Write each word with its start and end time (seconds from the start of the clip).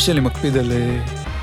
שלי 0.00 0.20
מקפיד 0.20 0.56
על 0.56 0.72
אה, 0.72 0.98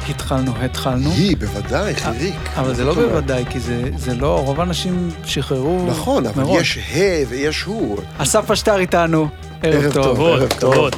התחלנו, 0.09 0.51
התחלנו. 0.61 1.11
היא, 1.11 1.37
בוודאי, 1.37 1.95
חיריק. 1.95 2.35
אבל 2.55 2.75
זה 2.75 2.83
לא 2.83 2.93
בוודאי, 2.93 3.45
כי 3.49 3.59
זה, 3.59 3.81
זה 3.97 4.15
לא, 4.15 4.41
רוב 4.45 4.59
האנשים 4.59 5.09
שחררו 5.25 5.85
נכון, 5.89 6.25
אבל 6.25 6.43
מראש. 6.43 6.77
יש 6.77 6.95
ה 6.95 7.29
ויש 7.29 7.61
הוא. 7.61 7.97
אסף 8.17 8.51
אשטר 8.51 8.79
איתנו, 8.79 9.27
ערב 9.63 9.93
טוב. 9.93 10.21
ערב 10.21 10.53
טוב. 10.59 10.89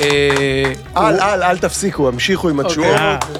אה, 0.00 0.72
אל, 0.96 1.20
אל, 1.20 1.42
אל 1.42 1.58
תפסיקו, 1.58 2.08
המשיכו 2.08 2.48
עם 2.48 2.60
התשואות. 2.60 2.96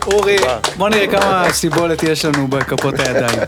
אוקיי. 0.07 0.15
אורי, 0.15 0.37
בוא 0.77 0.89
נראה 0.89 1.07
כמה 1.07 1.47
סיבולת 1.53 2.03
יש 2.03 2.25
לנו 2.25 2.49
בכפות 2.49 3.01
הידיים. 3.01 3.39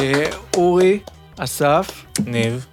אה, 0.00 0.24
אורי, 0.56 0.98
אסף, 1.38 1.86
ניב. 2.26 2.66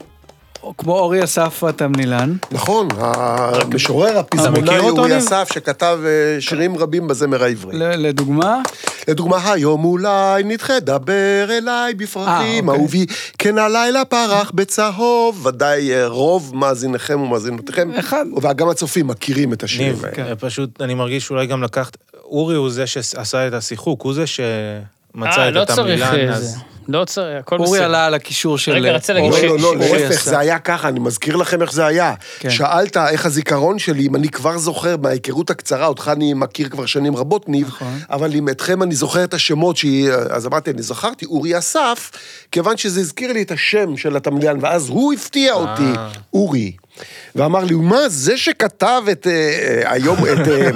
כמו 0.78 1.00
אורי 1.00 1.24
אסף 1.24 1.64
התמנילן. 1.64 2.34
נכון, 2.52 2.88
המשורר 2.98 4.18
הפזמונאי 4.18 4.80
אורי? 4.80 5.18
אסף, 5.18 5.50
שכתב 5.54 6.00
אה, 6.06 6.42
שירים 6.42 6.78
רבים 6.78 7.08
בזמר 7.08 7.44
העברי. 7.44 7.78
לדוגמה, 7.78 8.62
לדוגמה, 9.08 9.52
היום 9.52 9.86
אולי 9.86 10.44
נדחה, 10.44 10.80
דבר 10.80 11.58
אליי 11.58 11.94
בפרחים, 11.94 12.70
אה, 12.70 12.74
אוקיי. 12.74 12.82
אהובי, 12.82 13.06
כן 13.38 13.58
הלילה 13.58 14.06
פרח 14.06 14.52
בצהוב, 14.56 15.46
ודאי 15.46 15.94
אה, 15.94 16.08
רוב 16.08 16.52
מאזיניכם 16.56 17.22
ומאזינותיכם, 17.22 17.92
אחד. 18.00 18.26
וגם 18.42 18.70
הצופים 18.70 19.08
מכירים 19.08 19.54
את 19.54 19.64
השירים 19.64 19.96
האלה. 20.04 20.30
אה, 20.30 20.36
פשוט, 20.36 20.82
אני 20.82 20.94
מרגיש 20.94 21.26
שאולי 21.26 21.48
גם 21.48 21.64
לקחת... 21.64 21.98
אורי 22.24 22.56
הוא 22.56 22.70
זה 22.70 22.88
שעשה 22.88 23.48
את 23.48 23.54
השיחוק, 23.54 24.02
הוא 24.02 24.14
זה 24.14 24.28
שמצא 24.28 25.42
אה, 25.42 25.50
את 25.50 25.54
לא 25.54 25.66
צריך 25.66 25.80
התמלילן, 25.80 26.16
אה, 26.16 26.36
אז... 26.36 26.58
לא 26.88 27.06
צריך, 27.06 27.40
הכל 27.40 27.56
בסדר. 27.58 27.68
אורי 27.68 27.80
עלה 27.80 28.06
על 28.06 28.14
הקישור 28.14 28.58
של... 28.58 28.72
רגע, 28.72 28.92
רציתי 28.92 29.14
להגיד 29.14 29.32
אורי- 29.32 29.48
לא, 29.48 29.60
לא, 29.60 29.78
לא, 29.78 29.86
להפך. 29.98 30.24
זה 30.26 30.40
היה 30.40 30.60
ככה, 30.60 30.88
אני 30.88 31.00
מזכיר 31.00 31.36
לכם 31.36 31.62
איך 31.62 31.74
זה 31.74 31.86
היה. 31.86 32.14
כן. 32.40 32.50
שאלת 32.50 32.98
איך 32.98 33.26
הזיכרון 33.26 33.80
שלי, 33.80 34.08
אם 34.08 34.16
אני 34.16 34.30
כבר 34.30 34.58
זוכר 34.58 34.98
מההיכרות 34.98 35.50
הקצרה, 35.50 35.88
אותך 35.88 36.12
אני 36.14 36.34
מכיר 36.34 36.70
כבר 36.70 36.86
שנים 36.86 37.16
רבות, 37.16 37.50
ניב, 37.50 37.68
נכון. 37.68 38.00
אבל 38.10 38.34
אם 38.36 38.50
אתכם 38.50 38.84
אני 38.84 38.96
זוכר 38.96 39.24
את 39.24 39.34
השמות 39.34 39.78
שהיא... 39.78 40.12
אז 40.30 40.48
אמרתי, 40.48 40.72
אני 40.72 40.82
זכרתי, 40.82 41.26
אורי 41.26 41.58
אסף, 41.58 42.12
כיוון 42.52 42.78
שזה 42.78 43.00
הזכיר 43.00 43.34
לי 43.34 43.42
את 43.42 43.52
השם 43.52 43.98
של 43.98 44.16
התמליין, 44.16 44.58
ואז 44.62 44.90
הוא 44.90 45.14
הפתיע 45.14 45.54
אותי, 45.54 45.92
אורי. 46.34 46.72
ואמר 47.36 47.64
לי, 47.64 47.76
מה, 47.76 48.10
זה 48.10 48.38
שכתב 48.38 49.02
את 49.12 49.28
אה, 49.28 49.32
אה, 49.32 49.92
היום, 49.92 50.18
את 50.18 50.48
אה, 50.48 50.70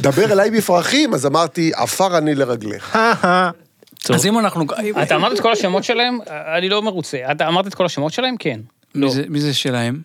דבר 0.00 0.32
אליי 0.32 0.50
בפרחים, 0.50 1.14
אז 1.14 1.26
אמרתי, 1.26 1.70
עפר 1.74 2.18
אני 2.18 2.34
לרגליך. 2.34 2.96
טוב. 4.04 4.16
אז 4.16 4.26
אם 4.26 4.38
אנחנו... 4.38 4.64
אתה 5.02 5.16
אמרת 5.16 5.32
את 5.32 5.40
כל 5.40 5.52
השמות 5.52 5.84
שלהם? 5.84 6.18
אני 6.56 6.68
לא 6.68 6.82
מרוצה. 6.82 7.18
אתה 7.32 7.48
אמרת 7.48 7.66
את 7.66 7.74
כל 7.74 7.86
השמות 7.86 8.12
שלהם? 8.12 8.36
כן. 8.38 8.60
מי 8.94 9.10
זה- 9.10 9.24
מי 9.28 9.40
זה 9.40 9.54
שלהם? 9.54 10.02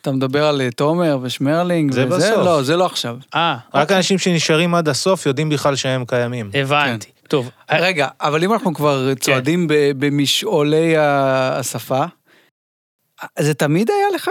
אתה 0.00 0.12
מדבר 0.12 0.44
על 0.46 0.60
אה, 0.60 0.70
תומר 0.70 1.18
ושמרלינג 1.22 1.92
זה 1.92 2.06
וזה? 2.06 2.16
בסוף. 2.16 2.44
לא, 2.44 2.62
זה 2.62 2.76
לא 2.76 2.86
עכשיו. 2.86 3.16
אה, 3.34 3.56
רק 3.74 3.92
אנשים 3.92 4.18
שנשארים 4.18 4.74
עד 4.74 4.88
הסוף 4.88 5.26
יודעים 5.26 5.48
בכלל 5.48 5.76
שהם 5.76 6.04
קיימים. 6.04 6.50
הבנתי. 6.54 7.10
טוב, 7.28 7.50
רגע, 7.70 8.08
אבל 8.20 8.44
אם 8.44 8.52
אנחנו 8.52 8.74
כבר 8.74 9.14
צועדים 9.14 9.66
ב- 9.68 9.90
במשעולי 9.98 10.96
ה- 10.96 11.58
השפה, 11.58 12.04
זה 13.38 13.54
תמיד 13.54 13.90
היה 13.90 14.06
לך? 14.14 14.30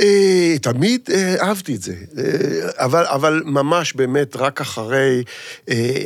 אה, 0.00 0.56
תמיד 0.62 1.00
אה, 1.12 1.36
אהבתי 1.40 1.74
את 1.74 1.82
זה, 1.82 1.94
אה, 2.18 2.84
אבל, 2.84 3.04
אבל 3.06 3.42
ממש 3.44 3.92
באמת 3.92 4.36
רק 4.36 4.60
אחרי, 4.60 5.24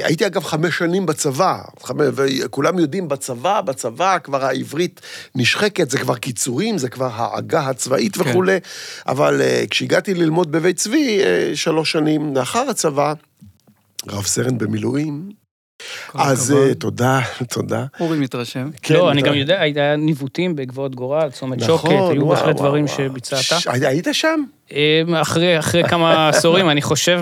הייתי 0.03 0.27
אגב 0.27 0.45
חמש 0.45 0.79
שנים 0.79 1.07
בצבא, 1.07 1.59
חמש, 1.83 2.07
וכולם 2.15 2.79
יודעים 2.79 3.09
בצבא, 3.09 3.61
בצבא 3.61 4.19
כבר 4.19 4.45
העברית 4.45 5.01
נשחקת, 5.35 5.91
זה 5.91 5.99
כבר 5.99 6.17
קיצורים, 6.17 6.79
זה 6.79 6.89
כבר 6.89 7.11
העגה 7.13 7.61
הצבאית 7.61 8.17
כן. 8.17 8.31
וכולי, 8.31 8.59
אבל 9.07 9.41
כשהגעתי 9.71 10.15
ללמוד 10.15 10.53
בבית 10.53 10.77
צבי, 10.77 11.21
שלוש 11.55 11.93
שנים 11.93 12.37
לאחר 12.37 12.71
הצבא, 12.71 13.13
רב 14.09 14.25
סרן 14.25 14.59
במילואים, 14.59 15.31
אז. 16.15 16.53
אה, 16.53 16.75
תודה, 16.75 17.21
תודה. 17.55 17.85
אורי 18.01 18.19
מתרשם. 18.19 18.71
כן, 18.83 18.95
לא, 18.95 19.11
אני 19.11 19.23
גם 19.23 19.35
יודע, 19.35 19.61
היה 19.61 19.97
ניווטים 19.97 20.57
בגבעות 20.57 20.95
גורל, 20.95 21.31
צומת 21.31 21.59
נכון, 21.63 21.67
שוקת, 21.67 22.11
היו 22.11 22.29
בהחלט 22.29 22.57
דברים. 22.57 22.89
שביצעת. 22.89 23.43
היית 23.67 24.09
שם? 24.13 24.41
אה, 24.73 25.03
אחרי 25.23 25.59
אחרי 25.59 25.89
כמה 25.89 26.29
עשורים, 26.29 26.71
אני 26.71 26.83
חושב, 26.83 27.21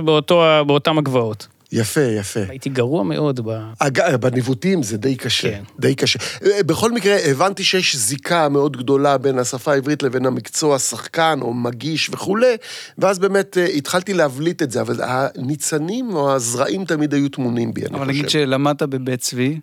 באותם 0.67 0.99
הגבעות. 0.99 1.47
יפה, 1.73 2.01
יפה. 2.01 2.41
הייתי 2.49 2.69
גרוע 2.69 3.03
מאוד 3.03 3.41
ב... 3.49 3.61
אג- 3.79 4.17
בניווטים 4.21 4.83
זה 4.83 4.97
די 4.97 5.17
קשה, 5.17 5.51
כן. 5.51 5.63
די 5.79 5.95
קשה. 5.95 6.19
אה, 6.45 6.63
בכל 6.63 6.93
מקרה, 6.93 7.17
הבנתי 7.31 7.65
שיש 7.65 7.97
זיקה 7.97 8.49
מאוד 8.49 8.77
גדולה 8.77 9.19
בין 9.19 9.39
השפה 9.39 9.73
העברית 9.73 10.03
לבין 10.03 10.27
המקצוע 10.27 10.79
שחקן 10.79 11.39
או 11.43 11.55
מגיש 11.55 12.11
וכולי, 12.13 12.57
ואז 12.99 13.19
באמת 13.19 13.59
אה, 13.59 13.65
התחלתי 13.67 14.15
להבליט 14.15 14.63
את 14.63 14.71
זה, 14.71 14.81
אבל 14.81 15.01
הניצנים 15.03 16.15
או 16.15 16.35
הזרעים 16.35 16.85
תמיד 16.85 17.15
היו 17.15 17.29
טמונים 17.29 17.75
בי, 17.75 17.81
אני 17.81 17.89
אבל 17.97 17.99
חושב. 17.99 18.09
נגיד 18.11 18.31
שלמדת 18.31 18.83
בבית 18.83 19.21
צבי, 19.21 19.61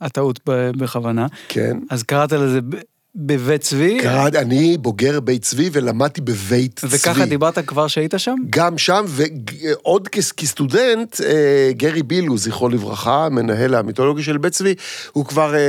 הטעות 0.00 0.40
בכוונה, 0.78 1.26
כן. 1.48 1.78
אז 1.90 2.02
קראת 2.02 2.32
לזה 2.32 2.60
ב- 2.60 2.76
בבית 3.14 3.60
צבי, 3.60 3.98
קראת, 4.02 4.34
אני 4.34 4.76
בוגר 4.78 5.20
בית 5.20 5.42
צבי 5.42 5.70
ולמדתי 5.72 6.20
בבית 6.20 6.76
צבי. 6.80 6.90
וככה 6.96 7.26
דיברת 7.26 7.58
כבר 7.58 7.86
שהיית 7.86 8.14
שם? 8.16 8.34
גם 8.50 8.78
שם, 8.78 9.04
ועוד 9.08 10.08
כס- 10.08 10.32
כסטודנט, 10.32 11.20
אה, 11.20 11.70
גרי 11.72 12.02
בילו, 12.02 12.38
זכרו 12.38 12.68
לברכה, 12.68 13.28
מנהל 13.30 13.74
המיתולוגיה 13.74 14.24
של 14.24 14.38
בית 14.38 14.52
צבי, 14.52 14.74
הוא 15.12 15.24
כבר 15.24 15.54
אה, 15.54 15.60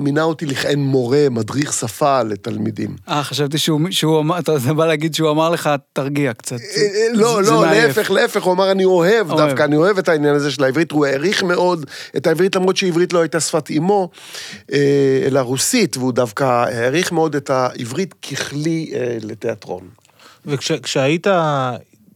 מינה 0.00 0.22
אותי 0.22 0.46
לכהן 0.46 0.78
מורה, 0.78 1.26
מדריך 1.30 1.72
שפה 1.72 2.22
לתלמידים. 2.22 2.96
אה, 3.08 3.22
חשבתי 3.22 3.58
שהוא, 3.58 3.80
שהוא 3.90 4.20
אמר, 4.20 4.38
אתה 4.38 4.52
בא 4.58 4.86
להגיד 4.86 5.14
שהוא 5.14 5.30
אמר 5.30 5.50
לך, 5.50 5.70
תרגיע 5.92 6.32
קצת. 6.32 6.56
אה, 6.76 6.82
לא, 7.12 7.42
לא. 7.42 7.66
להפך, 7.66 8.10
להפך, 8.10 8.42
הוא 8.42 8.52
אמר, 8.52 8.70
אני 8.70 8.84
אוהב 8.84 9.30
אוהב. 9.30 9.48
דווקא, 9.48 9.62
אני 9.62 9.76
אוהב 9.76 9.98
את 9.98 10.08
העניין 10.08 10.34
הזה 10.34 10.50
של 10.50 10.64
העברית, 10.64 10.92
הוא 10.92 11.06
העריך 11.06 11.42
מאוד 11.42 11.86
את 12.16 12.26
העברית, 12.26 12.56
למרות 12.56 12.76
שעברית 12.76 13.12
לא 13.12 13.20
הייתה 13.20 13.40
שפת 13.40 13.70
אימו, 13.70 14.10
אלא 15.26 15.40
רוסית, 15.40 15.96
והוא 15.96 16.12
דווקא 16.12 16.64
העריך 16.78 17.12
מאוד 17.12 17.36
את 17.36 17.50
העברית 17.50 18.14
ככלי 18.14 18.92
אה, 18.94 19.16
לתיאטרון. 19.22 19.88
וכשהיית 20.46 21.26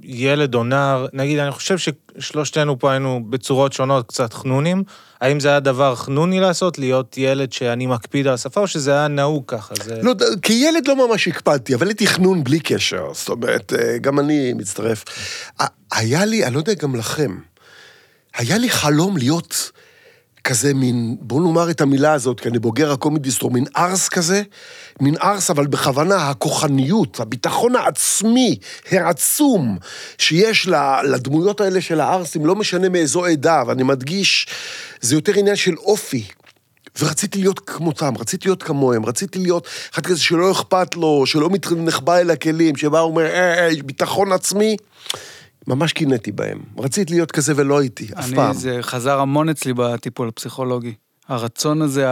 ילד 0.02 0.54
או 0.54 0.64
נער, 0.64 1.06
נגיד, 1.12 1.38
אני 1.38 1.50
חושב 1.50 1.76
ששלושתנו 1.78 2.78
פה 2.78 2.90
היינו 2.90 3.20
בצורות 3.30 3.72
שונות 3.72 4.08
קצת 4.08 4.32
חנונים, 4.32 4.84
האם 5.20 5.40
זה 5.40 5.48
היה 5.48 5.60
דבר 5.60 5.94
חנוני 5.94 6.40
לעשות, 6.40 6.78
להיות 6.78 7.18
ילד 7.18 7.52
שאני 7.52 7.86
מקפיד 7.86 8.26
על 8.26 8.34
השפה, 8.34 8.60
או 8.60 8.66
שזה 8.66 8.92
היה 8.92 9.08
נהוג 9.08 9.44
ככה? 9.46 9.74
זה... 9.84 10.02
לא, 10.02 10.14
כילד 10.42 10.88
לא 10.88 11.08
ממש 11.08 11.28
הקפדתי, 11.28 11.74
אבל 11.74 11.86
הייתי 11.86 12.06
חנון 12.06 12.44
בלי 12.44 12.60
קשר, 12.60 13.08
זאת 13.12 13.28
אומרת, 13.28 13.72
אה, 13.72 13.98
גם 13.98 14.18
אני 14.18 14.52
מצטרף. 14.52 15.04
היה 15.92 16.24
לי, 16.24 16.44
אני 16.44 16.54
לא 16.54 16.58
יודע 16.58 16.74
גם 16.74 16.96
לכם, 16.96 17.38
היה 18.36 18.58
לי 18.58 18.70
חלום 18.70 19.16
להיות 19.16 19.70
כזה 20.44 20.74
מין, 20.74 21.16
בואו 21.20 21.40
נאמר 21.40 21.70
את 21.70 21.80
המילה 21.80 22.12
הזאת, 22.12 22.40
כי 22.40 22.48
אני 22.48 22.58
בוגר 22.58 22.92
הקומדיסטור, 22.92 23.50
מין 23.50 23.64
ארס 23.76 24.08
כזה, 24.08 24.42
מין 25.00 25.14
ארס, 25.22 25.50
אבל 25.50 25.66
בכוונה, 25.66 26.30
הכוחניות, 26.30 27.20
הביטחון 27.20 27.76
העצמי, 27.76 28.58
העצום, 28.90 29.78
שיש 30.18 30.68
לדמויות 31.04 31.60
האלה 31.60 31.80
של 31.80 32.00
הארסים, 32.00 32.46
לא 32.46 32.54
משנה 32.54 32.88
מאיזו 32.88 33.24
עדה, 33.24 33.62
ואני 33.66 33.82
מדגיש, 33.82 34.46
זה 35.00 35.14
יותר 35.14 35.32
עניין 35.38 35.56
של 35.56 35.74
אופי. 35.76 36.24
ורציתי 37.00 37.38
להיות 37.40 37.58
כמותם, 37.58 38.12
רציתי 38.18 38.48
להיות 38.48 38.62
כמוהם, 38.62 39.06
רציתי 39.06 39.38
להיות 39.38 39.68
אחד 39.94 40.06
כזה 40.06 40.20
שלא 40.20 40.52
אכפת 40.52 40.96
לו, 40.96 41.26
שלא 41.26 41.50
נחבא 41.76 42.18
אל 42.18 42.30
הכלים, 42.30 42.76
שבא 42.76 42.96
ואומר, 42.96 43.26
אה, 43.26 43.68
אה, 43.68 43.70
ביטחון 43.84 44.32
עצמי. 44.32 44.76
ממש 45.66 45.92
קינאתי 45.92 46.32
בהם. 46.32 46.58
רציתי 46.78 47.12
להיות 47.12 47.32
כזה 47.32 47.52
ולא 47.56 47.78
הייתי, 47.78 48.08
אף 48.18 48.24
אני, 48.24 48.34
פעם. 48.34 48.52
זה 48.52 48.78
חזר 48.80 49.20
המון 49.20 49.48
אצלי 49.48 49.72
בטיפול 49.74 50.28
הפסיכולוגי. 50.28 50.94
הרצון 51.28 51.82
הזה, 51.82 52.06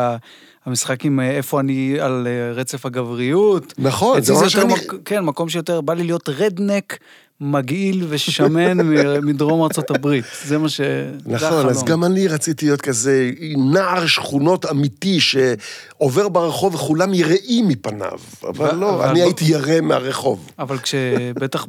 המשחק 0.67 1.05
עם 1.05 1.21
אה, 1.21 1.31
איפה 1.31 1.61
אני 1.61 2.01
על 2.01 2.27
אה, 2.27 2.53
רצף 2.53 2.87
הגבריות. 2.87 3.75
נכון, 3.79 4.21
זה 4.21 4.33
ממש 4.33 4.57
אני... 4.57 4.75
מק... 4.75 4.95
כן, 5.05 5.25
מקום 5.25 5.49
שיותר, 5.49 5.81
בא 5.81 5.95
לי 5.95 6.05
להיות 6.05 6.29
רדנק, 6.29 6.99
מגעיל 7.41 8.07
ושמן 8.09 8.79
מדרום 9.29 9.63
ארצות 9.63 9.91
הברית. 9.91 10.25
זה 10.47 10.59
מה 10.59 10.69
ש... 10.69 10.81
נכון, 11.27 11.69
אז. 11.69 11.85
גם 11.85 12.05
אני 12.05 12.29
רציתי 12.29 12.67
להיות 12.67 12.81
כזה 12.81 13.31
נער 13.57 14.07
שכונות 14.07 14.67
אמיתי 14.71 15.19
שעובר 15.21 16.29
ברחוב 16.29 16.75
וכולם 16.75 17.15
יראים 17.15 17.69
מפניו. 17.69 18.19
אבל 18.49 18.69
ו- 18.75 18.81
לא, 18.81 18.95
אבל 18.95 19.09
אני 19.09 19.23
הייתי 19.23 19.45
ירא 19.45 19.81
מהרחוב. 19.81 20.51
אבל 20.59 20.79
כשבטח 20.79 21.67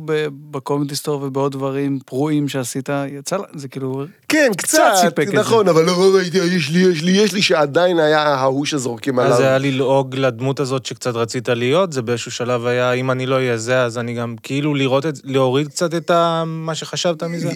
בקומדי 0.52 0.96
סטור 0.96 1.24
ובעוד 1.24 1.52
דברים 1.52 2.00
פרועים 2.06 2.48
שעשית, 2.50 2.90
יצא, 3.20 3.38
לה- 3.38 3.44
זה 3.56 3.68
כאילו... 3.68 4.06
כן, 4.28 4.52
קצת 4.58 4.68
קצת, 4.68 4.92
סיפק 5.02 5.20
את 5.28 5.32
זה. 5.32 5.34
נכון, 5.40 5.68
אבל 5.68 5.86
לא 5.86 6.12
ראיתי, 6.16 6.38
יש 6.38 6.70
לי, 6.70 6.80
יש 6.80 7.04
לי, 7.04 7.12
יש 7.12 7.34
לי, 7.34 7.42
שעדיין 7.42 8.00
היה 8.00 8.22
ההוא 8.22 8.66
שזורקים 8.66 9.20
עליו. 9.20 9.32
אז 9.32 9.38
זה 9.38 9.48
היה 9.48 9.58
ללעוג 9.58 10.16
לדמות 10.16 10.60
הזאת 10.60 10.86
שקצת 10.86 11.16
רצית 11.16 11.50
להיות, 11.50 11.94
זה 11.94 12.02
באיזשהו 12.02 12.32
שלב 12.32 12.66
היה, 12.66 12.92
אם 12.94 13.12
אני 13.12 13.26
לא 13.26 13.36
אהיה 13.36 13.58
זה, 13.58 13.82
אז 13.84 13.98
אני 13.98 14.14
גם 14.14 14.36
כאילו 14.44 14.76
לראות 14.76 15.06
את, 15.06 15.14
להוריד 15.24 15.61
קצת 15.66 15.96
את 15.96 16.10
ה, 16.10 16.44
מה 16.46 16.76
שחשבת 16.76 17.24
מזה. 17.24 17.50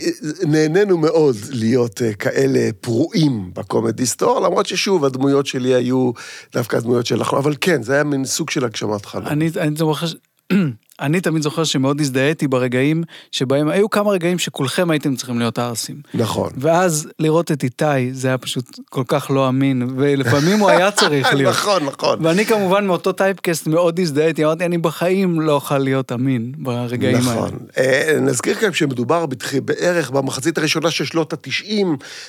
נהנינו 0.48 0.98
מאוד 0.98 1.36
להיות 1.52 2.02
אה, 2.02 2.14
כאלה 2.14 2.70
פרועים 2.82 3.52
בקומדי 3.54 4.06
סטור, 4.06 4.40
למרות 4.40 4.66
ששוב, 4.66 5.06
הדמויות 5.06 5.46
שלי 5.46 5.74
היו 5.74 6.12
דווקא 6.54 6.76
הדמויות 6.76 7.06
של 7.06 7.22
החלום, 7.22 7.42
אבל 7.42 7.56
כן, 7.62 7.84
זה 7.84 7.94
היה 7.94 8.04
מין 8.04 8.26
סוג 8.26 8.50
של 8.50 8.66
הגשמת 8.66 9.06
חלום. 9.06 9.28
אני, 9.28 9.50
אני 9.58 9.76
זוכר, 9.76 10.06
אני 11.02 11.22
תמיד 11.22 11.42
זוכר 11.44 11.64
שמאוד 11.64 12.02
הזדהיתי 12.02 12.48
ברגעים 12.48 13.04
שבהם, 13.32 13.70
היו 13.70 13.90
כמה 13.90 14.12
רגעים 14.12 14.40
שכולכם 14.40 14.92
הייתם 14.92 15.16
צריכים 15.16 15.40
להיות 15.40 15.60
ערסים. 15.60 15.96
נכון. 16.14 16.50
ואז 16.58 17.08
לראות 17.20 17.52
את 17.52 17.64
איתי, 17.64 18.14
זה 18.14 18.28
היה 18.28 18.38
פשוט 18.38 18.66
כל 18.90 19.04
כך 19.08 19.32
לא 19.32 19.50
אמין, 19.50 19.88
ולפעמים 19.98 20.60
הוא 20.60 20.70
היה 20.70 20.92
צריך 20.92 21.28
להיות. 21.34 21.54
נכון, 21.56 21.84
נכון. 21.86 22.26
ואני 22.26 22.46
כמובן 22.46 22.88
מאותו 22.88 23.12
טייפקסט 23.12 23.68
מאוד 23.68 24.00
הזדהיתי, 24.00 24.46
אמרתי, 24.46 24.66
אני 24.66 24.78
בחיים 24.78 25.42
לא 25.42 25.52
אוכל 25.52 25.78
להיות 25.78 26.12
אמין 26.12 26.52
ברגעים 26.58 27.16
האלה. 27.16 27.32
נכון. 27.32 27.52
אה, 27.78 28.18
נזכיר 28.22 28.56
כאן 28.56 28.74
שמדובר 28.74 29.26
בתח- 29.26 29.56
בערך 29.66 30.12
במחצית 30.12 30.58
הראשונה 30.58 30.92
של 30.92 31.06
שנות 31.06 31.34
ה-90, 31.34 31.86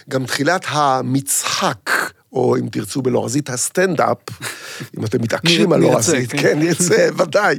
גם 0.09 0.25
תחילת 0.27 0.65
המצחק, 0.69 1.91
או 2.37 2.57
אם 2.57 2.69
תרצו 2.69 3.03
בלועזית 3.03 3.51
הסטנדאפ, 3.51 4.17
אם 4.99 5.05
אתם 5.05 5.23
מתעקשים 5.23 5.73
על 5.73 5.81
לועזית, 5.81 6.31
כן. 6.31 6.39
כן, 6.39 6.59
נרצה, 6.59 7.09
ודאי. 7.19 7.59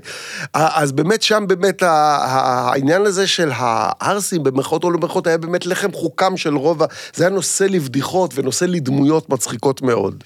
אז 0.54 0.92
באמת 0.92 1.22
שם 1.22 1.44
באמת 1.48 1.84
העניין 1.84 3.06
הזה 3.06 3.28
של 3.28 3.50
הערסים, 3.54 4.44
במרכאות 4.44 4.84
או 4.84 4.92
לא 4.92 4.98
במרכאות, 4.98 5.28
היה 5.28 5.38
באמת 5.38 5.66
לחם 5.66 5.92
חוקם 5.94 6.38
של 6.38 6.56
רוב 6.56 6.84
ה... 6.84 6.86
זה 7.14 7.24
היה 7.24 7.30
נושא 7.30 7.64
לבדיחות 7.64 8.32
ונושא 8.36 8.66
לדמויות 8.66 9.30
מצחיקות 9.30 9.82
מאוד. 9.82 10.24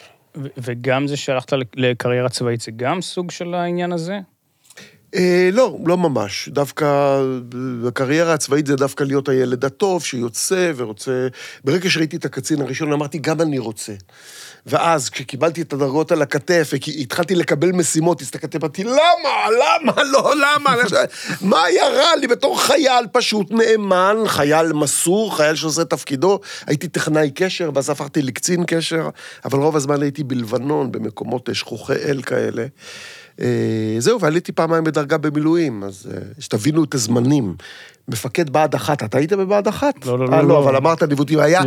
וגם 0.58 1.08
זה 1.08 1.18
שהלכת 1.18 1.54
לקריירה 1.76 2.30
צבאית, 2.30 2.62
זה 2.62 2.72
גם 2.76 3.02
סוג 3.02 3.32
של 3.32 3.54
העניין 3.54 3.92
הזה? 3.92 4.20
אה, 5.16 5.50
לא, 5.54 5.78
לא 5.86 5.98
ממש. 5.98 6.50
דווקא 6.50 7.20
בקריירה 7.84 8.34
הצבאית 8.34 8.68
זה 8.68 8.76
דווקא 8.76 9.04
להיות 9.04 9.30
הילד 9.30 9.66
הטוב 9.66 10.04
שיוצא 10.04 10.72
ורוצה... 10.76 11.28
ברגע 11.64 11.90
שראיתי 11.90 12.16
את 12.16 12.26
הקצין 12.26 12.62
הראשון, 12.62 12.94
אמרתי, 12.94 13.18
גם 13.18 13.42
אני 13.42 13.60
רוצה. 13.60 13.94
ואז, 14.66 15.10
כשקיבלתי 15.10 15.62
את 15.62 15.74
הדרגות 15.74 16.12
על 16.12 16.22
הכתף, 16.22 16.70
והתחלתי 16.74 17.36
לקבל 17.36 17.72
משימות, 17.72 18.22
הסתכלתי, 18.22 18.58
אמרתי, 18.58 18.84
למה? 18.84 19.50
למה? 19.50 20.04
לא, 20.04 20.34
למה? 20.36 20.76
מה 21.42 21.64
היה 21.64 21.88
רע 21.88 22.16
לי 22.16 22.28
בתור 22.28 22.62
חייל 22.62 23.06
פשוט 23.12 23.52
נאמן, 23.52 24.18
חייל 24.26 24.74
מסור, 24.74 25.38
חייל 25.38 25.56
שעושה 25.56 25.86
תפקידו? 25.86 26.40
הייתי 26.68 26.88
טכנאי 26.88 27.32
קשר, 27.32 27.72
ואז 27.76 27.90
הפכתי 27.90 28.22
לקצין 28.22 28.64
קשר, 28.68 29.10
אבל 29.46 29.60
רוב 29.60 29.76
הזמן 29.76 30.02
הייתי 30.02 30.24
בלבנון, 30.24 30.92
במקומות 30.92 31.50
שכוחי 31.54 31.94
אל 31.94 32.22
כאלה. 32.22 32.66
אה, 33.42 33.48
זהו, 34.00 34.20
ועליתי 34.22 34.52
פעמיים 34.52 34.84
בדרגה 34.84 35.18
במילואים, 35.18 35.84
אז 35.84 36.10
אה, 36.14 36.18
שתבינו 36.40 36.84
את 36.84 36.94
הזמנים. 36.94 37.56
מפקד 38.08 38.50
בה"ד 38.50 38.76
אחת, 38.76 39.04
אתה 39.04 39.18
היית 39.18 39.34
בבה"ד 39.34 39.68
אחת? 39.68 40.06
לא, 40.06 40.20
לא, 40.20 40.24
אה, 40.26 40.30
לא, 40.30 40.42
לא, 40.42 40.48
לא. 40.48 40.60
אבל 40.64 40.76
אמרת 40.76 41.04
ניווטים, 41.04 41.40
היה. 41.40 41.62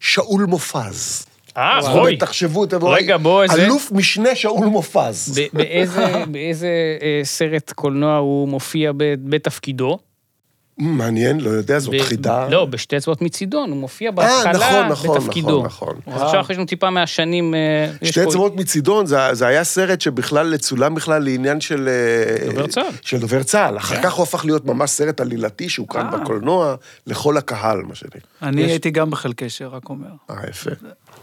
שאול 0.00 0.44
מופז. 0.44 1.26
אה. 1.56 1.78
אומרת, 1.98 2.18
תחשבו, 2.20 2.64
רגע, 2.82 3.16
בוא, 3.16 3.42
איזה- 3.42 3.64
אלוף 3.66 3.92
משנה 3.92 4.34
שאול 4.34 4.66
מופז. 4.66 5.38
ב- 5.38 5.56
באיזה, 5.56 6.26
סרט 7.24 7.72
קולנוע 7.72 8.16
הוא 8.16 8.48
מופיע 8.48 8.92
ב- 8.96 9.14
בתפקידו? 9.24 9.98
מעניין, 10.80 11.40
לא 11.40 11.50
יודע, 11.50 11.78
זאת 11.78 11.94
ב- 11.94 12.02
חידה. 12.02 12.48
לא, 12.48 12.64
בשתי 12.64 12.96
אצבעות 12.96 13.22
מצידון, 13.22 13.70
הוא 13.70 13.78
מופיע 13.78 14.10
בהתחלה 14.10 14.52
נכון, 14.52 14.88
נכון, 14.88 15.18
בתפקידו. 15.18 15.62
נכון, 15.64 15.94
נכון. 16.06 16.12
אז 16.14 16.22
עכשיו 16.22 16.44
יש 16.50 16.56
לנו 16.56 16.66
טיפה 16.66 16.90
מהשנים... 16.90 17.54
אה, 17.54 17.90
שתי 18.04 18.22
פה- 18.24 18.28
אצבעות 18.30 18.56
מצידון, 18.56 19.06
זה, 19.06 19.16
זה 19.32 19.46
היה 19.46 19.64
סרט 19.64 20.00
שבכלל 20.00 20.56
צולם 20.56 20.94
בכלל 20.94 21.22
לעניין 21.24 21.60
של... 21.60 21.88
אה, 21.88 22.46
דובר 22.50 22.66
צה"ל. 22.66 22.84
של 23.02 23.18
דובר 23.20 23.42
צה"ל. 23.42 23.76
אחר 23.76 23.96
כן. 23.96 24.02
כך 24.02 24.12
הוא 24.12 24.22
הפך 24.22 24.44
להיות 24.44 24.64
ממש 24.66 24.90
סרט 24.90 25.20
עלילתי 25.20 25.68
שהוקרן 25.68 26.06
אה. 26.06 26.18
בקולנוע 26.18 26.74
לכל 27.06 27.36
הקהל, 27.36 27.82
מה 27.82 27.94
שנקרא. 27.94 28.20
אני 28.42 28.62
יש- 28.62 28.70
הייתי 28.70 28.90
גם 28.90 29.10
בחלקי 29.10 29.44
רק 29.70 29.88
אומר. 29.88 30.06
אה, 30.30 30.36
יפה. 30.50 30.70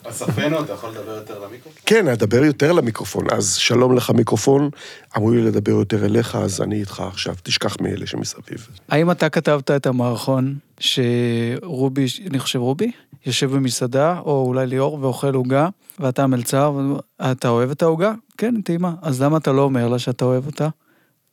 אספנו, 0.09 0.63
אתה 0.63 0.73
יכול 0.73 0.89
לדבר 0.89 1.11
יותר 1.11 1.39
למיקרופון? 1.39 1.81
כן, 1.85 2.07
אדבר 2.07 2.43
יותר 2.43 2.71
למיקרופון. 2.71 3.25
אז 3.31 3.53
שלום 3.53 3.95
לך 3.95 4.09
מיקרופון, 4.09 4.69
אמרו 5.17 5.31
לי 5.31 5.41
לדבר 5.41 5.71
יותר 5.71 6.05
אליך, 6.05 6.35
אז 6.35 6.61
אני 6.61 6.79
איתך 6.79 7.03
עכשיו, 7.07 7.35
תשכח 7.43 7.77
מאלה 7.81 8.07
שמסביב. 8.07 8.67
האם 8.89 9.11
אתה 9.11 9.29
כתבת 9.29 9.71
את 9.71 9.85
המערכון 9.85 10.55
שרובי, 10.79 12.05
אני 12.29 12.39
חושב 12.39 12.59
רובי, 12.59 12.91
יושב 13.25 13.51
במסעדה, 13.51 14.19
או 14.19 14.45
אולי 14.47 14.67
ליאור, 14.67 14.97
ואוכל 15.01 15.33
עוגה, 15.33 15.69
ואתה 15.99 16.23
המלצר, 16.23 16.79
ואתה 17.19 17.49
אוהב 17.49 17.71
את 17.71 17.81
העוגה? 17.81 18.13
כן, 18.37 18.61
טעימה. 18.61 18.93
אז 19.01 19.21
למה 19.21 19.37
אתה 19.37 19.51
לא 19.51 19.61
אומר 19.61 19.87
לה 19.87 19.99
שאתה 19.99 20.25
אוהב 20.25 20.45
אותה? 20.45 20.67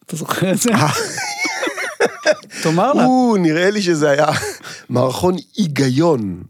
אתה 0.06 0.16
זוכר 0.16 0.52
את 0.52 0.58
זה? 0.58 0.70
תאמר 2.62 2.92
לה. 2.92 3.06
נראה 3.38 3.70
לי 3.70 3.82
שזה 3.82 4.10
היה 4.10 4.26
מערכון 4.88 5.34
היגיון. 5.56 6.42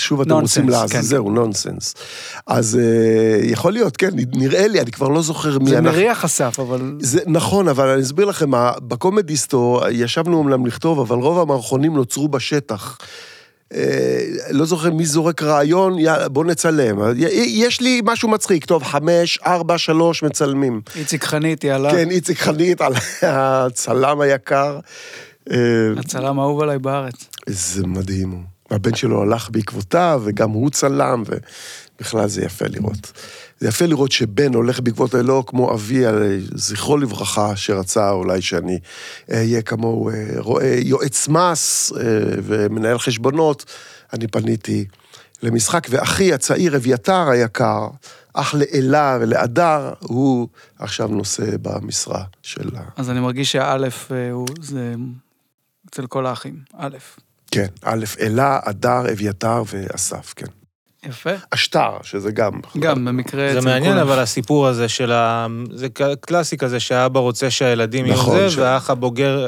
שוב 0.00 0.20
אתם 0.20 0.32
רוצים 0.32 0.68
לעזור, 0.68 0.88
כן. 0.88 1.00
זהו, 1.00 1.30
נונסנס. 1.30 1.94
אז 2.46 2.78
אה, 2.78 3.38
יכול 3.42 3.72
להיות, 3.72 3.96
כן, 3.96 4.10
נראה 4.32 4.68
לי, 4.68 4.80
אני 4.80 4.90
כבר 4.90 5.08
לא 5.08 5.22
זוכר 5.22 5.58
מי 5.58 5.70
זה 5.70 5.78
אנחנו. 5.78 5.92
מריח 5.92 6.24
אסף, 6.24 6.60
אבל... 6.60 6.96
זה 7.00 7.20
נכון, 7.26 7.68
אבל 7.68 7.88
אני 7.88 8.02
אסביר 8.02 8.26
לכם, 8.26 8.50
בקומדיסטו 8.78 9.80
ישבנו 9.90 10.36
אומנם 10.36 10.66
לכתוב, 10.66 11.00
אבל 11.00 11.16
רוב 11.16 11.38
המערכונים 11.38 11.94
נוצרו 11.94 12.28
בשטח. 12.28 12.98
אה, 13.74 14.20
לא 14.50 14.64
זוכר 14.64 14.90
מי 14.90 15.06
זורק 15.06 15.42
רעיון, 15.42 15.96
בוא 16.32 16.44
נצלם. 16.44 16.98
יש 17.46 17.80
לי 17.80 18.00
משהו 18.04 18.28
מצחיק, 18.28 18.64
טוב, 18.64 18.82
חמש, 18.82 19.38
ארבע, 19.46 19.78
שלוש, 19.78 20.22
מצלמים. 20.22 20.80
איציק 20.96 21.24
חנית, 21.24 21.64
יאללה. 21.64 21.90
כן, 21.90 22.10
איציק 22.10 22.38
חנית, 22.38 22.80
על 22.80 22.92
הצלם 23.22 24.20
היקר. 24.20 24.78
אה, 25.50 25.56
הצלם 25.98 26.38
האהוב 26.38 26.60
עליי 26.60 26.78
בארץ. 26.78 27.28
זה 27.46 27.86
מדהים. 27.86 28.30
הוא. 28.30 28.49
הבן 28.70 28.94
שלו 28.94 29.22
הלך 29.22 29.50
בעקבותיו, 29.50 30.22
וגם 30.24 30.50
הוא 30.50 30.70
צלם, 30.70 31.22
ובכלל 31.26 32.28
זה 32.28 32.44
יפה 32.44 32.64
לראות. 32.68 33.12
זה 33.60 33.68
יפה 33.68 33.86
לראות 33.86 34.12
שבן 34.12 34.54
הולך 34.54 34.80
בעקבות 34.80 35.14
אלו 35.14 35.46
כמו 35.46 35.74
אבי, 35.74 36.02
זכרו 36.54 36.96
לברכה, 36.96 37.56
שרצה 37.56 38.10
אולי 38.10 38.42
שאני 38.42 38.78
אהיה 39.30 39.62
כמוהו, 39.62 40.10
אה, 40.10 40.14
רואה 40.36 40.76
יועץ 40.82 41.28
מס 41.28 41.92
אה, 41.92 42.00
ומנהל 42.42 42.98
חשבונות. 42.98 43.64
אני 44.12 44.26
פניתי 44.26 44.84
למשחק, 45.42 45.86
ואחי 45.90 46.32
הצעיר, 46.32 46.76
אביתר 46.76 47.28
היקר, 47.28 47.88
אח 48.34 48.54
לאלה 48.54 49.18
ולהדר, 49.20 49.92
הוא 50.00 50.48
עכשיו 50.78 51.08
נושא 51.08 51.44
במשרה 51.62 52.24
של 52.42 52.76
ה... 52.76 52.82
אז 52.96 53.10
אני 53.10 53.20
מרגיש 53.20 53.52
שהאלף 53.52 54.12
אה, 54.12 54.30
הוא, 54.30 54.46
זה 54.60 54.94
אצל 55.88 56.06
כל 56.06 56.26
האחים, 56.26 56.58
א'. 56.76 56.96
כן, 57.50 57.66
א', 57.84 58.04
אלה, 58.20 58.60
הדר, 58.62 59.12
אביתר 59.12 59.62
ואסף, 59.66 60.32
כן. 60.36 60.46
יפה. 61.06 61.30
השטר, 61.52 61.90
שזה 62.02 62.30
גם... 62.32 62.52
גם 62.78 63.04
במקרה... 63.04 63.52
זה 63.52 63.60
מעניין, 63.60 63.92
כולם. 63.92 64.06
אבל 64.06 64.18
הסיפור 64.18 64.66
הזה 64.66 64.88
של 64.88 65.12
ה... 65.12 65.46
זה 65.74 65.86
קלאסי 66.20 66.56
כזה 66.56 66.80
שהאבא 66.80 67.20
רוצה 67.20 67.50
שהילדים 67.50 68.06
יהיו 68.06 68.14
נכון, 68.14 68.38
זה, 68.38 68.50
ש- 68.50 68.56
והאח 68.58 68.90
הבוגר... 68.90 69.46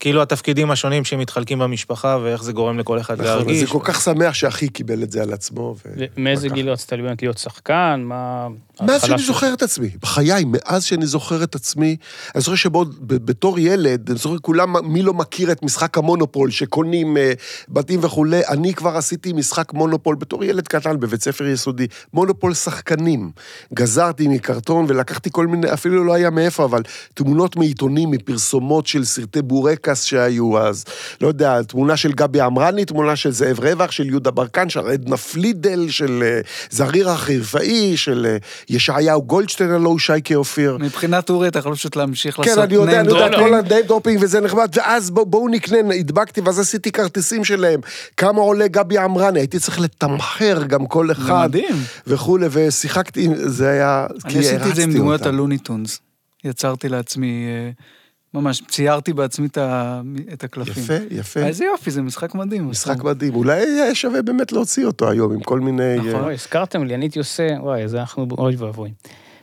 כאילו 0.00 0.22
התפקידים 0.22 0.70
השונים 0.70 1.04
שמתחלקים 1.04 1.58
במשפחה, 1.58 2.18
ואיך 2.22 2.42
זה 2.42 2.52
גורם 2.52 2.78
לכל 2.78 3.00
אחד 3.00 3.14
נכון, 3.14 3.26
להרגיש. 3.26 3.62
אני 3.62 3.66
כל 3.70 3.78
כך 3.84 4.00
שמח 4.00 4.34
שאחי 4.34 4.68
קיבל 4.68 5.02
את 5.02 5.12
זה 5.12 5.22
על 5.22 5.32
עצמו. 5.32 5.76
ו- 5.86 6.04
מאיזה. 6.16 6.48
גיל 6.48 6.70
רצית 6.70 6.92
באמת 6.92 7.22
להיות 7.22 7.38
שחקן? 7.38 8.02
מה... 8.04 8.48
מאז 8.80 9.02
שאני 9.02 9.18
של- 9.18 9.26
זוכר 9.26 9.54
את 9.54 9.62
עצמי, 9.62 9.88
בחיי, 10.02 10.44
מאז 10.46 10.84
שאני 10.84 11.06
זוכר 11.06 11.42
את 11.42 11.54
עצמי, 11.54 11.96
אני 12.34 12.40
זוכר 12.40 12.54
שבתור 12.56 13.58
ילד, 13.58 14.10
אני 14.10 14.18
זוכר 14.18 14.38
כולם, 14.38 14.92
מי 14.92 15.02
לא 15.02 15.14
מכיר 15.14 15.52
את 15.52 15.62
משחק 15.62 15.98
המונופול, 15.98 16.50
שקונים 16.50 17.16
אה, 17.16 17.32
בתים 17.68 18.00
וכולי, 18.02 18.40
אני 18.48 18.74
כבר 18.74 18.96
עשיתי 18.96 19.32
משחק 19.32 19.72
מונופול 19.72 20.14
בתור 20.16 20.44
ילד 20.44 20.68
קטן 20.68 21.00
בבית 21.00 21.22
ספר 21.22 21.46
יסודי, 21.46 21.86
מונופול 22.14 22.54
שחקנים. 22.54 23.30
גזרתי 23.74 24.28
מקרטון 24.28 24.84
ולקחתי 24.88 25.30
כל 25.32 25.46
מיני, 25.46 25.72
אפילו 25.72 26.04
לא 26.04 26.14
היה 26.14 26.30
מאיפה, 26.30 26.64
אבל 26.64 26.82
תמונות 27.14 27.56
מעיתונים, 27.56 28.10
מפרסומות 28.10 28.86
של 28.86 29.04
סרטי 29.04 29.42
בורקס 29.90 30.04
שהיו 30.04 30.58
אז, 30.58 30.84
לא 31.20 31.28
יודע, 31.28 31.62
תמונה 31.62 31.96
של 31.96 32.12
גבי 32.12 32.40
עמרני, 32.40 32.84
תמונה 32.84 33.16
של 33.16 33.30
זאב 33.30 33.60
רווח, 33.60 33.90
של 33.90 34.06
יהודה 34.08 34.30
ברקן, 34.30 34.68
של 34.68 34.80
עדנה 34.80 35.16
פלידל, 35.16 35.86
של 35.90 36.22
אה, 36.26 36.40
זריר 36.70 37.10
החירפאי, 37.10 37.96
של 37.96 38.26
אה, 38.30 38.36
ישעיהו 38.68 39.22
גולדשטיין, 39.22 39.70
הלוא 39.70 39.90
הוא 39.90 39.98
שייקה 39.98 40.34
אופיר. 40.34 40.76
מבחינת 40.80 41.30
אורי, 41.30 41.48
אתה 41.48 41.58
יכול 41.58 41.74
פשוט 41.74 41.96
להמשיך 41.96 42.38
לעשות 42.38 42.54
כן, 42.54 42.60
אני 42.62 42.74
יודע, 42.74 43.00
אני 43.00 43.08
יודע, 43.08 43.28
כל. 43.28 43.54
ה 43.54 43.60
name 43.60 43.86
dropping 43.86 44.18
וזה 44.22 44.40
נחמד, 44.40 44.68
ואז 44.74 45.10
בוא- 45.10 45.24
בואו 45.26 45.48
נקנה, 45.48 45.78
הדבקתי, 45.94 46.40
ואז 46.40 46.58
עשיתי 46.58 46.92
כרטיסים 46.92 47.44
שלהם. 47.44 47.80
כמה 48.16 48.40
עולה 48.40 48.68
גבי 48.68 48.98
עמרני, 48.98 49.40
הייתי 49.40 49.58
צריך 49.58 49.80
לתמחר 49.80 50.62
גם 50.66 50.86
כל 50.86 51.10
אחד. 51.12 51.44
מדהים. 51.48 51.76
וכולי, 52.06 52.46
ושיחקתי, 52.50 53.28
זה 53.34 53.68
היה, 53.70 54.06
אני 54.24 54.38
עשיתי 54.38 54.70
את 54.70 54.74
זה 54.74 54.82
עם 54.82 54.92
דמויות. 54.92 55.26
הלוניטונס. 55.26 56.00
יצרתי 56.44 56.88
לעצמי, 56.88 57.44
אה, 57.48 57.70
ממש, 58.34 58.62
ציירתי 58.68 59.12
בעצמי 59.12 59.48
את 60.32 60.44
הקלפים. 60.44 60.82
יפה, 60.82 60.94
יפה. 61.10 61.40
איזה 61.40 61.64
יופי, 61.64 61.90
זה 61.90 62.02
משחק 62.02 62.34
מדהים. 62.34 62.68
משחק 62.68 63.04
מדהים. 63.04 63.34
אולי 63.34 63.60
היה 63.60 63.94
שווה 63.94 64.22
באמת 64.22 64.52
להוציא 64.52 64.86
אותו 64.86 65.10
היום 65.10 65.32
עם 65.32 65.40
כל 65.40 65.60
מיני... 65.60 65.96
נכון, 65.96 66.24
אה, 66.24 66.32
הזכרתם 66.32 66.84
לי, 66.84 66.94
אני 66.94 67.04
הייתי 67.04 67.18
עושה, 67.18 67.48
וואי, 67.60 67.88
זה 67.88 68.00
אנחנו, 68.00 68.26
אוי 68.38 68.56
ואבוי. 68.56 68.92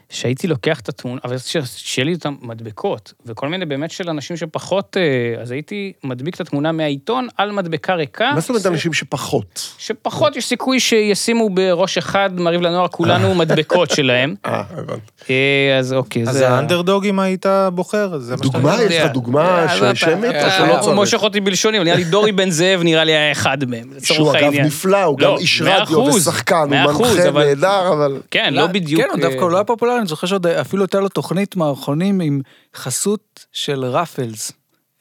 שהייתי 0.10 0.48
לוקח 0.48 0.80
את 0.80 0.90
התמונה, 0.90 1.20
אבל 1.24 1.38
שיהיה 1.66 2.06
לי 2.06 2.14
אותן 2.14 2.34
מדבקות, 2.42 3.14
וכל 3.26 3.50
מיני 3.50 3.66
באמת 3.66 3.92
של 3.92 4.10
אנשים 4.10 4.38
שפחות, 4.38 4.98
אה, 4.98 5.42
אז 5.42 5.52
הייתי 5.52 5.94
מדביק 6.04 6.36
את 6.36 6.42
התמונה 6.42 6.72
מהעיתון 6.72 7.28
על 7.38 7.52
מדבקה 7.52 7.96
ריקה. 7.96 8.32
מה 8.34 8.40
זאת 8.40 8.50
אומרת 8.50 8.66
אנשים 8.66 8.94
שפחות? 8.94 9.74
שפחות 9.78 10.36
יש 10.36 10.46
סיכוי 10.46 10.80
שישימו 10.80 11.50
בראש 11.50 11.98
אחד, 11.98 12.30
מעריב 12.40 12.62
לנוער, 12.62 12.88
כולנו 12.88 13.36
מדבקות 13.36 13.92
שלהם. 13.92 14.36
אה, 14.46 14.64
הבנתי. 14.70 15.02
אה, 15.30 15.78
אז 15.80 15.94
אוקיי, 15.94 16.24
אז 16.24 16.30
זה... 16.30 16.50
האנדרדוגים 16.50 17.20
היית 17.20 17.46
בוחר? 17.74 18.20
זה 18.20 18.36
מה 18.36 18.44
שאתה 18.44 18.58
דוגמה? 18.58 18.84
יש 18.84 18.96
לך 18.96 19.12
דוגמה 19.12 19.66
אה, 19.66 19.96
שמית 19.96 20.36
או 20.36 20.52
שלא 20.52 20.66
הוא 20.66 20.82
צריך? 20.82 20.96
מושך 20.96 21.24
אותי 21.24 21.40
בלשוני, 21.40 21.80
נראה 21.80 21.96
לי 21.96 22.04
דורי 22.04 22.32
בן 22.32 22.50
זאב 22.50 22.84
נראה 22.84 23.04
לי 23.04 23.12
היה 23.12 23.32
אחד 23.32 23.66
מהם, 23.66 23.90
שהוא 24.04 24.18
לצורך 24.18 24.36
אגב 24.36 24.44
העניין. 24.44 24.66
נפלא, 24.66 25.04
הוא 25.04 25.22
לא, 25.22 25.28
גם 25.28 25.38
איש 25.38 25.62
רדיו 25.62 26.00
ושחקן, 26.00 26.56
הוא 26.56 26.94
מנחה 26.94 27.32
נהדר, 27.32 27.94
אבל... 27.94 28.22
כן, 28.32 28.54
לא 28.54 28.68
בדיוק... 28.68 29.02
כן, 29.02 29.10
הוא 29.10 29.20
דווקא 29.22 29.40
הוא 29.40 29.52
לא 29.52 29.58
היה 29.58 29.64
פופולרי, 29.64 29.97
אני 30.00 30.08
זוכר 30.08 30.28
שעוד 30.28 30.48
אפילו 30.48 30.84
הייתה 30.84 31.00
לו 31.00 31.10
תוכנית 31.10 31.56
מערכונים 31.56 32.22
עם 32.22 32.42
חסות 32.76 33.46
של 33.52 33.86
ראפלס. 33.86 34.52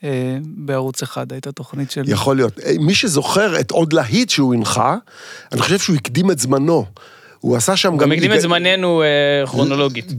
אה, 0.05 0.39
בערוץ 0.43 1.03
אחד 1.03 1.33
הייתה 1.33 1.53
תוכנית 1.53 1.91
של... 1.91 2.03
יכול 2.07 2.37
להיות. 2.37 2.59
אה, 2.61 2.73
מי 2.81 2.95
שזוכר 2.95 3.61
את 3.61 3.71
עוד 3.71 3.93
להיט 3.93 4.31
שהוא 4.31 4.55
הנחה, 4.55 4.97
אני 5.53 5.61
חושב 5.61 5.79
שהוא 5.79 5.97
הקדים 5.97 6.31
את 6.31 6.39
זמנו. 6.39 6.85
הוא 7.41 7.57
עשה 7.57 7.77
שם 7.77 7.93
הוא 7.93 7.99
גם... 7.99 8.07
גם 8.07 8.13
הקדים 8.13 8.33
את 8.33 8.41
זמננו 8.41 9.03
אה, 9.03 9.47
כרונולוגית. 9.47 10.13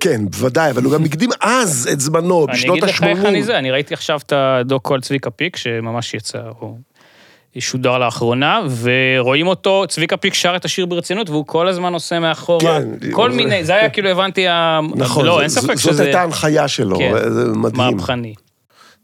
כן, 0.00 0.28
בוודאי, 0.30 0.70
אבל 0.70 0.82
הוא 0.82 0.92
גם 0.92 1.04
הקדים 1.04 1.30
אז 1.40 1.88
את 1.92 2.00
זמנו, 2.00 2.46
אני 2.48 2.56
בשנות 2.58 2.78
אגיד 2.78 2.84
לך 2.84 3.02
איך 3.02 3.24
אני 3.24 3.40
ה-80. 3.40 3.44
זה, 3.44 3.58
אני 3.58 3.70
ראיתי 3.70 3.94
עכשיו 3.94 4.20
את 4.26 4.32
הדוקו 4.32 4.94
על 4.94 5.00
צביקה 5.00 5.30
פיק, 5.30 5.56
שממש 5.56 6.14
יצא, 6.14 6.42
או 6.60 6.76
שודר 7.58 7.98
לאחרונה, 7.98 8.60
ורואים 8.80 9.46
אותו, 9.46 9.84
צביקה 9.88 10.16
פיק 10.16 10.34
שר 10.34 10.56
את 10.56 10.64
השיר 10.64 10.86
ברצינות, 10.86 11.30
והוא 11.30 11.46
כל 11.46 11.68
הזמן 11.68 11.92
עושה 11.94 12.20
מאחורה, 12.20 12.60
כן, 12.80 13.12
כל 13.12 13.30
זה- 13.30 13.36
מיני, 13.36 13.64
זה 13.64 13.74
היה 13.74 13.88
כאילו 13.90 14.08
הבנתי, 14.08 14.48
ה- 14.48 14.80
נכון, 14.96 15.26
לא, 15.26 15.36
ז- 15.36 15.40
אין 15.40 15.48
ספק 15.48 15.74
זאת 15.74 15.92
שזה 15.94 16.02
הייתה 16.02 16.20
ההנחיה 16.20 16.68
שלו, 16.68 16.98
כן. 16.98 17.30
זה 17.32 17.44
מדהים. 17.44 17.96
מהפכני. 17.96 18.34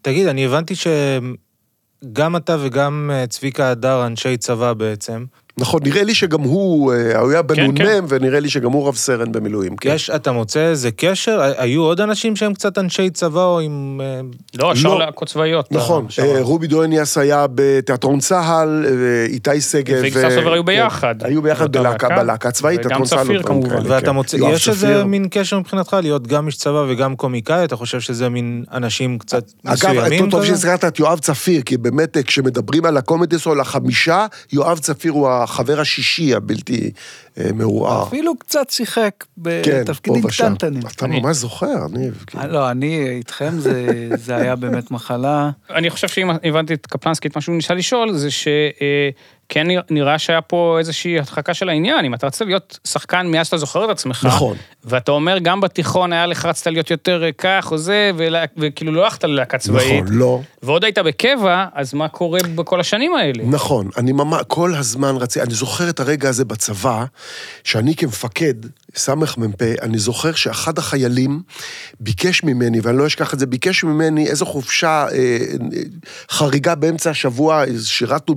תגיד, 0.01 0.27
אני 0.27 0.45
הבנתי 0.45 0.73
שגם 0.75 2.35
אתה 2.35 2.57
וגם 2.59 3.11
אה, 3.13 3.27
צביקה 3.27 3.69
הדר 3.69 4.05
אנשי 4.05 4.37
צבא 4.37 4.73
בעצם. 4.73 5.25
נכון, 5.59 5.81
נראה 5.83 6.03
לי 6.03 6.15
שגם 6.15 6.41
הוא, 6.41 6.93
אה, 6.93 7.19
הוא 7.19 7.31
היה 7.31 7.41
כן, 7.43 7.47
בנ"מ, 7.47 7.75
כן. 7.77 8.03
ונראה 8.07 8.39
לי 8.39 8.49
שגם 8.49 8.71
הוא 8.71 8.87
רב 8.87 8.95
סרן 8.95 9.31
במילואים. 9.31 9.75
כן. 9.75 9.89
יש, 9.95 10.09
אתה 10.09 10.31
מוצא 10.31 10.59
איזה 10.59 10.91
קשר? 10.91 11.41
היו 11.57 11.81
עוד 11.83 12.01
אנשים 12.01 12.35
שהם 12.35 12.53
קצת 12.53 12.77
אנשי 12.77 13.09
צבא 13.09 13.43
או 13.43 13.59
עם... 13.59 14.01
אה, 14.03 14.21
לא, 14.59 14.75
שר 14.75 14.89
לא. 14.89 14.99
להקות 14.99 15.27
צבאיות. 15.27 15.71
נכון, 15.71 16.05
אתה- 16.13 16.21
אה, 16.25 16.41
רובי 16.41 16.67
דואניאס 16.67 17.17
היה 17.17 17.45
בתיאטרון 17.55 18.19
צה"ל, 18.19 18.85
אה, 18.85 18.91
איתי 19.25 19.61
שגב. 19.61 19.97
ויגאל 20.01 20.25
ו- 20.27 20.31
סובר 20.35 20.53
היו 20.53 20.61
כן, 20.61 20.65
ביחד. 20.65 21.15
היו 21.23 21.41
ביחד 21.41 21.71
בלהקה, 21.71 22.07
להקה. 22.09 22.23
בלהקה 22.23 22.49
הצבאית, 22.49 22.79
וגם 22.79 22.87
תיאטרון 22.89 23.07
צה"ל. 23.07 23.23
צפיר 23.23 23.39
ודברים 23.39 23.61
כמובן. 23.61 23.69
כאלה, 23.83 23.95
ואתה 23.95 24.05
כן. 24.05 24.11
מוצא, 24.11 24.37
יש 24.37 24.69
איזה 24.69 24.87
צפיר. 24.87 25.05
מין 25.05 25.27
קשר 25.31 25.59
מבחינתך 25.59 25.97
להיות 26.01 26.27
גם 26.27 26.47
איש 26.47 26.57
צבא 26.57 26.85
וגם 26.89 27.15
קומיקאי? 27.15 27.63
אתה 27.63 27.75
חושב 27.75 27.99
שזה 27.99 28.29
מין 28.29 28.63
אנשים 28.73 29.19
קצת 29.19 29.43
אגב, 29.65 29.73
מסוימים 29.73 30.19
טוב- 30.19 30.31
טוב? 30.31 30.45
שהזכרת 30.45 30.85
את 30.85 30.99
יואב 30.99 31.19
צפיר, 31.19 31.61
כי 31.61 31.77
באמת 31.77 32.17
אה, 32.17 32.23
כשמדברים 32.23 32.85
על 32.85 32.97
הקומדי 32.97 33.39
סול 33.39 33.59
החמישה, 33.61 34.25
יואב 34.51 34.77
צפיר 34.79 35.11
הוא 35.11 35.27
החבר 35.47 35.79
השישי 35.79 36.35
הבלתי 36.35 36.91
אה, 37.37 37.49
מעורער. 37.53 38.03
אפילו 38.07 38.37
קצת 38.37 38.69
שיחק 38.69 39.23
כן, 39.43 39.81
בתפקידים. 39.81 40.23
קטנטנים. 40.27 40.81
אתה 40.95 41.05
אני- 41.05 41.19
ממש 41.19 41.37
זוכר, 41.37 41.87
ניב. 41.93 42.23
כן. 42.27 42.39
אה, 42.39 42.47
לא, 42.47 42.71
אני 42.71 43.09
איתכם, 43.09 43.59
זה- 43.59 43.87
זה 44.15 44.35
היה 44.35 44.55
באמת 44.55 44.91
מחלה. 44.91 45.49
אני 45.69 45.89
חושב 45.89 46.07
שאם 46.07 46.29
הבנתי 46.43 46.73
את 46.73 46.87
קפלנסקי, 46.87 47.27
את 47.27 47.35
מה 47.35 47.41
שהוא 47.41 47.55
ניסה 47.55 47.73
לשאול, 47.73 48.13
זה 48.13 48.29
שכן 49.51 49.67
נראה 49.89 50.19
שהיה 50.19 50.41
פה 50.41 50.75
איזושהי 50.79 51.19
הדחקה 51.19 51.53
של 51.53 51.69
העניין. 51.69 52.05
אם 52.05 52.13
אתה 52.13 52.27
רצית 52.27 52.47
להיות 52.47 52.79
שחקן 52.87 53.27
מאז 53.27 53.45
שאתה 53.45 53.57
זוכר 53.57 53.85
את 53.85 53.89
עצמך, 53.89 54.25
נכון. 54.27 54.57
ואתה 54.85 55.11
אומר, 55.11 55.37
גם 55.39 55.61
בתיכון 55.61 56.13
היה 56.13 56.25
לך, 56.25 56.45
רצית 56.45 56.67
להיות 56.67 56.91
יותר 56.91 57.23
אה, 57.23 57.29
כך 57.37 57.67
או 57.71 57.77
זה, 57.77 58.11
ולה- 58.17 58.43
וכאילו 58.57 58.91
לא 58.91 59.03
הלכת 59.03 59.23
ללהקה 59.23 59.57
צבאית, 59.57 60.03
נכון, 60.03 60.13
לא. 60.17 60.41
ועוד 60.63 60.83
היית 60.83 60.97
בקבע, 60.97 61.65
אז 61.73 61.93
מה 61.93 62.07
קורה 62.07 62.39
בכל 62.55 62.79
השנים 62.79 63.15
האלה? 63.15 63.43
נכון, 63.45 63.89
אני 63.97 64.11
ממש, 64.11 64.41
כל 64.47 64.75
הזמן 64.75 65.15
רציתי, 65.17 65.45
אני 65.45 65.53
זוכר 65.53 65.89
את 65.89 65.99
הרגע 65.99 66.29
הזה 66.29 66.45
בצבא, 66.45 67.05
שאני 67.63 67.95
כמפקד, 67.95 68.53
סמ"פ, 68.95 69.61
אני 69.81 69.97
זוכר 69.99 70.33
שאחד 70.33 70.77
החיילים 70.77 71.41
ביקש 71.99 72.43
ממני, 72.43 72.79
ואני 72.83 72.97
לא 72.97 73.07
אשכח 73.07 73.33
את 73.33 73.39
זה, 73.39 73.45
ביקש 73.45 73.83
ממני 73.83 74.27
איזו 74.27 74.45
חופשה 74.45 75.05
אה, 75.11 75.17
אה, 75.17 75.37
חריגה 76.31 76.75
באמצע 76.75 77.09
השבוע, 77.09 77.63
שירתנו 77.83 78.35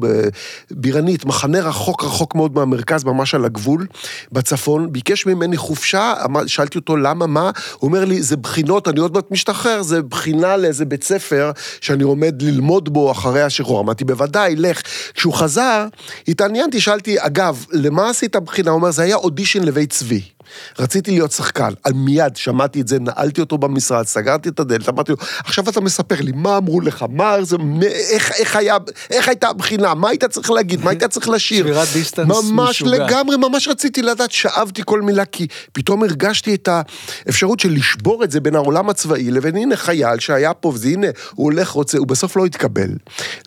בבירנית, 1.01 1.25
מחנה 1.25 1.61
רחוק 1.61 2.05
רחוק 2.05 2.35
מאוד 2.35 2.55
מהמרכז, 2.55 3.05
ממש 3.05 3.35
על 3.35 3.45
הגבול, 3.45 3.87
בצפון, 4.33 4.93
ביקש 4.93 5.27
ממני 5.27 5.57
חופשה, 5.57 6.15
שאלתי 6.47 6.79
אותו 6.79 6.97
למה, 6.97 7.27
מה, 7.27 7.51
הוא 7.79 7.89
אומר 7.89 8.05
לי, 8.05 8.23
זה 8.23 8.37
בחינות, 8.37 8.89
אני 8.89 9.01
עוד 9.01 9.15
מעט 9.15 9.31
משתחרר, 9.31 9.83
זה 9.83 10.03
בחינה 10.03 10.57
לאיזה 10.57 10.85
בית 10.85 11.05
ספר 11.05 11.51
שאני 11.81 12.03
עומד 12.03 12.43
ללמוד 12.43 12.93
בו 12.93 13.11
אחרי 13.11 13.43
השחרור. 13.43 13.81
אמרתי, 13.81 14.05
בוודאי, 14.05 14.57
לך. 14.57 14.83
כשהוא 15.15 15.35
חזר, 15.35 15.87
התעניינתי, 16.29 16.81
שאלתי, 16.81 17.17
אגב, 17.19 17.65
למה 17.73 18.11
עשית 18.11 18.37
בחינה? 18.37 18.71
הוא 18.71 18.77
אומר, 18.79 18.91
זה 18.91 19.03
היה 19.03 19.17
אודישן 19.17 19.63
לבית 19.63 19.91
צבי. 19.91 20.21
רציתי 20.79 21.11
להיות 21.11 21.33
שחקן, 21.33 21.73
על 21.85 21.93
מיד 21.93 22.37
שמעתי 22.37 22.81
את 22.81 22.89
זה, 22.89 22.99
נעלתי 22.99 23.41
אותו 23.41 23.59
במשרד, 23.59 24.07
סגרתי 24.07 24.49
את 24.49 24.61
הדלת, 24.61 24.89
אמרתי 24.89 25.13
לו, 25.13 25.19
עכשיו 25.45 25.69
אתה 25.69 25.81
מספר 25.81 26.17
לי, 26.21 26.33
מה 26.35 26.57
אמרו 26.57 26.81
לך, 26.81 27.05
מה 27.11 27.43
זה, 27.43 27.57
איך, 28.11 28.33
איך, 28.33 28.57
היה, 28.57 28.77
איך 29.11 29.29
הייתה 29.29 29.49
הבחינה, 29.49 29.95
מה 29.95 30.09
היית 30.09 30.25
צריך 30.25 30.51
להגיד, 30.51 30.85
מה 30.85 30.91
היית 30.91 31.05
צריך 31.05 31.29
לשיר? 31.29 31.65
שבירת 31.65 31.89
דיסטנס 31.93 32.29
ממש 32.29 32.83
משוגע. 32.83 33.07
לגמרי, 33.07 33.37
ממש 33.37 33.69
רציתי 33.69 34.03
לדעת, 34.03 34.31
שאבתי 34.31 34.83
כל 34.85 35.03
מילה, 35.03 35.25
כי 35.25 35.47
פתאום 35.73 36.03
הרגשתי 36.03 36.55
את 36.55 36.69
האפשרות 37.27 37.61
של 37.61 37.73
לשבור 37.73 38.25
את 38.25 38.31
זה 38.31 38.41
בין 38.41 38.55
העולם 38.55 38.91
הצבאי 38.91 39.31
לבין 39.31 39.57
הנה 39.57 39.77
חייל 39.77 40.19
שהיה 40.19 40.55
פה, 40.55 40.69
וזה 40.69 40.89
הנה, 40.89 41.07
הוא 41.35 41.45
הולך, 41.45 41.69
רוצה, 41.69 41.99
הוא 41.99 42.07
בסוף 42.07 42.37
לא 42.37 42.45
התקבל 42.45 42.91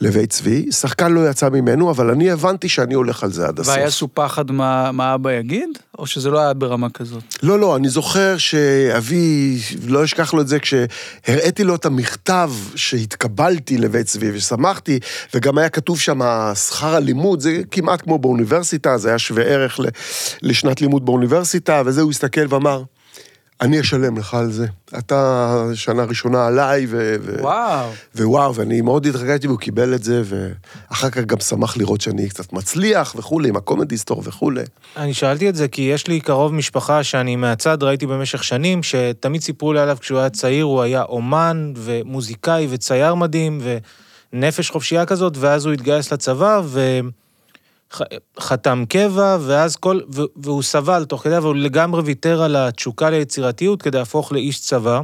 לבית 0.02 0.30
צבי, 0.30 0.72
שחקן 0.72 1.12
לא 1.12 1.30
יצא 1.30 1.50
ממנו, 1.50 1.92
אבל 1.92 2.10
אני 2.10 2.32
הבנתי 2.32 2.70
שאני 2.70 2.94
הולך 2.94 3.24
על 3.24 3.32
זה 3.32 3.48
עד 3.48 3.60
הסוף. 3.60 3.74
והיה 3.74 3.86
איזשהו 3.86 4.08
פחד 4.14 4.52
מה 4.52 4.92
מה 4.92 5.16
אבא 5.16 5.32
יגיד? 5.32 5.70
או 6.00 6.08
שזה 6.08 6.30
לא 6.30 6.40
היה 6.40 6.54
ברמה 6.54 6.90
כזאת? 6.94 7.24
לא, 7.44 7.60
לא, 7.60 7.76
אני 7.76 7.90
זוכר 7.90 8.38
שאבי, 8.38 9.58
לא 9.88 10.04
אשכח 10.04 10.34
לו 10.34 10.42
את 10.42 10.48
זה, 10.48 10.60
כשהראיתי 10.60 11.64
לו 11.64 11.76
את 11.76 11.86
המכתב 11.86 12.52
שהתקבלתי 12.76 13.78
לבית 13.78 14.06
צבי 14.06 14.32
ושמחתי, 14.34 15.00
וגם 15.34 15.58
היה 15.58 15.70
כתוב 15.70 16.00
שם 16.00 16.20
שכר 16.56 16.96
הלימוד, 16.96 17.40
זה 17.40 17.62
כמעט 17.72 18.02
כמו 18.02 18.20
באוניברסיטה, 18.20 18.98
זה 18.98 19.10
היה 19.10 19.20
שווה 19.20 19.44
ערך 19.44 19.80
לשנת 20.42 20.82
לימוד 20.82 21.06
באוניברסיטה, 21.06 21.82
וזה 21.86 22.02
הוא 22.02 22.12
הסתכל 22.12 22.46
ואמר, 22.50 22.84
אני 23.64 23.80
אשלם 23.80 24.18
לך 24.18 24.34
על 24.34 24.52
זה. 24.52 24.68
אתה 24.98 25.66
שנה 25.74 26.04
ראשונה 26.04 26.48
עליי, 26.48 26.86
ו... 26.90 27.16
ו- 27.22 27.42
וואו. 27.42 27.90
ווואו, 28.16 28.56
ואני 28.56 28.82
מאוד 28.82 29.06
התרגשתי 29.06 29.48
והוא 29.48 29.60
קיבל 29.60 29.94
את 29.94 30.04
זה, 30.04 30.22
ואחר 30.26 31.10
כך 31.10 31.22
גם 31.22 31.40
שמח 31.40 31.78
לראות 31.78 32.02
שאני 32.02 32.30
קצת 32.30 32.54
מצליח 32.54 33.16
וכולי, 33.18 33.50
עם 33.50 33.56
הקומדי 33.56 33.98
סטור 33.98 34.22
וכולי. 34.26 34.64
אני 34.98 35.14
שאלתי 35.14 35.50
את 35.50 35.56
זה 35.56 35.68
כי 35.68 35.82
יש 35.82 36.08
לי 36.08 36.20
קרוב 36.20 36.54
משפחה 36.54 37.04
שאני 37.04 37.36
מהצד 37.36 37.84
ראיתי 37.84 38.06
במשך 38.06 38.44
שנים, 38.44 38.84
שתמיד 38.84 39.42
סיפרו 39.42 39.74
לי 39.74 39.80
עליו 39.80 39.98
כשהוא 40.02 40.20
היה 40.20 40.30
צעיר, 40.30 40.66
הוא 40.66 40.82
היה 40.82 41.04
אומן 41.04 41.74
ומוזיקאי 41.76 42.68
וצייר 42.70 43.16
מדהים 43.16 43.62
ונפש 44.34 44.70
חופשייה 44.70 45.06
כזאת, 45.06 45.38
ואז 45.38 45.66
הוא 45.66 45.74
התגייס 45.74 46.14
לצבא 46.14 46.62
וחתם 48.38 48.84
קבע, 48.90 49.38
ואז 49.42 49.76
כל... 49.76 50.00
והוא 50.36 50.64
סבל 50.64 51.06
תוך 51.06 51.24
כדי, 51.24 51.38
והוא 51.38 51.56
לגמרי 51.56 52.02
ויתר 52.02 52.44
על 52.44 52.56
התשוקה 52.56 53.10
ליצירתיות 53.10 53.82
כדי 53.82 53.98
להפוך 53.98 54.32
לאיש 54.32 54.62
צבא. 54.62 55.02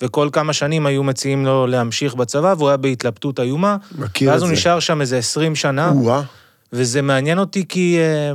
וכל 0.00 0.28
כמה 0.32 0.52
שנים 0.52 0.86
היו 0.86 1.02
מציעים 1.02 1.46
לו 1.46 1.66
להמשיך 1.66 2.14
בצבא, 2.14 2.54
והוא 2.58 2.68
היה 2.68 2.76
בהתלבטות 2.76 3.40
איומה. 3.40 3.76
מכיר 3.98 4.28
את 4.28 4.32
ואז 4.32 4.40
זה. 4.40 4.46
הוא 4.46 4.52
נשאר 4.52 4.80
שם 4.80 5.00
איזה 5.00 5.18
20 5.18 5.54
שנה. 5.54 5.90
או-אה. 5.90 6.22
וזה 6.72 7.02
מעניין 7.02 7.38
אותי 7.38 7.64
כי 7.68 7.98
אה, 7.98 8.32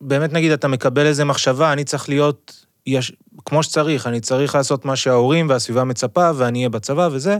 באמת 0.00 0.32
נגיד 0.32 0.52
אתה 0.52 0.68
מקבל 0.68 1.06
איזה 1.06 1.24
מחשבה, 1.24 1.72
אני 1.72 1.84
צריך 1.84 2.08
להיות 2.08 2.66
יש, 2.86 3.12
כמו 3.44 3.62
שצריך, 3.62 4.06
אני 4.06 4.20
צריך 4.20 4.54
לעשות 4.54 4.84
מה 4.84 4.96
שההורים 4.96 5.48
והסביבה 5.48 5.84
מצפה 5.84 6.30
ואני 6.36 6.58
אהיה 6.58 6.68
בצבא 6.68 7.08
וזה, 7.12 7.38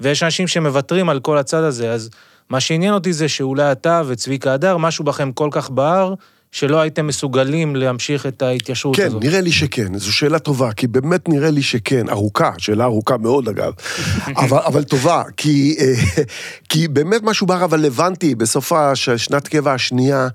ויש 0.00 0.22
אנשים 0.22 0.48
שמוותרים 0.48 1.08
על 1.08 1.20
כל 1.20 1.38
הצד 1.38 1.62
הזה, 1.62 1.92
אז 1.92 2.10
מה 2.50 2.60
שעניין 2.60 2.94
אותי 2.94 3.12
זה 3.12 3.28
שאולי 3.28 3.72
אתה 3.72 4.02
וצביקה 4.06 4.52
הדר, 4.52 4.76
משהו 4.76 5.04
בכם 5.04 5.32
כל 5.32 5.48
כך 5.52 5.70
בער, 5.70 6.14
שלא 6.52 6.80
הייתם 6.80 7.06
מסוגלים 7.06 7.76
להמשיך 7.76 8.26
את 8.26 8.42
ההתיישרות 8.42 8.96
כן, 8.96 9.06
הזאת. 9.06 9.22
נראה 9.24 9.40
לי 9.40 9.52
שכן, 9.52 9.98
זו 9.98 10.12
שאלה 10.12 10.38
טובה, 10.38 10.72
כי 10.72 10.86
באמת 10.86 11.28
נראה 11.28 11.50
לי 11.50 11.62
שכן, 11.62 12.08
ארוכה, 12.08 12.52
שאלה 12.58 12.84
ארוכה 12.84 13.16
מאוד 13.16 13.48
אגב, 13.48 13.72
אבל, 14.42 14.58
אבל 14.58 14.84
טובה, 14.84 15.22
כי, 15.36 15.76
אה, 15.80 16.22
כי 16.68 16.88
באמת 16.88 17.22
משהו 17.22 17.46
בר, 17.46 17.64
אבל 17.64 17.84
הבנתי, 17.84 18.34
בסוף 18.34 18.72
הש- 18.72 19.10
שנת 19.10 19.48
קבע 19.48 19.72
השנייה, 19.72 20.28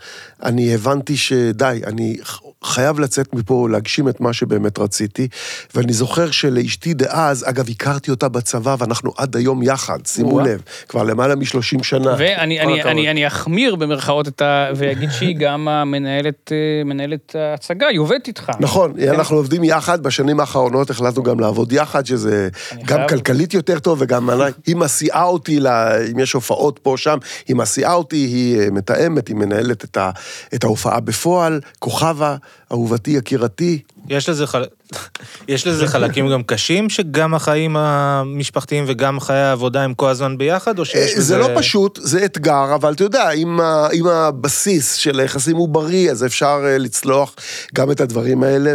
אני 0.44 0.74
הבנתי 0.74 1.18
שדי, 1.18 1.82
אני 1.88 2.18
חייב 2.66 3.00
לצאת 3.00 3.34
מפה, 3.34 3.68
להגשים 3.72 4.10
את 4.10 4.22
מה 4.22 4.34
שבאמת 4.34 4.80
רציתי. 4.80 5.28
ואני 5.76 5.94
זוכר 5.94 6.32
שלאשתי 6.32 6.94
דאז, 6.94 7.50
אגב, 7.50 7.70
הכרתי 7.70 8.12
אותה 8.12 8.30
בצבא, 8.30 8.76
ואנחנו 8.80 9.12
עד 9.18 9.36
היום 9.36 9.64
יחד, 9.64 10.00
שימו. 10.06 10.40
לב, 10.40 10.62
כבר 10.90 11.04
למעלה 11.04 11.36
מ-30 11.36 11.84
שנה. 11.84 12.16
ואני 12.18 12.60
אני. 12.60 12.84
אני, 12.84 13.12
אני 13.12 13.28
אחמיר 13.28 13.76
במרכאות 13.76 14.28
את 14.28 14.42
ה... 14.42 14.68
ואגיד 14.76 15.10
שהיא 15.12 15.36
גם 15.46 15.68
המנהלת 15.68 16.52
אה, 16.52 16.58
מנהלת 16.86 17.36
ההצגה, 17.36 17.88
היא 17.88 18.00
עובדת 18.00 18.28
איתך. 18.28 18.52
נכון, 18.60 18.94
אנחנו 19.10 19.36
עובדים 19.38 19.64
יחד, 19.64 20.04
בשנים 20.04 20.40
האחרונות 20.40 20.90
החלטנו 20.90 21.24
גם 21.24 21.40
לעבוד 21.40 21.72
יחד, 21.74 22.06
שזה 22.06 22.50
גם 22.86 22.98
חייב- 22.98 23.10
כלכלית 23.10 23.54
יותר 23.54 23.80
טוב, 23.80 23.98
וגם 24.02 24.30
היא 24.68 24.76
מסיעה 24.76 25.24
אותי, 25.24 25.60
ל- 25.60 25.68
אם 26.12 26.20
יש 26.20 26.34
הופעות 26.34 26.80
פה, 26.84 26.94
שם, 26.98 27.18
היא 27.48 27.56
מסיעה 27.56 27.94
אותי, 27.94 28.16
היא 28.16 28.60
אה, 28.60 28.68
מתאמת, 28.72 29.28
היא 29.28 29.36
מנהלת 29.36 29.84
את 29.84 29.98
ה- 29.98 30.12
את 30.54 30.64
ההופעה 30.64 31.00
בפועל, 31.00 31.60
כוכבה, 31.80 32.36
אהובתי, 32.72 33.12
יקירתי. 33.12 33.82
יש 34.10 34.30
לזה, 34.30 34.48
חל... 34.48 34.64
יש 35.48 35.68
לזה 35.68 35.88
חלקים 35.88 36.30
גם 36.30 36.44
קשים, 36.44 36.90
שגם 36.90 37.34
החיים 37.34 37.78
המשפחתיים 37.78 38.84
וגם 38.88 39.20
חיי 39.20 39.36
העבודה 39.38 39.82
הם 39.84 39.94
כל 39.94 40.10
הזמן 40.10 40.38
ביחד, 40.38 40.80
או 40.80 40.86
שיש 40.86 40.96
אה, 41.12 41.18
לזה... 41.18 41.22
זה 41.22 41.38
לא 41.38 41.48
פשוט, 41.58 42.00
זה 42.04 42.26
אתגר, 42.26 42.76
אבל 42.76 42.94
אתה 42.94 43.04
יודע, 43.04 43.32
אם, 43.32 43.60
אם 43.94 44.08
הבסיס 44.08 44.94
של 44.94 45.20
היחסים 45.20 45.56
הוא 45.56 45.70
בריא, 45.70 46.12
אז 46.12 46.26
אפשר 46.26 46.62
אה, 46.66 46.78
לצלוח 46.78 47.36
גם 47.76 47.92
את 47.92 48.02
הדברים 48.02 48.44
האלה 48.44 48.74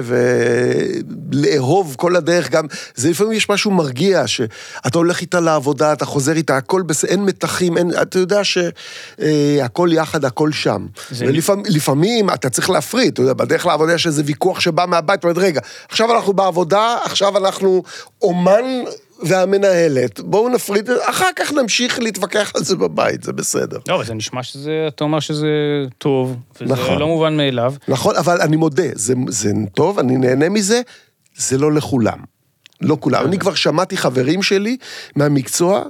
ולאהוב 1.33 1.95
כל 1.99 2.17
הדרך, 2.17 2.51
גם, 2.51 2.65
זה 2.95 3.11
לפעמים 3.11 3.33
יש 3.33 3.51
משהו 3.51 3.71
מרגיע, 3.71 4.27
שאתה 4.27 4.99
הולך 4.99 5.21
איתה 5.21 5.41
לעבודה, 5.41 5.93
אתה 5.93 6.05
חוזר 6.05 6.33
איתה, 6.33 6.57
הכל 6.57 6.83
בסדר, 6.83 7.11
אין 7.11 7.25
מתחים, 7.25 7.79
אין, 7.79 7.91
אתה 8.03 8.19
יודע 8.19 8.41
שהכל 8.45 9.89
יחד, 9.93 10.25
הכל 10.25 10.53
שם. 10.53 10.87
זה- 11.11 11.25
ולפעמים 11.25 11.65
לפעמים 11.69 12.31
אתה 12.31 12.51
צריך 12.51 12.71
להפריד, 12.71 13.13
אתה 13.13 13.23
יודע, 13.23 13.33
בדרך 13.33 13.67
לעבודה 13.67 13.95
יש 13.95 14.07
איזה 14.07 14.23
ויכוח 14.27 14.61
שבא 14.61 14.85
מהבית, 14.89 15.20
אתה 15.21 15.29
אומר, 15.29 15.43
רגע, 15.43 15.61
עכשיו 15.89 16.15
אנחנו 16.15 16.33
בעבודה, 16.33 16.97
עכשיו 17.05 17.37
אנחנו 17.37 17.83
אומן 18.23 18.65
והמנהלת, 19.23 20.21
בואו 20.21 20.49
נפריד, 20.49 20.91
אחר 20.91 21.29
כך 21.37 21.53
נמשיך 21.53 21.99
להתווכח 21.99 22.53
על 22.55 22.65
זה 22.65 22.77
בבית, 22.77 23.23
זה 23.23 23.33
בסדר. 23.33 23.79
לא, 23.89 23.95
אבל 23.95 24.05
זה 24.05 24.15
נשמע 24.15 24.43
שזה, 24.43 24.85
אתה 24.89 25.05
אומר 25.05 25.21
שזה 25.21 25.49
טוב, 25.99 26.37
וזה 26.61 26.73
נכון. 26.73 26.99
לא 26.99 27.07
מובן 27.07 27.37
מאליו. 27.37 27.75
נכון, 27.89 28.17
אבל 28.17 28.41
אני 28.41 28.57
מודה, 28.57 28.89
זה, 28.95 29.15
זה 29.29 29.53
טוב, 29.75 29.99
אני 29.99 30.17
נהנה 30.17 30.49
מזה, 30.49 30.81
זה 31.37 31.59
לא 31.59 31.73
לכולם. 31.73 32.19
לא 32.81 32.97
כולם. 33.01 33.25
אני 33.27 33.39
כבר 33.39 33.55
שמעתי 33.55 33.97
חברים 33.97 34.43
שלי 34.43 34.77
מהמקצוע, 35.17 35.85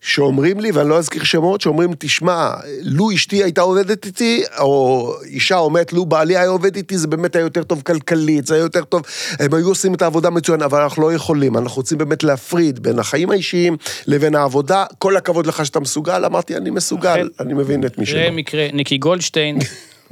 שאומרים 0.00 0.60
לי, 0.60 0.70
ואני 0.70 0.88
לא 0.88 0.98
אזכיר 0.98 1.24
שמות, 1.24 1.60
שאומרים, 1.60 1.90
תשמע, 1.98 2.50
לו 2.82 3.14
אשתי 3.14 3.42
הייתה 3.42 3.60
עובדת 3.60 4.06
איתי, 4.06 4.42
או 4.58 5.14
אישה 5.24 5.58
אומרת, 5.58 5.92
לו 5.92 6.06
בעלי 6.06 6.36
היה 6.36 6.48
עובד 6.48 6.76
איתי, 6.76 6.98
זה 6.98 7.06
באמת 7.06 7.36
היה 7.36 7.42
יותר 7.42 7.62
טוב 7.62 7.82
כלכלית, 7.82 8.46
זה 8.46 8.54
היה 8.54 8.62
יותר 8.62 8.84
טוב, 8.84 9.02
הם 9.38 9.54
היו 9.54 9.68
עושים 9.68 9.94
את 9.94 10.02
העבודה 10.02 10.30
מצוין, 10.30 10.62
אבל 10.62 10.82
אנחנו 10.82 11.02
לא 11.02 11.12
יכולים, 11.12 11.56
אנחנו 11.56 11.76
רוצים 11.76 11.98
באמת 11.98 12.24
להפריד 12.24 12.82
בין 12.82 12.98
החיים 12.98 13.30
האישיים 13.30 13.76
לבין 14.06 14.34
העבודה. 14.34 14.84
כל 14.98 15.16
הכבוד 15.16 15.46
לך 15.46 15.66
שאתה 15.66 15.80
מסוגל, 15.80 16.24
אמרתי, 16.24 16.56
אני 16.56 16.70
מסוגל, 16.70 17.28
אני 17.40 17.54
מבין 17.54 17.86
את 17.86 17.98
מי 17.98 18.06
שלא. 18.06 18.20
זה 18.22 18.30
מקרה, 18.30 18.66
ניקי 18.72 18.98
גולדשטיין, 18.98 19.58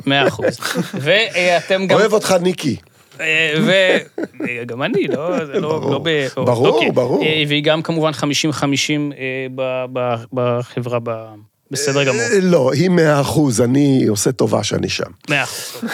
מאה 0.06 0.28
אחוז. 0.28 0.58
ואתם 1.04 1.86
גם... 1.86 1.98
אוהב 1.98 2.12
אותך, 2.12 2.34
ניקי. 2.42 2.76
וגם 4.46 4.82
אני, 4.82 5.06
לא, 5.08 5.44
זה 5.46 5.60
לא. 5.60 5.90
לא 5.90 6.00
ב... 6.04 6.26
ברור, 6.36 6.68
אוקיי. 6.68 6.90
ברור. 6.90 7.22
אה, 7.22 7.42
והיא 7.48 7.62
גם 7.62 7.82
כמובן 7.82 8.10
50-50 8.12 8.22
אה, 9.18 9.46
ב- 9.54 9.84
ב- 9.92 10.14
בחברה, 10.32 10.98
ב- 11.02 11.34
בסדר 11.70 12.04
גמור. 12.04 12.20
אה, 12.20 12.40
לא, 12.42 12.72
היא 12.72 12.90
מאה 12.90 13.20
אחוז, 13.20 13.60
אני 13.60 14.04
עושה 14.08 14.32
טובה 14.32 14.64
שאני 14.64 14.88
שם. 14.88 15.10
מאה 15.30 15.42
אחוז. 15.42 15.84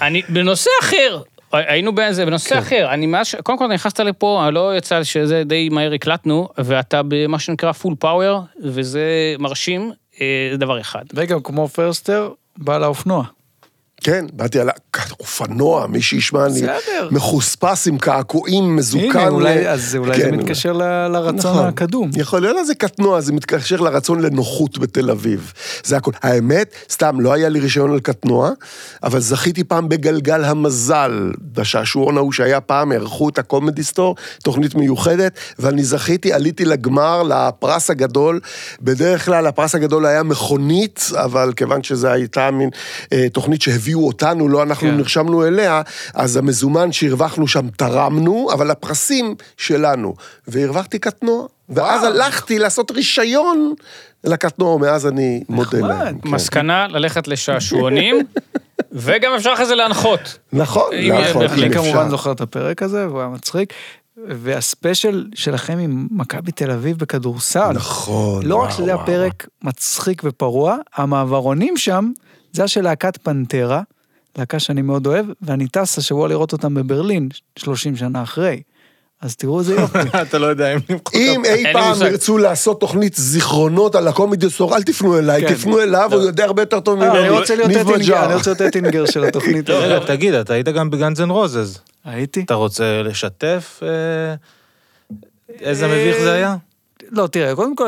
אני, 0.00 0.22
בנושא 0.28 0.70
אחר, 0.82 1.20
היינו 1.52 1.94
באיזה, 1.94 2.26
בנושא 2.26 2.58
אחר, 2.58 2.86
אני 2.90 3.06
מאז, 3.06 3.34
קודם 3.42 3.58
כל 3.58 3.66
נכנסת 3.66 4.00
לפה, 4.00 4.48
לא 4.52 4.76
יצא 4.76 5.04
שזה 5.04 5.42
די 5.46 5.68
מהר 5.68 5.92
הקלטנו, 5.92 6.48
ואתה 6.58 7.00
במה 7.08 7.38
שנקרא 7.38 7.72
full 7.72 7.94
power, 7.98 8.40
וזה 8.64 9.04
מרשים, 9.38 9.92
אה, 10.20 10.26
זה 10.52 10.56
דבר 10.56 10.80
אחד. 10.80 11.04
וגם 11.14 11.40
כמו 11.42 11.68
פורסטר, 11.68 12.30
בעל 12.56 12.84
האופנוע. 12.84 13.24
כן, 14.00 14.26
באתי 14.32 14.60
על 14.60 14.68
האופנוע, 14.94 15.86
מי 15.86 16.02
שישמע, 16.02 16.46
אני. 16.46 16.62
מחוספס 17.10 17.86
עם 17.88 17.98
קעקועים, 17.98 18.76
מזוקן. 18.76 19.18
הנה, 19.18 19.28
אולי, 19.28 19.68
אז 19.68 19.96
אולי 19.96 20.16
זה 20.16 20.22
כן, 20.22 20.34
מתקשר 20.34 20.72
ל- 20.72 21.08
לרצון 21.08 21.50
נכון. 21.50 21.66
הקדום. 21.66 22.10
יכול 22.16 22.40
להיות 22.40 22.56
לזה 22.60 22.74
קטנוע, 22.74 23.20
זה 23.20 23.32
מתקשר 23.32 23.76
לרצון 23.80 24.20
לנוחות 24.20 24.78
בתל 24.78 25.10
אביב. 25.10 25.52
זה 25.84 25.96
הכול. 25.96 26.14
האמת, 26.22 26.74
סתם, 26.90 27.20
לא 27.20 27.32
היה 27.32 27.48
לי 27.48 27.60
רישיון 27.60 27.92
על 27.92 28.00
קטנוע, 28.00 28.50
אבל 29.02 29.20
זכיתי 29.20 29.64
פעם 29.64 29.88
בגלגל 29.88 30.44
המזל, 30.44 31.32
בשעשועון 31.52 32.16
ההוא 32.16 32.32
שהיה 32.32 32.60
פעם, 32.60 32.92
ערכו 32.92 33.28
את 33.28 33.38
הקומדי 33.38 33.82
סטור, 33.82 34.16
תוכנית 34.42 34.74
מיוחדת, 34.74 35.32
ואני 35.58 35.84
זכיתי, 35.84 36.32
עליתי 36.32 36.64
לגמר, 36.64 37.22
לפרס 37.22 37.90
הגדול. 37.90 38.40
בדרך 38.82 39.24
כלל 39.24 39.46
הפרס 39.46 39.74
הגדול 39.74 40.06
היה 40.06 40.22
מכונית, 40.22 41.10
אבל 41.14 41.52
כיוון 41.56 41.82
שזו 41.82 42.08
הייתה 42.08 42.50
מין 42.50 42.70
אה, 43.12 43.26
תוכנית 43.32 43.62
שהביאו 43.62 43.93
אותנו, 44.02 44.48
לא 44.48 44.62
אנחנו 44.62 44.88
כן. 44.88 44.96
נרשמנו 44.96 45.46
אליה, 45.46 45.82
אז 46.14 46.36
המזומן 46.36 46.92
שהרווחנו 46.92 47.48
שם 47.48 47.68
תרמנו, 47.76 48.48
אבל 48.52 48.70
הפרסים 48.70 49.34
שלנו. 49.56 50.14
והרווחתי 50.48 50.98
קטנוע. 50.98 51.46
ואז 51.68 52.04
הלכתי 52.04 52.58
לעשות 52.58 52.90
רישיון 52.90 53.74
לקטנוע, 54.24 54.78
מאז 54.78 55.06
אני 55.06 55.44
מודה 55.48 55.78
נחמד. 55.78 55.88
להם. 55.88 56.18
כן. 56.18 56.28
מסקנה, 56.28 56.86
ללכת 56.88 57.28
לשעשועונים, 57.28 58.18
וגם 58.92 59.32
אפשר 59.36 59.52
אחרי 59.54 59.66
זה 59.66 59.74
להנחות. 59.74 60.38
נכון, 60.52 60.90
נכון, 60.94 61.42
בהחלט. 61.42 61.58
אם 61.58 61.64
אני 61.64 61.74
כמובן. 61.74 62.08
זוכר 62.10 62.32
את 62.32 62.40
הפרק 62.40 62.82
הזה, 62.82 63.08
והוא 63.08 63.20
היה 63.20 63.28
מצחיק. 63.28 63.72
והספיישל 64.28 65.26
שלכם 65.34 65.78
עם 65.78 66.06
מכבי 66.10 66.52
תל 66.52 66.70
אביב 66.70 66.98
בכדורסל. 66.98 67.72
נכון. 67.72 68.46
לא 68.46 68.56
רק 68.56 68.62
וואו, 68.62 68.72
שזה 68.76 68.84
היה 68.86 68.94
וואו. 68.96 69.06
פרק 69.06 69.46
מצחיק 69.62 70.22
ופרוע, 70.24 70.76
המעברונים 70.94 71.76
שם, 71.76 72.10
זה 72.54 72.62
היה 72.62 72.68
של 72.68 72.82
להקת 72.82 73.16
פנטרה, 73.16 73.82
להקה 74.38 74.58
שאני 74.58 74.82
מאוד 74.82 75.06
אוהב, 75.06 75.26
ואני 75.42 75.68
טס 75.68 75.98
השבוע 75.98 76.28
לראות 76.28 76.52
אותם 76.52 76.74
בברלין, 76.74 77.28
30 77.56 77.96
שנה 77.96 78.22
אחרי. 78.22 78.62
אז 79.20 79.36
תראו 79.36 79.58
איזה 79.58 79.74
יופי. 79.74 79.98
אתה 80.22 80.38
לא 80.38 80.46
יודע 80.46 80.74
אם 80.74 80.78
אם 81.14 81.44
אי 81.44 81.72
פעם. 81.72 81.96
ירצו 82.06 82.38
לעשות 82.38 82.80
תוכנית 82.80 83.14
זיכרונות 83.14 83.94
על 83.94 84.08
הקומדי 84.08 84.50
סטור, 84.50 84.76
אל 84.76 84.82
תפנו 84.82 85.18
אליי, 85.18 85.42
כן. 85.42 85.54
תפנו 85.54 85.80
אליו, 85.80 86.10
הוא 86.12 86.22
יודע 86.22 86.44
הרבה 86.44 86.62
יותר 86.62 86.80
טוב 86.80 87.02
אה, 87.02 87.08
ממני. 87.08 87.20
אני 87.20 87.30
רוצה 87.30 87.56
להיות 87.56 87.70
אטינגר, 87.70 87.96
מז'אר. 87.96 88.26
אני 88.26 88.34
רוצה 88.34 88.50
להיות 88.50 88.62
אטינגר 88.62 89.06
של 89.06 89.24
התוכנית 89.24 89.68
הזאת. 89.70 90.06
תגיד, 90.06 90.34
אתה 90.34 90.52
היית 90.52 90.68
גם 90.68 90.90
בגאנז 90.90 91.20
אנד 91.20 91.30
רוזז. 91.30 91.78
הייתי? 92.04 92.40
אתה 92.40 92.54
רוצה 92.54 93.02
לשתף 93.02 93.80
אה, 93.82 94.34
איזה 95.60 95.86
מביך 95.86 96.16
זה 96.18 96.32
היה? 96.32 96.56
לא, 97.10 97.26
תראה, 97.26 97.54
קודם 97.54 97.76
כל 97.76 97.86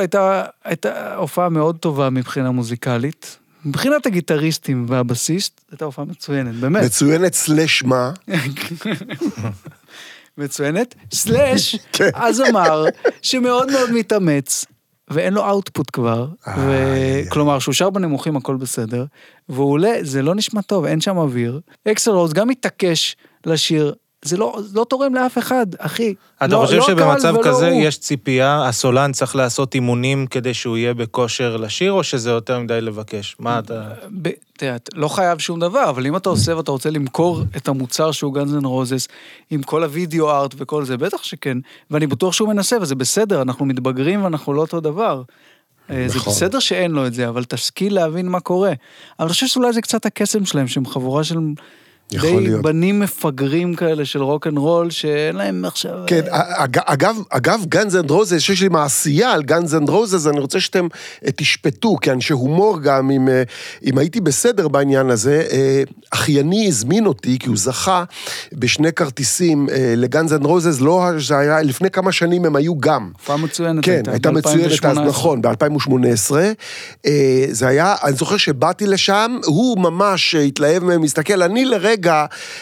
הייתה 0.65 1.15
הופעה 1.17 1.49
מאוד 1.49 1.77
טובה 1.77 2.11
מבחינה 2.11 2.51
מוזיקלית. 2.51 3.39
מבחינת 3.67 4.07
הגיטריסטים 4.07 4.87
והבסיסט, 4.89 5.61
הייתה 5.71 5.85
הופעה 5.85 6.05
מצוינת, 6.05 6.55
באמת. 6.55 6.85
מצוינת 6.85 7.35
slash 7.35 7.83
מה? 7.83 8.13
מצוינת, 10.39 10.95
slash, 11.13 11.77
כן. 11.93 12.11
הזמר, 12.15 12.85
שמאוד 13.23 13.71
מאוד 13.71 13.93
מתאמץ, 13.93 14.65
ואין 15.11 15.35
לו 15.35 15.49
output 15.49 15.91
כבר, 15.93 16.27
ו... 16.59 16.73
כלומר, 17.29 17.59
שהוא 17.59 17.73
שר 17.73 17.91
בנמוכים 17.91 18.37
הכל 18.37 18.57
בסדר, 18.57 19.05
והוא 19.49 19.71
עולה, 19.71 19.95
זה 20.03 20.23
לא 20.23 20.35
נשמע 20.35 20.63
טוב, 20.63 20.85
אין 20.85 21.01
שם 21.01 21.17
אוויר. 21.17 21.61
אקסל 21.89 22.11
רוז 22.11 22.33
גם 22.33 22.49
מתעקש 22.49 23.17
לשיר, 23.47 23.95
זה 24.25 24.37
לא, 24.37 24.59
לא 24.75 24.87
תורם 24.89 25.15
לאף 25.15 25.39
אחד, 25.39 25.67
אחי. 25.79 26.15
אתה 26.39 26.47
לא, 26.47 26.63
חושב 26.65 26.77
לא 26.77 26.87
שבמצב 26.87 27.35
ולא 27.35 27.43
כזה 27.45 27.69
הוא. 27.69 27.83
יש 27.83 27.99
ציפייה, 27.99 28.69
הסולן 28.69 29.13
צריך 29.13 29.37
לעשות 29.37 29.75
אימונים 29.75 30.27
כדי 30.27 30.55
שהוא 30.55 30.77
יהיה 30.77 30.95
בכושר 30.95 31.57
לשיר, 31.57 31.93
או 31.93 32.05
שזה 32.05 32.31
יותר 32.31 32.59
מדי 32.59 32.81
לבקש? 32.81 33.37
מה 33.39 33.59
אתה... 33.59 33.89
ב- 34.23 34.31
תראה, 34.57 34.77
אתה 34.77 34.91
לא 34.95 35.09
חייב 35.09 35.39
שום 35.39 35.61
דבר, 35.61 35.91
אבל 35.91 36.07
אם 36.07 36.17
אתה 36.17 36.29
עושה 36.29 36.57
ואתה 36.57 36.71
רוצה 36.71 36.91
למכור 36.91 37.43
את 37.57 37.69
המוצר 37.69 38.13
שהוא 38.13 38.35
גאנז 38.35 38.55
אנד 38.55 38.65
רוזס, 38.65 39.09
עם 39.51 39.63
כל 39.63 39.85
ה 39.85 39.92
video 39.92 40.31
art 40.31 40.55
וכל 40.59 40.85
זה, 40.85 40.97
בטח 40.97 41.23
שכן, 41.23 41.59
ואני 41.91 42.07
בטוח 42.07 42.33
שהוא 42.33 42.49
מנסה, 42.49 42.77
וזה 42.81 42.95
בסדר, 42.95 43.43
אנחנו 43.43 43.65
מתבגרים 43.67 44.25
ואנחנו 44.25 44.53
לא 44.53 44.61
אותו 44.61 44.81
דבר. 44.81 45.23
אה, 45.91 46.05
זה 46.09 46.19
נכון. 46.19 46.33
בסדר 46.33 46.59
שאין 46.59 46.91
לו 46.91 47.07
את 47.07 47.15
זה, 47.15 47.29
אבל 47.29 47.45
תשכיל 47.45 47.95
להבין 47.95 48.29
מה 48.29 48.41
קורה. 48.41 48.73
אבל 49.19 49.27
אני 49.27 49.29
חושב 49.29 49.47
שאולי 49.47 49.73
זה 49.73 49.81
קצת 49.81 50.07
הקסם 50.07 50.45
שלהם, 50.45 50.69
שהם 50.69 50.87
חבורה 50.87 51.25
של 51.25 51.39
די 52.11 52.41
להיות. 52.41 52.63
בנים 52.63 53.01
מפגרים 53.01 53.75
כאלה 53.75 54.05
של 54.05 54.23
רוק 54.23 54.47
אנד 54.47 54.59
רול, 54.59 54.91
שאין 54.91 55.37
להם 55.37 55.65
עכשיו... 55.65 55.93
כן, 56.07 56.21
אג- 56.31 56.79
אגב, 56.85 57.17
אגב, 57.31 57.65
גאנז 57.69 57.97
אנד 57.97 58.11
רוזס, 58.11 58.39
שיש 58.39 58.63
לי 58.63 58.69
מעשייה 58.69 59.33
על 59.33 59.43
גאנז 59.43 59.75
אנד 59.75 59.89
רוזס, 59.89 60.27
אני 60.27 60.41
רוצה 60.41 60.61
שאתם 60.61 60.87
אה, 61.27 61.31
תשפטו, 61.37 61.97
כאנשי 62.01 62.33
הומור 62.33 62.81
גם, 62.81 63.11
אם, 63.11 63.29
אה, 63.29 63.43
אם 63.85 63.99
הייתי 63.99 64.21
בסדר 64.21 64.69
בעניין 64.69 65.11
הזה, 65.11 65.47
אה, 65.53 65.83
אחייני 66.11 66.67
הזמין 66.69 67.07
אותי, 67.07 67.39
כי 67.39 67.49
הוא 67.49 67.57
זכה 67.57 68.05
בשני 68.53 68.93
כרטיסים 68.93 69.69
אה, 69.69 69.95
לגאנז 69.97 70.33
אנד 70.33 70.45
רוזס, 70.45 70.81
לא, 70.81 71.11
זה 71.19 71.39
היה, 71.39 71.63
לפני 71.63 71.91
כמה 71.91 72.13
שנים 72.13 72.45
הם 72.45 72.57
היו 72.57 72.79
גם. 72.81 73.11
הופעה 73.19 73.37
מצוינת 73.37 73.85
כן, 73.85 73.93
הייתה, 73.93 74.11
הייתה 74.11 74.31
מצוינת 74.31 74.85
אז, 74.85 74.99
ב-2018. 74.99 75.01
נכון, 75.01 75.43
ב-2018. 75.43 76.33
זה 77.51 77.67
היה, 77.69 77.95
אני 78.05 78.13
זוכר 78.17 78.37
שבאתי 78.37 78.87
לשם, 78.87 79.39
הוא 79.45 79.79
ממש 79.79 80.35
התלהב 80.35 80.85
מהם, 80.85 81.03
מסתכל, 81.03 81.43
אני 81.43 81.65
לרגע, 81.65 81.96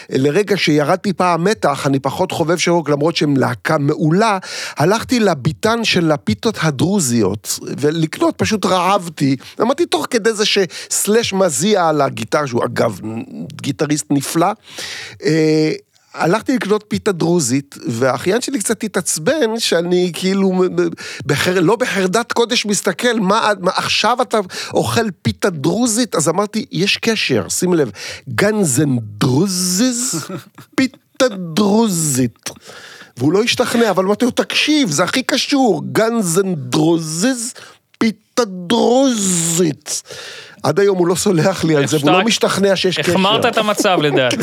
לרגע 0.09 0.57
שירד 0.57 0.95
טיפה 0.95 1.33
המתח, 1.33 1.87
אני 1.87 1.99
פחות 1.99 2.31
חובב 2.31 2.57
של 2.57 2.71
רוק, 2.71 2.89
למרות 2.89 3.15
שהם 3.15 3.37
להקה 3.37 3.77
מעולה, 3.77 4.37
הלכתי 4.77 5.19
לביתן 5.19 5.83
של 5.83 6.11
הפיתות 6.11 6.57
הדרוזיות, 6.61 7.59
ולקנות, 7.77 8.35
פשוט 8.37 8.65
רעבתי. 8.65 9.35
אמרתי 9.61 9.85
תוך 9.85 10.07
כדי 10.09 10.33
זה 10.33 10.43
שסלאש 10.45 11.33
מזיע 11.33 11.87
על 11.87 12.01
הגיטר, 12.01 12.45
שהוא 12.45 12.65
אגב 12.65 12.99
גיטריסט 13.61 14.05
נפלא. 14.09 14.47
הלכתי 16.15 16.55
לקנות 16.55 16.85
פיתה 16.87 17.11
דרוזית, 17.11 17.75
והאחיין 17.87 18.41
שלי 18.41 18.59
קצת 18.59 18.83
התעצבן 18.83 19.59
שאני 19.59 20.11
כאילו, 20.13 20.63
בחר, 21.25 21.59
לא 21.59 21.75
בחרדת 21.75 22.31
קודש 22.31 22.65
מסתכל, 22.65 23.19
מה, 23.19 23.51
מה 23.59 23.71
עכשיו 23.75 24.21
אתה 24.21 24.39
אוכל 24.73 25.11
פיתה 25.21 25.49
דרוזית? 25.49 26.15
אז 26.15 26.29
אמרתי, 26.29 26.65
יש 26.71 26.97
קשר, 26.97 27.49
שים 27.49 27.73
לב, 27.73 27.91
גנזן 28.29 28.97
דרוזיז, 28.99 30.25
פיתה 30.75 31.27
דרוזית. 31.53 32.49
והוא 33.17 33.33
לא 33.33 33.43
השתכנע, 33.43 33.89
אבל 33.89 34.05
אמרתי 34.05 34.25
לו, 34.25 34.31
תקשיב, 34.31 34.91
זה 34.91 35.03
הכי 35.03 35.23
קשור, 35.23 35.83
גנזן 35.91 36.55
דרוזיז, 36.55 37.53
פיתה 38.35 38.51
דרוזית. 38.67 40.03
עד 40.63 40.79
היום 40.79 40.97
הוא 40.97 41.07
לא 41.07 41.15
סולח 41.15 41.63
לי 41.63 41.75
על 41.75 41.87
זה, 41.87 41.97
והוא 41.97 42.11
לא 42.11 42.23
משתכנע 42.23 42.75
שיש 42.75 42.97
קשר. 42.97 43.11
החמרת 43.11 43.45
את 43.45 43.57
המצב 43.57 43.99
לדעתי. 44.01 44.37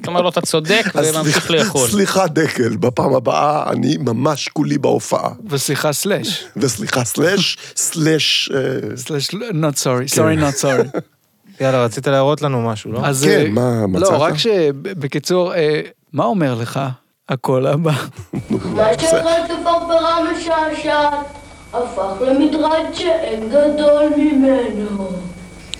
אתה 0.00 0.08
אומר 0.08 0.22
לו, 0.22 0.28
אתה 0.28 0.40
צודק, 0.40 0.84
וממשיך 0.94 1.50
לאכול. 1.50 1.88
סליחה 1.88 2.26
דקל, 2.26 2.76
בפעם 2.76 3.14
הבאה 3.14 3.70
אני 3.70 3.96
ממש 4.00 4.48
כולי 4.48 4.78
בהופעה. 4.78 5.30
וסליחה 5.48 5.92
סלאש. 5.92 6.44
וסליחה, 6.56 7.04
סלאש, 7.04 7.56
סלאש, 7.76 8.50
אה, 8.54 8.96
סלאש 8.96 9.30
not 9.30 9.76
sorry, 9.76 10.14
sorry 10.14 10.40
not 10.40 10.62
sorry. 10.62 10.98
יאללה, 11.60 11.84
רצית 11.84 12.06
להראות 12.06 12.42
לנו 12.42 12.62
משהו, 12.62 12.92
לא? 12.92 13.00
אז... 13.04 13.24
כן, 13.24 13.44
אה, 13.44 13.50
מה 13.50 13.86
מצאת? 13.86 14.12
לא, 14.12 14.16
רק 14.16 14.38
שבקיצור, 14.38 15.54
אה, 15.54 15.80
מה 16.12 16.24
אומר 16.24 16.54
לך 16.54 16.80
הקול 17.28 17.66
הבא? 17.66 17.92
מה 18.50 18.88
שרק 19.00 19.50
פרפרה 19.64 20.18
משעשעת, 20.32 21.14
הפך 21.72 22.12
למטרד 22.20 22.84
שאין 22.94 23.48
גדול 23.48 24.02
ממנו. 24.16 25.08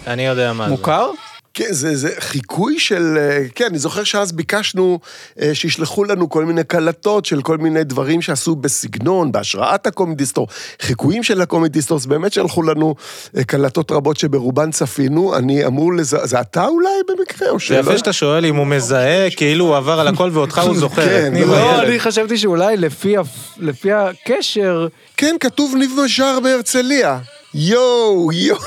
אני 0.07 0.27
יודע 0.27 0.53
מה 0.53 0.65
זה. 0.65 0.71
מוכר? 0.71 1.11
כן, 1.59 1.73
זה, 1.73 1.97
זה 1.97 2.09
חיקוי 2.19 2.79
של, 2.79 3.19
אה, 3.21 3.45
כן, 3.55 3.65
אני 3.65 3.79
זוכר 3.79 4.05
שאז 4.05 4.33
ביקשנו 4.33 4.99
אה, 5.41 5.55
שישלחו 5.55 6.05
לנו 6.05 6.29
כל 6.31 6.45
מיני 6.45 6.65
קלטות 6.65 7.25
של 7.27 7.43
כל 7.43 7.59
מיני 7.59 7.85
דברים 7.85 8.23
שעשו 8.23 8.57
בסגנון, 8.57 9.33
בהשראת 9.33 9.87
הקומדיסטור, 9.87 10.47
חיקויים 10.83 11.23
של 11.23 11.41
הקומדיסטור, 11.41 11.97
אז 11.97 12.07
באמת 12.07 12.33
שלחו 12.33 12.63
לנו 12.63 12.95
אה, 13.37 13.45
קלטות 13.45 13.93
רבות 13.93 14.17
שברובן 14.17 14.71
צפינו, 14.71 15.37
אני 15.37 15.67
אמור 15.67 15.93
לז... 15.95 16.17
זה 16.25 16.41
אתה 16.41 16.67
אולי 16.67 16.89
במקרה, 17.09 17.49
או 17.51 17.59
זה 17.59 17.65
שלא? 17.65 17.79
יפה 17.79 17.99
שאתה 17.99 18.13
שואל 18.13 18.47
אם 18.47 18.57
הוא 18.57 18.67
מזהה, 18.67 19.31
כאילו 19.31 19.65
הוא 19.65 19.77
עבר 19.77 20.01
על 20.01 20.09
הכל 20.09 20.31
ואותך 20.33 20.59
הוא 20.59 20.77
זוכר. 20.77 21.05
כן, 21.05 21.33
לו 21.41 21.47
לא. 21.47 21.83
אני 21.83 22.01
חשבתי 22.01 22.39
שאולי 22.39 22.77
לפי 22.77 23.17
ה- 23.17 23.21
לפי 23.59 23.93
הקשר, 23.93 24.87
כן, 25.17 25.37
כתוב 25.41 25.75
ניב 25.77 25.91
מז'אר 26.05 26.39
בהרצליה. 26.41 27.19
יואו, 27.55 28.31
יואו. 28.33 28.59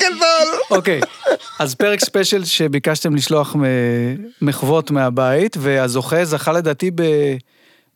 גדול. 0.00 0.60
אוקיי, 0.70 1.00
אז 1.58 1.74
פרק 1.74 2.00
ספיישל 2.00 2.44
שביקשתם 2.44 3.14
לשלוח 3.14 3.56
מחוות 4.42 4.90
מהבית, 4.90 5.56
והזוכה 5.60 6.24
זכה 6.24 6.52
לדעתי 6.52 6.90
ב... 6.94 7.02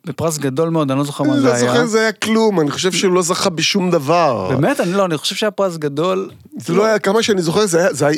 בפרס 0.07 0.39
גדול 0.39 0.69
מאוד, 0.69 0.91
אני 0.91 0.99
לא 0.99 1.05
זוכר 1.05 1.25
מה 1.25 1.33
אני 1.33 1.41
זה 1.41 1.49
לא 1.49 1.53
היה. 1.53 1.61
זוכר 1.61 1.87
זה 1.87 2.01
היה 2.01 2.13
כלום, 2.13 2.61
אני 2.61 2.71
חושב 2.71 2.93
שהוא 2.93 3.13
לא 3.13 3.23
זכה 3.23 3.51
בשום 3.51 3.91
דבר. 3.91 4.49
באמת? 4.49 4.81
אני 4.81 4.93
לא, 4.93 5.05
אני 5.05 5.17
חושב 5.17 5.35
שהיה 5.35 5.51
פרס 5.51 5.77
גדול. 5.77 6.31
זה 6.59 6.73
לא 6.73 6.85
היה, 6.85 6.99
כמה 6.99 7.23
שאני 7.23 7.43
זוכר, 7.43 7.61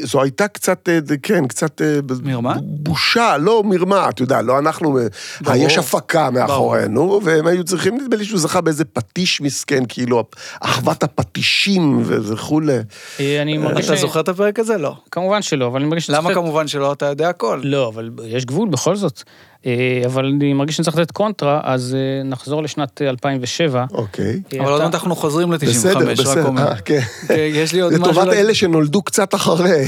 זו 0.02 0.22
הייתה 0.22 0.48
קצת, 0.48 0.88
אה, 0.88 0.98
כן, 1.22 1.46
קצת... 1.46 1.82
אה, 1.82 1.98
מרמה? 2.22 2.54
בושה, 2.62 3.36
לא 3.36 3.62
מרמה, 3.64 4.08
אתה 4.08 4.22
יודע, 4.22 4.42
לא 4.42 4.58
אנחנו... 4.58 4.98
ברור. 5.40 5.56
יש 5.56 5.78
הפקה 5.78 6.30
מאחורינו, 6.30 7.20
והם 7.24 7.46
היו 7.46 7.64
צריכים, 7.64 7.96
נדמה 7.96 8.16
לי 8.16 8.24
שהוא 8.24 8.40
זכה 8.40 8.60
באיזה 8.60 8.84
פטיש 8.84 9.40
מסכן, 9.40 9.82
כאילו, 9.88 10.24
אחוות 10.60 11.02
הפטישים 11.02 12.02
וכולי. 12.06 12.78
אה, 13.20 13.42
אני 13.42 13.58
מרגיש 13.58 13.86
אתה. 13.86 13.96
זוכר 13.96 14.20
את 14.20 14.28
הפרק 14.28 14.58
הזה? 14.58 14.78
לא. 14.78 14.94
כמובן 15.10 15.42
שלא, 15.42 15.66
אבל 15.66 15.80
אני 15.80 15.88
מרגיש. 15.88 16.10
למה 16.10 16.34
כמובן 16.34 16.68
שלא? 16.68 16.92
אתה 16.92 17.06
יודע 17.06 17.28
הכל. 17.28 17.60
לא, 17.64 17.88
אבל 17.88 18.10
יש 18.24 18.44
גבול 18.44 18.68
בכל 18.68 18.96
זאת. 18.96 19.22
אה, 19.66 20.02
אבל 20.06 20.26
אני 20.26 20.52
מרגיש 20.52 20.76
שאני 20.76 20.84
צריך 20.84 20.96
לתת 20.98 21.10
קונטרה, 21.10 21.60
אז 21.64 21.96
אה, 21.98 22.22
נחזור 22.24 22.62
לשנת 22.62 23.02
אה, 23.02 23.08
2007. 23.08 23.84
אוקיי. 23.92 24.40
אה, 24.54 24.60
אבל 24.60 24.72
עוד 24.72 24.82
מעט 24.82 24.94
אנחנו 24.94 25.16
חוזרים 25.16 25.52
ל-95, 25.52 25.66
בסדר, 25.66 26.10
רק 26.10 26.18
בסדר, 26.18 26.46
אומר. 26.46 26.68
אה, 26.68 26.76
כן. 26.76 27.00
כן, 27.28 27.34
יש 27.38 27.72
לי 27.72 27.80
עוד 27.80 27.92
משהו... 27.92 28.12
לטובת. 28.12 28.32
אלה 28.32 28.54
שנולדו 28.54 29.02
קצת 29.02 29.34
אחרי. 29.34 29.84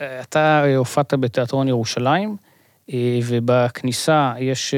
אה, 0.00 0.20
אתה 0.20 0.64
הופעת 0.76 1.14
בתיאטרון 1.14 1.68
ירושלים, 1.68 2.36
ובכניסה 3.26 4.32
יש 4.38 4.74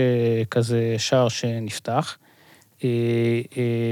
כזה 0.51 0.95
שער 0.99 1.29
שנפתח, 1.29 2.17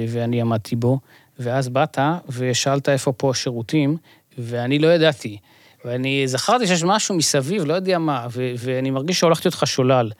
ואני 0.08 0.40
עמדתי 0.40 0.76
בו, 0.76 0.98
ואז 1.38 1.68
באת 1.68 1.98
ושאלת 2.28 2.88
איפה 2.88 3.12
פה 3.12 3.30
השירותים, 3.30 3.96
ואני 4.38 4.78
לא 4.78 4.88
ידעתי. 4.88 5.38
ואני 5.84 6.28
זכרתי 6.28 6.66
שיש 6.66 6.84
משהו 6.84 7.14
מסביב, 7.14 7.64
לא 7.64 7.74
יודע 7.74 7.98
מה, 7.98 8.26
ו- 8.32 8.52
ואני 8.58 8.90
מרגיש 8.90 9.18
שהולכתי 9.20 9.48
אותך 9.48 9.62
שולל. 9.66 10.10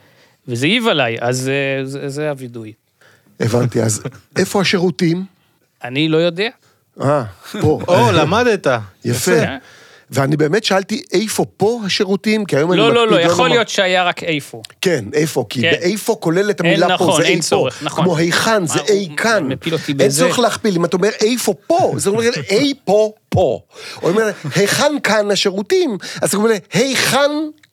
וזה 0.48 0.66
העיב 0.66 0.86
עליי, 0.86 1.16
אז 1.20 1.48
אה, 1.48 1.84
זה, 1.84 2.08
זה 2.08 2.30
הווידוי. 2.30 2.72
הבנתי, 3.40 3.82
אז 3.82 4.02
איפה 4.36 4.60
השירותים? 4.60 5.24
אני 5.84 6.08
לא 6.08 6.16
יודע. 6.16 6.48
אה, 7.02 7.24
פה. 7.60 7.80
או, 7.88 8.12
למדת. 8.12 8.66
יפה. 9.04 9.32
ואני 10.10 10.36
באמת 10.36 10.64
שאלתי, 10.64 11.02
איפה 11.12 11.44
פה 11.56 11.80
השירותים? 11.86 12.44
כי 12.44 12.56
היום 12.56 12.72
אני 12.72 12.80
לא, 12.80 12.94
לא, 12.94 13.06
לא, 13.06 13.12
מקפיד 13.12 13.26
יכול 13.30 13.44
לומר- 13.44 13.48
להיות 13.56 13.68
שהיה 13.68 14.04
רק 14.04 14.22
איפה. 14.22 14.62
כן, 14.80 15.04
איפה, 15.12 15.44
כי 15.48 15.60
כן. 15.62 15.70
באיפה 15.70 16.16
כולל 16.20 16.50
את 16.50 16.60
אין, 16.60 16.66
המילה 16.70 16.86
פה, 16.88 16.94
נכון, 16.94 17.22
זה 17.22 17.28
אין. 17.28 17.40
צורך, 17.40 17.82
נכון. 17.82 18.04
כמו 18.04 18.16
היכן, 18.16 18.66
זה 18.66 18.80
אי 18.88 19.08
כאן. 19.16 19.48
אין. 20.00 20.08
צורך 20.10 20.38
להכפיל, 20.38 20.76
אם 20.76 20.84
אתה 20.84 20.96
אומר 20.96 21.08
איפה 21.20 21.54
פה, 21.66 21.92
זה 21.96 22.10
אומר 22.10 22.30
אי 22.50 22.72
פה, 22.84 23.12
פה. 23.28 23.60
או 24.02 24.08
אומר, 24.08 24.30
היכן 24.56 24.92
כאן 25.02 25.30
השירותים, 25.30 25.98
אז 26.22 26.28
אתה 26.28 26.36
אומר, 26.36 26.50
היכן 26.72 27.30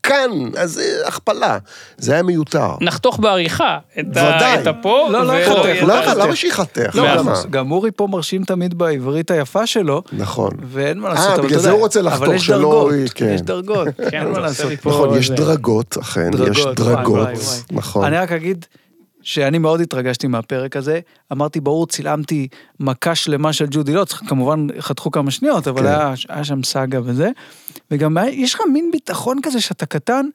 כאן, 0.08 0.30
אז 0.58 0.80
אה, 0.80 1.08
הכפלה. 1.08 1.58
זה 1.98 2.14
היה 2.14 2.24
מיותר. 2.24 2.70
נחתוך 2.82 3.20
בעריכה 3.20 3.78
את, 4.00 4.06
ודאי. 4.12 4.24
ה, 4.44 4.62
את 4.62 4.68
הפה. 4.68 5.08
לא, 5.12 5.26
לא 5.26 5.34
יחתוך, 5.34 5.66
את 5.66 5.82
לא, 5.88 5.94
ה- 5.94 6.06
למה 6.14 6.24
למה 6.26 6.36
שיחתך? 6.36 6.96
לא, 6.96 7.14
למה? 7.16 7.34
גם 7.50 7.72
אורי 7.72 7.92
פה 7.92 8.08
מרשים 8.08 8.44
תמיד 8.44 8.78
בעברית 8.78 9.32
היפה 9.32 9.68
שלו, 9.68 10.02
נכון. 10.14 10.52
ואין 10.64 11.00
מה 11.00 11.10
לעשות, 11.10 11.28
אה, 11.30 11.36
אבל 11.36 11.44
בגלל 11.44 11.54
אתה 11.54 11.60
זה 11.60 11.68
יודע, 11.68 11.76
הוא 11.78 11.84
רוצה 11.84 12.02
לחתוך, 12.02 12.24
אבל 12.24 12.36
יש 12.36 12.46
שלא- 12.46 12.58
דרגות, 12.58 13.14
כן. 13.16 13.32
יש 13.36 13.42
דרגות, 13.42 13.88
כן, 14.12 14.18
אין 14.22 14.28
מה 14.28 14.34
זה 14.34 14.40
לעשות. 14.42 14.72
פה 14.82 14.90
נכון, 14.90 15.18
יש 15.18 15.28
זה. 15.28 15.36
דרגות, 15.36 15.98
אכן, 16.02 16.30
יש 16.52 16.66
דרגות. 16.76 17.28
נכון. 17.72 18.06
אני 18.06 18.18
רק 18.18 18.32
אגיד 18.32 18.66
שאני 19.22 19.58
מאוד 19.58 19.82
התרגשתי 19.82 20.28
מהפרק 20.28 20.76
הזה. 20.76 21.00
אמרתי, 21.32 21.60
ברור, 21.60 21.88
צילמתי 21.88 22.48
מכה 22.80 23.16
שלמה 23.16 23.54
של 23.54 23.66
ג'ודי 23.72 23.94
לוץ, 23.94 24.14
כמובן 24.14 24.68
חתכו 24.80 25.12
כמה 25.12 25.32
שניות, 25.32 25.68
אבל 25.68 25.82
כן. 25.82 25.88
היה, 25.88 26.14
היה 26.30 26.44
שם 26.44 26.64
סאגה 26.64 27.00
וזה. 27.04 27.30
וגם 27.92 28.18
יש 28.32 28.54
לך 28.54 28.62
מין 28.74 28.92
ביטחון 28.92 29.38
כזה 29.44 29.62
שאתה 29.62 29.86
קטן, 29.86 30.26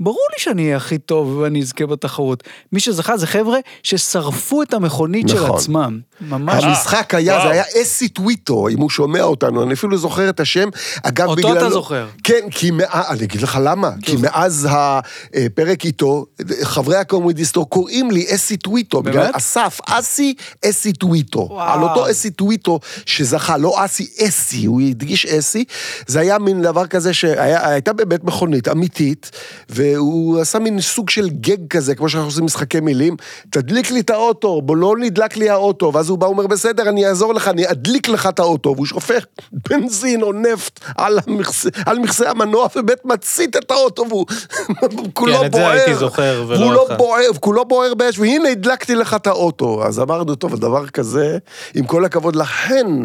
ברור 0.00 0.26
לי 0.36 0.42
שאני 0.42 0.62
אהיה 0.62 0.76
הכי 0.76 0.98
טוב 0.98 1.36
ואני 1.36 1.60
אזכה 1.60 1.86
בתחרות. 1.86 2.44
מי 2.72 2.80
שזכה 2.80 3.16
זה 3.16 3.26
חבר'ה 3.26 3.58
ששרפו 3.82 4.62
את 4.62 4.74
המכונית 4.74 5.28
של 5.28 5.34
נכון. 5.44 5.56
עצמם. 5.56 6.00
ממש. 6.20 6.64
המשחק 6.64 7.14
היה, 7.14 7.32
וואו. 7.32 7.46
זה 7.46 7.50
היה 7.52 7.64
אסי 7.82 8.08
טוויטו, 8.08 8.68
אם 8.68 8.78
הוא 8.78 8.90
שומע 8.90 9.22
אותנו, 9.22 9.62
אני 9.62 9.74
אפילו 9.74 9.98
זוכר 9.98 10.28
את 10.28 10.40
השם. 10.40 10.68
אגב, 11.02 11.28
אותו 11.28 11.48
בגלל... 11.48 11.58
אתה 11.58 11.70
זוכר. 11.70 12.08
כן, 12.24 12.46
כי 12.50 12.70
מאז, 12.70 13.10
אני 13.10 13.24
אגיד 13.24 13.42
לך 13.42 13.58
למה, 13.62 13.90
כי 14.02 14.16
מאז 14.16 14.68
הפרק 14.70 15.84
איתו, 15.84 16.26
חברי 16.62 16.96
הקומדיסטור 16.96 17.70
קוראים 17.70 18.10
לי 18.10 18.26
אסי 18.34 18.56
טוויטו, 18.56 19.02
בגלל 19.02 19.22
באמת? 19.22 19.34
אסף, 19.36 19.80
אסי, 19.86 20.34
אסי 20.64 20.92
טוויטו. 20.92 21.48
וואו. 21.50 21.72
על 21.72 21.82
אותו 21.82 22.10
אסי 22.10 22.30
טוויטו 22.30 22.80
שזכה, 23.06 23.56
לא 23.56 23.84
אסי, 23.84 24.06
אסי, 24.28 24.64
הוא 24.64 24.80
הדגיש 24.80 25.26
אסי, 25.26 25.64
זה 26.06 26.20
היה 26.20 26.38
מין 26.38 26.62
דבר 26.62 26.86
כזה 26.86 27.12
שהייתה 27.12 27.92
באמת 27.92 28.24
מכונית 28.24 28.68
אמיתית, 28.68 29.30
ו, 29.70 29.87
והוא 29.94 30.40
עשה 30.40 30.58
מין 30.58 30.80
סוג 30.80 31.10
של 31.10 31.28
גג 31.28 31.68
כזה, 31.70 31.94
כמו 31.94 32.08
שאנחנו 32.08 32.28
עושים 32.28 32.44
משחקי 32.44 32.80
מילים, 32.80 33.16
תדליק 33.50 33.90
לי 33.90 34.00
את 34.00 34.10
האוטו, 34.10 34.62
בוא 34.62 34.76
לא 34.76 34.94
נדלק 35.00 35.36
לי 35.36 35.50
האוטו, 35.50 35.90
ואז 35.94 36.08
הוא 36.08 36.18
בא 36.18 36.26
ואומר, 36.26 36.46
בסדר, 36.46 36.88
אני 36.88 37.06
אעזור 37.06 37.34
לך, 37.34 37.48
אני 37.48 37.70
אדליק 37.70 38.08
לך 38.08 38.26
את 38.26 38.38
האוטו, 38.38 38.72
והוא 38.74 38.86
שופך 38.86 39.24
בנזין 39.70 40.22
או 40.22 40.32
נפט 40.32 40.80
על, 40.96 41.18
המכסה, 41.26 41.68
על 41.86 41.98
מכסה 41.98 42.30
המנוע, 42.30 42.66
ובאמת 42.76 43.04
מצית 43.04 43.56
את 43.56 43.70
האוטו, 43.70 44.04
והוא 44.08 44.26
כולו 45.14 45.38
כן, 45.38 45.46
את 45.46 45.52
זה 45.52 45.58
בוער. 45.58 45.70
הייתי 45.70 45.94
זוכר, 45.94 46.44
ולא 46.48 46.72
לא 46.74 46.86
לך. 46.90 46.96
בוער, 46.98 47.22
כולו 47.40 47.64
בוער 47.64 47.94
באש, 47.94 48.18
והנה 48.18 48.48
הדלקתי 48.48 48.94
לך 48.94 49.14
את 49.14 49.26
האוטו. 49.26 49.84
אז 49.86 50.00
אמרנו, 50.00 50.34
טוב, 50.34 50.52
על 50.52 50.58
דבר 50.58 50.86
כזה, 50.86 51.38
עם 51.74 51.84
כל 51.86 52.04
הכבוד 52.04 52.36
לחן 52.36 53.04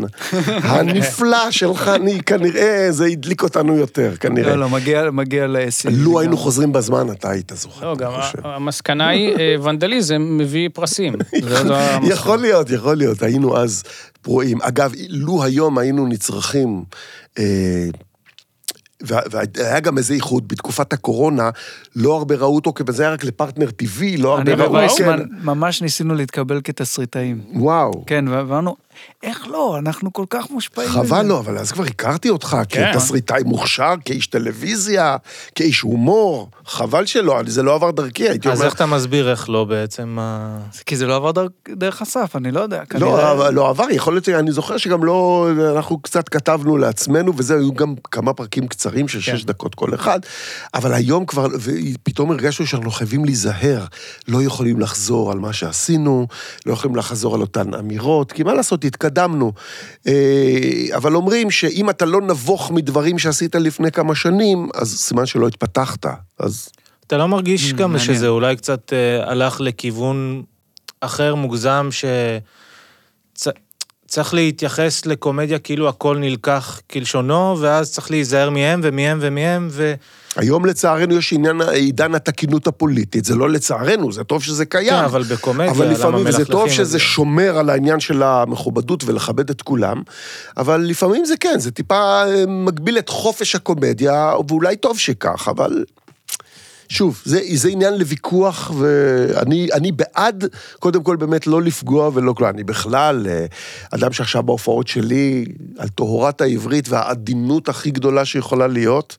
הנפלא 0.64 1.52
שלך, 1.52 1.88
אני 1.96 2.22
כנראה, 2.24 2.88
זה 2.90 3.06
הדליק 3.06 3.44
אותנו 3.44 3.78
יותר, 3.78 4.12
כנראה. 4.20 4.50
לא, 4.56 4.60
לא, 4.62 4.70
מגיע- 4.70 5.12
מגיע 5.12 5.48
לאסי. 5.48 5.88
לו 5.92 6.20
היינו 6.20 6.38
חוזרים 6.38 6.73
בזמן, 6.74 7.12
אתה 7.12 7.30
היית 7.30 7.52
זוכר. 7.56 7.86
לא, 7.86 7.96
גם 7.96 8.12
אני. 8.14 8.24
המסקנה 8.44 9.08
היא, 9.10 9.36
אה, 9.40 9.56
ונדליזם 9.64 10.38
מביא 10.38 10.70
פרסים. 10.74 11.14
יכול 12.14 12.38
להיות, 12.40 12.70
יכול 12.70 12.96
להיות, 12.96 13.22
היינו 13.24 13.58
אז 13.58 13.84
פרועים. 14.22 14.62
אגב, 14.62 14.92
לו 15.10 15.44
היום 15.44 15.78
היינו 15.78 16.08
נצרכים, 16.08 16.84
אה, 17.40 17.88
וה- 19.02 19.22
והיה 19.32 19.80
גם 19.80 19.98
איזה 19.98 20.14
איחוד, 20.14 20.48
בתקופת 20.48 20.94
הקורונה, 20.94 21.50
לא 21.96 22.16
הרבה 22.18 22.36
ראו 22.36 22.56
אותו, 22.56 22.74
כי 22.74 22.84
זה 22.90 23.04
היה 23.04 23.12
רק 23.14 23.24
לפרטנר 23.24 23.72
טבעי, 23.72 24.18
לא 24.18 24.30
הרבה 24.38 24.54
אני 24.54 24.62
ראו. 24.62 24.72
ווייסמן 24.72 25.18
כן. 25.20 25.26
ממש 25.46 25.82
ניסינו 25.82 26.16
להתקבל 26.16 26.62
כתסריטאים. 26.64 27.42
וואו. 27.56 28.04
כן, 28.06 28.26
ואמרנו, 28.28 28.76
איך 29.24 29.48
לא, 29.48 29.78
אנחנו 29.80 30.14
כל 30.14 30.26
כך 30.30 30.50
מושפעים. 30.52 30.90
חבל 30.90 31.04
מזה." 31.04 31.30
לו, 31.30 31.40
אבל 31.40 31.58
אז 31.58 31.72
כבר 31.72 31.84
הכרתי 31.84 32.30
אותך 32.30 32.58
כן. 32.70 32.92
כתסריטאי 32.94 33.44
מוכשר, 33.46 33.94
כאיש 34.06 34.28
טלוויזיה, 34.28 35.18
כאיש 35.56 35.82
הומור. 35.82 36.50
חבל 36.66 37.06
שלא, 37.06 37.40
זה 37.48 37.64
לא 37.64 37.76
עבר 37.76 37.92
דרכי, 37.92 38.30
הייתי 38.30 38.50
אז 38.50 38.58
אומר... 38.58 38.66
איך 38.66 38.76
אתה 38.76 38.86
מסביר 38.86 39.32
איך 39.32 39.50
לא 39.50 39.64
בעצם? 39.64 40.08
מה- 40.10 40.58
כי 40.86 40.96
זה 40.98 41.08
לא 41.08 41.16
עבר 41.16 41.32
דרך- 41.32 41.50
דרך 41.70 42.02
אסף, 42.02 42.36
אני 42.36 42.52
לא 42.52 42.60
יודע. 42.60 42.80
לא, 42.80 42.86
כנראה- 42.86 43.32
אבל 43.32 43.54
לא 43.54 43.70
עבר, 43.70 43.84
יכול 43.92 44.14
להיות, 44.14 44.30
אני 44.30 44.52
זוכר 44.52 44.78
שגם 44.78 45.04
לא, 45.04 45.48
אנחנו 45.76 45.98
קצת 46.02 46.30
כתבנו 46.30 46.78
לעצמנו, 46.78 47.34
וזה, 47.38 47.56
היו 47.58 47.74
גם 47.74 47.94
כמה 48.12 48.34
פרקים 48.34 48.68
קצרים 48.68 49.08
של 49.08 49.20
כן. 49.22 49.38
שש 49.38 49.44
דקות 49.44 49.76
כל 49.76 49.96
אחד, 49.96 50.20
אבל 50.74 50.94
היום 50.94 51.26
כבר, 51.26 51.48
ופתאום 51.60 52.32
הרגשנו 52.32 52.66
שאנחנו 52.66 52.92
חייבים 52.92 53.26
להיזהר, 53.26 53.86
לא 54.28 54.44
יכולים 54.44 54.80
לחזור 54.80 55.32
על 55.32 55.40
מה 55.40 55.54
שעשינו, 55.54 56.28
לא 56.66 56.74
יכולים 56.74 56.96
לחזור 56.96 57.36
על 57.36 57.42
אותן 57.42 57.74
אמירות, 57.74 58.32
כי 58.32 58.44
מה 58.44 58.54
לעשות, 58.54 58.83
התקדמנו. 58.84 59.52
אה, 60.08 60.14
אבל 60.96 61.16
אומרים 61.16 61.52
שאם 61.52 61.90
אתה 61.90 62.06
לא 62.06 62.22
נבוך 62.22 62.72
מדברים 62.72 63.20
שעשית 63.20 63.56
לפני 63.56 63.92
כמה 63.92 64.16
שנים, 64.16 64.70
אז 64.74 64.98
סימן 65.00 65.26
שלא 65.26 65.48
התפתחת, 65.48 66.06
אז... 66.40 66.70
אתה 67.08 67.18
לא 67.18 67.28
מרגיש 67.28 67.72
Mm, 67.72 67.76
גם 67.76 67.92
מעניין. 67.92 68.16
שזה 68.16 68.28
אולי 68.28 68.56
קצת 68.56 68.94
אה, 68.94 69.32
הלך 69.32 69.62
לכיוון 69.62 70.44
אחר, 71.02 71.36
מוגזם, 71.36 71.90
שצריך 74.14 74.34
להתייחס 74.34 75.06
לקומדיה 75.06 75.60
כאילו 75.60 75.90
הכל 75.90 76.18
נלקח 76.18 76.82
כלשונו, 76.92 77.58
ואז 77.60 77.92
צריך 77.92 78.12
להיזהר 78.12 78.50
מהם 78.50 78.80
ומהם 78.84 79.18
ומהם, 79.22 79.68
ו... 79.72 79.94
היום 80.36 80.66
לצערנו 80.66 81.18
יש 81.18 81.34
עניין 81.34 81.62
עידן 81.62 82.16
התקינות 82.16 82.68
הפוליטית, 82.68 83.26
זה 83.26 83.36
לא 83.36 83.50
לצערנו, 83.50 84.12
זה 84.12 84.24
טוב 84.24 84.44
שזה 84.44 84.66
קיים. 84.66 84.90
כן, 84.90 85.04
אבל 85.04 85.24
בקומדיה, 85.24 85.72
אבל 85.72 85.88
לפעמים, 85.88 86.26
וזה 86.28 86.46
טוב 86.46 86.70
שזה 86.70 86.84
זה? 86.84 87.00
שומר 87.00 87.58
על 87.58 87.70
העניין 87.70 88.00
של 88.00 88.24
המכובדות 88.24 89.04
ולכבד 89.04 89.50
את 89.50 89.62
כולם, 89.62 90.02
אבל 90.58 90.82
לפעמים 90.82 91.26
זה 91.26 91.38
כן, 91.40 91.60
זה 91.60 91.72
טיפה 91.72 92.24
אה, 92.24 92.46
מגביל 92.48 92.98
את 92.98 93.10
חופש 93.10 93.56
הקומדיה, 93.56 94.34
ואולי 94.48 94.76
טוב 94.76 95.00
שכך, 95.00 95.48
אבל... 95.48 95.84
שוב, 96.90 97.22
זה, 97.26 97.40
זה 97.54 97.70
עניין 97.70 97.94
לוויכוח, 98.00 98.72
ואני 98.80 99.68
אני 99.74 99.92
בעד, 99.92 100.46
קודם 100.80 101.04
כל 101.04 101.16
באמת 101.16 101.48
לא 101.48 101.62
לפגוע 101.62 102.10
ולא 102.14 102.34
כלום. 102.34 102.50
אני 102.50 102.64
בכלל, 102.64 103.28
אה, 103.30 103.46
אדם 103.92 104.14
שעכשיו 104.14 104.44
בהופעות 104.44 104.88
שלי, 104.88 105.46
על 105.78 105.88
טהרת 105.88 106.42
העברית 106.42 106.90
והעדינות 106.90 107.70
הכי 107.70 107.92
גדולה 107.92 108.26
שיכולה 108.26 108.68
להיות, 108.68 109.18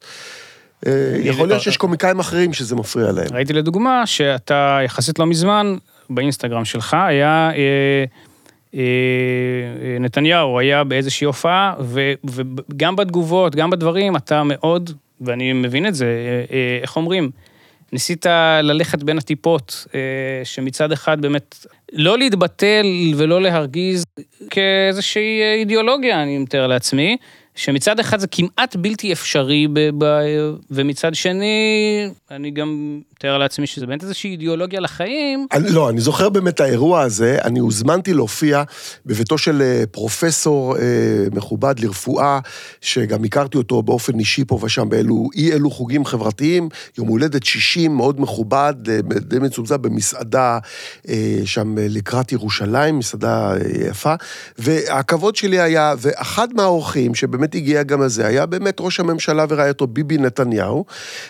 אה, 0.87 0.93
יכול 1.21 1.49
להיות 1.49 1.63
שיש 1.63 1.77
קומיקאים 1.77 2.19
אחרים 2.19 2.53
שזה 2.53 2.77
מפריע 2.77 3.13
להם. 3.13 3.27
ראיתי 3.33 3.53
לדוגמה 3.53 4.07
שאתה 4.07 4.79
יחסית 4.85 5.19
לא 5.19 5.27
מזמן, 5.27 5.77
באינסטגרם 6.11 6.65
שלך, 6.65 6.97
היה... 7.09 7.51
אה, 7.55 8.05
נתניהו 10.01 10.59
היה 10.59 10.85
באיזושהי 10.85 11.25
הופעה, 11.25 11.75
ו- 11.81 12.13
וגם 12.25 12.97
בתגובות, 12.97 13.57
גם 13.57 13.71
בדברים, 13.71 14.17
אתה 14.17 14.43
מאוד, 14.45 14.91
ואני 15.21 15.53
מבין 15.53 15.87
את 15.87 15.95
זה, 15.95 16.07
אה, 16.51 16.79
איך 16.83 16.97
אומרים? 16.97 17.31
ניסית 17.95 18.27
ללכת 18.63 19.03
בין 19.03 19.19
הטיפות, 19.19 19.87
אה, 19.95 20.01
שמצד 20.45 20.93
אחד 20.93 21.21
באמת, 21.21 21.67
לא 21.93 22.19
להתבטל 22.19 22.87
ולא 23.17 23.43
להרגיז 23.43 24.05
כאיזושהי 24.51 25.43
אה, 25.43 25.55
אידיאולוגיה, 25.55 26.23
אני 26.23 26.39
מתאר 26.39 26.67
לעצמי, 26.67 27.17
שמצד 27.55 28.01
אחד 28.01 28.21
זה 28.21 28.27
כמעט 28.27 28.77
בלתי 28.77 29.13
אפשרי, 29.13 29.69
ומצד 30.71 31.15
שני, 31.15 32.09
אני 32.31 32.51
גם 32.51 33.01
מתאר 33.13 33.39
לעצמי 33.39 33.67
שזה 33.67 33.87
באמת 33.87 34.03
איזושהי 34.03 34.31
אידיאולוגיה 34.31 34.81
לחיים. 34.81 35.47
אני, 35.53 35.71
לא, 35.71 35.91
אני 35.91 36.01
זוכר 36.01 36.29
באמת 36.29 36.61
האירוע 36.61 37.01
הזה, 37.01 37.39
אני 37.45 37.59
הוזמנתי 37.59 38.15
להופיע 38.15 38.63
בביתו 39.07 39.39
של 39.39 39.63
אה, 39.63 39.85
פרופסור 39.91 40.77
אה, 40.77 40.83
מכובד 41.33 41.81
לרפואה, 41.81 42.39
שגם 42.81 43.25
הכרתי 43.25 43.59
אותו 43.59 43.83
באופן 43.83 44.19
אישי 44.19 44.45
פה 44.45 44.59
ושם 44.63 44.89
באלו, 44.89 45.29
אי 45.35 45.53
אלו 45.53 45.71
חוגים 45.71 46.05
חברתיים, 46.05 46.69
יום 46.99 47.09
הולדת 47.09 47.45
60, 47.45 47.97
מאוד 47.97 48.21
מכובד, 48.21 48.75
אה, 48.89 48.99
די 49.21 49.39
מצומצם 49.39 49.83
במסעדה 49.83 50.59
אה, 51.09 51.39
שם 51.45 51.79
אה, 51.79 51.87
לקראת 51.89 52.33
ירושלים, 52.33 52.99
מסעדה 52.99 53.55
יפה, 53.91 54.15
והכבוד 54.59 55.37
שלי 55.37 55.61
היה, 55.61 55.95
ואחד 55.99 56.49
מהאורחים 56.55 57.15
שבאמת 57.15 57.44
הגיע 57.55 57.83
גם 57.83 58.03
לזה, 58.03 58.27
היה 58.27 58.47
באמת 58.47 58.77
ראש 58.81 59.01
הממשלה 59.01 59.45
ורעייתו 59.49 59.87
ביבי 59.87 60.19
נתניהו, 60.19 60.85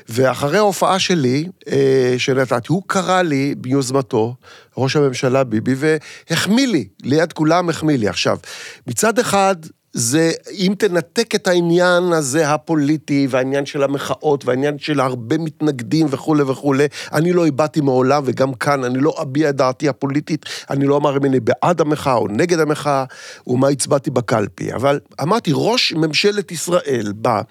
ואחרי 0.08 0.58
ההופעה 0.58 0.98
שלי, 0.98 1.46
אה, 1.68 2.14
שנתתי, 2.18 2.68
הוא 2.68 2.82
קרא 2.86 3.22
לי 3.22 3.54
ביוזמתו, 3.58 4.34
ראש 4.76 4.96
הממשלה 4.96 5.44
ביבי, 5.44 5.74
והחמיא 5.76 6.66
לי, 6.66 6.88
ליד 7.02 7.32
כולם 7.32 7.68
החמיא 7.68 7.96
לי. 7.98 8.08
עכשיו, 8.08 8.38
מצד 8.86 9.18
אחד, 9.18 9.56
זה, 9.94 10.32
אם 10.50 10.74
תנתק 10.78 11.34
את 11.34 11.48
העניין 11.48 12.12
הזה 12.12 12.50
הפוליטי, 12.50 13.26
והעניין 13.30 13.66
של 13.66 13.82
המחאות, 13.82 14.44
והעניין 14.44 14.78
של 14.78 15.00
הרבה 15.00 15.38
מתנגדים 15.38 16.06
וכולי 16.10 16.42
וכולי, 16.42 16.86
אני 17.12 17.32
לא 17.32 17.46
הבעתי 17.46 17.80
מעולם, 17.80 18.22
וגם 18.26 18.54
כאן 18.54 18.84
אני 18.84 18.98
לא 18.98 19.14
אביע 19.22 19.48
את 19.48 19.56
דעתי 19.56 19.88
הפוליטית, 19.88 20.46
אני 20.70 20.86
לא 20.86 20.96
אמר 20.96 21.16
אם 21.16 21.24
אני 21.24 21.40
בעד 21.40 21.80
המחאה 21.80 22.14
או 22.14 22.28
נגד 22.28 22.60
המחאה, 22.60 23.04
ומה 23.46 23.68
הצבעתי 23.68 24.10
בקלפי. 24.10 24.74
אבל 24.74 25.00
אמרתי, 25.22 25.50
ראש 25.54 25.92
ממשלת 25.92 26.52
ישראל 26.52 27.12
בא, 27.16 27.42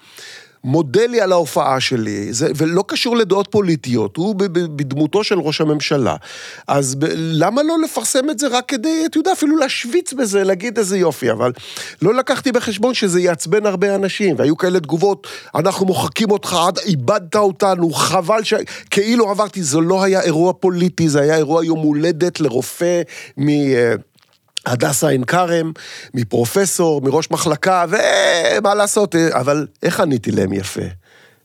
מודה 0.64 1.06
לי 1.06 1.20
על 1.20 1.32
ההופעה 1.32 1.80
שלי, 1.80 2.32
זה, 2.32 2.48
ולא 2.56 2.84
קשור 2.86 3.16
לדעות 3.16 3.48
פוליטיות, 3.50 4.16
הוא 4.16 4.34
בדמותו 4.76 5.24
של 5.24 5.38
ראש 5.38 5.60
הממשלה. 5.60 6.16
אז 6.68 6.94
ב, 6.94 7.04
למה 7.16 7.62
לא 7.62 7.74
לפרסם 7.84 8.30
את 8.30 8.38
זה 8.38 8.48
רק 8.48 8.64
כדי, 8.68 9.02
אתה 9.06 9.18
יודע, 9.18 9.32
אפילו 9.32 9.56
להשוויץ 9.56 10.12
בזה, 10.12 10.44
להגיד 10.44 10.78
איזה 10.78 10.98
יופי, 10.98 11.32
אבל 11.32 11.52
לא 12.02 12.14
לקחתי 12.14 12.52
בחשבון 12.52 12.94
שזה 12.94 13.20
יעצבן 13.20 13.66
הרבה 13.66 13.94
אנשים, 13.94 14.34
והיו 14.38 14.56
כאלה 14.56 14.80
תגובות, 14.80 15.26
אנחנו 15.54 15.86
מוחקים 15.86 16.30
אותך, 16.30 16.56
עד 16.66 16.78
איבדת 16.78 17.36
אותנו, 17.36 17.92
חבל 17.92 18.42
ש... 18.42 18.54
כאילו 18.90 19.30
עברתי, 19.30 19.62
זה 19.62 19.80
לא 19.80 20.04
היה 20.04 20.20
אירוע 20.20 20.52
פוליטי, 20.52 21.08
זה 21.08 21.20
היה 21.20 21.36
אירוע 21.36 21.64
יום 21.64 21.78
הולדת 21.78 22.40
לרופא 22.40 23.02
מ... 23.40 23.48
אה, 24.66 24.72
הדסה 24.72 25.08
עין 25.08 25.24
כרם, 25.24 25.72
מפרופסור, 26.14 27.00
מראש 27.02 27.30
מחלקה, 27.30 27.84
ומה 27.88 28.74
לעשות, 28.74 29.14
אה, 29.14 29.40
אבל 29.40 29.66
איך 29.82 30.00
עניתי 30.00 30.30
להם 30.30 30.52
יפה? 30.52 30.82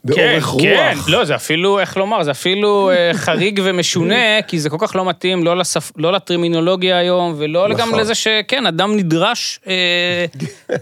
באורך 0.04 0.46
רוח. 0.46 0.62
כן, 0.62 0.98
לא, 1.08 1.26
זה 1.26 1.36
אפילו, 1.36 1.80
איך 1.80 1.98
לומר, 1.98 2.24
זה 2.24 2.32
אפילו 2.32 2.92
אה, 2.92 3.12
חריג 3.14 3.62
ומשונה, 3.64 4.42
כי 4.48 4.60
זה 4.60 4.70
כל 4.70 4.78
כך 4.80 4.96
לא 4.96 5.06
מתאים, 5.06 5.44
לא, 5.44 5.58
לשפ... 5.58 5.92
לא 5.98 6.12
לטרמינולוגיה 6.12 6.98
היום, 6.98 7.34
ולא 7.38 7.68
נכון. 7.68 7.82
גם 7.82 8.00
לזה 8.00 8.16
שכן, 8.16 8.66
אדם 8.66 8.98
נדרש, 8.98 9.60
אה, 9.68 10.26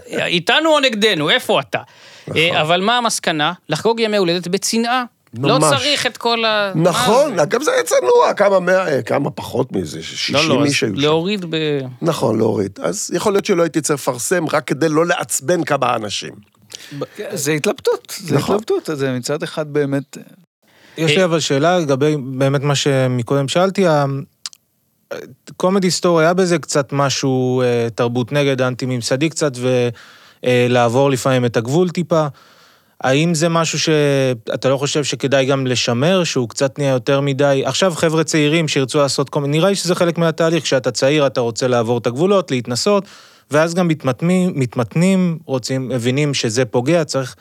איתנו 0.26 0.74
או 0.74 0.80
נגדנו, 0.80 1.30
איפה 1.30 1.60
אתה? 1.60 1.78
אה, 2.36 2.60
אבל 2.60 2.80
מה 2.80 2.98
המסקנה? 2.98 3.52
לחגוג 3.68 4.00
ימי 4.00 4.16
הולדת 4.16 4.48
בצנעה. 4.48 5.04
לא 5.42 5.58
ממש. 5.58 5.70
צריך 5.78 6.06
את 6.06 6.16
כל 6.16 6.44
ה... 6.44 6.72
נכון, 6.74 7.36
מה 7.36 7.44
גם 7.44 7.62
זה 7.62 7.72
היה 7.72 7.82
צנוע, 7.82 8.34
כמה, 8.36 8.60
מאה, 8.60 8.88
אה, 8.88 9.02
כמה 9.02 9.30
פחות 9.30 9.72
מזה, 9.72 9.90
זה? 9.90 10.02
60 10.02 10.36
לא, 10.36 10.48
לא, 10.48 10.60
אז 10.60 10.66
איש 10.66 10.82
היו 10.82 10.90
שם. 10.90 11.00
להוריד 11.00 11.44
ב... 11.50 11.56
נכון, 12.02 12.38
להוריד. 12.38 12.78
אז 12.82 13.10
יכול 13.14 13.32
להיות 13.32 13.44
שלא 13.44 13.62
הייתי 13.62 13.80
צריך 13.80 14.00
לפרסם, 14.00 14.44
רק 14.52 14.66
כדי 14.66 14.88
לא 14.88 15.06
לעצבן 15.06 15.64
כמה 15.64 15.96
אנשים. 15.96 16.32
זה 17.32 17.52
התלבטות, 17.52 18.14
זה 18.20 18.36
נכון. 18.36 18.56
התלבטות, 18.56 18.98
זה 18.98 19.12
מצד 19.12 19.42
אחד 19.42 19.72
באמת... 19.72 20.16
יש 20.98 21.16
לי 21.16 21.24
אבל 21.24 21.40
שאלה 21.40 21.78
לגבי 21.78 22.16
באמת 22.16 22.62
מה 22.62 22.74
שמקודם 22.74 23.48
שאלתי, 23.48 23.86
קומדי 25.56 25.90
סטור 25.90 26.20
היה 26.20 26.34
בזה 26.34 26.58
קצת 26.58 26.92
משהו, 26.92 27.62
אה, 27.62 27.88
תרבות 27.94 28.32
נגד, 28.32 28.62
אנטי 28.62 28.86
ממסדי 28.86 29.28
קצת, 29.28 29.52
ולעבור 30.42 31.10
לפעמים 31.10 31.44
את 31.44 31.56
הגבול 31.56 31.90
טיפה. 31.90 32.26
האם 33.00 33.34
זה 33.34 33.48
משהו 33.48 33.78
שאתה 33.78 34.68
לא 34.68 34.76
חושב 34.76 35.04
שכדאי 35.04 35.46
גם 35.46 35.66
לשמר, 35.66 36.24
שהוא 36.24 36.48
קצת 36.48 36.78
נהיה 36.78 36.90
יותר 36.90 37.20
מדי... 37.20 37.62
עכשיו 37.66 37.92
חבר'ה 37.96 38.24
צעירים 38.24 38.68
שירצו 38.68 38.98
לעשות 38.98 39.30
כל 39.30 39.40
מיני... 39.40 39.58
נראה 39.58 39.68
לי 39.70 39.76
שזה 39.76 39.94
חלק 39.94 40.18
מהתהליך, 40.18 40.64
כשאתה 40.64 40.90
צעיר 40.90 41.26
אתה 41.26 41.40
רוצה 41.40 41.68
לעבור 41.68 41.98
את 41.98 42.06
הגבולות, 42.06 42.50
להתנסות, 42.50 43.04
ואז 43.50 43.74
גם 43.74 43.88
מתמתנים, 43.88 44.52
מתמתנים, 44.54 45.38
רוצים, 45.44 45.88
מבינים 45.88 46.34
שזה 46.34 46.64
פוגע, 46.64 47.04
צריך... 47.04 47.36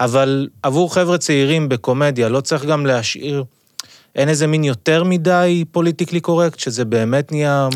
אבל 0.00 0.48
עבור 0.62 0.94
חבר'ה 0.94 1.18
צעירים 1.18 1.68
בקומדיה, 1.68 2.28
לא 2.28 2.40
צריך 2.40 2.64
גם 2.64 2.86
להשאיר... 2.86 3.44
אין 4.16 4.28
איזה 4.28 4.46
מין 4.46 4.64
יותר 4.64 5.04
מדי 5.04 5.64
פוליטיקלי 5.72 6.20
קורקט, 6.20 6.58
שזה 6.58 6.84
באמת 6.84 7.32
נהיה... 7.32 7.68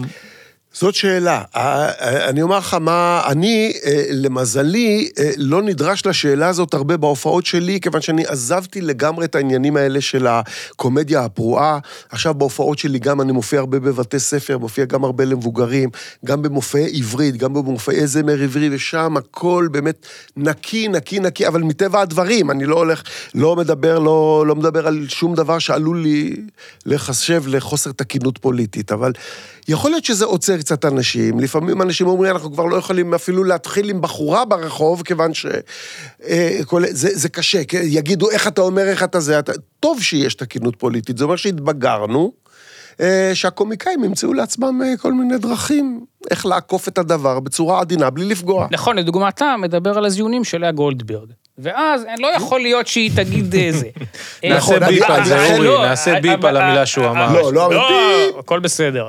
זאת 0.75 0.95
שאלה. 0.95 1.43
אה, 1.57 1.89
אה, 1.89 2.29
אני 2.29 2.43
אומר 2.43 2.59
לך 2.59 2.75
מה, 2.75 3.23
אני, 3.27 3.73
אה, 3.85 4.05
למזלי, 4.11 5.09
לא 5.37 5.63
נדרש 5.63 6.07
לשאלה 6.07 6.49
הזאת 6.49 6.75
הרבה 6.75 6.97
בהופעות 6.97 7.47
שלי, 7.47 7.81
כיוון 7.81 8.01
שאני 8.01 8.27
עזבתי 8.27 8.81
לגמרי 8.81 9.25
את 9.25 9.35
העניינים 9.35 9.77
האלה 9.77 10.01
של 10.01 10.27
הקומדיה 10.27 11.25
הפרועה. 11.25 11.79
עכשיו 12.11 12.35
בהופעות 12.35 12.79
שלי 12.79 12.99
גם 12.99 13.21
אני 13.21 13.33
מופיע 13.33 13.61
הרבה 13.61 13.81
בבתי 13.81 14.19
ספר, 14.19 14.59
מופיע 14.59 14.85
גם 14.85 15.05
הרבה 15.05 15.25
למבוגרים, 15.25 15.91
גם 16.25 16.43
במופעי 16.43 16.99
עברית, 16.99 17.37
גם 17.37 17.55
במופעי 17.55 18.07
זמר 18.07 18.43
עברי, 18.43 18.69
ושם 18.73 19.17
הכל 19.17 19.69
באמת 19.71 20.07
נקי, 20.37 20.89
נקי, 20.89 21.21
נקי, 21.21 21.47
אבל 21.47 21.63
מטבע 21.63 22.01
הדברים, 22.01 22.51
אני 22.51 22.67
לא 22.67 22.77
הולך, 22.77 23.03
לא 23.35 23.57
מדבר, 23.57 23.99
לא, 23.99 24.45
לא 24.47 24.57
מדבר 24.57 24.87
על 24.87 25.07
שום 25.09 25.35
דבר 25.35 25.59
שעלול 25.59 26.03
לי 26.03 26.37
לחשב 26.87 27.43
לחוסר 27.47 27.93
תקינות 27.93 28.39
פוליטית, 28.39 28.93
אבל 28.93 29.13
יכול 29.69 29.91
להיות 29.91 30.05
שזה 30.05 30.25
עוצר 30.25 30.61
קצת 30.65 30.85
אנשים, 30.85 31.41
לפעמים 31.41 31.83
אנשים 31.83 32.07
אומרים, 32.07 32.33
אנחנו 32.33 32.53
כבר 32.53 32.65
לא 32.65 32.77
יכולים 32.77 33.15
אפילו 33.15 33.45
להתחיל 33.45 33.91
עם 33.91 34.01
בחורה 34.01 34.45
ברחוב, 34.45 35.03
כיוון 35.03 35.35
ש... 35.35 35.47
אה, 36.29 36.59
כל... 36.67 36.83
זה, 36.91 37.09
זה 37.13 37.29
קשה, 37.29 37.65
כן? 37.65 37.81
יגידו, 37.83 38.31
איך 38.31 38.49
אתה 38.49 38.61
אומר, 38.61 38.83
איך 38.83 39.03
אתה 39.03 39.21
זה, 39.21 39.39
אתה... 39.39 39.53
טוב 39.81 40.03
שיש 40.03 40.35
תקינות 40.35 40.77
פוליטית, 40.77 41.19
זה 41.19 41.25
אומר 41.25 41.37
שהתבגרנו, 41.37 42.33
אה, 43.01 43.31
שהקומיקאים 43.35 44.05
ימצאו 44.05 44.33
לעצמם 44.33 44.83
אה, 44.85 44.97
כל 44.97 45.13
מיני 45.13 45.39
דרכים 45.39 46.05
איך 46.31 46.47
לעקוף 46.47 46.89
את 46.89 46.99
הדבר 46.99 47.41
בצורה 47.41 47.81
עדינה, 47.81 48.11
בלי 48.11 48.25
לפגוע. 48.25 48.69
נכון, 48.71 48.97
לדוגמה, 48.99 49.29
אתה 49.29 49.55
מדבר 49.59 49.99
על 49.99 50.05
הזיונים 50.05 50.45
של 50.45 50.59
לאה 50.59 50.73
גולדברג. 50.73 51.29
ואז 51.59 52.07
לא 52.19 52.27
יכול 52.37 52.61
להיות 52.61 52.87
שהיא 52.87 53.11
תגיד 53.17 53.55
אה, 53.55 53.69
זה. 53.73 53.87
נעשה 54.51 54.77
אני- 54.77 54.87
ביפ 54.87 55.05
על 55.05 55.13
אני- 55.21 55.25
זה, 55.29 55.55
אורי, 55.55 55.67
לא, 55.67 55.87
נעשה 55.87 56.15
אה, 56.15 56.21
ביפ 56.21 56.45
אה, 56.45 56.49
על 56.49 56.57
אה, 56.57 56.67
המילה 56.67 56.87
שהוא 56.87 57.05
אה, 57.05 57.11
אמר. 57.11 57.33
לא, 57.33 57.53
לא, 57.53 57.67
אבל 57.67 57.75
לא, 57.75 57.89
הכל 58.39 58.61
בסדר. 58.61 59.09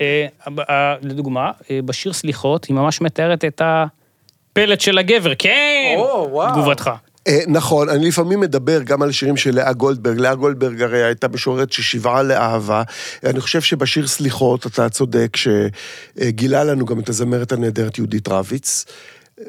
אה, 0.00 0.26
אה, 0.70 0.94
לדוגמה, 1.02 1.50
אה, 1.70 1.80
בשיר 1.84 2.12
סליחות, 2.12 2.64
היא 2.64 2.74
ממש 2.76 3.00
מתארת 3.00 3.44
את 3.44 3.62
הפלט 3.64 4.80
של 4.80 4.98
הגבר. 4.98 5.32
כן! 5.38 5.96
תגובתך. 6.52 6.90
אה, 7.28 7.38
נכון, 7.46 7.88
אני 7.88 8.08
לפעמים 8.08 8.40
מדבר 8.40 8.82
גם 8.82 9.02
על 9.02 9.12
שירים 9.12 9.36
של 9.36 9.54
לאה 9.54 9.72
גולדברג. 9.72 10.18
לאה 10.18 10.34
גולדברג 10.34 10.82
הרי 10.82 11.02
הייתה 11.04 11.28
משוררת 11.28 11.72
ששיברה 11.72 12.22
לאהבה. 12.22 12.82
אני 13.24 13.40
חושב 13.40 13.60
שבשיר 13.60 14.06
סליחות, 14.06 14.66
אתה 14.66 14.88
צודק, 14.88 15.36
שגילה 15.36 16.64
לנו 16.64 16.84
גם 16.86 17.00
את 17.00 17.08
הזמרת 17.08 17.52
הנהדרת 17.52 17.98
יהודית 17.98 18.28
רביץ. 18.28 18.84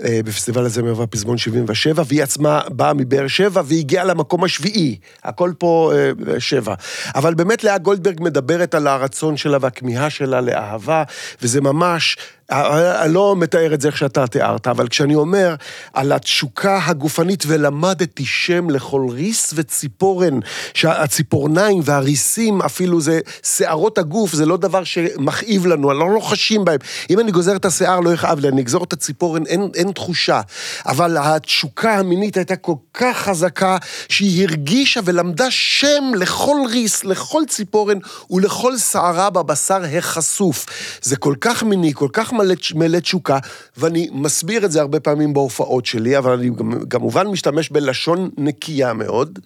אה, 0.04 0.19
בפסטיבל 0.25 0.65
הזמר 0.65 0.99
והפזמון 0.99 1.38
77, 1.38 2.04
והיא 2.08 2.23
עצמה 2.23 2.62
באה 2.69 2.93
מבאר 2.93 3.28
שבע 3.28 3.62
והגיעה 3.65 4.04
למקום 4.04 4.43
השביעי. 4.43 4.99
הכל 5.23 5.52
פה 5.58 5.93
אה, 5.95 6.39
שבע. 6.39 6.73
אבל 7.15 7.34
באמת 7.34 7.63
לאה 7.63 7.78
גולדברג 7.78 8.21
מדברת 8.21 8.75
על 8.75 8.88
הרצון 8.88 9.38
שלה 9.38 9.58
והכמיהה 9.62 10.10
שלה 10.10 10.41
לאהבה, 10.41 11.04
וזה 11.41 11.62
ממש... 11.62 12.17
אה, 12.52 13.04
אני 13.04 13.14
לא 13.14 13.36
מתאר 13.38 13.74
את 13.74 13.82
זה 13.82 13.88
איך 13.88 13.98
שאתה 13.98 14.28
תיארת, 14.28 14.68
אבל 14.68 14.88
כשאני 14.88 15.16
אומר 15.16 15.56
על 15.94 16.12
התשוקה 16.12 16.80
הגופנית, 16.86 17.44
ולמדתי 17.48 18.26
שם 18.26 18.70
לכל 18.70 19.06
ריס 19.10 19.54
וציפורן, 19.56 20.40
שהציפורניים 20.74 21.82
והריסים 21.86 22.62
אפילו 22.62 23.02
זה 23.02 23.20
שערות 23.44 23.98
הגוף, 23.98 24.34
זה 24.34 24.46
לא 24.46 24.58
דבר 24.58 24.84
שמכאיב 24.84 25.66
לנו, 25.66 25.92
אנחנו 25.92 26.16
לא 26.16 26.20
חשים 26.20 26.66
בהם. 26.66 26.80
אם 27.10 27.20
אני 27.20 27.32
גוזר 27.32 27.56
את 27.56 27.66
השיער 27.66 28.00
לא 28.00 28.14
יכאב 28.14 28.40
לי, 28.40 28.48
אני 28.48 28.62
אגזור 28.62 28.84
את 28.84 28.94
הציפורן, 28.94 29.46
אין, 29.46 29.70
אין 29.76 29.92
תחושה. 29.92 30.42
אבל 30.86 31.18
התשוקה 31.18 31.96
המינית 31.96 32.38
הייתה 32.38 32.56
כל 32.56 32.76
כך 32.94 33.18
חזקה, 33.18 33.78
שהיא 34.10 34.48
הרגישה 34.48 35.00
ולמדה 35.06 35.52
שם 35.52 36.12
לכל 36.16 36.58
ריס, 36.70 37.04
לכל 37.04 37.42
ציפורן 37.48 37.98
ולכל 38.32 38.78
שערה 38.78 39.30
בבשר 39.30 39.82
החשוף. 39.98 40.66
זה 41.02 41.16
כל 41.16 41.36
כך 41.42 41.64
מיני, 41.64 41.94
כל 41.94 42.08
כך 42.14 42.34
מלא, 42.75 42.99
תשוקה, 42.99 43.38
ואני 43.78 44.10
מסביר 44.12 44.65
את 44.65 44.71
זה 44.71 44.82
הרבה 44.82 44.99
פעמים 44.99 45.34
בהופעות 45.34 45.86
שלי, 45.86 46.17
אבל 46.17 46.32
אני 46.32 46.49
כמובן 46.89 47.28
משתמש 47.28 47.69
בלשון 47.69 48.30
נקייה 48.38 48.93
מאוד. 48.93 49.39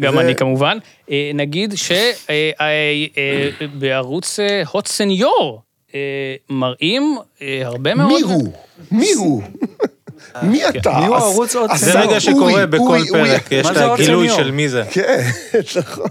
גם 0.00 0.16
ו- 0.16 0.20
אני 0.20 0.34
כמובן. 0.34 0.78
אה, 1.10 1.30
נגיד 1.34 1.74
שבערוץ 3.60 4.38
הוט 4.72 4.86
סניור 4.86 5.62
אה, 5.94 6.00
מראים 6.50 7.16
אה, 7.42 7.62
הרבה 7.64 7.94
מאוד... 7.94 8.12
מי 8.12 8.20
הוא? 8.22 8.52
מי 8.90 9.12
הוא? 9.12 9.42
מי 10.42 10.68
אתה? 10.68 10.98
מי 11.00 11.06
הוא 11.06 11.16
הס- 11.16 11.22
הערוץ 11.22 11.56
עוד? 11.56 11.70
השר 11.70 11.86
זה 11.86 12.00
רגע 12.00 12.20
שקורה 12.20 12.66
בכל. 12.66 12.98
פרק, 13.12 13.52
יש 13.52 13.64
מה 13.66 13.70
את 13.72 13.76
זה 13.76 13.84
עוד 13.84 14.00
הגילוי 14.00 14.28
סניור? 14.28 14.42
של 14.44 14.50
מי 14.50 14.68
זה. 14.68 14.82
כן, 14.90 15.20
נכון. 15.80 16.06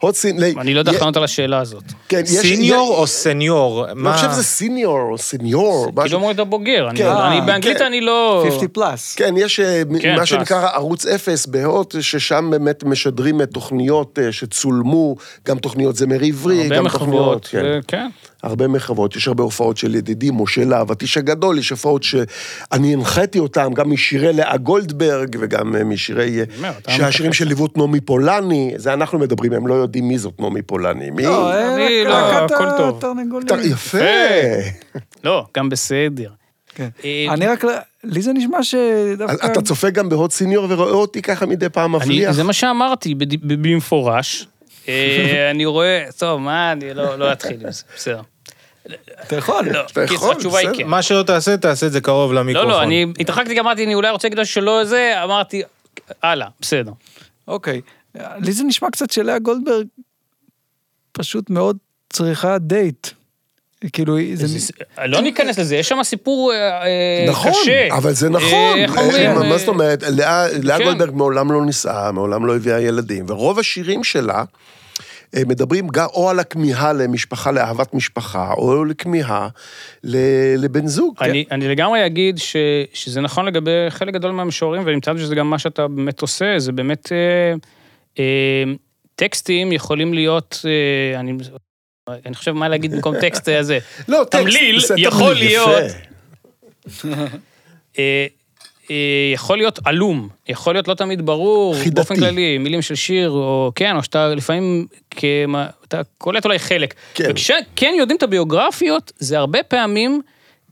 הוט 0.00 0.14
סין... 0.14 0.38
אני 0.58 0.74
לא 0.74 0.78
יודע 0.78 0.92
איך 0.92 1.00
לענות 1.00 1.16
על 1.16 1.24
השאלה 1.24 1.58
הזאת. 1.60 1.82
כן. 2.08 2.26
סיניור 2.26 2.94
או 2.98 3.06
סניור? 3.06 3.86
אני 3.90 4.12
חושב 4.14 4.30
שזה 4.30 4.42
סיניור 4.44 4.98
או 5.10 5.18
סניור. 5.18 5.92
כאילו 6.02 6.16
אומרים 6.16 6.34
את 6.34 6.40
הבוגר, 6.40 6.86
אני 6.90 6.98
כן, 6.98 7.06
אה, 7.06 7.40
באנגלית 7.46 7.78
כן. 7.78 7.84
אני 7.84 8.00
לא... 8.00 8.44
50 8.50 8.68
פלאס. 8.68 9.14
כן, 9.14 9.34
יש 9.36 9.60
אה, 9.60 9.82
כן, 10.00 10.16
מה. 10.16 10.26
שנקרא 10.26 10.68
ערוץ 10.74 11.06
אפס 11.06 11.46
בהוט, 11.46 11.94
ששם 12.00 12.48
באמת 12.50 12.84
משדרים 12.84 13.40
אה, 13.40 13.46
תוכניות 13.46 14.18
אה, 14.22 14.32
שצולמו, 14.32 15.16
גם 15.48 15.58
תוכניות 15.58 15.96
זמר 15.96 16.18
עברי, 16.24 16.62
הרבה 16.62 16.76
גם 16.76 16.84
מחוות. 16.84 17.02
תוכניות, 17.42 17.46
כן. 17.46 17.62
ו- 17.64 17.78
כן. 17.88 18.06
הרבה 18.44 18.68
מחוות, 18.68 19.16
יש 19.16 19.28
הרבה 19.28 19.42
הופעות 19.42 19.76
של 19.76 19.94
ידידי 19.94 20.30
משה 20.32 20.64
להב, 20.64 20.86
איש 21.02 21.16
הגדול, 21.16 21.58
יש 21.58 21.70
הופעות 21.70 22.02
שאני 22.02 22.92
הנחיתי 22.92 23.38
אותם, 23.38 23.72
גם 23.74 23.90
משירי 23.90 24.32
לאה 24.32 24.56
גולדברג 24.56 25.36
וגם 25.40 25.76
אה, 25.76 25.84
משירי... 25.84 26.38
אה, 26.40 26.44
אומר, 26.56 26.70
אתה 26.82 26.90
שהשירים. 26.90 27.32
שליוו 27.32 27.66
את 27.66 27.76
נעמי 27.76 28.00
פולני, 28.00 28.74
זה 28.76 28.92
אנחנו 28.92 29.18
מדברים, 29.18 29.52
הם 29.52 29.66
לא 29.66 29.74
יודעים 29.74 30.08
מי 30.08 30.18
זאת 30.18 30.40
נעמי 30.40 30.62
פולני. 30.62 31.10
מי? 31.10 31.22
לא, 31.22 31.52
אה, 31.52 31.74
אני 31.74 32.02
רק- 32.04 32.50
לא, 32.50 32.56
הכל 32.56 32.64
טוב. 32.78 33.58
יפה. 33.64 33.98
לא, 35.24 35.46
גם 35.56 35.68
בסדר. 35.68 36.30
כן. 36.74 36.88
אה, 37.04 37.26
אני 37.30 37.46
רק, 37.46 37.64
לי 38.04 38.22
זה 38.22 38.32
נשמע 38.32 38.62
שדווקא... 38.62 39.46
אתה 39.46 39.62
צופה 39.62 39.90
גם 39.90 40.08
בהוט 40.08 40.30
סיניור 40.32 40.66
ורואה 40.68 40.90
אותי 40.90 41.22
ככה 41.22 41.46
מדי 41.46 41.68
פעם 41.68 41.92
מבליח. 41.94 42.32
זה 42.32 42.42
מה 42.42 42.52
שאמרתי 42.52 43.14
במפורש. 43.42 44.48
אה, 44.88 45.50
אני 45.50 45.64
רואה, 45.64 46.04
טוב, 46.18 46.40
מה, 46.40 46.72
אני 46.72 46.94
לא 46.94 47.18
לא 47.18 47.32
אתחיל 47.32 47.66
עם 47.66 47.70
זה, 47.72 47.82
בסדר. 47.96 48.20
אתה 49.26 49.36
יכול. 49.36 49.68
לא, 49.70 49.80
אתה 49.92 50.02
יכול, 50.14 50.32
התשובה 50.36 50.58
היא. 50.58 50.68
כן. 50.76 50.86
מה 50.86 51.02
שלא 51.02 51.22
תעשה, 51.22 51.56
תעשה 51.56 51.86
את 51.86 51.92
זה 51.92 52.00
קרוב 52.00 52.32
לא, 52.32 52.40
למיקרופון. 52.40 52.70
לא, 52.70 52.82
אני 52.82 53.06
התרחקתי, 53.20 53.54
גם 53.54 53.64
אמרתי, 53.64 53.84
אני 53.84 53.94
אולי 53.94 54.10
רוצה 54.10 54.28
להגיד 54.28 54.38
לו 54.38 54.46
שלא 54.46 54.84
זה, 54.84 55.24
אמרתי, 55.24 55.62
הלאה, 56.22 56.48
בסדר. 56.60 56.92
אוקיי. 57.48 57.80
לי 58.14 58.52
זה 58.52 58.64
נשמע 58.64 58.90
קצת 58.90 59.10
שלאה 59.10 59.38
גולדברג 59.38 59.86
פשוט 61.12 61.50
מאוד 61.50 61.76
צריכה 62.10 62.58
דייט. 62.58 63.08
כאילו, 63.92 64.16
זה... 64.34 64.72
לא 65.04 65.20
ניכנס 65.20 65.58
לזה, 65.58 65.76
יש 65.76 65.88
שם 65.88 66.02
סיפור 66.02 66.52
אה, 66.52 66.82
אה, 66.82 67.26
נכון, 67.28 67.52
קשה. 67.62 67.88
אבל 67.96 68.12
זה 68.12 68.28
נכון. 68.28 68.78
איך 68.78 68.96
אה, 68.96 69.02
אומרים? 69.02 69.30
מה 69.30 69.58
זאת 69.58 69.68
אומרת? 69.68 70.02
לאה 70.02 70.78
כן. 70.78 70.84
גולדברג 70.84 71.14
מעולם 71.14 71.52
לא 71.52 71.64
נישאה, 71.64 72.12
מעולם 72.12 72.46
לא 72.46 72.56
הביאה 72.56 72.80
ילדים, 72.80 73.24
ורוב 73.28 73.58
השירים 73.58 74.04
שלה 74.04 74.44
מדברים 75.46 75.88
גם 75.88 76.06
או 76.14 76.30
על 76.30 76.38
הכמיהה 76.38 76.92
למשפחה, 76.92 77.52
לאהבת 77.52 77.94
משפחה, 77.94 78.52
או 78.52 78.84
לכמיהה 78.84 79.48
לבן 80.58 80.86
זוג. 80.86 81.18
כן? 81.18 81.30
אני, 81.30 81.44
אני 81.50 81.68
לגמרי 81.68 82.06
אגיד 82.06 82.38
ש, 82.38 82.56
שזה 82.92 83.20
נכון 83.20 83.46
לגבי 83.46 83.70
חלק 83.88 84.14
גדול 84.14 84.30
מהמשוררים, 84.30 84.82
ואני 84.86 84.96
מתאר 84.96 85.18
שזה 85.18 85.34
גם 85.34 85.50
מה 85.50 85.58
שאתה 85.58 85.88
באמת 85.88 86.20
עושה, 86.20 86.58
זה 86.58 86.72
באמת... 86.72 87.12
אה, 87.12 87.54
אה, 88.18 88.72
טקסטים 89.14 89.72
יכולים 89.72 90.14
להיות, 90.14 90.60
אה, 90.64 91.20
אני, 91.20 91.32
אני 92.26 92.34
חושב 92.34 92.52
מה 92.52 92.68
להגיד 92.68 92.92
במקום 92.92 93.20
טקסט 93.20 93.48
הזה. 93.48 93.78
לא, 94.08 94.24
טקסט, 94.24 94.42
תמליל 94.42 94.78
יכול 94.96 95.34
להיות-. 95.34 95.92
אה, 97.04 97.26
אה, 97.98 98.26
יכול 99.34 99.56
להיות 99.56 99.78
עלום, 99.84 100.28
יכול 100.48 100.74
להיות 100.74 100.88
לא 100.88 100.94
תמיד 100.94 101.26
ברור, 101.26 101.74
חידתי. 101.74 101.90
באופן 101.90 102.16
כללי, 102.16 102.58
מילים 102.58 102.82
של 102.82 102.94
שיר, 102.94 103.30
או 103.30 103.72
כן, 103.74 103.96
או 103.96 104.02
שאתה 104.02 104.28
לפעמים, 104.28 104.86
כמה, 105.10 105.66
אתה 105.88 106.00
קולט 106.18 106.44
אולי 106.44 106.58
חלק. 106.58 106.94
כן. 107.14 107.24
וכשכן 107.30 107.94
יודעים 107.98 108.16
את 108.16 108.22
הביוגרפיות, 108.22 109.12
זה 109.18 109.38
הרבה 109.38 109.62
פעמים... 109.62 110.20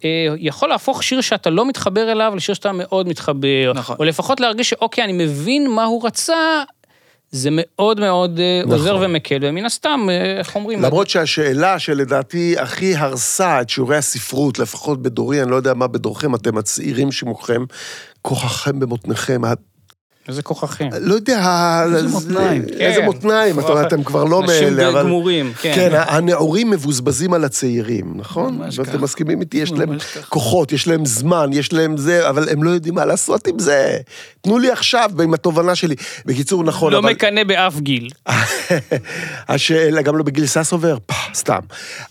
אה, 0.05 0.27
יכול 0.39 0.69
להפוך 0.69 1.03
שיר 1.03 1.21
שאתה 1.21 1.51
לא 1.51 1.69
מתחבר 1.69 2.13
אליו 2.13 2.33
לשיר 2.37 2.55
שאתה 2.55 2.73
מאוד 2.73 3.09
מתחבר. 3.09 3.73
נכון. 3.75 3.97
או 3.99 4.05
לפחות 4.05 4.41
להרגיש 4.41 4.71
שאוקיי, 4.71 5.05
אני 5.05 5.13
מבין 5.13 5.71
מה 5.71 5.85
הוא 5.85 6.07
רצה, 6.07 6.63
זה 7.33 7.49
מאוד 7.53 8.01
מאוד 8.01 8.41
אה, 8.41 8.61
נכון. 8.65 8.79
עוזר 8.79 8.99
ומקל, 9.01 9.39
ומן 9.43 9.65
הסתם, 9.65 10.07
אה, 10.11 10.39
איך 10.39 10.57
אומרים? 10.57 10.83
למרות 10.83 11.09
שהשאלה 11.09 11.79
שלדעתי 11.79 12.55
הכי 12.59 12.97
הרסה 12.97 13.61
את 13.61 13.69
שיעורי 13.69 13.97
הספרות, 13.97 14.59
לפחות 14.59 15.03
בדורי, 15.03 15.43
אני 15.43 15.51
לא 15.51 15.57
יודע 15.57 15.75
מה 15.75 15.87
בדורכם, 15.87 16.35
אתם 16.35 16.59
הצעירים 16.59 17.13
שמוכם, 17.13 17.65
כוחכם 18.23 18.81
במותניכם. 18.81 19.43
איזה 20.29 20.43
כוככים. 20.43 20.91
לא 21.01 21.15
יודע, 21.15 21.39
איזה 21.87 22.03
זה- 22.03 22.09
מותניים. 22.09 22.63
איזה 22.81 23.01
כן. 23.01 23.05
מותניים, 23.05 23.59
אתה- 23.61 23.83
אתם 23.87 24.03
כבר 24.05 24.25
לא 24.25 24.41
אנשים 24.43 24.77
מאלה, 24.77 24.89
אבל... 24.89 25.03
גמורים, 25.03 25.53
כן. 25.61 25.73
כן, 25.75 25.91
הנעורים 26.07 26.71
מבוזבזים 26.71 27.33
על 27.35 27.45
הצעירים, 27.45 28.13
נכון? 28.17 28.55
ממש 28.59 28.79
ואתם 28.79 28.91
ככה. 28.91 28.99
מסכימים 28.99 29.41
איתי, 29.41 29.57
יש 29.57 29.73
להם. 29.73 29.97
כוחות, 30.29 30.73
יש 30.73 30.87
להם 30.89 31.07
זמן, 31.07 31.51
יש 31.53 31.73
להם 31.73 31.97
זה, 31.97 32.29
אבל 32.29 32.49
הם 32.49 32.63
לא 32.63 32.71
יודעים 32.71 32.95
מה 32.95 33.05
לעשות 33.05 33.47
עם 33.47 33.59
זה. 33.59 33.99
תנו 34.41 34.59
לי 34.59 34.71
עכשיו 34.71 35.11
עם 35.23 35.35
התובנה 35.35 35.75
שלי. 35.75 35.95
בקיצור, 36.27 36.65
נכון, 36.65 36.93
לא 36.93 36.99
אבל... 36.99 37.11
מקנא 37.11 37.45
באף 37.45 37.79
גיל. 37.81 38.11
השאלה, 39.49 40.03
גם 40.03 40.17
לא 40.17 40.23
בגיל 40.23 40.47
ססובר, 40.47 40.97
סתם. 41.35 41.59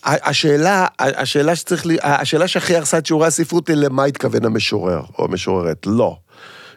השאלה, 0.04 0.86
השאלה 1.00 1.56
שצריך 1.56 1.86
לי, 1.86 1.98
השאלה 2.04 2.48
שהכי 2.48 2.76
הרסה 2.76 2.98
את 2.98 3.06
שיעורי 3.06 3.28
הספרות 3.28 3.68
היא 3.68 3.76
למה 3.76 4.04
התכוון 4.04 4.46
המשורר 4.46 5.02
או 5.20 5.26
המשוררת. 5.26 5.78
לא. 5.86 6.18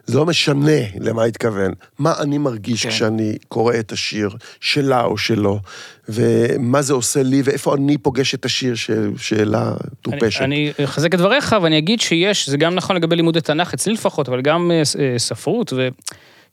זה 0.06 0.18
לא 0.18 0.26
משנה 0.26 0.70
למה 1.00 1.24
התכוון. 1.24 1.72
מה 1.98 2.12
אני 2.20 2.38
מרגיש 2.38 2.82
כן. 2.82 2.88
כשאני 2.88 3.36
קורא 3.48 3.74
את 3.78 3.92
השיר 3.92 4.30
שלה 4.60 5.04
או 5.04 5.18
שלו, 5.18 5.60
ומה 6.08 6.82
זה 6.82 6.92
עושה 6.92 7.22
לי, 7.22 7.42
ואיפה 7.44 7.74
אני 7.74 7.98
פוגש 7.98 8.34
את 8.34 8.44
השיר 8.44 8.74
ש- 8.74 8.90
שאלה 9.18 9.72
טופשת. 10.02 10.40
אני 10.42 10.72
אחזק 10.84 11.14
את 11.14 11.18
דבריך, 11.18 11.56
ואני 11.62 11.78
אגיד 11.78 12.00
שיש, 12.00 12.48
זה 12.48 12.56
גם 12.56 12.74
נכון 12.74 12.96
לגבי 12.96 13.16
לימודי 13.16 13.40
תנ"ך, 13.40 13.74
אצלי 13.74 13.92
לפחות, 13.92 14.28
אבל 14.28 14.40
גם 14.42 14.70
אה, 14.70 14.82
אה, 15.00 15.18
ספרות, 15.18 15.72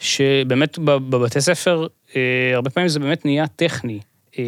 ושבאמת 0.01 0.79
בבתי 0.79 1.41
ספר, 1.41 1.87
אה, 2.15 2.21
הרבה 2.55 2.69
פעמים 2.69 2.89
זה 2.89 2.99
באמת 2.99 3.25
נהיה 3.25 3.47
טכני. 3.47 3.99
אה, 4.39 4.43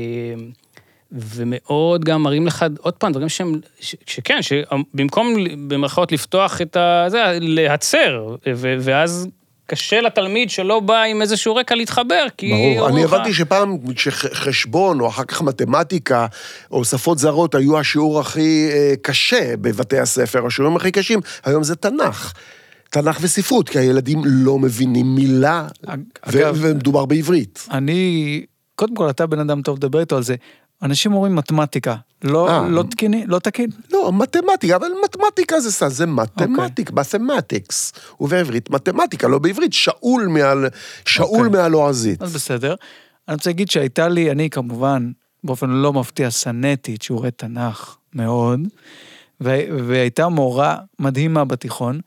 ומאוד 1.13 2.05
גם 2.05 2.23
מראים 2.23 2.47
לך, 2.47 2.65
עוד 2.79 2.93
פעם, 2.93 3.11
דברים 3.11 3.29
שהם, 3.29 3.59
ש- 3.79 3.95
שכן, 4.07 4.39
שבמקום 4.41 5.33
במרכאות 5.67 6.11
לפתוח 6.11 6.61
את 6.61 6.75
ה... 6.75 7.05
זה, 7.07 7.17
להצר, 7.41 8.25
ו- 8.55 8.75
ואז 8.79 9.27
קשה 9.65 10.01
לתלמיד 10.01 10.49
שלא 10.49 10.79
בא 10.79 11.01
עם 11.01 11.21
איזשהו 11.21 11.55
רקע 11.55 11.75
להתחבר, 11.75 12.25
כי... 12.37 12.49
ברור, 12.49 12.89
אני 12.89 13.03
לך- 13.03 13.13
הבנתי 13.13 13.33
שפעם 13.33 13.77
שחשבון, 13.97 14.99
או 14.99 15.07
אחר 15.07 15.23
כך 15.23 15.41
מתמטיקה, 15.41 16.27
או 16.71 16.85
שפות 16.85 17.17
זרות, 17.19 17.55
היו 17.55 17.79
השיעור 17.79 18.19
הכי 18.19 18.69
אה, 18.71 18.93
קשה 19.01 19.57
בבתי 19.57 19.99
הספר, 19.99 20.45
השיעורים 20.45 20.75
הכי 20.77 20.91
קשים, 20.91 21.19
היום 21.45 21.63
זה 21.63 21.75
תנ"ך. 21.75 22.33
תנ"ך 22.89 23.17
וספרות, 23.21 23.69
כי 23.69 23.79
הילדים 23.79 24.21
לא 24.25 24.59
מבינים 24.59 25.15
מילה, 25.15 25.67
אגב- 26.21 26.57
ומדובר 26.61 27.05
בעברית. 27.05 27.67
אני, 27.71 28.45
קודם 28.75 28.95
כל, 28.95 29.09
אתה 29.09 29.25
בן 29.25 29.39
אדם 29.39 29.61
טוב, 29.61 29.79
דבר 29.79 29.99
איתו 29.99 30.17
על 30.17 30.23
זה. 30.23 30.35
אנשים 30.83 31.13
אומרים 31.13 31.35
מתמטיקה, 31.35 31.95
לא, 32.23 32.49
אה. 32.49 32.67
לא 32.69 32.83
תקיני, 32.83 33.23
לא 33.27 33.39
תקין. 33.39 33.69
לא, 33.91 34.11
מתמטיקה, 34.13 34.75
אבל 34.75 34.87
מתמטיקה 35.03 35.59
זה 35.59 35.71
סתם, 35.71 35.89
זה 35.89 36.05
מתמטיק, 36.05 36.91
מתמטיקס. 36.91 37.93
ובעברית 38.19 38.69
מתמטיקה, 38.69 39.27
לא 39.27 39.39
בעברית, 39.39 39.73
שאול 39.73 40.27
מעל, 40.27 40.65
שאול 41.05 41.47
אוקיי. 41.47 41.61
מהלועזית. 41.61 42.21
אז 42.21 42.33
בסדר. 42.33 42.75
אני 43.27 43.35
רוצה 43.35 43.49
להגיד 43.49 43.69
שהייתה 43.69 44.07
לי, 44.07 44.31
אני 44.31 44.49
כמובן, 44.49 45.11
באופן 45.43 45.69
לא 45.69 45.93
מפתיע, 45.93 46.31
שנאתי 46.31 46.95
את 46.95 47.01
שיעורי 47.01 47.31
תנ"ך 47.31 47.95
מאוד, 48.15 48.59
והייתה 49.41 50.29
מורה 50.29 50.77
מדהימה 50.99 51.45
בתיכון, 51.45 51.99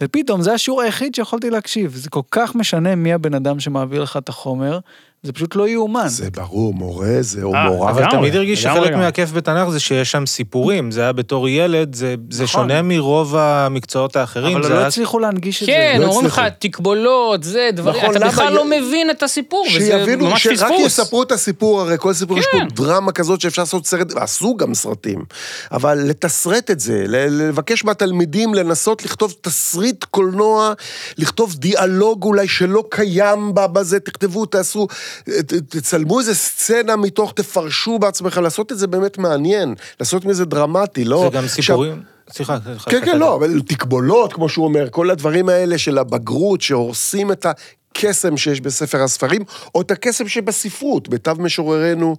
ופתאום 0.00 0.42
זה 0.42 0.52
השיעור 0.52 0.82
היחיד 0.82 1.14
שיכולתי 1.14 1.50
להקשיב. 1.50 1.94
זה 1.94 2.10
כל 2.10 2.20
כך 2.30 2.54
משנה 2.54 2.94
מי 2.94 3.12
הבן 3.12 3.34
אדם 3.34 3.60
שמעביר 3.60 4.02
לך 4.02 4.16
את 4.16 4.28
החומר, 4.28 4.78
זה 5.24 5.32
פשוט 5.32 5.56
לא 5.56 5.68
יאומן. 5.68 6.08
זה 6.08 6.30
ברור, 6.30 6.74
מורה 6.74 7.16
זה, 7.20 7.42
או 7.42 7.54
אה, 7.54 7.66
מורה. 7.68 7.90
אבל 7.90 8.04
תמיד 8.10 8.36
הרגיש 8.36 8.62
שחלק. 8.62 8.92
מהכיף 8.92 9.32
בתנ"ך 9.32 9.68
זה 9.68 9.80
שיש 9.80 10.10
שם 10.10 10.26
סיפורים, 10.26 10.90
זה 10.90 11.00
היה 11.00 11.12
בתור 11.12 11.48
ילד, 11.48 11.94
זה, 11.94 12.14
זה 12.30 12.44
נכון. 12.44 12.62
שונה 12.62 12.82
מרוב 12.82 13.36
המקצועות 13.36 14.16
האחרים. 14.16 14.56
אבל 14.56 14.72
לא 14.72 14.78
הצליחו 14.86 15.18
להנגיש 15.18 15.62
את 15.62 15.68
כן, 15.68 15.94
זה. 15.98 16.04
לא 16.04 16.08
אומרים 16.08 16.26
לך. 16.26 16.40
תקבולות, 16.58 17.44
זה, 17.44 17.70
דברים, 17.72 18.02
נכון, 18.04 18.16
אתה 18.16 18.26
בכלל 18.26 18.52
לא 18.52 18.64
מבין 18.64 19.10
את 19.10 19.22
הסיפור, 19.22 19.66
וזה 19.76 19.86
שיבינו, 19.86 20.24
ממש 20.26 20.42
שרק 20.44 20.54
פספוס. 20.54 20.86
יספרו 20.86 21.22
את 21.22 21.32
הסיפור, 21.32 21.80
הרי 21.80 21.96
כל 21.98 22.12
סיפור 22.12 22.38
יש 22.38 22.46
פה 22.52 22.58
כן. 22.58 22.68
דרמה 22.68 23.12
כזאת 23.12 23.40
שאפשר 23.40 23.62
לעשות 23.62 23.86
סרט, 23.86 24.12
ועשו 24.12 24.56
גם 24.56 24.74
סרטים, 24.74 25.24
אבל 25.72 25.98
לתסרט 26.04 26.70
את 26.70 26.80
זה, 26.80 27.04
ל- 27.06 27.26
לבקש 27.48 27.84
מהתלמידים 27.84 28.54
לנסות 28.54 29.04
לכתוב 29.04 29.34
תסריט 29.40 30.04
קולנוע, 30.04 30.72
לכתוב 31.18 31.54
דיאלוג 31.54 32.24
אולי 32.24 32.48
שלא 32.48 32.84
קיים 32.90 33.50
בזה, 33.54 34.00
תכתבו, 34.00 34.46
תעשו, 34.46 34.86
ת- 35.22 35.52
תצלמו 35.68 36.20
איזה 36.20 36.34
סצנה 36.34 36.96
מתוך, 36.96 37.32
תפרשו 37.36 37.98
בעצמכם, 37.98 38.42
לעשות 38.42 38.72
את 38.72 38.78
זה 38.78 38.86
באמת 38.86 39.18
מעניין, 39.18 39.74
לעשות 40.00 40.24
מזה 40.24 40.44
דרמטי, 40.44 41.04
לא... 41.04 41.28
זה 41.32 41.38
גם 41.38 41.44
עכשיו, 41.44 41.62
סיפורים. 41.64 42.02
סליחה, 42.30 42.58
סליחה. 42.64 42.90
כן, 42.90 43.04
כן, 43.04 43.18
לא, 43.18 43.36
אבל 43.36 43.60
תקבולות, 43.60 44.32
כמו 44.32 44.48
שהוא 44.48 44.64
אומר, 44.64 44.88
כל 44.90 45.10
הדברים 45.10 45.48
האלה 45.48 45.78
של 45.78 45.98
הבגרות, 45.98 46.60
שהורסים 46.60 47.32
את 47.32 47.46
הקסם 47.46 48.36
שיש 48.36 48.60
בספר 48.60 49.02
הספרים, 49.02 49.42
או 49.74 49.80
את 49.80 49.90
הקסם 49.90 50.28
שבספרות, 50.28 51.08
מיטב 51.08 51.40
משוררינו 51.40 52.16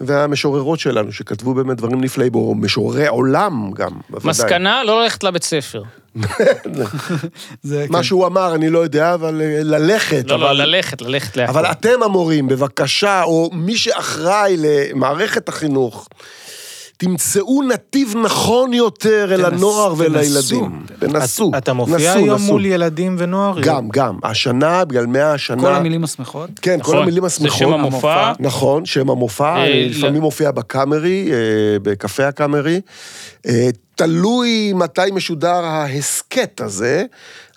והמשוררות 0.00 0.78
שלנו, 0.78 1.12
שכתבו 1.12 1.54
באמת 1.54 1.76
דברים 1.76 2.00
נפלאים, 2.00 2.34
או 2.34 2.54
משוררי 2.54 3.06
עולם 3.06 3.70
גם, 3.74 3.90
בוודאי. 4.10 4.30
מסקנה, 4.30 4.84
לא 4.84 5.02
ללכת 5.02 5.24
לבית 5.24 5.42
ספר. 5.42 5.82
זה, 7.62 7.84
כן. 7.86 7.92
מה 7.92 8.04
שהוא 8.04 8.26
אמר, 8.26 8.54
אני 8.54 8.70
לא 8.70 8.78
יודע, 8.78 9.14
אבל 9.14 9.42
אה, 9.42 9.62
ללכת, 9.62 10.24
לא, 10.28 10.38
לא. 10.38 10.52
ללכת, 10.52 11.02
ללכת 11.02 11.36
להכל. 11.36 11.50
אבל 11.50 11.66
אתם 11.66 12.02
המורים, 12.02 12.48
בבקשה, 12.48 13.22
או 13.22 13.50
מי 13.52 13.76
שאחראי 13.76 14.56
למערכת 14.58 15.48
החינוך, 15.48 16.08
תמצאו 16.98 17.62
נתיב 17.62 18.14
נכון 18.24 18.72
יותר 18.72 19.34
אל 19.34 19.44
הנוער 19.44 19.94
ואל 19.96 20.12
תנסו. 20.98 21.50
אתה 21.58 21.72
מופיע 21.72 22.12
היום. 22.12 22.42
מול 22.42 22.66
ילדים 22.66 23.16
ונוער? 23.18 23.60
גם, 23.60 23.88
גם. 23.88 24.18
השנה, 24.22 24.84
בגלל 24.84 25.06
מאה 25.06 25.32
השנה... 25.32 25.62
כל 25.62 25.74
המילים 25.74 26.04
השמחות. 26.04 26.50
כן, 26.62 26.78
כל 26.82 26.90
נכון, 26.90 26.96
המילים 26.96 27.22
זה 27.22 27.26
השמחות. 27.26 27.58
שם 27.58 27.72
המופע. 27.72 28.32
נכון, 28.40 28.84
שם 28.84 29.10
המופע, 29.10 29.56
אה, 29.56 29.64
אני 29.64 29.84
לא. 29.84 29.98
לפעמים 29.98 30.22
מופיע 30.22 30.50
בקאמרי, 30.50 31.28
אה, 31.32 31.36
בקפה 31.82 32.28
הקאמרי. 32.28 32.80
תלוי 33.96 34.72
מתי 34.72 35.00
משודר 35.14 35.64
ההסכת 35.64 36.60
הזה, 36.60 37.04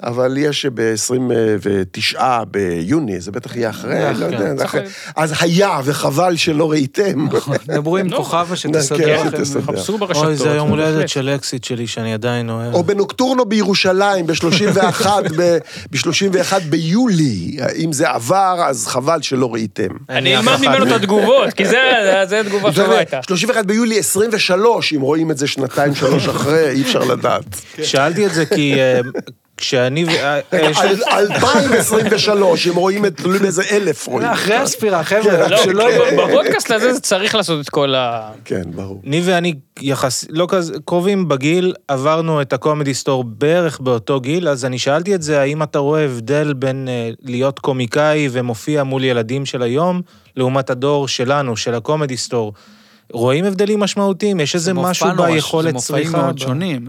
אבל 0.04 0.38
יש 0.38 0.66
ב-29 0.74 2.20
ביוני, 2.52 3.20
זה 3.20 3.32
בטח 3.32 3.56
יהיה 3.56 3.70
אחרי, 3.70 4.06
אה, 4.06 4.12
לא 4.12 4.26
יודע, 4.26 4.66
אחרי. 4.66 4.82
אז 5.16 5.34
היה, 5.40 5.80
וחבל 5.84 6.36
שלא 6.36 6.72
ראיתם. 6.72 7.28
דברו 7.68 7.98
עם 7.98 8.08
לא. 8.10 8.18
כוכבה 8.18 8.56
שתסדר 8.56 8.98
כן, 8.98 9.28
לכם. 9.28 9.62
חפשו 9.62 9.98
ברשתות. 9.98 10.26
אוי, 10.26 10.36
זה 10.36 10.52
היום 10.52 10.70
הולדת. 10.70 11.10
של 11.10 11.30
אקסיט 11.30 11.64
שלי 11.64 11.88
שאני 11.88 12.14
עדיין 12.14 12.50
אוהב. 12.50 12.74
או 12.74 12.84
בנוקטורנו 12.84 13.46
בירושלים, 13.46 14.28
ב-31 14.28 15.06
ב-31 15.38 16.54
ביולי. 16.70 17.58
אם 17.84 17.94
זה 17.94 18.10
עבר, 18.10 18.62
אז 18.68 18.88
חבל 18.88 19.22
שלא 19.22 19.54
ראיתם. 19.54 19.88
אני 20.10 20.38
אלמד. 20.38 20.58
ממנו 20.62 20.88
את 20.88 20.92
התגובות, 20.92 21.54
כי 21.54 21.66
זה- 21.66 21.80
זה 22.30 22.42
תגובה 22.46 22.72
טובה 22.74 22.98
הייתה. 22.98 23.20
31 23.24 23.66
ביולי 23.66 24.00
23, 24.00 24.94
אם 24.94 25.02
רואים 25.02 25.32
את 25.32 25.38
זה 25.38 25.48
שנתיים, 25.48 25.96
שלוש 25.96 26.28
אחרי, 26.30 26.70
אי 26.70 26.82
אפשר 26.82 27.00
לדעת. 27.00 27.62
שאלתי 27.84 28.26
את 28.26 28.34
זה 28.34 28.46
כי 28.46 28.74
אה, 28.74 29.02
כשאני... 29.60 30.06
ו- 30.06 30.10
אה, 30.10 30.40
אה, 30.54 30.68
2023, 31.20 32.68
אם 32.68 32.76
רואים 32.76 33.06
את, 33.06 33.18
תלוי 33.18 33.40
באיזה 33.40 33.64
אלף 33.72 34.08
רואים. 34.08 34.28
אחרי 34.28 34.56
הספירה, 34.56 35.04
חבר'ה, 35.04 35.48
לא, 35.48 35.58
שלא 35.58 35.84
כי 35.84 35.90
יהיה... 35.90 36.28
בפודקאסט 36.28 36.72
הזה 36.72 36.94
זה 36.94 37.00
צריך 37.00 37.36
לעשות 37.36 37.62
את 37.66 37.70
כל 37.70 37.96
ה... 37.96 38.32
כן, 38.46 38.62
ברור. 38.76 39.02
ניב 39.04 39.24
ואני 39.28 39.54
יחס... 39.82 40.26
לא 40.30 40.46
כזה... 40.50 40.74
קרובים 40.86 41.28
בגיל, 41.28 41.74
עברנו 41.88 42.42
את 42.42 42.54
הקומדי 42.54 42.94
סטור 42.94 43.24
בערך 43.24 43.80
באותו 43.80 44.20
גיל, 44.20 44.48
אז 44.48 44.66
אני 44.66 44.80
שאלתי 44.80 45.16
את 45.16 45.22
זה, 45.22 45.42
האם 45.42 45.64
אתה 45.64 45.80
רואה 45.80 46.06
הבדל 46.06 46.54
בין 46.54 46.88
אה, 46.88 47.10
להיות 47.24 47.60
קומיקאי 47.60 48.28
ומופיע 48.32 48.84
מול 48.84 49.04
ילדים 49.04 49.46
של 49.46 49.62
היום, 49.62 50.02
לעומת 50.36 50.70
הדור 50.70 51.08
שלנו, 51.08 51.58
של 51.58 51.76
הקומדי 51.76 52.18
סטור. 52.18 52.54
רואים 53.12 53.46
הבדלים 53.46 53.80
משמעותיים? 53.80 54.40
יש 54.40 54.56
איזה 54.56 54.74
משהו 54.74 55.08
ביכולת 55.18 55.66
זה 55.66 55.74
מופעים 55.74 56.04
צריכה? 56.04 56.22
מאוד 56.22 56.36
ב- 56.36 56.40
שונים. 56.40 56.88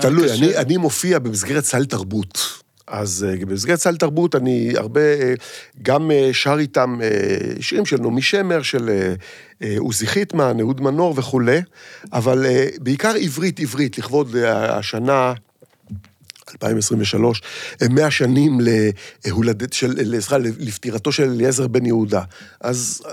תלוי, 0.00 0.28
קשה. 0.28 0.34
אני, 0.34 0.56
אני 0.56 0.76
מופיע 0.76 1.18
במסגרת 1.18 1.64
סל 1.64 1.84
תרבות. 1.84 2.38
אז 2.86 3.26
אה, 3.28 3.46
במסגרת 3.46 3.78
סל 3.78 3.96
תרבות 3.96 4.34
אני 4.34 4.72
הרבה, 4.76 5.00
אה, 5.00 5.34
גם 5.82 6.10
אה, 6.10 6.30
שר 6.32 6.56
איתם 6.58 6.98
שירים 7.60 7.86
של 7.86 7.96
נעמי 7.96 8.22
שמר, 8.22 8.62
של 8.62 9.12
עוזי 9.78 10.06
חיטמן, 10.06 10.60
אהוד 10.60 10.80
מנור 10.80 11.14
וכולי, 11.16 11.60
אבל 12.12 12.46
בעיקר 12.80 13.12
עברית, 13.20 13.60
עברית, 13.60 13.98
לכבוד 13.98 14.36
השנה... 14.46 15.32
2023, 16.52 17.42
100 17.90 18.10
שנים 18.10 18.58
להולדת 19.26 19.72
של, 19.72 20.20
סליחה, 20.20 20.38
לפטירתו 20.38 21.12
של 21.12 21.22
אליעזר 21.22 21.66
בן 21.66 21.86
יהודה. 21.86 22.22
אז 22.60 23.02
אה, 23.06 23.10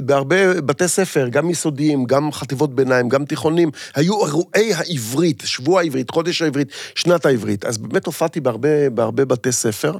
בהרבה 0.00 0.60
בתי 0.60 0.88
ספר, 0.88 1.28
גם 1.28 1.50
יסודיים, 1.50 2.04
גם 2.04 2.32
חטיבות 2.32 2.74
ביניים, 2.74 3.08
גם 3.08 3.24
תיכונים, 3.24 3.70
היו 3.94 4.26
אירועי 4.26 4.74
העברית, 4.74 5.42
שבוע 5.46 5.80
העברית, 5.80 6.10
חודש 6.10 6.42
העברית, 6.42 6.68
שנת 6.94 7.26
העברית. 7.26 7.64
אז 7.64 7.78
באמת 7.78 8.06
הופעתי 8.06 8.40
בהרבה, 8.40 8.90
בהרבה 8.90 9.24
בתי 9.24 9.52
ספר. 9.52 9.96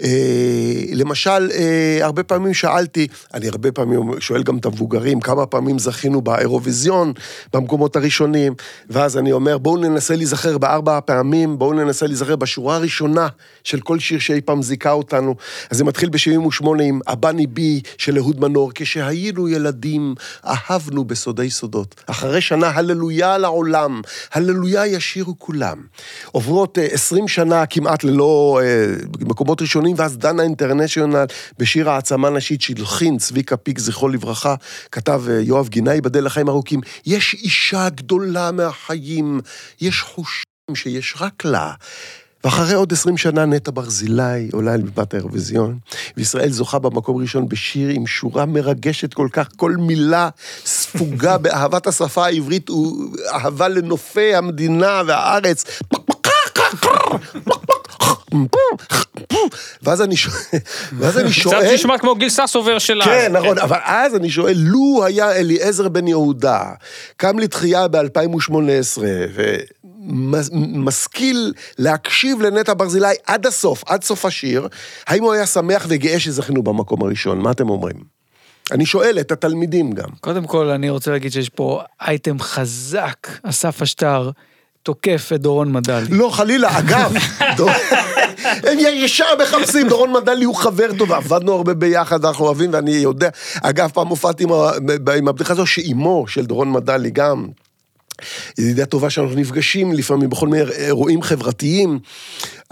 אה, 0.00 0.82
למשל, 0.92 1.50
אה, 1.54 1.98
הרבה 2.02 2.22
פעמים 2.22 2.54
שאלתי, 2.54 3.06
אני 3.34 3.48
הרבה 3.48 3.72
פעמים 3.72 4.20
שואל 4.20 4.42
גם 4.42 4.58
את 4.58 4.66
המבוגרים, 4.66 5.20
כמה 5.20 5.46
פעמים 5.46 5.78
זכינו 5.78 6.22
באירוויזיון, 6.22 7.12
במקומות 7.54 7.96
הראשונים, 7.96 8.54
ואז 8.90 9.18
אני 9.18 9.32
אומר, 9.32 9.58
בואו 9.58 9.76
ננסה 9.76 10.16
להיזכר 10.16 10.58
בארבע 10.58 10.96
הפעמים, 10.96 11.58
בואו 11.58 11.72
ננסה 11.72 12.06
להיזכר 12.06 12.36
בשורה 12.36 12.76
הראשונה 12.76 13.28
של 13.64 13.80
כל 13.80 13.98
שיר 13.98 14.18
שאי 14.18 14.40
פעם 14.40 14.62
זיכה 14.62 14.92
אותנו. 14.92 15.34
אז 15.70 15.78
זה 15.78 15.84
מתחיל 15.84 16.08
ב-78 16.08 16.66
עם 16.82 17.00
"הבני 17.06 17.46
בי" 17.46 17.80
של 17.98 18.18
אהוד 18.18 18.40
מנור, 18.40 18.72
כשהיינו 18.74 19.48
ילדים, 19.48 20.14
אהבנו 20.46 21.04
בסודי 21.04 21.50
סודות. 21.50 21.94
אחרי 22.06 22.40
שנה, 22.40 22.68
הללויה 22.68 23.38
לעולם, 23.38 24.00
הללויה 24.32 24.86
ישירו 24.86 25.34
כולם. 25.38 25.78
עוברות 26.32 26.78
אה, 26.78 26.86
20 26.92 27.28
שנה 27.28 27.66
כמעט 27.66 28.04
ללא 28.04 28.60
אה, 28.62 28.94
מקומות 29.20 29.62
ראשונים, 29.62 29.81
ואז 29.96 30.18
דנה 30.18 30.42
אינטרנשיונל 30.42 31.24
בשיר 31.58 31.90
העצמה 31.90 32.30
נשית 32.30 32.62
שהלחין 32.62 33.18
צביקה 33.18 33.56
פיק, 33.56 33.78
זכרו 33.78 34.08
לברכה, 34.08 34.54
כתב 34.92 35.22
אה, 35.28 35.40
יואב 35.40 35.68
גינאי, 35.68 35.94
ייבדל 35.94 36.24
לחיים 36.24 36.48
ארוכים, 36.48 36.80
יש 37.06 37.34
אישה 37.34 37.88
גדולה 37.88 38.52
מהחיים, 38.52 39.40
יש 39.80 40.00
חושים 40.00 40.74
שיש 40.74 41.14
רק 41.20 41.44
לה. 41.44 41.72
ואחרי 42.44 42.74
עוד 42.74 42.92
20 42.92 43.16
שנה 43.16 43.46
נטע 43.46 43.70
ברזילי 43.74 44.48
עולה 44.52 44.74
אל 44.74 44.82
בימת 44.82 45.14
האירוויזיון, 45.14 45.78
וישראל 46.16 46.50
זוכה 46.50 46.78
במקום 46.78 47.22
ראשון 47.22 47.48
בשיר 47.48 47.88
עם 47.88 48.06
שורה 48.06 48.46
מרגשת 48.46 49.14
כל 49.14 49.28
כך, 49.32 49.48
כל 49.56 49.76
מילה 49.78 50.28
ספוגה 50.64 51.38
באהבת 51.42 51.86
השפה 51.86 52.24
העברית 52.24 52.70
ואהבה 52.70 53.68
לנופי 53.68 54.34
המדינה 54.34 55.02
והארץ. 55.06 55.64
ואז 59.82 60.02
אני 60.02 60.16
שואל, 60.16 60.34
ואז 60.98 61.18
אני 61.18 61.30
קצת 61.30 61.40
שואל... 61.40 61.74
נשמע 61.74 61.98
כמו 61.98 62.14
גיל 62.14 62.28
ססובר 62.28 62.78
של 62.78 63.02
אז. 63.02 63.08
כן, 63.08 63.32
נכון, 63.32 63.58
אבל 63.58 63.78
אז 63.84 64.16
אני 64.16 64.30
שואל, 64.30 64.56
לו 64.56 65.04
היה 65.04 65.32
אליעזר 65.32 65.88
בן 65.88 66.08
יהודה 66.08 66.62
קם 67.16 67.38
לתחייה 67.38 67.88
ב-2018 67.88 69.02
ומשכיל 70.04 71.52
להקשיב 71.78 72.42
לנטע 72.42 72.74
ברזילי 72.76 73.14
עד 73.26 73.46
הסוף, 73.46 73.84
עד 73.86 74.04
סוף 74.04 74.24
השיר, 74.24 74.68
האם 75.06 75.22
הוא 75.22 75.32
היה 75.32 75.46
שמח 75.46 75.86
וגאה 75.88 76.20
שזכינו 76.20 76.62
במקום 76.62 77.02
הראשון? 77.02 77.38
מה 77.40 77.50
אתם 77.50 77.70
אומרים? 77.70 77.96
אני 78.70 78.86
שואל 78.86 79.18
את 79.20 79.32
התלמידים 79.32 79.92
גם. 79.92 80.08
קודם 80.20 80.46
כל, 80.46 80.68
אני 80.68 80.90
רוצה 80.90 81.10
להגיד 81.10 81.32
שיש 81.32 81.48
פה 81.48 81.82
אייטם 82.00 82.40
חזק, 82.40 83.28
אסף 83.42 83.82
אשטר 83.82 84.30
תוקף 84.82 85.30
את 85.34 85.40
דורון 85.40 85.72
מדלי. 85.72 86.06
לא, 86.10 86.30
חלילה, 86.32 86.78
אגב, 86.78 87.14
דור- 87.56 87.70
הם 88.44 88.78
ישר 88.78 89.24
מחפשים, 89.42 89.88
דורון 89.88 90.12
מדלי 90.12 90.44
הוא 90.44 90.54
חבר 90.56 90.88
טוב, 90.98 91.12
עבדנו 91.12 91.52
הרבה 91.52 91.74
ביחד, 91.74 92.24
אנחנו 92.24 92.44
אוהבים, 92.44 92.70
ואני 92.72 92.90
יודע, 92.90 93.28
אגב, 93.62 93.90
פעם 93.94 94.08
הופעתי 94.08 94.44
עם 94.44 94.50
עם 95.18 95.28
הבדיחה 95.28 95.52
הזו, 95.52 95.66
שאימו 95.66 96.24
של 96.28 96.46
דורון 96.46 96.72
מדלי 96.72 97.10
גם, 97.10 97.46
ידידה 98.58 98.86
טובה 98.86 99.10
שאנחנו 99.10 99.36
נפגשים 99.36 99.92
לפעמים 99.92 100.30
בכל 100.30 100.48
מיני 100.48 100.70
אירועים 100.70 101.22
חברתיים, 101.22 101.98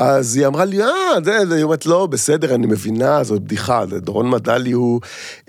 אז 0.00 0.36
היא 0.36 0.46
אמרה 0.46 0.64
לי, 0.64 0.82
אה, 0.82 0.88
זה, 1.24 1.46
זה, 1.48 1.54
היא 1.54 1.64
אומרת, 1.64 1.86
לא, 1.86 2.06
בסדר, 2.06 2.54
אני 2.54 2.66
מבינה, 2.66 3.24
זאת 3.24 3.42
בדיחה, 3.42 3.86
זה 3.86 4.00
דורון 4.00 4.30
מדלי 4.30 4.72
הוא... 4.72 5.00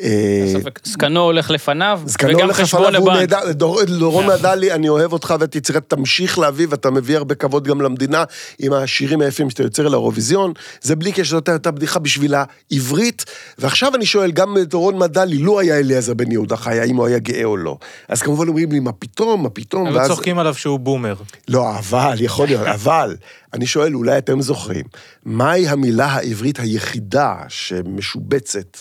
אה, 0.02 0.54
זקנו 0.84 1.20
הולך 1.20 1.52
לפניו, 1.52 2.02
זקנו 2.06 2.30
וגם 2.30 2.42
הולך 2.42 2.60
חשבון 2.60 2.94
לפניו, 2.94 3.04
והוא 3.04 3.14
לבנק. 3.14 3.90
דורון 4.00 4.26
מדלי, 4.28 4.72
אני 4.72 4.90
אוהב 4.90 5.14
אותך 5.14 5.36
ותצטרך, 5.40 5.78
תמשיך 5.88 6.40
להביא, 6.40 6.68
ואתה 6.70 6.92
מביא 6.92 7.18
הרבה 7.18 7.36
כבוד 7.36 7.68
גם 7.68 7.82
למדינה 7.82 8.24
עם 8.60 8.74
השירים 8.74 9.22
היפים 9.22 9.50
שאתה 9.50 9.64
יוצר 9.64 9.88
לאירוויזיון. 9.88 10.54
זה 10.82 10.96
בלי 10.96 11.12
קשר, 11.12 11.24
זאת 11.24 11.50
הייתה 11.50 11.72
בדיחה 11.72 12.00
בשביל 12.00 12.36
העברית. 12.36 13.26
ועכשיו 13.58 13.96
אני 13.96 14.06
שואל, 14.06 14.32
גם 14.32 14.58
דורון 14.60 14.98
מדלי, 14.98 15.38
לו 15.38 15.60
היה 15.60 15.80
אליעזר 15.80 16.14
בן 16.14 16.32
יהודה 16.32 16.56
חי, 16.58 16.80
האם 16.80 16.96
הוא 16.96 17.08
היה 17.08 17.20
גאה 17.20 17.44
או 17.44 17.58
לא. 17.58 17.78
אז 18.08 18.22
כמובן 18.22 18.48
אומרים 18.48 18.72
לי, 18.72 18.80
מה 18.80 18.92
פתאום, 18.92 19.44
מה 19.44 19.50
פתאום, 19.50 19.88
אבל 19.88 20.08
צוחקים 20.08 20.40
עליו 20.40 20.54
שהוא 20.54 20.80
בומר. 20.80 21.16
לא, 21.48 21.78
אבל, 21.78 22.16
יכול 22.20 22.48
להיות, 22.48 22.68
אבל, 22.68 23.16
אני 23.54 23.66
שואל, 23.66 23.96
אולי 23.96 24.18
אתם 24.18 24.41
זוכרים, 24.42 24.86
מהי 25.26 25.68
המילה 25.68 26.06
העברית 26.06 26.60
היחידה 26.60 27.36
שמשובצת 27.48 28.78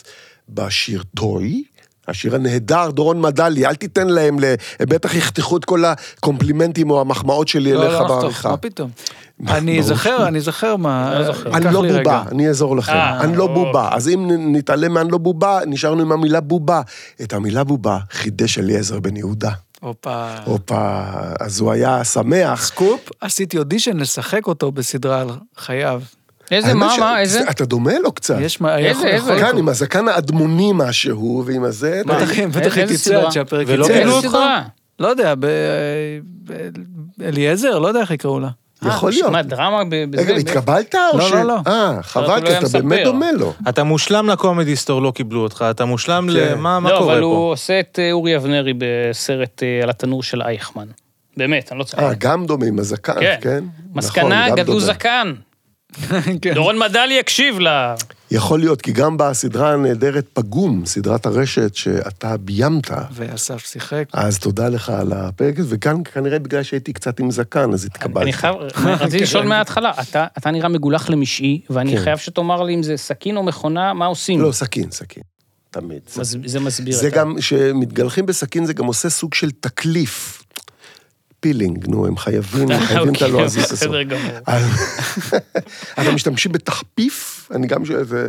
בשיר 0.48 1.02
טוי? 1.16 1.64
השיר 2.08 2.34
הנהדר, 2.34 2.90
דורון 2.90 3.20
מדלי, 3.20 3.66
אל 3.66 3.74
תיתן 3.74 4.08
להם. 4.08 4.38
הם 4.80 4.86
בטח 4.88 5.14
יחתכו 5.14 5.56
את 5.56 5.64
כל 5.64 5.84
הקומפלימנטים 5.84 6.90
או 6.90 7.00
המחמאות 7.00 7.48
שלי 7.48 7.72
לא, 7.72 7.82
אליך 7.82 7.92
לא 7.92 8.00
נחתוך, 8.00 8.20
בעריכה. 8.20 8.48
מה 8.48 8.56
פתאום? 8.56 8.90
מה, 9.38 9.56
אני 9.56 9.80
ברור 9.80 9.92
אזכר, 9.92 10.28
אני 10.28 10.38
אזכר 10.38 10.76
מה... 10.76 11.18
לא 11.18 11.24
זוכר. 11.24 11.56
אני 11.56 11.74
לא 11.74 11.82
לי 11.82 11.92
רגע. 11.92 12.02
בובה, 12.02 12.24
אני 12.30 12.48
אעזור 12.48 12.76
לכם. 12.76 12.92
אה, 12.92 13.20
אני 13.20 13.36
לא 13.36 13.42
אוקיי. 13.42 13.64
בובה. 13.64 13.88
אז 13.92 14.08
אם 14.08 14.26
נתעלם 14.52 14.94
מה"אני 14.94 15.10
לא 15.10 15.18
בובה", 15.18 15.60
נשארנו 15.66 16.02
עם 16.02 16.12
המילה 16.12 16.40
בובה. 16.40 16.80
את 17.22 17.32
המילה 17.32 17.64
בובה 17.64 17.98
חידש 18.10 18.58
אליעזר 18.58 19.00
בן 19.00 19.16
יהודה. 19.16 19.50
הופה. 19.80 20.34
הופה, 20.44 21.02
אז 21.40 21.60
הוא 21.60 21.72
היה 21.72 22.04
שמח. 22.04 22.64
סקופ, 22.66 23.08
עשיתי 23.20 23.58
אודישן 23.58 23.96
לשחק 23.96 24.46
אותו 24.46 24.72
בסדרה 24.72 25.20
על 25.20 25.28
חייו. 25.56 26.02
איזה, 26.50 26.74
מה, 26.74 26.90
ש- 26.96 26.98
מה, 26.98 27.20
איזה? 27.20 27.50
אתה 27.50 27.64
דומה 27.64 27.98
לו 27.98 28.12
קצת. 28.12 28.36
יש 28.40 28.60
מה... 28.60 28.78
איזה, 28.78 29.06
איזה? 29.06 29.34
לקרות. 29.34 29.54
עם 29.58 29.68
הזקן 29.68 30.08
האדמוני 30.08 30.70
משהו, 30.74 31.42
ועם 31.46 31.64
הזה... 31.64 32.02
בטח, 32.06 32.30
בטח 32.56 32.76
היא 32.76 32.86
תצא? 32.86 33.22
עד 33.26 33.32
שהפרק 33.32 33.66
ולא 33.70 33.84
יצא. 33.84 33.94
קיבלו 33.94 34.16
איזה 34.16 34.26
אותך? 34.28 34.38
לא 34.98 35.08
יודע, 35.08 35.34
ב... 35.34 35.46
ב- 36.44 36.68
אליעזר? 37.22 37.78
לא 37.78 37.88
יודע 37.88 38.00
איך 38.00 38.10
יקראו 38.10 38.40
לה. 38.40 38.48
יכול 38.88 39.10
אה, 39.12 39.14
להיות. 39.14 39.32
מה, 39.32 39.42
דרמה 39.42 39.84
ב- 39.84 40.04
בזה? 40.10 40.22
רגע, 40.22 40.34
התקבלת 40.34 40.94
או 41.12 41.18
לא, 41.18 41.28
ש... 41.28 41.32
לא, 41.32 41.42
לא. 41.42 41.56
אה, 41.66 42.02
חבל, 42.02 42.40
לא 42.40 42.46
כי 42.46 42.58
אתה 42.58 42.78
באמת. 42.78 43.04
דומה 43.04 43.32
לו. 43.32 43.52
אתה 43.68 43.84
מושלם 43.84 44.28
לקומדי 44.28 44.76
סטור, 44.76 45.02
לא 45.02 45.10
קיבלו 45.10 45.40
אותך, 45.40 45.64
אתה 45.70 45.84
מושלם 45.84 46.28
כן. 46.32 46.52
למה 46.52 46.80
מה 46.80 46.90
לא, 46.90 46.98
קורה 46.98 47.12
אבל 47.12 47.20
פה? 47.20 47.26
הוא 47.26 47.50
עושה 47.50 47.80
את 47.80 47.98
אה, 48.02 48.12
אורי 48.12 48.36
אבנרי 48.36 48.72
בסרט 48.78 49.62
אה, 49.62 49.80
על 49.82 49.90
התנור 49.90 50.22
של 50.22 50.42
אייכמן. 50.42 50.86
באמת, 51.36 51.72
אני 51.72 51.78
לא 51.78 51.84
צוחק. 51.84 52.02
אה, 52.02 52.14
גם 52.18 52.46
דומה 52.46 52.66
עם 52.66 52.78
הזקן, 52.78 53.20
כן. 53.20 53.36
כן? 53.40 53.64
מסקנה, 53.94 54.46
נכון, 54.46 54.58
גדלו. 54.58 54.80
זקן. 54.80 55.32
כן. 56.42 56.54
דורון 56.54 56.78
מדלי 56.78 57.14
יקשיב 57.14 57.58
לה. 57.58 57.94
יכול 58.30 58.60
להיות, 58.60 58.82
כי 58.82 58.92
גם 58.92 59.16
בסדרה 59.16 59.72
הנהדרת 59.72 60.26
פגום, 60.32 60.86
סדרת 60.86 61.26
הרשת 61.26 61.74
שאתה 61.74 62.36
ביימת, 62.36 62.90
ואסף 63.12 63.66
שיחק. 63.66 64.04
אז 64.12 64.38
תודה 64.38 64.68
לך 64.68 64.90
על 64.90 65.12
הפרק 65.12 65.54
וכאן 65.68 65.96
כנראה 66.14 66.38
בגלל 66.38 66.62
שהייתי 66.62 66.92
קצת 66.92 67.20
עם 67.20 67.30
זקן, 67.30 67.72
אז 67.72 67.84
התקבלתי. 67.84 68.22
אני 68.24 68.32
חייב, 68.32 68.54
רציתי 69.00 69.22
לשאול 69.22 69.46
מההתחלה, 69.46 69.90
אתה- 70.00 70.26
אתה 70.38 70.50
נראה 70.50 70.68
מגולח 70.68 71.10
למשעי, 71.10 71.60
ואני 71.70 71.96
כן. 71.96 72.02
חייב 72.04 72.18
שתאמר 72.18 72.62
לי 72.62 72.74
אם 72.74 72.82
זה 72.82 72.96
סכין 72.96 73.36
או 73.36 73.42
מכונה, 73.42 73.94
מה 73.94 74.06
עושים? 74.06 74.40
לא, 74.40 74.52
סכין, 74.52 74.90
סכין. 74.90 75.22
תמיד. 75.70 76.00
מס- 76.16 76.34
זה 76.46 76.60
מסביר 76.60 76.96
זה 76.96 77.10
גם, 77.10 77.34
כשמתגלחים 77.38 78.26
בסכין 78.26 78.64
זה 78.66 78.72
גם 78.72 78.84
עושה 78.84 79.10
סוג 79.10 79.34
של 79.34 79.50
תקליף. 79.50 80.42
פילינג, 81.40 81.86
נו, 81.88 82.06
הם 82.06 82.16
חייבים, 82.16 82.68
חייבים 82.86 83.08
את 83.08 83.14
אוקיי, 83.14 83.28
הלועזית 83.28 83.64
הזאת. 83.64 83.72
בסדר 83.72 84.02
גמור. 84.02 84.38
אתם 86.00 86.14
משתמשים 86.14 86.52
בתחפיף? 86.52 87.48
אני 87.54 87.66
גם 87.66 87.84
שואל, 87.84 88.04
זה... 88.04 88.28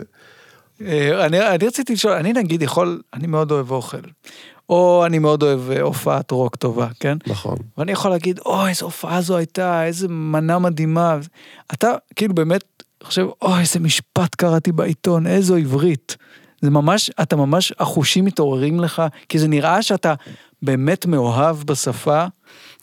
אה, 0.85 1.25
אני, 1.25 1.47
אני 1.47 1.67
רציתי 1.67 1.93
לשאול, 1.93 2.13
אני 2.13 2.33
נגיד 2.33 2.61
יכול, 2.61 3.01
אני 3.13 3.27
מאוד 3.27 3.51
אוהב 3.51 3.71
אוכל. 3.71 3.97
או 4.69 5.05
אני 5.05 5.19
מאוד 5.19 5.43
אוהב 5.43 5.71
אה, 5.71 5.81
הופעת 5.81 6.31
רוק 6.31 6.55
טובה, 6.55 6.87
כן? 6.99 7.17
נכון. 7.27 7.57
ואני 7.77 7.91
יכול 7.91 8.11
להגיד, 8.11 8.39
אוי, 8.45 8.69
איזה 8.69 8.85
הופעה 8.85 9.21
זו 9.21 9.37
הייתה, 9.37 9.85
איזה 9.85 10.07
מנה 10.07 10.59
מדהימה. 10.59 11.17
אתה 11.73 11.91
כאילו 12.15 12.33
באמת 12.33 12.83
חושב, 13.03 13.25
אוי, 13.41 13.59
איזה 13.59 13.79
משפט 13.79 14.35
קראתי 14.35 14.71
בעיתון, 14.71 15.27
איזו 15.27 15.55
עברית. 15.55 16.17
זה 16.61 16.69
ממש, 16.69 17.11
אתה 17.21 17.35
ממש, 17.35 17.73
החושים 17.79 18.25
מתעוררים 18.25 18.79
לך, 18.79 19.03
כי 19.29 19.39
זה 19.39 19.47
נראה 19.47 19.81
שאתה 19.81 20.13
באמת 20.61 21.05
מאוהב 21.05 21.57
בשפה. 21.65 22.25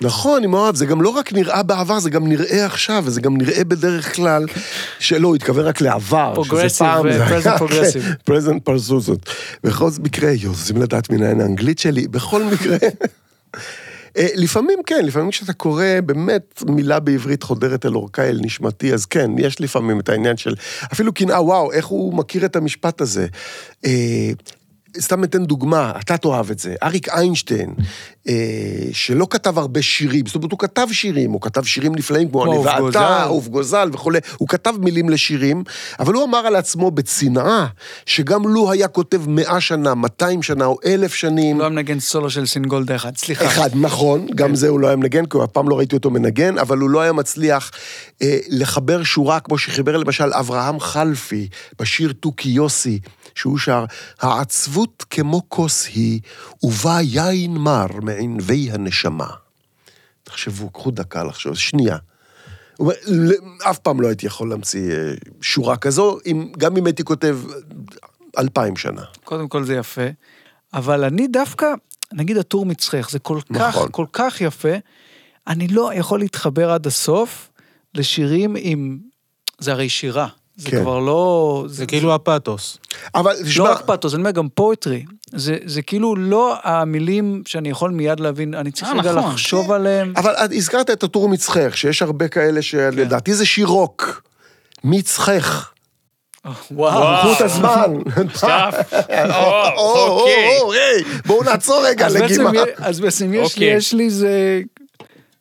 נכון, 0.03 0.39
אני 0.39 0.47
מאוהב, 0.47 0.75
זה 0.77 0.87
גם 0.87 1.03
לא 1.03 1.09
רק 1.09 1.33
נראה 1.33 1.63
בעבר, 1.63 1.99
זה 1.99 2.11
גם 2.11 2.27
נראה 2.29 2.67
עכשיו, 2.67 3.03
וזה 3.07 3.21
גם 3.21 3.37
נראה 3.37 3.65
בדרך 3.65 4.15
כלל, 4.17 4.45
שלא, 4.99 5.29
הוא 5.29 5.37
התכוון 5.37 5.65
רק 5.65 5.81
לעבר. 5.81 6.33
היה- 6.61 6.69
present 7.41 7.59
progressive. 7.59 8.17
כן, 8.27 8.33
present 8.33 8.61
פרזוזות. 8.65 9.31
בכל 9.65 9.91
מקרה, 10.03 10.31
יו, 10.31 10.51
רוצים 10.51 10.83
לדעת 10.83 11.11
מנין 11.11 11.41
האנגלית 11.41 11.79
שלי, 11.79 12.09
בכל 12.09 12.43
מקרה. 12.45 12.77
אה, 14.17 14.27
לפעמים 14.35 14.79
כן, 14.87 15.05
לפעמים 15.05 15.31
כשאתה 15.31 15.53
קורא 15.53 15.85
באמת 16.07 16.63
מילה 16.69 17.01
בעברית 17.01 17.43
חודרת 17.43 17.87
אל 17.87 17.95
אורכה, 17.95 18.23
אל 18.23 18.39
נשמתי, 18.43 18.95
אז 18.95 19.07
כן, 19.07 19.31
יש 19.39 19.61
לפעמים 19.61 20.01
את 20.01 20.09
העניין 20.09 20.37
של 20.37 20.55
אפילו 20.93 21.13
קנאה, 21.13 21.43
וואו, 21.43 21.73
איך 21.73 21.87
הוא 21.87 22.15
מכיר 22.15 22.45
את 22.45 22.57
המשפט 22.57 23.01
הזה. 23.01 23.27
סתם 25.01 25.25
אתן 25.25 25.45
דוגמה, 25.45 25.93
אתה 26.01 26.17
תאהב 26.17 26.51
את 26.51 26.59
זה, 26.59 26.75
אריק 26.83 27.09
איינשטיין, 27.09 27.75
אה, 28.29 28.35
שלא 28.93 29.27
כתב 29.31 29.59
הרבה 29.59 29.83
שירים, 29.83 30.27
זאת 30.27 30.35
אומרת, 30.35 30.53
הוא 30.53 30.59
כתב 30.59 30.87
שירים, 30.93 31.31
הוא 31.31 31.41
כתב 31.41 31.65
שירים 31.65 31.95
נפלאים 31.95 32.29
כמו 32.29 32.45
אני 32.45 32.59
ואתה. 32.59 33.23
אהוב 33.23 33.49
גוזל 33.49 33.91
וכולי, 33.93 34.19
הוא 34.37 34.49
כתב 34.49 34.75
מילים 34.81 35.09
לשירים, 35.09 35.63
אבל 36.01 36.15
הוא 36.15 36.25
אמר 36.25 36.39
על 36.39 36.57
עצמו 36.57 36.91
בצנעה, 36.91 37.67
שגם 38.07 38.49
לו 38.49 38.73
היה 38.73 38.89
כותב 38.89 39.29
מאה 39.29 39.61
שנה, 39.61 39.95
200 39.95 40.43
שנה 40.43 40.65
או 40.65 40.79
אלף 40.87 41.15
שנים, 41.15 41.59
לא 41.59 41.65
היה 41.65 41.71
מנגן 41.71 42.01
סולו 42.01 42.31
של 42.31 42.47
סינגולדה 42.47 42.97
אחד, 42.97 43.17
סליחה. 43.17 43.47
אחד, 43.47 43.71
נכון, 43.75 44.27
גם 44.35 44.55
זה 44.55 44.69
הוא 44.69 44.81
לא 44.81 44.87
היה 44.87 44.97
מנגן, 44.97 45.27
כי 45.27 45.39
אף 45.45 45.51
פעם 45.51 45.69
לא 45.69 45.79
ראיתי 45.79 45.97
אותו 45.97 46.11
מנגן, 46.11 46.59
אבל 46.59 46.79
הוא 46.79 46.91
לא 46.91 47.01
היה 47.01 47.13
מצליח 47.13 47.71
אה, 48.23 48.39
לחבר 48.49 49.03
שורה 49.03 49.41
כמו 49.41 49.59
שחיבר 49.59 49.97
למשל 49.97 50.31
אברהם 50.33 50.81
חלפי 50.81 51.49
בשיר 51.81 52.13
תוכי 52.21 52.49
יוסי, 52.49 52.99
שהוא 53.39 53.59
שר, 53.59 53.85
העצבות 54.21 55.05
כמו 55.11 55.43
כוס 55.49 55.87
היא, 55.87 56.21
ובה 56.63 56.99
יין 57.03 57.57
מר 57.57 57.87
מענבי 58.03 58.71
הנשמה. 58.73 59.27
תחשבו, 60.25 60.71
קחו 60.71 60.91
דקה 60.91 61.25
לחשוב, 61.25 61.55
שנייה. 61.57 61.97
הוא 62.77 62.85
אומר, 62.87 62.95
"ל- 63.29 63.69
אף 63.71 63.79
פעם 63.79 64.01
לא 64.01 64.07
הייתי 64.09 64.27
יכול 64.27 64.51
להמציא 64.51 64.93
אה, 64.93 65.13
שורה 65.41 65.77
כזו, 65.77 66.19
אם- 66.27 66.53
גם 66.59 66.77
אם 66.77 66.87
הייתי 66.87 67.05
כותב 67.05 67.39
אה, 67.51 67.55
אלפיים 68.39 68.77
שנה. 68.77 69.03
קודם 69.25 69.49
כל 69.49 69.65
זה 69.65 69.75
יפה, 69.75 70.07
אבל 70.75 71.05
אני 71.05 71.27
דווקא, 71.29 71.67
נגיד 72.13 72.37
הטור 72.37 72.67
מצחך, 72.67 73.09
זה 73.11 73.19
כל 73.19 73.41
כך, 73.55 73.61
נכון. 73.77 73.89
כל 73.93 74.07
כך 74.13 74.41
יפה, 74.41 74.73
אני 75.47 75.69
לא 75.69 75.91
יכול 75.95 76.19
להתחבר 76.19 76.71
עד 76.71 76.87
הסוף 76.87 77.51
לשירים 77.95 78.57
עם... 78.59 78.99
זה 79.59 79.73
הרי 79.73 79.89
שירה. 79.89 80.29
זה 80.59 80.71
כן. 80.71 80.81
כבר 80.81 80.99
לא... 80.99 81.65
זה 81.69 81.87
כאילו 81.87 82.15
הפאתוס. 82.15 82.79
אבל 83.15 83.33
לא 83.33 83.45
תשמע, 83.45 83.71
רק 83.71 83.81
פאתוס, 83.87 84.15
אני 84.15 84.21
אומר 84.21 84.31
גם 84.31 84.49
פואטרי. 84.49 85.05
זה, 85.35 85.57
זה 85.65 85.83
כאילו 85.83 86.17
לא 86.17 86.57
המילים 86.63 87.43
שאני 87.47 87.69
יכול 87.69 87.91
מיד 87.91 88.21
להבין, 88.21 88.55
אני 88.55 88.71
צריך 88.71 88.91
אה, 88.91 88.99
רגע 88.99 89.13
נכון. 89.13 89.31
לחשוב 89.31 89.73
עליהם. 89.73 90.13
אבל 90.17 90.33
את 90.33 90.51
הזכרת 90.53 90.91
את 90.91 91.03
הטור 91.03 91.29
מצחך, 91.29 91.77
שיש 91.77 92.03
הרבה 92.03 92.29
כאלה 92.29 92.63
שלדעתי 92.63 93.35
זה 93.35 93.47
שיר 93.47 93.67
רוק. 93.67 94.23
מצחך. 94.85 95.71
וואו. 96.71 97.19
קחו 97.19 97.33
את 97.33 97.41
הזמן. 97.41 97.93
או, 99.77 100.21
אוקיי. 100.61 101.05
בואו 101.27 101.43
נעצור 101.43 101.87
רגע 101.87 102.09
לגימה. 102.09 102.51
אז 102.77 103.01
בעצם 103.01 103.35
יש 103.35 103.57
לי, 103.57 103.75
אוקיי. 103.75 104.65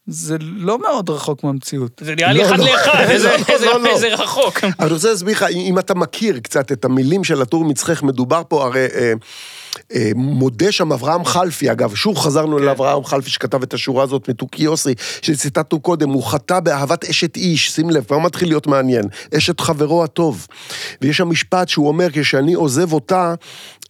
זה... 0.08 0.38
לא 0.42 0.80
מאוד 0.82 1.10
רחוק 1.10 1.44
מהמציאות. 1.44 2.02
זה 2.06 2.16
נראה 2.16 2.34
לי 2.34 2.40
לא, 2.40 2.46
אחד 2.46 2.60
לא. 2.60 2.66
לאחד, 2.66 3.06
איזה- 3.10 3.30
לא, 3.66 3.86
איזה- 3.88 4.14
רחוק. 4.16 4.64
אני 4.80 4.90
רוצה 4.92 5.10
להסביר 5.10 5.36
לך, 5.36 5.46
אם 5.52 5.80
אתה 5.80 5.96
מכיר 5.96 6.40
קצת 6.40 6.72
את 6.72 6.86
המילים 6.86 7.24
של 7.24 7.42
הטור 7.42 7.66
מצחך, 7.66 8.04
מדובר 8.04 8.42
פה 8.48 8.66
הרי... 8.66 8.86
אה, 8.96 9.14
אה, 9.96 10.12
מודה 10.16 10.72
שם 10.72 10.92
אברהם 10.94 11.26
חלפי, 11.26 11.72
אגב, 11.72 11.96
שוב 11.96 12.18
חזרנו 12.18 12.60
לאברהם 12.60 13.04
חלפי 13.04 13.30
שכתב 13.30 13.64
את 13.64 13.74
השורה 13.74 14.04
הזאת 14.04 14.30
מתוכי 14.30 14.64
יוסי, 14.64 14.94
שציטטנו 15.22 15.80
קודם, 15.80 16.10
הוא 16.10 16.24
חטא 16.24 16.60
באהבת 16.60 17.06
אשת 17.06 17.36
איש, 17.38 17.72
שים 17.72 17.90
לב, 17.90 18.04
כבר 18.04 18.18
מתחיל 18.18 18.48
להיות 18.48 18.68
מעניין, 18.68 19.04
אשת 19.38 19.60
חברו 19.60 20.04
הטוב. 20.04 20.48
ויש 21.02 21.18
שם 21.18 21.30
משפט 21.30 21.70
שהוא 21.70 21.88
אומר, 21.88 22.08
כשאני 22.14 22.54
עוזב 22.54 22.94
אותה 22.94 23.34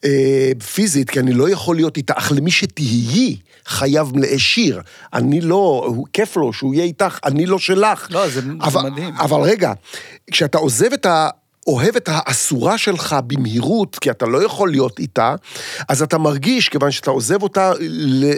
אה, 0.05 0.51
פיזית, 0.73 1.09
כי 1.09 1.19
אני 1.19 1.33
לא 1.33 1.49
יכול 1.49 1.75
להיות 1.75 1.97
איתה, 1.97 2.13
אך 2.17 2.31
למי 2.35 2.51
שתהיי, 2.51 3.37
חייב 3.65 4.11
מלאי 4.15 4.39
שיר. 4.39 4.81
אני 5.13 5.41
לא, 5.41 5.83
הוא, 5.87 6.05
כיף 6.13 6.37
לו 6.37 6.53
שהוא 6.53 6.73
יהיה 6.73 6.85
איתך, 6.85 7.19
אני 7.25 7.45
לא 7.45 7.59
שלך. 7.59 8.07
לא, 8.11 8.27
זה- 8.29 8.41
זה 8.41 8.47
אבל, 8.61 8.89
מדהים. 8.89 9.15
אבל 9.15 9.41
רגע, 9.41 9.71
כשאתה 10.31 10.57
עוזב 10.57 10.93
את 10.93 11.05
ה... 11.05 11.29
אוהב 11.67 11.95
את 11.95 12.09
האסורה 12.11 12.77
שלך 12.77 13.15
במהירות, 13.27 13.99
כי 14.01 14.11
אתה 14.11 14.25
לא 14.25 14.43
יכול 14.43 14.71
להיות 14.71 14.99
איתה, 14.99 15.35
אז 15.89 16.01
אתה 16.01 16.17
מרגיש, 16.17 16.69
כיוון 16.69 16.91
שאתה 16.91 17.11
עוזב 17.11 17.43
אותה, 17.43 17.71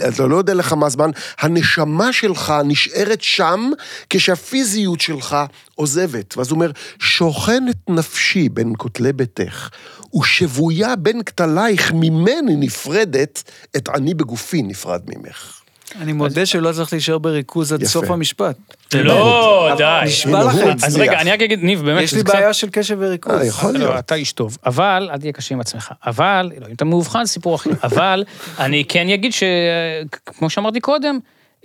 אתה 0.07 0.27
לא 0.27 0.35
יודע 0.35 0.53
לכמה 0.53 0.89
זמן, 0.89 1.09
הנשמה 1.39 2.13
שלך 2.13 2.53
נשארת 2.65 3.21
שם, 3.21 3.71
כשהפיזיות 4.09 5.01
שלך 5.01 5.37
עוזבת. 5.75 6.37
ואז 6.37 6.49
הוא 6.49 6.55
אומר, 6.55 6.71
שוכנת 6.99 7.89
נפשי 7.89 8.49
בין 8.49 8.73
כותלי 8.77 9.13
ביתך, 9.13 9.69
ושבויה 10.15 10.95
בין 10.95 11.23
כתלייך 11.23 11.91
ממני 11.95 12.55
נפרדת, 12.55 13.51
את 13.75 13.89
אני 13.89 14.13
בגופי 14.13 14.61
נפרד 14.61 15.01
ממך. 15.07 15.58
אני 16.01 16.13
מודה 16.13 16.45
שלא 16.45 16.71
צריך 16.71 16.93
להישאר 16.93 17.17
בריכוז 17.17 17.73
עד. 17.73 17.83
סוף 17.83 18.11
המשפט. 18.11 18.55
לא, 18.93 19.69
די. 19.77 19.99
נשבע 20.05 20.43
לכם. 20.43 20.75
אז. 20.83 20.97
רגע, 20.97 21.21
אני 21.21 21.31
רק 21.31 21.41
אגיד, 21.41 21.63
ניב, 21.63 21.81
באמת, 21.85 22.03
יש 22.03 22.13
לי 22.13 22.23
בעיה 22.23 22.53
של 22.53 22.69
קשב 22.69 22.97
וריכוז. 22.99 23.33
אה, 23.33 23.45
יכול 23.45 23.73
להיות. 23.73 23.93
לא, 23.93 23.99
אתה 23.99 24.15
איש 24.15 24.31
טוב. 24.31 24.57
אבל, 24.65 25.09
אל 25.11 25.17
תהיה 25.17 25.31
קשה 25.31 25.55
עם 25.55 25.61
עצמך. 25.61 25.91
אבל, 26.05 26.51
לא, 26.61 26.67
אם 26.67 26.73
אתה 26.73 26.85
מאובחן, 26.85 27.25
סיפור 27.25 27.55
אחר. 27.55 27.69
אבל, 27.83 28.23
אני 28.59 28.83
כן 28.89 29.09
אגיד 29.09 29.31
שכמו 29.33 30.49
שאמרתי 30.49 30.79
קודם, 30.79 31.19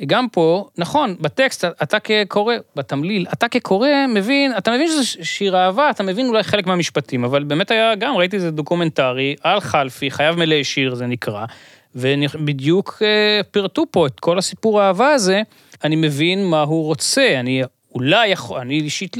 גם 0.06 0.28
פה, 0.28 0.68
נכון, 0.78 1.16
בטקסט, 1.20 1.64
אתה 1.64 2.00
כקורא, 2.00 2.54
בתמליל, 2.76 3.26
אתה 3.32 3.48
כקורא 3.48 3.88
מבין, 4.08 4.52
אתה 4.58 4.70
מבין 4.70 4.88
שזה 4.88 5.04
שיר 5.24 5.56
אהבה, 5.56 5.90
אתה 5.90 6.02
מבין 6.02 6.28
אולי 6.28 6.42
חלק 6.42 6.66
מהמשפטים, 6.66 7.24
אבל 7.24 7.44
באמת 7.44 7.70
היה 7.70 7.94
גם, 7.94 8.16
ראיתי 8.16 8.36
איזה 8.36 8.50
דוקומנטרי 8.50 9.34
על 9.42 9.60
חלפי, 9.60 10.10
חייב 10.10 10.36
מלאשיר 10.36 10.94
זה 10.94 11.06
נקרא, 11.06 11.44
ובדיוק 11.94 13.02
אה, 13.02 13.40
פירטו 13.50 13.84
פה 13.90 14.06
את 14.06 14.20
כל 14.20 14.38
הסיפור 14.38 14.80
האהבה 14.80 15.12
הזה, 15.12 15.42
אני 15.84 15.96
מבין 15.96 16.44
מה 16.44 16.62
הוא 16.62 16.84
רוצה, 16.84 17.40
אני 17.40 17.62
אולי 17.94 18.28
יכול, 18.28 18.60
אני 18.60 18.80
אישית... 18.80 19.16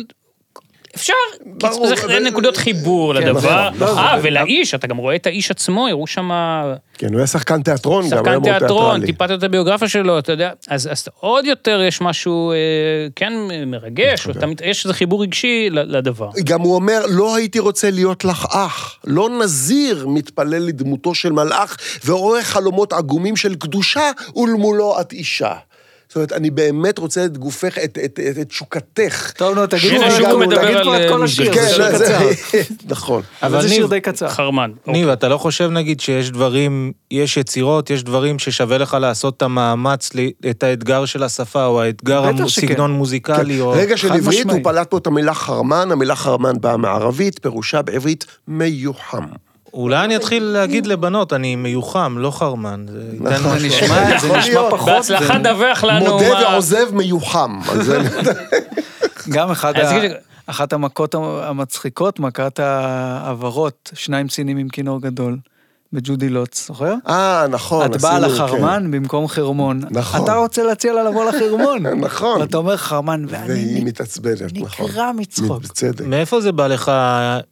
אפשר, 0.96 1.12
ברור, 1.46 1.86
זה 1.86 1.94
אבל- 2.04 2.18
נקודות 2.28 2.56
חיבור 2.56 3.14
כן, 3.14 3.20
לדבר. 3.26 3.68
נכון, 3.70 3.80
לא, 3.80 3.98
אה, 3.98 4.18
ולאיש, 4.22 4.74
אתה 4.74 4.86
גם 4.86 4.96
רואה 4.96 5.16
את 5.16 5.26
האיש 5.26 5.50
עצמו, 5.50 5.88
הראו 5.88 6.06
שם 6.06 6.30
כן, 6.98 7.06
הוא 7.08 7.16
היה 7.18 7.26
שחקן 7.26 7.62
תיאטרון 7.62 8.08
גם, 8.10 8.26
היה 8.26 8.36
שחקן 8.36 8.58
תיאטרון. 8.58 9.06
טיפלת 9.06 9.38
את 9.38 9.42
הביוגרפיה 9.42 9.88
שלו, 9.88 10.18
אתה 10.18 10.32
יודע, 10.32 10.50
אז, 10.68 10.88
אז 10.92 11.08
עוד 11.20 11.44
יותר 11.46 11.82
יש 11.88 12.00
משהו, 12.00 12.52
אה, 12.52 12.56
כן, 13.16 13.32
מרגש, 13.66 14.26
אוקיי. 14.26 14.38
אתה, 14.38 14.46
מת- 14.46 14.60
יש 14.64 14.84
איזה 14.84 14.94
חיבור 14.94 15.22
רגשי 15.22 15.68
לדבר. 15.70 16.28
גם 16.44 16.60
הוא 16.60 16.74
אומר, 16.74 17.02
לא 17.08 17.36
הייתי 17.36 17.58
רוצה 17.58 17.90
להיות 17.90 18.24
לך 18.24 18.46
אח. 18.50 18.98
לא 19.06 19.28
נזיר 19.42 20.06
מתפלל 20.08 20.62
לדמותו 20.66 21.14
של 21.14 21.32
מלאך 21.32 21.76
ורואה 22.06 22.42
חלומות 22.44 22.92
עגומים 22.92 23.36
של 23.36 23.54
קדושה 23.54 24.10
ולמולו 24.36 25.00
את 25.00 25.12
אישה. 25.12 25.52
זאת 26.08 26.16
אומרת, 26.16 26.32
אני 26.32 26.50
באמת 26.50 26.98
רוצה 26.98 27.24
את 27.24 27.38
גופך, 27.38 27.78
את, 27.78 27.98
את, 28.04 28.20
את, 28.30 28.38
את 28.40 28.48
תשוקתך. 28.48 29.32
טוב, 29.36 29.54
נו, 29.54 29.66
תגיד 29.66 29.92
כבר 29.96 30.10
שוב 30.10 30.20
גם- 30.26 30.30
הוא 30.30 30.40
מדבר 30.40 30.60
על, 30.78 30.88
את 31.04 31.10
כל 31.12 31.18
אה, 31.20 31.24
השיר, 31.24 31.54
כן, 31.54 31.60
זה 31.62 31.68
שיר 31.68 31.98
זה- 31.98 32.04
קצר. 32.04 32.28
נכון. 32.94 33.22
אבל 33.42 33.62
זה 33.62 33.68
שיר 33.68 33.86
די 33.86 34.00
קצר. 34.00 34.28
חרמן. 34.28 34.70
ניב, 34.86 35.08
אתה 35.08 35.28
לא 35.28 35.38
חושב 35.38 35.70
נגיד 35.70 36.00
שיש 36.00 36.30
דברים, 36.30 36.92
יש 37.10 37.36
יצירות, 37.36 37.90
יש 37.90 38.04
דברים 38.04 38.38
ששווה 38.38 38.78
לך 38.78 38.96
לעשות 39.00 39.36
את 39.36 39.42
המאמץ, 39.42 40.10
ל- 40.14 40.48
את 40.50 40.62
האתגר 40.62 41.04
של 41.04 41.22
השפה, 41.22 41.64
או 41.64 41.82
האתגר. 41.82 42.24
הסגנון 42.44 42.90
מוזיקלי, 42.92 43.60
או... 43.60 43.70
רגע 43.70 43.96
של 43.96 44.12
עברית, 44.12 44.50
הוא. 44.50 44.60
פלט 44.64 44.90
פה 44.90 44.98
את 44.98 45.06
המילה 45.06 45.34
חרמן, 45.34 45.88
המילה 45.92 46.16
חרמן 46.16 46.60
באה 46.60 46.76
מערבית, 46.76 47.38
פירושה 47.42 47.82
בעברית 47.82 48.24
מיוחם. 48.48 49.24
אולי 49.74 50.04
אני 50.04 50.16
אתחיל 50.16 50.42
להגיד 50.42 50.86
לבנות, 50.86 51.32
אני 51.32 51.56
מיוחם, 51.56 52.14
לא 52.18 52.30
חרמן. 52.30 52.84
זה 52.88 53.14
נכון. 53.20 53.58
זה 53.58 53.66
משהו. 53.68 54.36
נשמע. 54.36 54.70
פחות. 54.70 54.88
בהצלחה 54.88 55.38
דווח 55.38 55.84
לנו 55.84 56.12
מודה 56.12 56.32
מה... 56.32 56.40
ועוזב 56.40 56.94
מיוחם. 56.94 57.58
גם 59.34 59.50
אחד 59.50 59.76
ה... 59.76 60.00
אחת 60.46 60.72
המכות 60.72 61.14
המצחיקות, 61.14 62.20
מכת 62.20 62.58
העברות, 62.58 63.90
שניים 63.94 64.28
סינים 64.28 64.56
עם 64.56 64.68
כינור 64.68 65.00
גדול, 65.00 65.38
בג'ודי 65.94 66.28
לוטס, 66.28 66.66
זוכר? 66.66 66.94
אה, 67.08 67.46
נכון. 67.50 67.92
את 67.92 68.00
באה 68.00 68.18
לחרמן 68.18 68.90
במקום 68.90 69.28
חרמון. 69.28 69.80
נכון. 69.90 70.22
אתה 70.22 70.34
רוצה 70.34 70.62
להציע 70.62 70.92
לה 70.92 71.02
לבוא 71.02 71.24
לחרמון. 71.24 71.86
נכון. 72.06 72.40
ואתה 72.40 72.56
אומר 72.56 72.76
חרמן, 72.76 73.24
כן. 73.28 73.34
ואני 73.34 73.52
והיא 73.52 73.84
מתעצבנת, 73.84 74.52
נכון. 74.54 74.86
נקרע 74.86 75.12
מצחוק. 75.12 75.62
בצדק. 75.62 76.06
מאיפה 76.06 76.40
זה 76.40 76.52
בא 76.52 76.66
לך, 76.66 76.92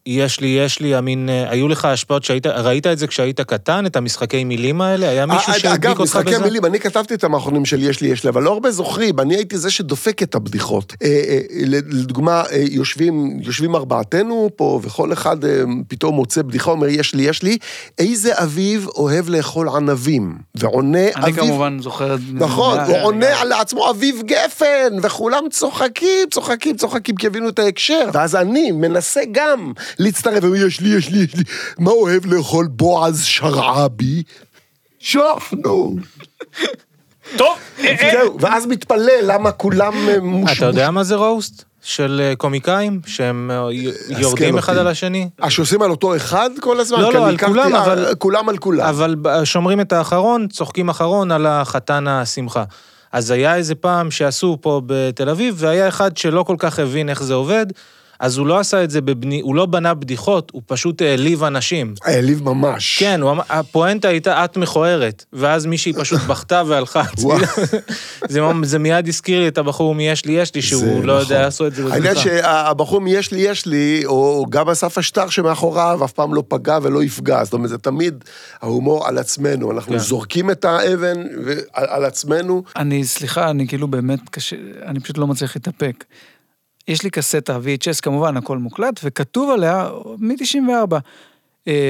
יש 0.07 0.41
לי, 0.41 0.47
יש 0.47 0.81
לי, 0.81 0.95
המין, 0.95 1.29
אה, 1.29 1.51
היו 1.51 1.69
לך 1.69 1.85
השפעות 1.85 2.25
שהיית, 2.25 2.47
ראית 2.47 2.87
את 2.87 2.99
זה 2.99 3.07
כשהיית 3.07 3.41
קטן, 3.41 3.87
את 3.87 3.97
המשחקי 3.97 4.45
מילים 4.45 4.81
האלה? 4.81 5.09
היה 5.09 5.27
מישהו 5.27 5.53
אה, 5.53 5.59
שהדביק 5.59 5.85
אגב, 5.85 6.01
אותך 6.01 6.03
משחקי 6.03 6.31
בזה? 6.31 6.45
מילים, 6.45 6.65
אני 6.65 6.81
כתבתי 6.81 7.15
את 7.15 7.25
המאחרונים 7.25 7.65
של 7.65 7.83
יש 7.83 8.01
לי, 8.01 8.09
יש 8.09 8.25
לי, 8.25 8.31
אבל 8.31 8.43
לא 8.43 8.53
הרבה 8.53 8.71
זוכרים, 8.71 9.21
אני 9.21 9.37
הייתי 9.37 9.59
זה 9.59 9.71
שדופק 9.71 10.23
את 10.23 10.35
הבדיחות. 10.35 10.93
אה, 11.03 11.09
אה, 11.09 11.41
לדוגמה, 11.67 12.43
אה, 12.53 12.65
יושבים, 12.71 13.39
יושבים 13.43 13.75
ארבעתנו 13.75 14.51
פה, 14.57 14.81
וכל 14.83 15.13
אחד 15.13 15.45
אה, 15.45 15.63
פתאום 15.89 16.15
מוצא 16.15 16.43
בדיחה, 16.43 16.71
אומר 16.71 16.89
יש 16.89 17.15
לי, 17.15 17.23
יש 17.23 17.43
לי, 17.43 17.59
איזה 17.99 18.32
אביב 18.33 18.87
אוהב 18.89 19.29
לאכול 19.29 19.69
ענבים? 19.69 20.39
ועונה 20.55 21.09
אני 21.17 21.25
אביב... 21.25 21.37
כמובן 21.37 21.79
זוכר. 21.81 22.17
נכון, 22.33 22.79
אה, 22.79 22.87
הוא 22.87 22.95
אה, 22.95 23.03
עונה 23.03 23.27
אה, 23.27 23.41
על 23.41 23.53
עצמו 23.53 23.91
אביב 23.91 24.23
גפן, 24.25 24.97
וכולם 25.03 25.43
צוחקים, 25.51 26.29
צוחקים, 26.31 26.77
צוחקים, 26.77 27.17
כי 27.17 27.27
הבינו 27.27 27.49
את 27.49 27.59
ההקשר. 27.59 28.09
ואז 28.13 28.37
אני 28.37 28.73
מנסה 28.73 29.21
גם 29.33 29.73
להצטרף, 29.99 30.45
ואומר, 30.45 30.67
יש 30.67 30.81
לי, 30.81 30.89
יש 30.89 31.11
לי, 31.11 31.19
יש 31.19 31.37
לי, 31.37 31.43
מה 31.79 31.91
אוהב 31.91 32.27
לאכול 32.27 32.67
בועז 32.67 33.25
שרעבי? 33.25 34.23
שפנו. 34.99 35.97
טוב, 37.37 37.59
אה, 37.81 37.95
אה, 38.01 38.11
זהו, 38.13 38.41
ואז 38.41 38.67
מתפלא 38.67 39.13
למה 39.23 39.53
כולם 39.53 40.09
אה, 40.09 40.21
מוש... 40.21 40.57
אתה 40.57 40.67
יודע 40.67 40.91
מה 40.91 41.05
זה 41.05 41.15
רוסט? 41.15 41.65
של 41.83 42.21
אה, 42.25 42.37
קומיקאים, 42.37 43.01
שהם 43.07 43.51
אה, 43.51 43.69
יורדים 44.19 44.59
אחד. 44.59 44.77
על 44.77 44.87
השני? 44.87 45.29
אה, 45.43 45.51
שעושים 45.51 45.83
על 45.83 45.91
אותו 45.91 46.17
אחד 46.17 46.51
כל 46.61 46.81
הזמן? 46.81 47.01
לא, 47.01 47.13
לא, 47.13 47.27
על 47.29 47.39
כולם, 47.39 47.75
אה, 47.75 47.85
אבל- 47.85 48.15
כולם 48.19 48.49
על 48.49 48.59
כולם. 48.59 48.87
אבל 48.87 49.17
ב- 49.23 49.45
שומרים 49.45 49.81
את 49.81 49.93
האחרון, 49.93 50.49
צוחקים 50.49 50.89
אחרון 50.89 51.31
על 51.31 51.47
החתן 51.47 52.07
השמחה. 52.09 52.65
אז 53.13 53.31
היה 53.31 53.57
איזה 53.57 53.75
פעם 53.75 54.11
שעשו 54.11 54.59
פה 54.61 54.81
בתל 54.87 55.29
אביב, 55.29 55.55
והיה 55.59 55.89
אחד 55.89 56.17
שלא 56.17 56.43
כל 56.43 56.57
כך 56.59 56.79
הבין 56.79 57.09
איך 57.09 57.23
זה 57.23 57.35
עובד, 57.35 57.67
אז 58.23 58.39
הוא 58.39 58.47
לא 58.47 58.59
עשה 58.59 58.85
את 58.85 58.91
זה 58.91 59.01
בבני... 59.01 59.41
הוא 59.41 59.55
לא 59.55 59.67
בנה 59.67 59.95
בדיחות, 59.95 60.51
הוא 60.55 60.63
פשוט 60.67 61.03
העליב 61.03 61.45
אנשים. 61.45 61.95
העליב 62.05 62.43
ממש. 62.43 62.99
כן, 62.99 63.21
הוא 63.21 63.31
אמר, 63.31 63.43
הפואנטה 63.49 64.09
הייתה 64.09 64.45
את 64.45 64.57
מכוערת, 64.57 65.25
ואז 65.33 65.67
מישהי 65.67 65.93
פשוט 65.93 66.21
בכתה 66.21 66.63
והלכה. 66.67 67.03
זה, 68.29 68.41
זה 68.63 68.79
מיד 68.79 69.09
הזכיר 69.09 69.41
לי 69.41 69.49
את 69.49 69.59
הבחור 69.59 69.95
מ"יש 69.95 70.25
לי, 70.25 70.33
יש 70.33 70.55
לי", 70.55 70.61
זה 70.61 70.67
שהוא 70.67 71.05
לא 71.05 71.15
נכון. 71.15 71.21
יודע 71.21 71.43
לעשות 71.43 71.67
את 71.67 71.75
זה 71.75 71.83
העניין 71.83 72.15
בבדיחה. 72.15 72.21
שהבחור 72.21 73.01
מ"יש 73.01 73.33
לי, 73.33 73.41
יש 73.41 73.67
לי", 73.67 74.03
או 74.07 74.47
גם 74.51 74.69
אסף 74.69 74.99
השטר 74.99 75.29
שמאחוריו, 75.29 76.01
אף 76.05 76.13
פעם 76.13 76.35
לא 76.35 76.43
פגע 76.49 76.79
ולא 76.83 77.03
יפגע. 77.03 77.45
זאת 77.45 77.53
אומרת, 77.53 77.69
זה 77.69 77.79
תמיד 77.79 78.25
ההומור 78.61 79.09
על 79.09 79.19
עצמנו. 79.19 79.73
אנחנו 79.73 79.93
כן. 79.93 79.99
זורקים 79.99 80.51
את 80.51 80.65
האבן 80.65 81.23
על 81.73 81.87
על 81.89 82.05
עצמנו. 82.05 82.63
אני, 82.77 83.05
סליחה, 83.05 83.51
אני 83.51 83.69
כאילו 83.69 83.89
באמת 83.89 84.29
קשה, 84.31 84.57
אני 84.87 85.01
פשוט 85.01 85.19
לא 85.19 85.27
מצליח 85.27 85.57
להתאפק. 85.57 86.05
יש 86.89 87.03
לי 87.03 87.11
קסטה 87.11 87.57
VHS 87.57 88.01
כמובן, 88.03 88.37
הכל 88.37 88.59
מוקלט, 88.59 89.01
וכתוב 89.05 89.51
עליה 89.51 89.91
מ-94. 90.19 90.97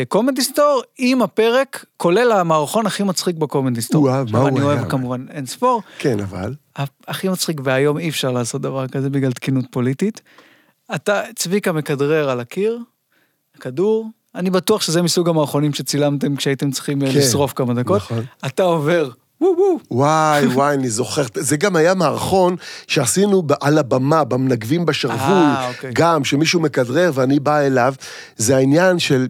קומדי 0.08 0.42
סטור 0.42 0.82
עם 0.98 1.22
הפרק, 1.22 1.84
כולל 1.96 2.32
המערכון 2.32 2.86
הכי 2.86 3.02
מצחיק 3.02 3.36
בקומדי 3.36 3.82
סטור. 3.82 4.02
וואו, 4.04 4.24
מה 4.30 4.38
הוא 4.38 4.48
אני 4.48 4.60
היה? 4.60 4.66
אוהב 4.66 4.88
כמובן 4.88 5.26
אין 5.30 5.46
ספור. 5.46 5.82
כן, 5.98 6.20
אבל... 6.20 6.54
הכי 7.08 7.28
מצחיק, 7.28 7.60
והיום 7.64 7.98
אי 7.98 8.08
אפשר 8.08 8.32
לעשות 8.32 8.60
דבר 8.60 8.88
כזה 8.88 9.10
בגלל 9.10 9.32
תקינות 9.32 9.64
פוליטית. 9.70 10.20
אתה, 10.94 11.22
צביקה 11.36 11.72
מכדרר 11.72 12.30
על 12.30 12.40
הקיר, 12.40 12.78
כדור, 13.60 14.10
אני 14.34 14.50
בטוח 14.50 14.82
שזה 14.82 15.02
מסוג 15.02 15.28
המערכונים 15.28 15.74
שצילמתם 15.74 16.36
כשהייתם 16.36 16.70
צריכים 16.70 17.00
כן, 17.00 17.06
לשרוף 17.06 17.52
כמה 17.52 17.74
דקות. 17.74 17.96
נכון. 18.02 18.24
אתה 18.46 18.62
עובר, 18.62 19.10
וואו 19.42 19.54
וואו. 19.58 19.78
וואי, 19.90 20.46
וואי, 20.56 20.74
אני 20.74 20.90
זוכר, 20.90 21.22
זה 21.34 21.56
גם 21.56 21.76
היה 21.76 21.94
מערכון 21.94 22.56
שעשינו 22.86 23.42
על 23.60 23.78
הבמה, 23.78 24.24
במנגבים 24.24 24.86
בשרוול, 24.86 25.18
אה, 25.20 25.68
אוקיי. 25.68 25.90
גם, 25.94 26.24
שמישהו 26.24 26.60
מכדרר 26.60 27.10
ואני 27.14 27.40
בא 27.40 27.60
אליו, 27.60 27.94
זה 28.36 28.56
העניין 28.56 28.98
של, 28.98 29.28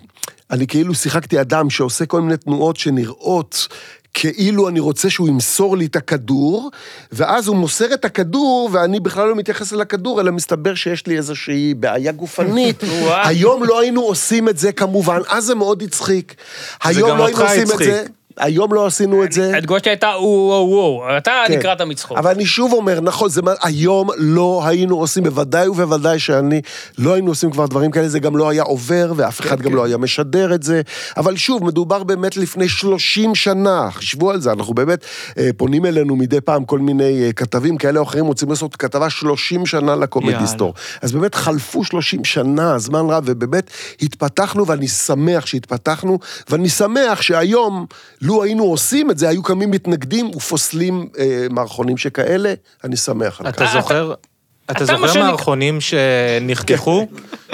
אני 0.51 0.67
כאילו 0.67 0.95
שיחקתי 0.95 1.41
אדם 1.41 1.71
שעושה 1.71 2.07
כל 2.07 2.21
מיני 2.21 2.37
תנועות 2.37 2.77
שנראות 2.77 3.69
כאילו 4.15 4.69
אני 4.69 4.81
רוצה 4.81 5.11
שהוא 5.11 5.29
ימסור 5.29 5.77
לי 5.77 5.87
את 5.87 5.97
הכדור, 5.97 6.71
ואז 7.13 7.47
הוא 7.47 7.57
מוסר 7.57 7.95
את 7.95 8.05
הכדור, 8.05 8.71
ואני 8.73 9.01
בכלל 9.01 9.29
לא 9.29 9.35
מתייחס 9.35 9.73
אל 9.73 9.81
הכדור, 9.81 10.21
אלא 10.21 10.33
מסתבר 10.33 10.75
שיש 10.75 11.07
לי 11.07 11.17
איזושהי 11.17 11.75
בעיה 11.75 12.13
גופנית. 12.13 12.85
היום 13.29 13.65
לא 13.65 13.81
היינו 13.81 14.01
עושים 14.01 14.49
את 14.49 14.59
זה 14.59 14.73
כמובן, 14.73 15.21
אז 15.29 15.45
זה 15.45 15.55
מאוד 15.55 15.83
הצחיק. 15.83 16.35
היום 16.85 17.19
לא 17.19 17.27
היינו 17.27 17.43
עושים 17.43 17.71
את. 17.71 17.79
זה. 17.79 18.05
היום 18.39 18.75
לא 18.75 18.87
עשינו 18.87 19.25
את 19.25 19.33
זה. 19.33 19.57
התגובה 19.59 19.81
שלי 19.81 19.91
הייתה 19.91 20.07
וואו 20.09 20.69
וואו 20.71 21.17
אתה 21.17 21.43
כן. 21.49 21.59
נקראת 21.59 21.81
מצחוק. 21.81 22.19
אבל 22.19 22.31
אני 22.31 22.47
שוב 22.47 22.73
אומר, 22.73 23.01
נכון, 23.01 23.29
זה, 23.31 23.43
מה- 23.43 23.53
היום 23.63 24.09
לא 24.17 24.63
היינו 24.65 24.99
עושים, 24.99 25.25
בוודאי 25.25 25.69
ובוודאי 25.69 26.19
שאני, 26.19 26.61
לא 26.99 27.13
היינו 27.13 27.31
עושים 27.31 27.51
כבר 27.51 27.67
דברים 27.67 27.91
כאלה, 27.91 28.09
זה 28.09 28.19
גם 28.19 28.37
לא 28.37 28.49
היה 28.49 28.63
עובר, 28.63 29.13
ואף 29.17 29.41
אחד 29.41 29.59
כן, 29.59 29.65
גם 29.65 29.71
כן. 29.71 29.77
לא 29.77 29.85
היה 29.85 29.97
משדר 29.97 30.55
את 30.55 30.63
זה. 30.63 30.81
אבל 31.17 31.37
שוב, 31.37 31.65
מדובר 31.65 32.03
באמת 32.05 32.37
לפני 32.37 32.69
30 32.69 33.35
שנה, 33.35 33.89
חשבו 33.91 34.31
על 34.31 34.41
זה, 34.41 34.53
אנחנו 34.53 34.75
באמת 34.75 35.05
אה, 35.39 35.51
פונים 35.57 35.87
אלינו 35.87 36.17
מדי 36.17 36.41
פעם 36.41 36.65
כל 36.65 36.79
מיני 36.79 37.23
אה, 37.27 37.33
כתבים 37.33 37.77
כאלה 37.77 37.99
או 37.99 38.05
אחרים, 38.05 38.27
רוצים 38.27 38.51
לעשות 38.51 38.77
כתבה 38.77 39.11
30 39.11 39.67
שנה 39.67 39.97
לקומדי 39.97 40.33
יאללה. 40.33 40.47
סטור. 40.47 40.75
אז 41.03 41.13
באמת 41.13 41.35
חלפו 41.35 41.85
30 41.85 42.25
שנה, 42.25 42.79
זמן 42.79 43.07
רב, 43.11 43.23
ובאמת 43.27 43.71
התפתחנו, 44.03 44.67
ואני 44.67 44.89
שמח 44.89 45.47
שהתפתחנו, 45.47 46.19
ואני 46.51 46.69
שמח 46.69 47.23
שהיום, 47.23 47.87
לו 48.23 48.43
היינו 48.43 48.65
עושים 48.65 49.11
את 49.11 49.19
זה, 49.19 49.29
היו 49.29 49.43
קמים 49.43 49.71
מתנגדים 49.71 50.31
ופוסלים 50.37 51.09
אה, 51.19 51.47
מערכונים 51.51 51.97
שכאלה, 51.97 52.55
אני 52.85 52.97
שמח 52.97 53.41
על 53.41 53.49
אתה 53.49 53.67
כך. 53.67 53.73
זוכר... 53.73 54.15
אתה 54.71 54.85
אתה 54.85 54.93
מה 54.93 55.09
זוכר 55.09 55.23
מערכונים 55.23 55.79
שנחתכו, 55.81 57.07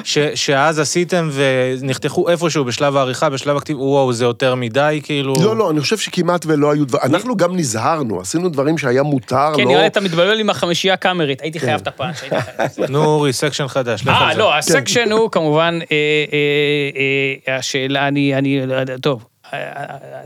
ש- 0.04 0.18
שאז 0.34 0.78
עשיתם 0.78 1.30
ונחתכו 1.32 2.28
איפשהו 2.28 2.64
בשלב 2.64 2.96
העריכה, 2.96 3.30
בשלב 3.30 3.56
הכתיב, 3.56 3.80
וואו, 3.80 4.12
זה 4.12 4.24
יותר 4.24 4.54
מדי, 4.54 5.00
כאילו... 5.02 5.34
לא, 5.42 5.56
לא, 5.56 5.70
אני 5.70 5.80
חושב 5.80 5.98
שכמעט 5.98 6.46
ולא 6.46 6.70
היו 6.70 6.84
דברים, 6.84 7.04
אנחנו 7.04 7.36
גם 7.36 7.56
נזהרנו, 7.56 8.20
עשינו 8.20 8.48
דברים 8.48 8.78
שהיה 8.78 9.02
מותר, 9.02 9.52
כן, 9.56 9.62
לא... 9.62 9.68
נראה 9.68 9.80
לי 9.80 9.86
אתה 9.86 10.00
מתבלבל 10.00 10.40
עם 10.40 10.50
החמישייה 10.50 10.94
הקאמרית, 10.94 11.42
הייתי 11.42 11.60
חייב 11.60 11.80
את 11.80 11.86
הפאנץ', 11.86 12.22
הייתי 12.22 12.36
חייב. 12.40 12.90
נו, 12.90 13.04
אורי, 13.04 13.32
section 13.32 13.68
חדש, 13.68 14.02
לך 14.02 14.08
אה, 14.08 14.28
על 14.28 14.32
זה. 14.32 14.38
לא, 14.38 14.54
ה 14.56 14.63
section 14.63 15.12
הוא 15.12 15.30
כמובן, 15.30 15.78
אה, 15.92 15.96
אה, 16.32 17.52
אה, 17.52 17.58
השאלה, 17.58 18.08
אני, 18.08 18.34
אני, 18.34 18.66
לא 18.66 18.74
טוב, 19.00 19.18
אה, 19.18 19.24
אה, 19.24 19.27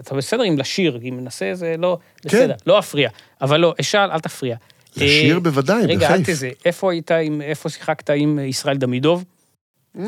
אתה 0.00 0.14
בסדר 0.14 0.44
אם 0.44 0.58
לשיר, 0.58 0.98
אם 1.08 1.18
ננסה 1.20 1.50
זה, 1.54 1.74
לא, 1.78 1.98
בסדר, 2.24 2.54
לא 2.66 2.78
אפריע, 2.78 3.10
אבל 3.40 3.60
לא, 3.60 3.74
אשאל, 3.80 4.10
אל 4.10 4.20
תפריע. 4.20 4.56
לשיר 4.96 5.34
אה, 5.34 5.40
בוודאי, 5.40 5.86
רגע, 5.86 6.14
אל. 6.14 6.22
תזה, 6.24 6.50
איפה 6.64 6.92
היית, 6.92 7.10
עם- 7.10 7.42
איפה 7.42 7.68
שיחקת 7.68 8.10
עם 8.10 8.38
ישראל 8.38 8.76
דמידוב? 8.76 9.24
Mm, 9.96 10.00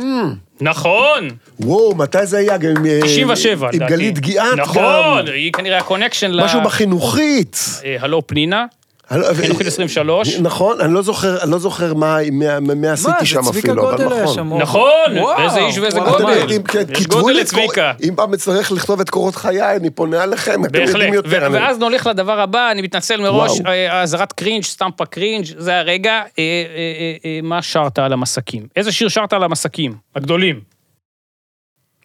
נכון, 0.60 1.28
וואו, 1.60 1.94
מתי 1.94 2.26
זה 2.26 2.38
היה? 2.38 2.56
גם 2.56 2.70
עם... 2.76 2.86
אה, 2.86 3.00
97 3.02 3.66
עם 3.68 3.74
לדעתי. 3.74 3.92
גלית 3.92 4.18
גיאת 4.18 4.44
גם. 4.56 4.58
נכון, 4.60 5.28
היא 5.28 5.52
כנראה 5.52 5.78
ה 5.78 5.83
connection 5.83 6.30
ל... 6.30 6.44
משהו 6.44 6.60
בחינוכית. 6.64 7.56
אה, 7.84 7.96
הלו 8.00 8.26
פנינה, 8.26 8.64
חינוכית 9.10 9.66
ו- 9.66 9.68
23. 9.68 10.38
נכון, 10.40 10.80
אני 10.80 10.94
לא 10.94 11.02
זוכר, 11.02 11.42
אני 11.42 11.50
לא 11.50 11.58
זוכר 11.58 11.94
מה, 11.94 12.16
מה, 12.32 12.60
מה 12.60 12.74
מה, 12.74 12.92
עשיתי 12.92 13.26
שם 13.26 13.40
אפילו, 13.50 13.82
אבל 13.82 13.90
גודל 13.96 14.12
היה 14.12 14.22
נכון. 14.22 14.34
שם. 14.34 14.54
נכון, 14.58 14.90
וואו, 15.18 15.38
ואיזה 15.40 15.58
איש 15.58 15.78
ואיזה 15.78 16.00
גודל. 16.00 16.28
יודעים, 16.28 16.62
כן, 16.62 16.82
יש 16.90 17.02
כתבו 17.06 17.20
גודל 17.20 17.34
לי. 17.34 18.08
אם 18.08 18.14
פעם 18.16 18.34
אצטרך 18.34 18.72
לכתוב 18.72 19.00
את 19.00 19.10
קורות 19.10 19.36
חיי, 19.36 19.76
אני 19.76 19.90
פונה 19.90 20.22
עליכם, 20.22 20.64
אתם 20.64 20.80
יודעים 20.80 21.14
יותר. 21.14 21.28
ו- 21.30 21.46
אני- 21.46 21.54
ואז 21.58 21.78
נולך 21.78 22.06
לדבר 22.06 22.40
הבא, 22.40 22.70
אני 22.70 22.82
מתנצל 22.82 23.20
מראש. 23.20 23.60
אה, 23.66 24.02
אזהרת 24.02 24.32
קרינג', 24.32 24.62
סטמפה 24.64 25.06
קרינג', 25.06 25.44
זה 25.58 25.78
הרגע, 25.78 26.12
אה, 26.12 26.20
אה, 26.38 26.38
אה, 26.38 27.16
אה, 27.24 27.40
מה 27.42 27.62
שרת 27.62 27.98
על 27.98 28.12
המסקים? 28.12 28.66
איזה 28.76 28.92
שיר 28.92 29.08
שרת 29.08 29.32
על 29.32 29.42
המסקים? 29.42 29.94
הגדולים. 30.16 30.60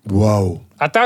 וואו. 0.08 0.58
אתה, 0.86 1.02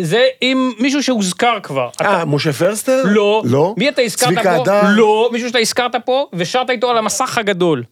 וזה 0.00 0.24
עם 0.40 0.72
מישהו 0.78 1.02
שהוזכר 1.02 1.58
כבר. 1.62 1.88
אה, 2.00 2.24
משה 2.24 2.52
פרסטר? 2.52 3.02
לא. 3.04 3.42
לא? 3.44 3.74
מי 3.78 3.88
אתה 3.88 4.02
הזכרת 4.02 4.28
צביקה 4.28 4.56
פה? 4.56 4.62
הדר? 4.62 4.82
לא. 4.96 5.28
מישהו 5.32 5.48
שאתה 5.48 5.58
הזכרת 5.58 5.92
פה, 6.04 6.26
ושרת 6.32 6.70
איתו 6.70 6.90
על 6.90 6.98
המסך 6.98 7.38
הגדול. 7.38 7.82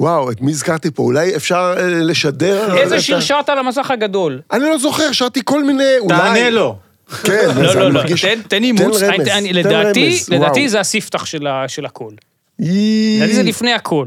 וואו, 0.00 0.30
את 0.30 0.40
מי 0.40 0.50
הזכרתי 0.50 0.90
פה? 0.90 1.02
אולי 1.02 1.36
אפשר 1.36 1.74
אה, 1.78 1.86
לשדר... 1.88 2.76
איזה 2.76 3.00
שיר 3.00 3.20
שרת 3.20 3.48
על 3.48 3.58
המסך 3.58 3.90
הגדול? 3.90 4.40
אני 4.52 4.64
לא 4.64 4.78
זוכר, 4.78 5.12
שרתי 5.12 5.40
כל 5.44 5.64
מיני... 5.64 5.98
אולי... 5.98 6.16
תענה 6.18 6.50
לו. 6.50 6.76
כן, 7.24 7.32
לא, 7.32 7.50
אז 7.50 7.58
לא, 7.58 7.72
אני 7.72 7.80
לא, 7.80 7.90
מרגיש- 8.00 8.24
תן- 8.24 8.40
תן 8.48 8.62
אימוץ. 8.62 8.82
רמז, 8.82 9.02
אני- 9.02 9.32
אני- 9.32 9.48
תן 9.48 9.54
לדעתי, 9.70 10.06
רמז, 10.06 10.28
לדעתי 10.30 10.60
וואו. 10.60 10.68
זה 10.70 10.80
הספתח 10.80 11.24
של 11.26 11.46
ה- 11.46 11.64
של 11.68 11.86
הכל. 11.86 12.10
יי- 12.58 13.16
לדעתי 13.18 13.34
זה 13.34 13.42
לפני 13.42 13.72
הכל. 13.72 14.06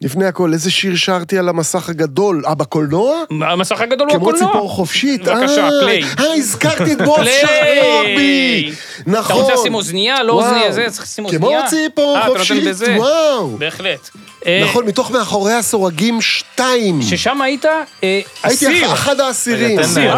לפני 0.00 0.26
הכל, 0.26 0.52
איזה 0.52 0.70
שיר 0.70 0.96
שרתי 0.96 1.38
על 1.38 1.48
המסך 1.48 1.88
הגדול? 1.88 2.42
אה, 2.46 2.54
בקולנוע? 2.54 3.22
המסך 3.30 3.80
הגדול 3.80 4.08
הוא 4.10 4.16
כמו 4.18 4.28
הקולנוע. 4.30 4.52
ציפור 4.52 4.70
חופשית. 4.70 5.22
בבקשה, 5.24 5.64
אה, 5.64 5.70
פליי. 5.82 6.02
אה, 6.18 6.34
הזכרתי 6.34 6.92
את 6.92 7.02
בוס 7.02 7.18
פליי. 7.18 7.40
שרובי. 7.40 8.72
נכון. 9.06 9.36
אתה 9.36 9.42
רוצה 9.42 9.54
לשים 9.60 9.74
אוזנייה? 9.74 10.22
לא. 10.22 10.32
אוזנייה, 10.32 10.72
זה, 10.72 10.86
צריך 10.90 11.02
לשים 11.02 11.28
כמו 11.28 11.46
אוזנייה. 11.46 11.66
ציפור 11.68 12.16
אה, 12.16 12.26
חופשית. 12.26 12.64
וואו. 12.96 13.56
בהחלט. 13.58 14.10
אה, 14.46 14.60
נכון, 14.64 14.86
מתוך 14.86 15.10
מאחורי 15.10 15.52
הסורגים 15.52 16.20
שתיים. 16.20 17.02
ששם 17.02 17.42
היית 17.42 17.64
אה, 17.64 17.80
הייתי 18.02 18.66
אסיר. 18.66 18.92
אחד 18.92 19.20
האסירים. 19.20 19.78
אסיר. 19.78 20.14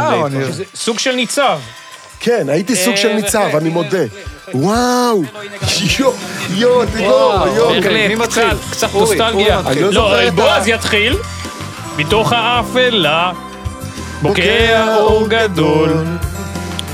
סוג 0.75 0.99
של 0.99 1.13
ניצב. 1.15 1.59
כן, 2.21 2.49
הייתי 2.49 2.77
סוג 2.77 2.97
של 2.97 3.09
אה, 3.09 3.15
ניצב, 3.15 3.49
אני 3.55 3.69
מודה. 3.69 4.05
וואו. 4.55 5.23
יו, 5.99 6.11
יו, 6.51 6.87
תראו, 6.87 7.09
וואו, 7.09 7.57
יו. 7.57 7.65
אוקיי, 7.77 8.09
מי 8.09 8.15
מתחיל? 8.15 8.49
קצת, 8.71 8.95
נוסטלגיה. 8.95 9.61
לא 9.65 9.81
לא, 9.81 9.93
זוכר 9.93 10.29
את 10.29 10.35
בועז 10.35 10.69
יתחיל. 10.69 11.17
מתוך 11.97 12.33
האפלה, 12.33 13.33
בוקע 14.23 14.95
אור 14.97 15.29
גדול, 15.29 16.05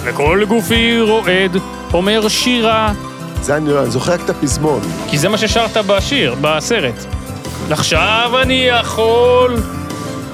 וכל 0.04 0.44
גופי 0.48 1.00
רועד, 1.00 1.56
אומר 1.92 2.28
שירה, 2.28 2.92
זה 3.42 3.56
אני 3.56 3.78
אני 3.78 3.90
זוכר 3.90 4.12
רק 4.12 4.20
את 4.24 4.30
הפזמון. 4.30 4.80
כי 5.10 5.18
זה 5.18 5.28
מה 5.28 5.38
ששרת 5.38 5.76
בשיר, 5.76 6.34
בסרט. 6.40 6.94
עכשיו 7.70 8.30
אני 8.42 8.68
יכול 8.68 9.56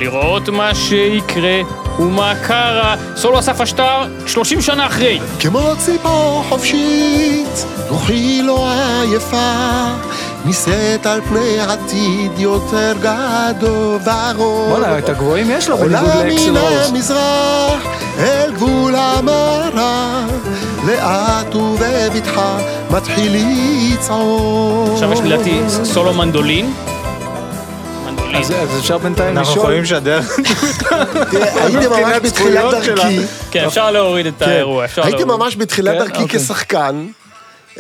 לראות 0.01 0.49
מה 0.49 0.75
שיקרה 0.75 1.61
ומה 1.99 2.33
קרה. 2.43 2.97
סולו 3.17 3.39
אסף 3.39 3.61
אשטר, 3.61 4.07
30 4.27 4.61
שנה 4.61 4.87
אחרי. 4.87 5.21
כמו 5.41 5.73
ציפור 5.79 6.45
חופשית, 6.49 7.65
רוחי 7.89 8.43
לא 8.43 8.67
עייפה, 8.71 9.85
נישאת 10.45 11.07
על 11.07 11.21
פני 11.21 11.61
עתיד 11.61 12.39
יותר 12.39 12.93
גדול 13.01 13.99
ורוד. 14.05 14.69
בואנה, 14.71 14.99
את 14.99 15.09
הגבוהים 15.09 15.51
יש 15.51 15.69
לו 15.69 15.77
בניגוד 15.77 15.97
עולה 15.97 16.25
לאקסל 16.25 16.51
מן 16.51 16.57
רוז. 16.57 16.89
המזרח 16.89 17.83
אל 18.19 18.53
גבול 18.53 18.95
המערב, 18.97 20.49
לאט 20.87 21.55
ובבטחה 21.55 22.59
מתחיל 22.91 23.37
לצעוד. 23.37 24.91
עכשיו 24.93 25.13
יש 25.13 25.21
לדעתי 25.21 25.61
סולו 25.85 26.15
מנדולין. 26.15 26.73
אז 28.35 28.51
אז 28.53 28.79
אפשר 28.79 28.99
בינתיים 28.99 29.39
אנחנו 29.39 29.53
לשאול. 29.53 29.65
יכולים 29.65 29.83
לשדר. 29.83 30.21
תראה, 31.31 31.65
הייתי 31.65 31.87
ממש 31.87 32.17
בתחילת. 32.23 32.65
דרכי. 32.71 33.19
כן, 33.51 33.65
אפשר 33.65 33.91
להוריד 33.91 34.27
את 34.27 34.33
כן. 34.39 34.49
האירוע, 34.51 34.85
אפשר 34.85 35.03
הייתי 35.03 35.23
להוריד. 35.25 35.39
ממש 35.41 35.57
בתחילת 35.57 35.93
כן? 35.95 35.99
דרכי 35.99 36.23
אוקיי. 36.23 36.41
כשחקן. 36.41 37.07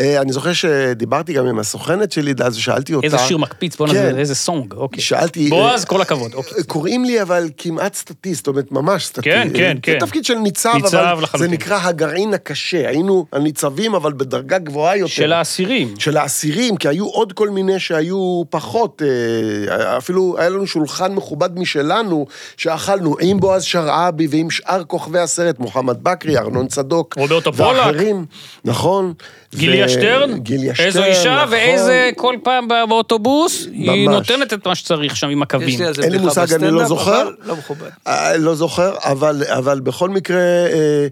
אה, 0.01 0.21
אני 0.21 0.33
זוכר 0.33 0.53
שדיברתי 0.53 1.33
גם 1.33 1.47
עם 1.47 1.59
הסוכנת 1.59 2.13
שלי 2.13 2.35
אז, 2.45 2.57
ושאלתי 2.57 2.95
אותה... 2.95 3.07
איזה 3.07 3.19
שיר 3.19 3.37
מקפיץ, 3.39 3.77
בוא'נה, 3.77 3.93
כן. 3.95 4.13
זה- 4.13 4.19
איזה 4.19 4.35
סונג, 4.35 4.75
אוקיי. 4.75 5.03
שאלתי... 5.03 5.49
בועז, 5.51 5.81
אה, 5.83 5.87
כל 5.87 6.03
הכבוד, 6.03 6.35
אוקיי. 6.35 6.63
קוראים 6.65 7.05
לי 7.05 7.23
אבל 7.23 7.49
כמעט 7.57 7.95
סטטיסט, 7.95 8.37
זאת 8.39 8.47
אומרת 8.47 8.73
ממש 8.73 9.05
סטטיסט. 9.07 9.25
כן, 9.25 9.49
כן, 9.55 9.77
כן. 9.83 9.93
זה 10.01 10.07
תפקיד 10.07 10.25
של 10.25 10.35
ניצב, 10.35 10.71
אבל 10.95 11.25
זה. 11.39 11.49
נקרא 11.49 11.79
הגרעין 11.83 12.35
הקשה. 12.35 12.89
היינו 12.89 13.27
הניצבים, 13.33 13.95
אבל 13.95 14.13
בדרגה 14.13 14.59
גבוהה 14.59 14.97
יותר. 14.97 15.13
של 15.13 15.33
האסירים. 15.33 15.95
של 15.99 16.17
האסירים, 16.17 16.77
כי 16.77 16.89
היו 16.89 17.07
עוד 17.07 17.33
כל 17.33 17.49
מיני 17.49 17.79
שהיו 17.81 18.43
פחות, 18.51 19.03
אה, 19.05 19.97
אפילו 19.99 20.35
היה 20.39 20.49
לנו 20.49 20.67
שולחן 20.67 21.13
מכובד 21.15 21.59
משלנו, 21.59 22.27
שאכלנו 22.57 23.17
עם 23.21 23.41
בועז 23.41 23.63
שרעבי 23.65 24.27
ועם 24.31 24.51
שאר 24.51 24.85
כוכבי 24.85 25.19
הסרט, 25.19 25.59
מוחמד 25.59 25.97
בכרי, 26.05 26.39
ארנון 26.39 26.67
צדוק. 26.69 27.15
רוברטו 27.19 27.53
פולק. 27.53 27.77
ואחרים, 27.87 28.25
נכון. 28.65 29.13
גילי 29.55 29.83
שטרן, 29.93 30.39
גיליה 30.39 30.75
שטרן, 30.75 30.87
איזו 30.87 31.05
אישה 31.05 31.37
נכון. 31.37 31.53
ואיזה 31.53 32.11
כל 32.17 32.37
פעם 32.43 32.69
בא- 32.69 32.85
באוטובוס, 32.89 33.67
היא 33.73 34.09
ממש. 34.09 34.15
נותנת 34.31 34.53
את 34.53 34.67
מה 34.67 34.75
שצריך 34.75 35.17
שם 35.17 35.29
עם 35.29 35.43
הקווים. 35.43 35.69
יש 35.69 35.99
לי 35.99 36.05
אין 36.05 36.13
לי 36.13 36.19
מושג, 36.19 36.53
אני 36.55 36.71
לא 36.71 36.85
זוכר. 36.85 37.23
אבל 37.23 37.35
לא 37.45 37.57
מכובד. 37.57 37.89
אה, 38.07 38.37
לא 38.37 38.55
זוכר, 38.55 38.93
אבל, 39.03 39.43
אבל 39.49 39.81
בכל 39.81 40.09
מקרה, 40.09 40.39
אה, 40.39 41.07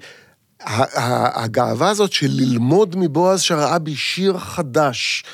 הגאווה 1.45 1.89
הזאת 1.91 2.13
של 2.13 2.27
ללמוד 2.31 2.97
מבועז 2.99 3.41
שרעבי 3.43 3.97
שיר 3.97 4.39
חדש, 4.39 5.25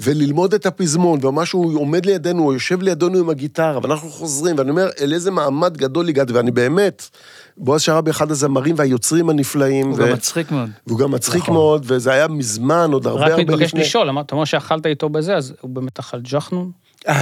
וללמוד 0.00 0.54
את 0.54 0.66
הפזמון, 0.66 1.24
ומה 1.24 1.46
שהוא 1.46 1.80
עומד 1.80 2.06
לידינו, 2.06 2.42
הוא 2.42 2.52
יושב 2.52 2.82
לידינו 2.82 3.18
עם 3.18 3.30
הגיטרה, 3.30 3.78
ואנחנו 3.82 4.10
חוזרים, 4.10 4.58
ואני 4.58 4.70
אומר, 4.70 4.88
אל 5.00 5.12
איזה 5.12 5.30
מעמד 5.30 5.76
גדול 5.76 6.08
הגעתי, 6.08 6.32
ואני 6.32 6.50
באמת, 6.50 7.08
בועז 7.56 7.80
שרעבי 7.80 8.10
אחד 8.10 8.30
הזמרים 8.30 8.74
והיוצרים 8.78 9.30
הנפלאים. 9.30 9.86
הוא 9.86 9.94
ו- 9.98 10.06
גם 10.06 10.12
מצחיק 10.12 10.50
מאוד. 10.50 10.70
והוא 10.86 10.98
גם 10.98 11.10
מצחיק 11.10 11.48
מאוד, 11.48 11.84
וזה 11.86 12.12
היה 12.12 12.28
מזמן, 12.28 12.90
עוד 12.92 13.06
הרבה 13.06 13.20
רק 13.24 13.30
הרבה 13.30 13.42
מתבקש 13.42 13.68
לפני. 13.68 13.80
לשאול, 13.80 14.08
אמרת, 14.08 14.26
אתה 14.26 14.34
אומר 14.34 14.44
שאכלת 14.44 14.86
איתו 14.86 15.08
בזה, 15.08 15.36
אז 15.36 15.54
הוא 15.60 15.70
באמת 15.70 15.98
אכל 15.98 16.20
ג'חנון? 16.20 16.70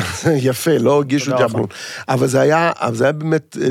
יפה, 0.48 0.78
לא 0.78 1.00
הגישו. 1.00 1.32
ג'חנון. 1.38 1.66
אבל 2.08 2.26
זה 2.26 2.40
היה, 2.40 2.72
זה 2.92 3.04
היה 3.04 3.12
באמת 3.12 3.56
אה, 3.60 3.68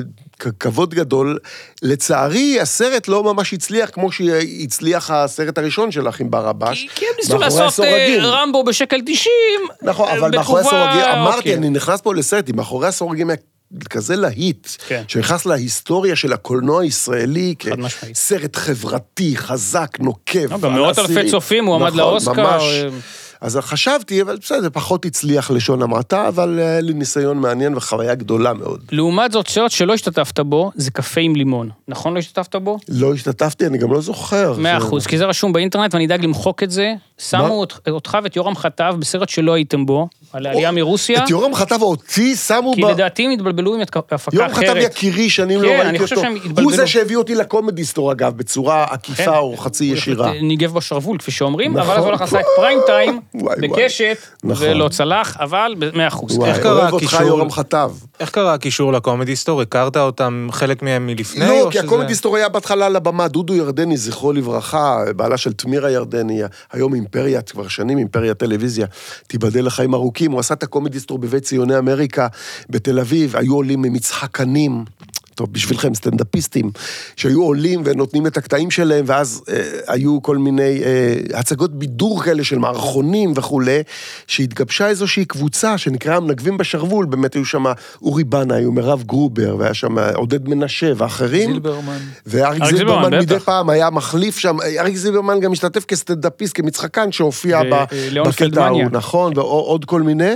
כבוד 0.60 0.94
גדול. 0.96 1.40
לצערי, 1.82 2.60
הסרט 2.62 3.08
לא 3.08 3.24
ממש 3.24 3.54
הצליח 3.54 3.90
כמו 3.90 4.12
שהצליח 4.12 5.12
הסרט 5.12 5.58
הראשון 5.58 5.92
שלך 5.92 6.20
עם 6.20 6.32
ברבש. 6.32 6.82
כי- 6.82 6.90
כי 6.96 7.06
הם 7.06 7.12
ניסו 7.20 7.38
לעשות 7.38 7.80
אה. 7.86 8.16
רמבו 8.22 8.64
בשקל 8.64 8.98
90. 9.06 9.32
נכון, 9.82 10.08
אה, 10.08 10.18
אבל 10.20 10.32
מאחורי 10.38 10.62
הסורגים, 10.62 11.02
אמרתי, 11.02 11.38
אוקיי. 11.38 11.54
אני 11.56 11.70
נכנס 11.70 12.02
פה 12.02 12.16
לסרט, 12.16 12.50
אם 12.50 12.56
מאחורי 12.56 12.88
הסורגים 12.88 13.30
היה 13.30 13.38
כזה 13.90 14.16
להיט, 14.16 14.68
כן. 14.88 15.04
שנכנס 15.08 15.46
להיסטוריה 15.46 16.16
של 16.16 16.34
הקולנוע 16.34 16.82
הישראלי. 16.82 17.56
כסרט 18.12 18.56
חברתי, 18.56 19.38
חזק, 19.38 19.88
נוקב. 20.00 20.52
לא, 20.52 20.58
גם 20.60 20.74
מאות 20.74 21.00
אלפי. 21.00 21.32
צופים, 21.32 21.66
הוא 21.66 21.76
עמד 21.76 21.88
נכון, 21.88 22.00
לאוסקר, 22.00 22.34
ממש. 22.34 22.64
אה. 23.44 23.48
אז 23.48 23.58
חשבתי, 23.62 24.22
אבל 24.22 24.38
בסדר, 24.42 24.62
זה 24.62 24.70
פחות 24.70 25.06
הצליח 25.06 25.52
לשון 25.52 25.82
המעטה, 25.82 26.28
אבל 26.28 26.60
היה 26.60 26.82
לי 26.82 26.94
ניסיון 26.94 27.38
מעניין 27.38 27.76
וחוויה 27.78 28.16
גדולה 28.16 28.54
מאוד. 28.54 28.80
לעומת 28.92 29.32
זאת, 29.32 29.48
סרט 29.48 29.72
שלא 29.72 29.94
השתתפת 29.94 30.40
בו, 30.40 30.72
זה 30.76 30.92
קפה 30.92 31.22
עם 31.22 31.36
לימון. 31.36 31.70
נכון 31.88 32.14
לא 32.14 32.20
השתתפת 32.20 32.56
בו? 32.56 32.78
לא 32.90 33.14
השתתפתי, 33.14 33.66
אני 33.68 33.78
גם 33.78 33.94
לא 33.94 34.02
זוכר. 34.02 34.54
מאה 34.58 34.78
אחוז, 34.78 35.08
כי 35.08 35.18
זה 35.18 35.26
רשום 35.26 35.54
באינטרנט 35.54 35.94
ואני 35.94 36.06
אדאג 36.06 36.24
למחוק 36.26 36.64
את 36.64 36.72
זה. 36.72 36.94
שמו 37.18 37.54
אות- 37.60 37.80
אותך 37.90 38.18
ואת 38.24 38.36
יורם 38.36 38.56
חטב 38.56 38.96
בסרט 39.00 39.30
שלא 39.30 39.54
הייתם 39.54 39.86
בו, 39.86 40.08
על 40.34 40.46
העלייה 40.46 40.72
מרוסיה, 40.72 41.24
את 41.24 41.30
יורם 41.30 41.56
חטב 41.56 41.82
אותי 41.82 42.36
שמו 42.36 42.74
כי 42.76 42.82
ב... 42.84 42.86
לדעתי 42.86 43.26
הם 43.26 43.32
התבלבלו 43.32 43.76
עם 43.76 43.82
הפקה 43.82 44.00
יורם 44.34 44.50
חטב 44.50 44.64
אחרת. 44.64 44.84
יקירי, 44.84 45.30
שנים 45.30 45.62
לא 45.62 45.68
כן, 45.68 45.74
ראיתי 45.74 45.90
אני 45.90 46.00
חושב 46.00 46.16
אותו. 46.16 46.28
שהם 46.28 46.36
הוא 46.36 46.42
התבלבלו. 46.46 46.72
זה 46.76 46.88
שהביא 46.88 47.18
אותי 47.18 47.36
לקומדיסטור, 47.36 48.12
אגב, 48.12 48.38
בצורה 48.38 48.86
כן. 48.88 48.94
עקיפה 48.94 49.38
או 49.38 49.58
חצי 49.58 49.86
ישירה. 49.86 50.32
ניגב 50.42 50.74
בשרוול, 50.74 51.18
כפי 51.18 51.32
שאומרים, 51.32 51.78
נכון. 51.78 51.82
אבל 51.90 51.98
אז 51.98 52.04
הוא 52.04 52.12
הלך 52.12 52.22
לעשה 52.22 52.40
את 52.40 52.46
פריים 52.56 52.80
טיים, 52.86 53.20
וואי, 53.34 53.56
וואי. 53.60 53.68
בקשת, 53.70 54.18
נכון. 54.44 54.68
ולא 54.68 54.90
צלח, 54.90 55.38
אבל 55.40 55.76
במאה 55.80 56.08
אחוז. 56.08 56.38
וואי, 56.38 56.50
איך 56.50 56.60
קרה 56.60 56.72
אוהב 56.82 56.94
אותך 56.94 57.04
הקישור? 57.06 57.22
יורם 57.28 57.52
חטב. 57.52 57.92
איך 58.20 58.30
קרה 58.30 58.54
הקישור 58.54 58.94
לקומדי 58.94 59.36
סטור? 59.36 59.62
הכרת 59.62 59.98
אותם, 59.98 60.48
חלק 60.52 60.82
מהם 60.84 61.06
מלפני? 61.08 61.46
לא, 61.46 61.62
או 61.62 61.72
כי 61.72 61.78
שזה- 61.78 61.88
הקומדיסטור 61.88 62.36
היה 62.36 62.50
בהתחלה 62.50 62.86
על 62.86 62.96
הבמה, 62.96 63.28
דודו 63.28 63.56
ירדני, 63.56 63.98
זכרו 63.98 64.34
לברכה, 64.34 65.04
בעלה 65.16 65.38
של 65.38 65.54
תמירה 65.54 65.92
ירדני, 65.92 66.42
היום 66.72 66.94
אימפריית, 66.94 67.50
כבר 67.50 67.68
שנים 67.68 67.98
אימפריית 67.98 68.38
טלוויזיה, 68.38 68.86
תיבדל 69.28 69.66
לחיים 69.66 69.94
ארוכים, 69.94 70.32
הוא 70.32 70.40
עשה 70.40 70.54
את 70.54 70.64
הקומדיסטור 70.64 71.18
בבית 71.20 71.44
ציוני 71.44 71.78
אמריקה 71.78 72.28
בתל 72.70 73.00
אביב, 73.00 73.36
היו 73.36 73.56
עולים 73.56 73.82
ממצחקנים. 73.82 74.86
טוב, 75.40 75.54
בשבילכם, 75.54 75.96
סטנדאפיסטים, 75.96 76.72
שהיו 77.16 77.44
עולים 77.44 77.82
ונותנים 77.86 78.28
את 78.28 78.38
הקטעים 78.38 78.72
שלהם, 78.72 79.06
ואז 79.08 79.42
אה, 79.50 79.62
היו 79.88 80.22
כל 80.22 80.38
מיני 80.38 80.82
אה, 80.84 81.40
הצגות 81.40 81.76
בידור 81.76 82.24
כאלה 82.24 82.44
של 82.44 82.58
מערכונים 82.58 83.34
וכולי, 83.36 83.84
שהתגבשה 84.28 84.88
איזושהי 84.88 85.26
קבוצה 85.26 85.78
שנקראה 85.78 86.16
המנגבים 86.16 86.58
בשרוול, 86.58 87.06
באמת 87.06 87.34
היו 87.34 87.46
שם 87.46 87.64
אורי 88.02 88.24
בנאי 88.24 88.66
ומירב 88.66 89.04
גרובר, 89.04 89.56
והיה 89.60 89.74
שם 89.74 90.00
עודד 90.16 90.50
מנשה 90.50 90.92
ואחרים. 90.98 91.52
זילברמן. 91.52 91.98
ואריק 92.26 92.62
אריק 92.62 92.76
זילברמן 92.76 93.02
זילברמן, 93.04 93.20
מדי. 93.20 93.40
פעם 93.40 93.70
היה 93.70 93.90
מחליף 93.90 94.38
שם, 94.38 94.58
אריק 94.80 94.96
זילברמן 94.96 95.40
גם 95.40 95.52
השתתף 95.52 95.86
כסטנדאפיסט, 95.86 96.58
כמצחקן, 96.58 97.12
שהופיע 97.12 97.62
ב- 97.64 97.84
וליאון 97.92 98.30
בקטע. 98.30 98.66
ההוא, 98.66 98.84
נכון, 98.92 99.34
ועוד 99.38 99.86
כל 99.86 100.02
מיני. 100.02 100.34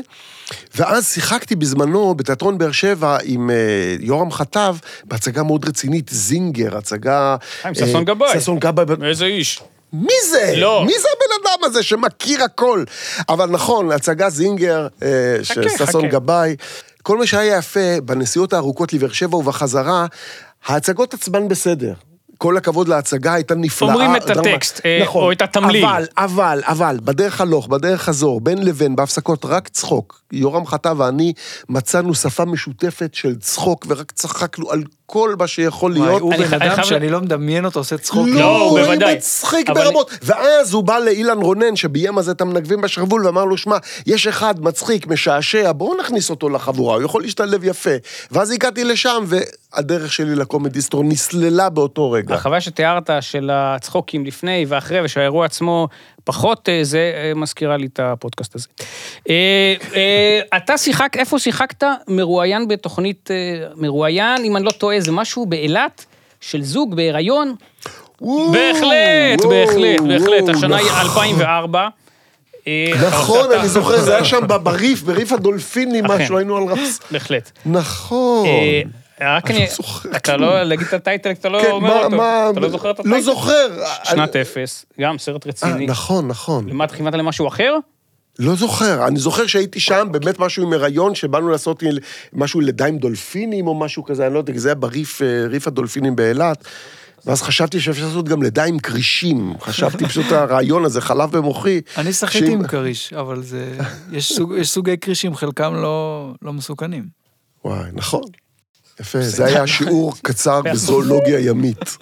ואז 0.76 1.14
שיחקתי 1.14 1.56
בזמנו 1.56 2.16
בתיאטרון 2.16 2.58
באר 2.58 2.72
שבע 2.72 3.18
עם 3.24 3.50
אה, 3.50 3.56
יורם 4.00 4.32
חטב, 4.32 4.76
בהצגה 5.06 5.44
מאוד 5.44 5.70
רצינית, 5.70 6.10
זינגר, 6.10 6.78
הצגה... 6.78 7.36
עם 7.66 7.74
ששון 7.74 7.96
אה, 7.96 8.04
גבאי. 8.04 8.39
ששון 8.39 8.60
גבאי. 8.60 9.08
איזה 9.10 9.26
איש. 9.26 9.62
מי 9.94 10.14
זה? 10.32 10.54
לא. 10.58 10.84
מי 10.86 10.94
זה 11.00 11.08
הבן 11.18 11.44
אדם 11.44 11.64
הזה 11.64 11.84
שמכיר 11.84 12.44
הכל? 12.44 12.84
אבל 13.30 13.50
נכון, 13.50 13.91
הצגה 13.91 14.30
זינגר 14.30 14.88
אה, 15.04 15.38
של 15.44 15.70
ששון. 15.70 16.10
גבאי, 16.10 16.56
כל 17.04 17.18
מה 17.18 17.28
שהיה 17.28 17.58
יפה 17.58 18.02
בנסיעות 18.06 18.54
הארוכות 18.54 18.94
לבאר 18.94 19.12
שבע 19.12 19.38
ובחזרה, 19.38 20.06
ההצגות 20.66 21.14
עצמן 21.14 21.48
בסדר. 21.48 21.94
כל 22.38 22.57
הכבוד 22.57 22.88
להצגה, 22.88 23.34
הייתה 23.34 23.55
נפלאה. 23.55 23.93
אומרים 23.93 24.15
את 24.15 24.29
הטקסט, 24.29 24.81
אה, 24.86 25.07
או 25.07 25.31
את 25.31 25.41
התמליל. 25.41 25.86
אבל, 25.86 26.05
אבל, 26.17 26.61
אבל, 26.65 26.99
בדרך 27.03 27.41
הלוך, 27.41 27.67
בדרך 27.67 28.01
חזור, 28.01 28.41
בין 28.41 28.65
לבין, 28.65 28.95
בהפסקות, 28.95 29.45
רק 29.45 29.67
צחוק. 29.67 30.21
יורם 30.31 30.65
חטא 30.65 30.93
ואני 30.97 31.34
מצאנו 31.69 32.15
שפה 32.15 32.45
משותפת 32.45 33.13
של 33.13 33.36
צחוק, 33.36 33.86
ורק 33.89 34.11
צחקנו 34.11 34.71
על 34.71 34.84
כל 35.14 35.36
מה 35.39 35.47
שיכול 35.47 35.93
להיות. 35.93 36.22
הוא 36.22 36.34
אני 36.34 36.45
בן 36.45 36.61
אדם 36.61 36.84
שאני 36.84 37.09
לא 37.09 37.22
מדמיין 37.22 37.66
אותו 37.66 37.80
עושה 37.80 37.97
צחוק. 37.97 38.28
לא, 38.28 38.57
הוא 38.61 38.70
הוא 38.70 38.80
בוודאי. 38.80 39.16
מצחיק 39.16 39.70
ברמות. 39.70 40.11
ואז 40.22 40.74
הוא 40.74 40.84
בא 40.84 40.99
לאילן 40.99 41.38
רונן, 41.38 41.76
שביים 41.76 42.18
אז 42.18 42.30
את 42.30 42.41
המנגבים 42.41 42.82
בשרוול, 42.82 43.26
ואמר 43.26 43.45
לו, 43.45 43.57
שמע, 43.57 43.78
יש 44.05 44.28
אחד 44.28 44.61
מצחיק, 44.61 45.07
משעשע, 45.07 45.72
בואו 45.72 45.97
נכניס 45.99 46.30
אותו 46.30 46.49
לחבורה, 46.49 46.95
הוא 46.95 47.03
יכול 47.03 47.22
להשתלב 47.22 47.64
יפה. 47.64 47.89
ואז 48.32 48.51
הגעתי 48.51 48.84
לשם, 48.84 49.24
והדרך 49.28 50.14
שלי 50.14 50.36
לקומדיסטור 50.36 51.03
נסללה 51.03 51.70
באותו 51.70 52.11
רגע. 52.11 52.36
החוויה 52.36 52.61
שתיארת 52.61 53.09
של 53.22 53.49
הצחוקים 53.53 54.26
לפני 54.26 54.66
ואחרי, 54.68 55.01
ושהאירוע 55.03 55.45
עצמו 55.45 55.88
פחות 56.24 56.69
אה, 56.69 56.80
זה, 56.84 57.11
אה, 57.15 57.32
מזכירה 57.36 57.78
לי 57.78 57.86
את 57.86 57.99
הפודקאסט 57.99 58.55
הזה. 58.55 58.67
אה, 59.30 60.39
אתה 60.57 60.78
שיחק, 60.78 61.17
איפה 61.17 61.39
שיחקת? 61.39 61.84
מרואיין 62.07 62.67
בתוכנית, 62.67 63.30
מרואיין, 63.76 64.43
אם 64.43 64.57
אני 64.57 64.65
לא 64.65 64.71
טועה, 64.71 64.99
זה 64.99 65.11
משהו 65.11 65.45
באילת, 65.45 66.05
של 66.41 66.63
זוג 66.63 66.95
בהיריון? 66.95 67.55
בהחלט, 68.21 69.45
בהחלט, 69.49 70.01
בהחלט, 70.07 70.43
וואו, 70.43 70.51
השנה 70.51 70.78
היא 70.78 70.88
נכון. 70.88 71.01
2004. 71.01 71.88
אה, 72.67 72.91
נכון, 73.07 73.51
אני 73.51 73.67
זוכר, 73.67 74.01
זה 74.01 74.15
היה 74.15 74.26
שם 74.26 74.47
בריף, 74.63 75.01
בריף 75.01 75.32
הדולפינים, 75.32 76.05
אכן. 76.05 76.24
משהו, 76.24 76.38
היינו 76.38 76.57
על 76.57 76.63
רפס. 76.63 76.99
בהחלט. 77.11 77.51
נכון. 77.65 78.47
אה, 79.24 79.38
רק 79.38 79.51
אני 79.51 79.59
לא 79.59 80.15
אתה 80.15 80.38
לא, 80.38 80.63
להגיד 80.63 80.88
את 80.88 80.93
הטייטל, 80.93 81.32
אתה 81.32 81.49
לא 81.49 81.61
כן, 81.61 81.71
אומר 81.71 82.03
אותו, 82.03 82.15
אתה 82.51 82.59
לא 82.59 82.69
זוכר 82.69 82.91
את 82.91 82.99
לא 82.99 83.01
הטייטל? 83.01 83.21
זוכר. 83.21 83.67
שנת 84.03 84.36
אפס, 84.36 84.86
גם 85.01 85.17
סרט 85.17 85.45
אה, 85.45 85.51
רציני. 85.51 85.86
נכון, 85.86 86.28
נכון. 86.28 86.69
למה 86.69 86.84
אתה 86.84 86.95
כיוונת 86.95 87.13
למשהו 87.13 87.47
אחר? 87.47 87.76
לא 88.39 88.55
זוכר, 88.55 89.07
אני 89.07 89.19
זוכר 89.19 89.47
שהייתי 89.47 89.80
שם, 89.80 90.07
באמת 90.11 90.39
משהו 90.39 90.63
עם 90.63 90.74
הריון, 90.74 91.15
שבאנו 91.15 91.49
לעשות 91.49 91.84
משהו 92.34 92.59
לידה 92.59 92.86
עם 92.86 92.97
דולפינים 92.97 93.67
או 93.67 93.80
משהו 93.80 94.03
כזה, 94.03 94.26
אני 94.26 94.34
לא 94.34 94.39
יודע, 94.39 94.53
כי 94.53 94.59
זה 94.59 94.69
היה 94.69 94.76
בריף 94.76 95.21
אה, 95.21 95.28
ריף 95.47 95.67
הדולפינים 95.67 96.15
באילת. 96.15 96.63
ואז 97.26 97.41
חשבתי 97.41 97.80
שאפשר 97.80 98.05
לעשות 98.05 98.30
גם 98.30 98.43
לידה 98.43 98.63
עם 98.63 98.80
כרישים. 98.80 99.53
חשבתי 99.61 100.05
פשוט 100.05 100.32
הרעיון 100.32 100.86
הזה 100.86 101.01
חלף 101.01 101.30
במוחי. 101.30 101.82
אני 101.97 102.13
שחיתי 102.13 102.51
עם 102.51 102.67
כריש, 102.67 103.13
אבל 103.13 103.43
זה... 103.43 103.78
יש 104.11 104.41
סוגי 104.63 104.97
כרישים, 104.97 105.36
חלקם 105.36 105.74
לא 105.76 106.30
לא 106.41 106.53
מסוכנים. 106.53 107.03
וואי, 107.65 107.89
נכון. 107.93 108.21
יפה, 109.00 109.22
זה 109.22 109.46
היה 109.46 109.68
שיעור 109.68 110.14
קצר 110.22 110.62
בזואולוגיה 110.72 111.39
ימית. 111.39 111.98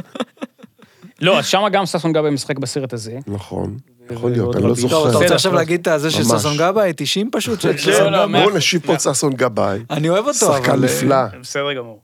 לא, 1.21 1.39
אז 1.39 1.45
שמה 1.45 1.69
גם 1.69 1.85
ששון 1.85 2.13
גבאי 2.13 2.31
משחק 2.31 2.59
בסרט 2.59 2.93
הזה. 2.93 3.19
נכון, 3.27 3.77
יכול 4.11 4.31
להיות, 4.31 4.55
אני 4.55 4.63
לא. 4.63 4.67
טוב, 4.67 4.77
אתה 4.77 4.81
זוכר. 4.81 5.23
רוצה 5.23 5.35
עכשיו. 5.35 5.53
להגיד 5.53 5.87
את 5.87 5.99
זה 5.99 6.11
של. 6.11 6.23
ששון 6.23 6.57
גבאי, 6.57 6.93
90 6.97 7.29
פשוט, 7.31 7.61
של 7.61 7.71
לא, 7.71 7.77
ששון 7.77 8.13
לא, 8.13 8.17
גבאי? 8.17 8.27
מאה 8.31 8.43
בואו. 8.43 8.57
נשיב 8.57 8.81
פה 8.85 8.93
את 8.93 9.01
ששון 9.01 9.33
גבאי. 9.33 9.79
אני 9.89 10.09
אוהב 10.09 10.25
אותו, 10.25 10.33
שחקן 10.33 10.71
אבל... 10.71 10.85
אה, 10.85 10.93
נפלא. 10.95 11.39
בסדר 11.41 11.73
גמור. 11.73 12.01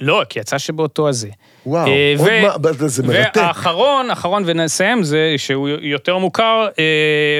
לא, 0.00 0.22
כי 0.28 0.38
יצא 0.40 0.58
שבאותו 0.58 1.08
הזה. 1.08 1.28
וואו, 1.66 1.86
אה, 1.86 2.14
עוד 2.18 2.28
מה, 2.82 2.88
זה 2.88 3.02
מרתק. 3.02 3.36
והאחרון, 3.36 4.10
האחרון 4.10 4.42
ונסיים, 4.46 5.02
זה 5.04 5.34
שהוא 5.36 5.68
יותר 5.68 6.18
מוכר, 6.18 6.66
אה, 6.78 6.84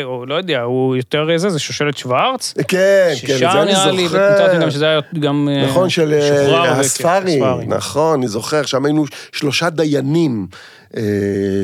או 0.04 0.26
לא 0.26 0.34
יודע, 0.34 0.60
הוא 0.62 0.96
יותר 0.96 1.26
זה, 1.36 1.50
זה 1.50 1.58
שושלת 1.58 1.96
שוורץ. 1.96 2.54
כן, 2.68 2.68
כן, 2.68 3.14
ששם 3.16 3.38
זה 3.38 3.62
אני 3.62 3.72
נראה 3.72 3.90
לי, 3.92 4.02
זוכר. 4.08 4.30
מצאתי 4.34 4.62
גם 4.62 4.70
שזה 4.70 4.84
היה 4.86 5.00
גם... 5.20 5.48
אה, 5.52 5.66
נכון, 5.66 5.90
של 5.90 6.12
אה, 6.12 6.70
הספארי. 6.80 7.40
נכון, 7.66 8.18
אני 8.18 8.28
זוכר, 8.28 8.62
שם 8.62 8.84
היינו 8.84 9.04
שלושה 9.32 9.70
דיינים 9.70 10.46
אה, 10.96 11.02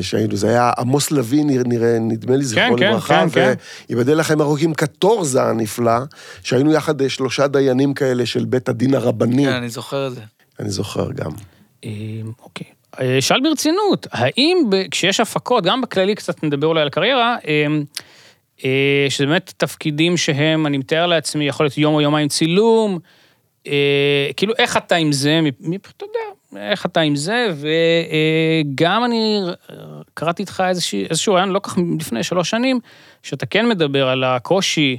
שהיינו, 0.01 0.35
זה 0.35 0.49
היה 0.49 0.71
עמוס 0.79 1.11
לביא, 1.11 1.43
נראה- 1.45 1.63
נראה, 1.65 1.97
נדמה 1.99 2.35
לי, 2.35 2.43
זכרו 2.43 2.77
כן, 2.77 2.89
לברכה, 2.91 3.23
כן, 3.23 3.29
כן. 3.29 3.53
וייבדל 3.89 4.17
לכם 4.17 4.41
ארוכים 4.41 4.73
קטורזה 4.73 5.43
הנפלא, 5.43 5.97
שהיינו 6.43 6.73
יחד 6.73 7.01
אה, 7.01 7.09
שלושה 7.09 7.47
דיינים 7.47 7.93
כאלה 7.93 8.25
של 8.25 8.45
בית 8.45 8.69
הדין 8.69 8.93
הרבני, 8.95 9.45
כן, 9.45 9.53
אני 9.53 9.69
זוכר 9.69 10.07
את 10.07 10.15
זה. 10.15 10.21
אני 10.59 10.69
זוכר 10.69 11.11
גם. 11.11 11.31
אה, 11.85 11.89
אוקיי. 12.43 12.67
אה, 13.01 13.21
שאל 13.21 13.41
ברצינות, 13.41 14.07
האם 14.11 14.57
כשיש 14.91 15.19
הפקות, 15.19 15.63
גם 15.63 15.81
בכללי 15.81 16.15
קצת 16.15 16.43
נדבר 16.43 16.67
אולי 16.67 16.81
על 16.81 16.87
הקריירה, 16.87 17.37
אה, 17.47 17.65
אה, 18.65 19.05
שזה 19.09 19.25
באמת 19.25 19.53
תפקידים 19.57 20.17
שהם, 20.17 20.67
אני 20.67 20.77
מתאר 20.77 21.05
לעצמי, 21.05 21.47
יכול 21.47 21.65
להיות 21.65 21.77
יום 21.77 21.93
או 21.93 22.01
יומיים 22.01 22.27
צילום, 22.27 22.99
אה, 23.67 24.29
כאילו 24.37 24.53
איך 24.57 24.77
אתה 24.77 24.95
עם 24.95 25.11
זה, 25.11 25.39
אתה 25.97 26.05
יודע, 26.05 26.59
איך 26.71 26.85
אתה 26.85 26.99
עם 26.99 27.15
זה, 27.15 27.47
וגם 27.55 29.05
אני 29.05 29.39
קראתי 30.13 30.41
איתך 30.41 30.63
איזשהו, 31.09 31.33
רעיון, 31.33 31.49
לא 31.49 31.59
כך 31.63 31.77
לפני 31.99 32.23
שלוש 32.23 32.49
שנים, 32.49 32.79
שאתה 33.23 33.45
כן 33.45 33.69
מדבר 33.69 34.07
על 34.07 34.23
הקושי. 34.23 34.97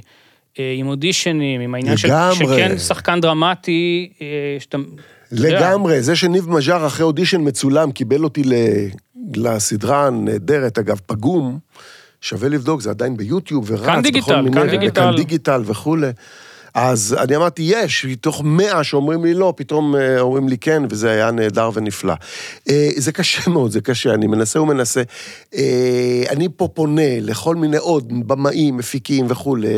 עם 0.77 0.87
אודישנים, 0.87 1.61
עם 1.61 1.75
העניין 1.75 1.97
של. 1.97 2.07
שכן 2.33 2.77
שחקן 2.77 3.21
דרמטי, 3.21 4.09
שאתה... 4.59 4.77
לגמרי, 5.31 6.01
זה 6.01 6.15
שניב 6.15 6.49
מז'אר 6.49 6.87
אחרי 6.87 7.05
אודישן 7.05 7.41
מצולם 7.47 7.91
קיבל 7.91 8.23
אותי. 8.23 8.43
לסדרה 9.35 10.07
הנהדרת, 10.07 10.77
אגב, 10.77 10.99
פגום, 11.05 11.59
שווה 12.21 12.49
לבדוק, 12.49 12.81
זה 12.81 12.89
עדיין 12.89 13.17
ביוטיוב 13.17 13.65
ורץ. 13.67 13.85
כאן 13.85 14.01
דיגיטל, 14.01 14.45
כאן 14.53 14.69
דיגיטל. 14.69 15.01
כאן 15.01 15.15
דיגיטל 15.15 15.61
וכולי. 15.65 16.11
אז 16.75 17.15
אני 17.19 17.35
אמרתי, 17.35 17.61
יש, 17.61 18.05
מתוך 18.05 18.41
מאה 18.45 18.83
שאומרים 18.83 19.25
לי 19.25 19.33
לא, 19.33 19.53
פתאום 19.57 19.95
אה, 19.95 20.19
אומרים 20.19 20.49
לי 20.49 20.57
כן, 20.57 20.83
וזה 20.89 21.09
היה 21.11 21.31
נהדר 21.31 21.69
ונפלא. 21.73 22.13
אה, 22.69 22.89
זה 22.97 23.11
קשה 23.11 23.49
מאוד, 23.53 23.71
זה 23.71 23.81
קשה, 23.81 24.13
אני 24.13 24.27
מנסה 24.27 24.61
ומנסה. 24.61 25.01
אה, 25.55 26.23
אני 26.29 26.47
פה 26.57 26.67
פונה 26.73 27.19
לכל 27.21 27.55
מיני 27.55 27.77
עוד 27.77 28.27
במאים, 28.27 28.77
מפיקים 28.77 29.25
וכולי, 29.29 29.69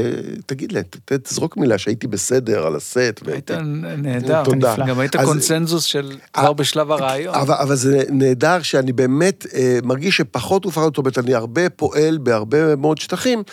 תגיד 0.45 0.72
להם, 0.72 0.84
ת- 1.06 1.12
תזרוק 1.14 1.58
מילה 1.58 1.78
שהייתי 1.78 2.08
בסדר 2.08 2.68
על 2.68 2.76
הסט. 2.76 3.22
היית 3.28 3.52
נהדר. 3.98 4.43
תודה. 4.43 4.76
גם 4.88 5.00
היית 5.00 5.16
קונצנזוס 5.16 5.84
של 5.84 6.12
כבר 6.34 6.54
בשלב 6.54 6.91
הרעיון. 6.91 7.36
אבל, 7.36 7.76
זה 7.76 8.04
נהדר 8.10 8.62
שאני 8.62 8.91
באמת 8.91 9.45
מרגיש 9.84 10.18
שפחות 10.18 10.66
ופחות, 10.66 10.93
זאת 10.93 10.98
אומרת, 10.98 11.18
אני 11.18 11.34
הרבה 11.36 11.70
פועל 11.70 12.18
בהרבה 12.18 12.76
מאוד 12.76 12.98
שטחים, 12.98 13.43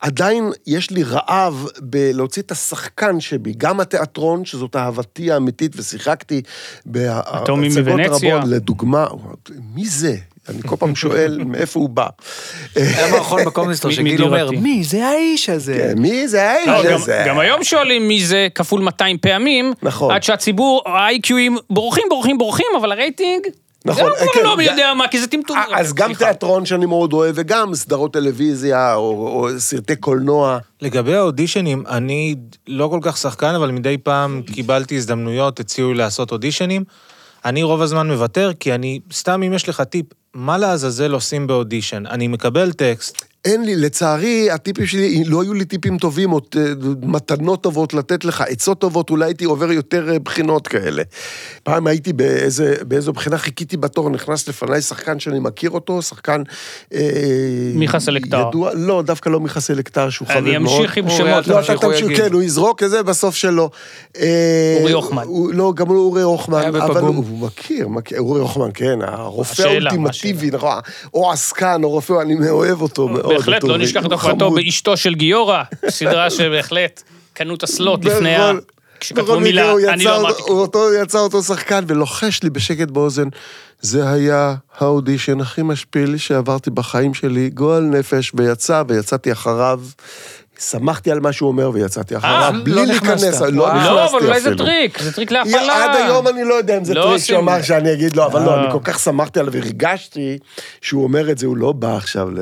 עדיין 0.00 0.50
יש 0.66 0.90
לי 0.90 1.02
רעב 1.02 1.66
בלהוציא 1.80 2.42
את 2.42 2.50
השחקן 2.52 2.93
שבי, 3.20 3.52
גם 3.56 3.80
התיאטרון, 3.80 4.44
שזאת 4.44 4.76
אהבתי 4.76 5.32
האמיתית, 5.32 5.72
ושיחקתי 5.76 6.42
בהצגות. 6.86 7.48
רבות, 8.08 8.48
לדוגמה, 8.48 9.06
מי 9.74 9.86
זה? 9.86 10.16
אני 10.48 10.58
כל 10.66 10.76
פעם 10.76 10.96
שואל 10.96 11.40
מאיפה 11.50 11.80
הוא 11.80 11.88
בא. 11.88 12.06
היה 12.76 13.10
מערכון 13.10 13.44
בקומוניסטר 13.44 13.90
שגיל 13.90 14.24
אומר. 14.24 14.50
מי 14.50 14.84
זה 14.84 15.06
האיש 15.06 15.48
הזה? 15.48 15.74
כן, 15.74 15.98
מי 15.98 16.28
זה 16.28 16.50
האיש 16.50 16.68
לא, 16.68 16.94
הזה? 16.94 17.24
גם 17.26 17.38
היום 17.38 17.64
שואלים 17.64 18.08
מי 18.08 18.24
זה 18.24 18.48
כפול 18.54 18.80
200 18.80 19.18
פעמים, 19.18 19.72
נכון. 19.82 20.14
עד 20.14 20.22
שהציבור, 20.22 20.82
ה-IQים 20.86 21.60
בורחים, 21.70 22.04
בורחים, 22.08 22.38
בורחים, 22.38 22.66
אבל 22.80 22.92
הרייטינג, 22.92 23.46
נכון, 23.84 24.04
אה, 24.04 24.24
הוא 24.24 24.32
כן, 24.34 24.40
לא 24.44 24.56
מי 24.56 24.66
גם- 24.66 24.72
יודע 24.72 24.94
מה, 24.94 25.08
כי 25.08 25.20
זה 25.20 25.26
טמטום. 25.26 25.56
אז 25.74 25.92
גם. 25.94 26.14
תיאטרון 26.14 26.66
שאני 26.66 26.86
מאוד 26.86 27.12
אוהב, 27.12 27.34
וגם 27.38 27.74
סדרות 27.74 28.12
טלוויזיה, 28.12 28.94
או, 28.94 29.02
או 29.28 29.60
סרטי 29.60 29.96
קולנוע. 29.96 30.58
לגבי 30.82 31.14
האודישנים, 31.16 31.84
אני 31.88 32.34
לא 32.68 32.88
כל 32.88 32.98
כך 33.02 33.16
שחקן, 33.16 33.54
אבל 33.54 33.70
מדי 33.70 33.98
פעם 33.98 34.42
קיבלתי 34.54 34.96
הזדמנויות, 34.96 35.60
הציעו 35.60 35.92
לי 35.92 35.98
לעשות 35.98 36.32
אודישנים. 36.32 36.84
אני 37.44 37.62
רוב 37.62 37.82
הזמן 37.82 38.10
מוותר, 38.10 38.50
כי 38.60 38.74
אני, 38.74 39.00
סתם 39.12 39.42
אם 39.42 39.52
יש 39.52 39.68
לך 39.68 39.80
טיפ, 39.80 40.06
מה 40.34 40.58
לעזאזל 40.58 41.12
עושים 41.12 41.46
באודישן? 41.46 42.06
אני 42.06 42.28
מקבל 42.28 42.72
טקסט, 42.72 43.24
אין 43.44 43.64
לי, 43.64 43.76
לצערי, 43.76 44.50
הטיפים 44.50 44.86
שלי, 44.86 45.24
לא 45.24 45.42
היו 45.42 45.54
לי 45.54 45.64
טיפים 45.64 45.98
טובים, 45.98 46.32
או 46.32 46.40
אה, 46.56 46.62
מתנות 47.02 47.62
טובות 47.62 47.94
לתת 47.94 48.24
לך, 48.24 48.44
עצות 48.48 48.78
טובות, 48.78 49.10
אולי 49.10 49.24
הייתי 49.24 49.44
עובר 49.44 49.72
יותר 49.72 50.10
אה, 50.12 50.18
בחינות 50.18 50.68
כאלה. 50.68 51.02
פעם 51.62 51.86
הייתי 51.86 52.12
באיזה, 52.12 52.74
באיזו 52.88 53.12
בחינה, 53.12 53.38
חיכיתי 53.38 53.76
בתור, 53.76 54.10
נכנס 54.10 54.48
לפניי 54.48 54.80
שחקן 54.80 55.20
שאני 55.20 55.38
מכיר 55.38 55.70
אותו, 55.70 56.02
שחקן... 56.02 56.42
אה, 56.94 57.00
מיכה 57.74 58.00
סלקטר. 58.00 58.44
ידוע, 58.48 58.70
לא, 58.74 59.02
דווקא 59.02 59.28
לא 59.28 59.40
מיכה 59.40 59.60
סלקטר, 59.60 60.10
שהוא 60.10 60.28
חבר 60.28 60.38
אני 60.38 60.58
מאוד. 60.58 60.80
אמשיך 60.80 60.96
עם 60.96 61.10
שמות. 61.10 61.44
אתה 61.44 61.50
לא, 61.50 61.60
אתה 61.60 61.76
תמשיך. 61.76 62.16
כן, 62.16 62.32
הוא 62.32 62.42
יזרוק 62.42 62.82
את 62.82 62.90
זה 62.90 63.02
בסוף 63.02 63.34
שלו. 63.34 63.70
אורי 64.80 64.92
הוחמן. 64.92 65.22
לא, 65.52 65.72
גם 65.76 65.88
לא 65.88 65.98
אורי 65.98 66.22
הוחמן, 66.22 66.62
אבל. 66.62 67.00
הוא 67.00 67.90
מכיר, 67.90 68.18
אורי 68.18 68.40
הוחמן, 68.40 68.70
כן, 68.74 68.98
הרופא 69.02 69.52
השאלה, 69.52 69.90
האולטימטיבי, 70.24 70.56
נכון, 70.56 70.78
או 71.14 71.32
עסקן, 71.32 71.80
או 71.84 71.90
רופא, 71.90 72.22
אני 72.22 72.50
אוהב 72.50 72.82
אותו 72.82 73.08
מאוד. 73.08 73.34
בהחלט, 73.34 73.64
לא. 73.64 73.78
נשכח 73.78 74.06
את 74.06 74.12
הופעתו. 74.12 74.50
באשתו 74.50 74.96
של 74.96 75.14
גיורא, 75.14 75.62
סדרה 75.88 76.30
שבהחלט 76.30 77.02
קנו 77.32 77.54
את 77.54 77.62
הסלוט 77.62 78.04
לפני 78.04 78.36
ה... 78.36 78.52
כשכתבו 79.00 79.40
מילה, 79.40 79.72
אני 79.88 80.04
לא 80.04 80.20
אמרתי. 80.20 80.42
הוא 80.42 80.60
אותו, 80.60 80.94
יצא 81.02 81.18
אותו 81.18 81.42
שחקן 81.42 81.84
ולוחש 81.86 82.42
לי 82.42 82.50
בשקט 82.50 82.88
באוזן, 82.88 83.28
זה 83.80 84.08
היה 84.10 84.54
האודישן 84.78 85.40
הכי 85.40 85.62
משפיל 85.62 86.16
שעברתי 86.16 86.70
בחיים 86.70 87.14
שלי, 87.14 87.50
גועל 87.50 87.82
נפש, 87.82 88.32
ויצא, 88.34 88.82
ויצאתי 88.88 89.32
אחריו. 89.32 89.80
שמחתי 90.58 91.10
על 91.10 91.20
מה 91.20 91.32
שהוא 91.32 91.48
אומר 91.48 91.70
ויצאתי 91.74 92.16
אחריו, 92.16 92.52
לא 92.54 92.64
בלי 92.64 92.86
להיכנס. 92.86 93.40
לא 93.40 93.62
וואו. 93.62 93.76
נכנסתי 93.76 93.94
לא, 93.94 94.06
אבל 94.10 94.26
אולי 94.26 94.40
זה 94.40 94.48
אפילו. 94.48 94.64
טריק, 94.64 94.98
זה 95.02 95.12
טריק 95.12 95.30
להפעלה. 95.30 95.84
עד 95.84 95.96
היום 95.96 96.28
אני 96.28 96.44
לא 96.44 96.54
יודע 96.54 96.78
אם 96.78 96.84
זה 96.84 96.94
לא 96.94 97.02
טריק 97.02 97.24
שהוא 97.24 97.38
אמר 97.38 97.62
שאני 97.62 97.92
אגיד 97.92 98.16
לו, 98.16 98.26
אבל 98.26 98.42
לא, 98.42 98.54
אה. 98.54 98.64
אני 98.64 98.72
כל 98.72 98.78
כך 98.84 98.98
שמחתי 98.98 99.40
עליו 99.40 99.52
והרגשתי 99.52 100.38
שהוא 100.80 101.04
אומר 101.04 101.30
את 101.30 101.38
זה, 101.38 101.46
הוא 101.46 101.56
לא 101.56 101.72
בא 101.72 101.96
עכשיו 101.96 102.30
ל... 102.30 102.38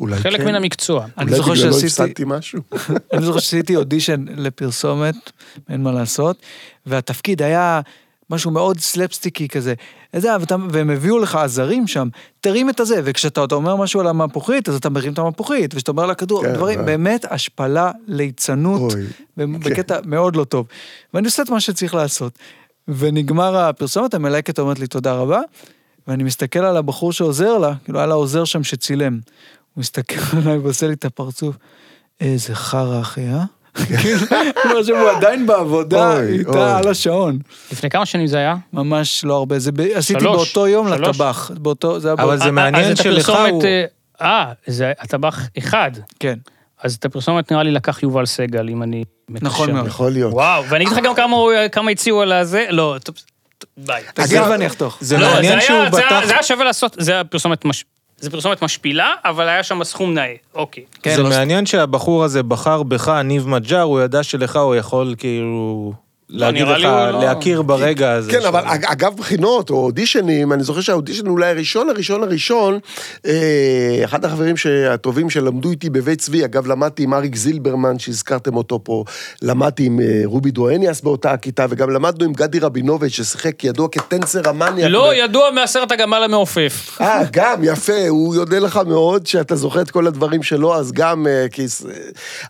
אולי 0.00 0.16
כן. 0.16 0.22
חלק 0.22 0.40
מן 0.40 0.54
המקצוע. 0.54 1.06
אני 1.18 1.24
אולי 1.26 1.36
זוכר 1.36 1.52
בגללו 1.52 1.78
הפסדתי 1.78 2.22
משהו. 2.26 2.60
אני 3.12 3.24
זוכר 3.24 3.38
שעשיתי 3.38 3.76
אודישן 3.76 4.24
לפרסומת, 4.36 5.14
אין 5.68 5.82
מה 5.82 5.92
לעשות, 5.92 6.36
והתפקיד 6.86 7.42
היה 7.42 7.80
משהו 8.32 8.50
מאוד 8.50 8.78
סלפסטיקי 8.78 9.48
כזה. 9.48 9.74
איזה, 10.14 10.28
ואתה, 10.40 10.56
והם 10.70 10.90
הביאו 10.90 11.18
לך 11.18 11.36
עזרים 11.36 11.86
שם, 11.86 12.08
תרים 12.40 12.70
את 12.70 12.80
הזה, 12.80 13.00
וכשאתה 13.04 13.44
אתה 13.44 13.54
אומר 13.54 13.76
משהו 13.76 14.00
על 14.00 14.06
המפוחית, 14.06 14.68
אז 14.68 14.76
אתה 14.76 14.90
מרים 14.90 15.12
את 15.12 15.18
המפוחית, 15.18 15.74
וכשאתה 15.74 15.90
אומר 15.90 16.06
לכדור, 16.06 16.42
כן, 16.42 16.54
דברים, 16.54 16.80
ו- 16.80 16.84
באמת 16.84 17.24
השפלה, 17.30 17.90
ליצנות, 18.06 18.92
אוי, 18.92 19.06
כן. 19.36 19.60
בקטע 19.60 19.98
מאוד 20.04 20.36
לא 20.36 20.44
טוב. 20.44 20.66
ואני 21.14 21.26
עושה 21.26 21.42
את 21.42 21.50
מה 21.50 21.60
שצריך 21.60 21.94
לעשות. 21.94 22.38
ונגמר 22.88 23.56
הפרסומת, 23.56 24.14
המלהקת 24.14 24.58
אומרת 24.58 24.78
לי 24.78 24.86
תודה 24.86 25.12
רבה, 25.12 25.40
ואני 26.08 26.22
מסתכל 26.22 26.58
על 26.58 26.76
הבחור 26.76 27.12
שעוזר 27.12 27.58
לה, 27.58 27.74
כאילו 27.84 27.98
היה 27.98 28.06
לה 28.06 28.14
עוזר 28.14 28.44
שם 28.44 28.64
שצילם. 28.64 29.12
הוא 29.74 29.80
מסתכל 29.80 30.36
עליי 30.42 30.58
ועושה 30.58 30.86
לי 30.86 30.92
את 30.92 31.04
הפרצוף, 31.04 31.56
איזה 32.20 32.54
חרא 32.54 33.00
אחי, 33.00 33.28
אה? 33.28 33.44
כאילו, 33.74 34.26
כמו 34.62 34.84
שהוא 34.84 35.10
עדיין 35.10 35.46
בעבודה. 35.46 36.20
איתה 36.22 36.78
על 36.78 36.88
השעון. 36.88 37.38
לפני 37.72 37.90
כמה 37.90 38.06
שנים 38.06 38.26
זה 38.26 38.38
היה? 38.38 38.56
ממש 38.72 39.24
לא 39.24 39.34
הרבה, 39.34 39.58
זה 39.58 39.72
ב... 39.72 39.80
עשיתי 39.80 40.24
באותו 40.24 40.68
יום. 40.68 40.88
לטבח. 40.88 41.50
באותו, 41.54 42.00
זה 42.00 42.08
היה 42.08 42.14
אבל. 42.14 42.36
זה 42.38 42.50
מעניין 42.50 42.84
אז 42.84 42.90
את 42.90 42.96
שלך 42.96 43.28
הפרסומת, 43.28 43.52
הוא- 43.52 43.64
אה, 43.64 43.84
אה, 44.20 44.52
זה 44.66 44.92
הטבח 44.98 45.40
אחד. 45.58 45.90
כן, 46.20 46.38
אז 46.82 46.94
את 46.94 47.04
הפרסומת 47.04 47.52
נראה 47.52 47.62
לי 47.62 47.70
לקח 47.70 48.02
יובל 48.02 48.26
סגל, 48.26 48.68
אם 48.68 48.82
אני 48.82 49.04
מקשר. 49.28 49.46
נכון 49.46 49.72
מאוד. 49.72 49.86
יכול 49.86 50.12
להיות. 50.12 50.32
וואו, 50.32 50.64
ואני 50.68 50.84
אגיד 50.84 50.96
לך 50.96 51.04
גם 51.04 51.14
כמה 51.72 51.90
הציעו 51.90 52.22
על 52.22 52.32
הזה, 52.32 52.66
לא, 52.70 52.96
ביי. 53.76 54.02
תגיד 54.14 54.40
ואני 54.50 54.66
אחתוך. 54.66 54.98
זה 55.00 55.18
לא, 55.18 55.28
מעניין 55.34 55.60
שהוא 55.60 55.84
בטח... 55.88 56.24
זה 56.26 56.32
היה 56.32 56.42
שווה 56.42 56.64
לעשות, 56.64 56.96
זה 56.98 57.12
היה 57.12 57.24
פרסומת 57.24 57.64
מש... 57.64 57.84
זה 58.22 58.30
פרסומת 58.30 58.62
משפילה, 58.62 59.12
אבל 59.24 59.48
היה 59.48 59.62
שם 59.62 59.84
סכום 59.84 60.14
נאה, 60.14 60.34
אוקיי. 60.54 60.84
כן, 61.02 61.16
זה 61.16 61.22
לא- 61.22 61.28
מעניין 61.28 61.66
שהבחור 61.66 62.24
הזה 62.24 62.42
בחר 62.42 62.82
בך, 62.82 63.08
ניב 63.08 63.48
מג'אר, 63.48 63.80
הוא 63.80 64.00
ידע 64.00 64.22
שלך 64.22 64.56
הוא 64.56 64.74
יכול 64.74 65.14
כאילו... 65.18 65.92
להגיד 66.30 66.62
נראה 66.62 66.78
לך, 66.78 66.84
לא- 66.84 67.20
להכיר 67.24 67.62
ברגע 67.62 68.12
הזה. 68.12 68.30
כן, 68.30 68.40
של- 68.40 68.46
אבל 68.46 68.60
אג- 68.66 68.84
אגב 68.84 69.16
בחינות 69.16 69.70
או 69.70 69.84
אודישנים, 69.84 70.52
אני 70.52 70.62
זוכר 70.62 70.80
שהאודישן 70.80 71.26
אולי 71.26 71.50
הראשון, 71.50 71.88
הראשון, 71.88 72.22
הראשון, 72.22 72.78
אה, 73.26 73.32
אחד 74.04 74.24
החברים 74.24 74.54
הטובים 74.90 75.30
שלמדו 75.30 75.70
איתי 75.70 75.90
בבית 75.90 76.18
צבי, 76.20 76.44
אגב, 76.44 76.66
למדתי 76.66 77.02
עם 77.02 77.14
אריק 77.14 77.36
זילברמן, 77.36 77.98
שהזכרתם 77.98 78.56
אותו 78.56 78.80
פה, 78.84 79.04
למדתי 79.42 79.84
עם 79.84 80.00
אה, 80.00 80.20
רובי 80.24 80.50
דואניאס 80.50 81.00
באותה 81.00 81.30
הכיתה, 81.32 81.66
וגם 81.70 81.90
למדנו 81.90 82.24
עם 82.24 82.32
גדי 82.32 82.58
רבינוביץ', 82.58 83.12
ששיחק 83.12 83.64
ידוע 83.64 83.88
כטנסר 83.92 84.48
המניאק. 84.48 84.90
לא 84.90 85.08
ב- 85.10 85.12
ידוע 85.16 85.50
מהסרט 85.50 85.92
הגמל 85.92 86.22
המעופף. 86.22 86.98
אה, 87.00 87.22
גם, 87.32 87.60
יפה, 87.64 88.08
הוא 88.08 88.34
יודה 88.34 88.58
לך 88.58 88.80
מאוד 88.86 89.26
שאתה 89.26 89.56
זוכר 89.56 89.80
את 89.80 89.90
כל 89.90 90.06
הדברים 90.06 90.42
שלו, 90.42 90.74
אז 90.74 90.92
גם, 90.92 91.26
אה, 91.26 91.46
כיס... 91.50 91.86
אה, 91.86 91.92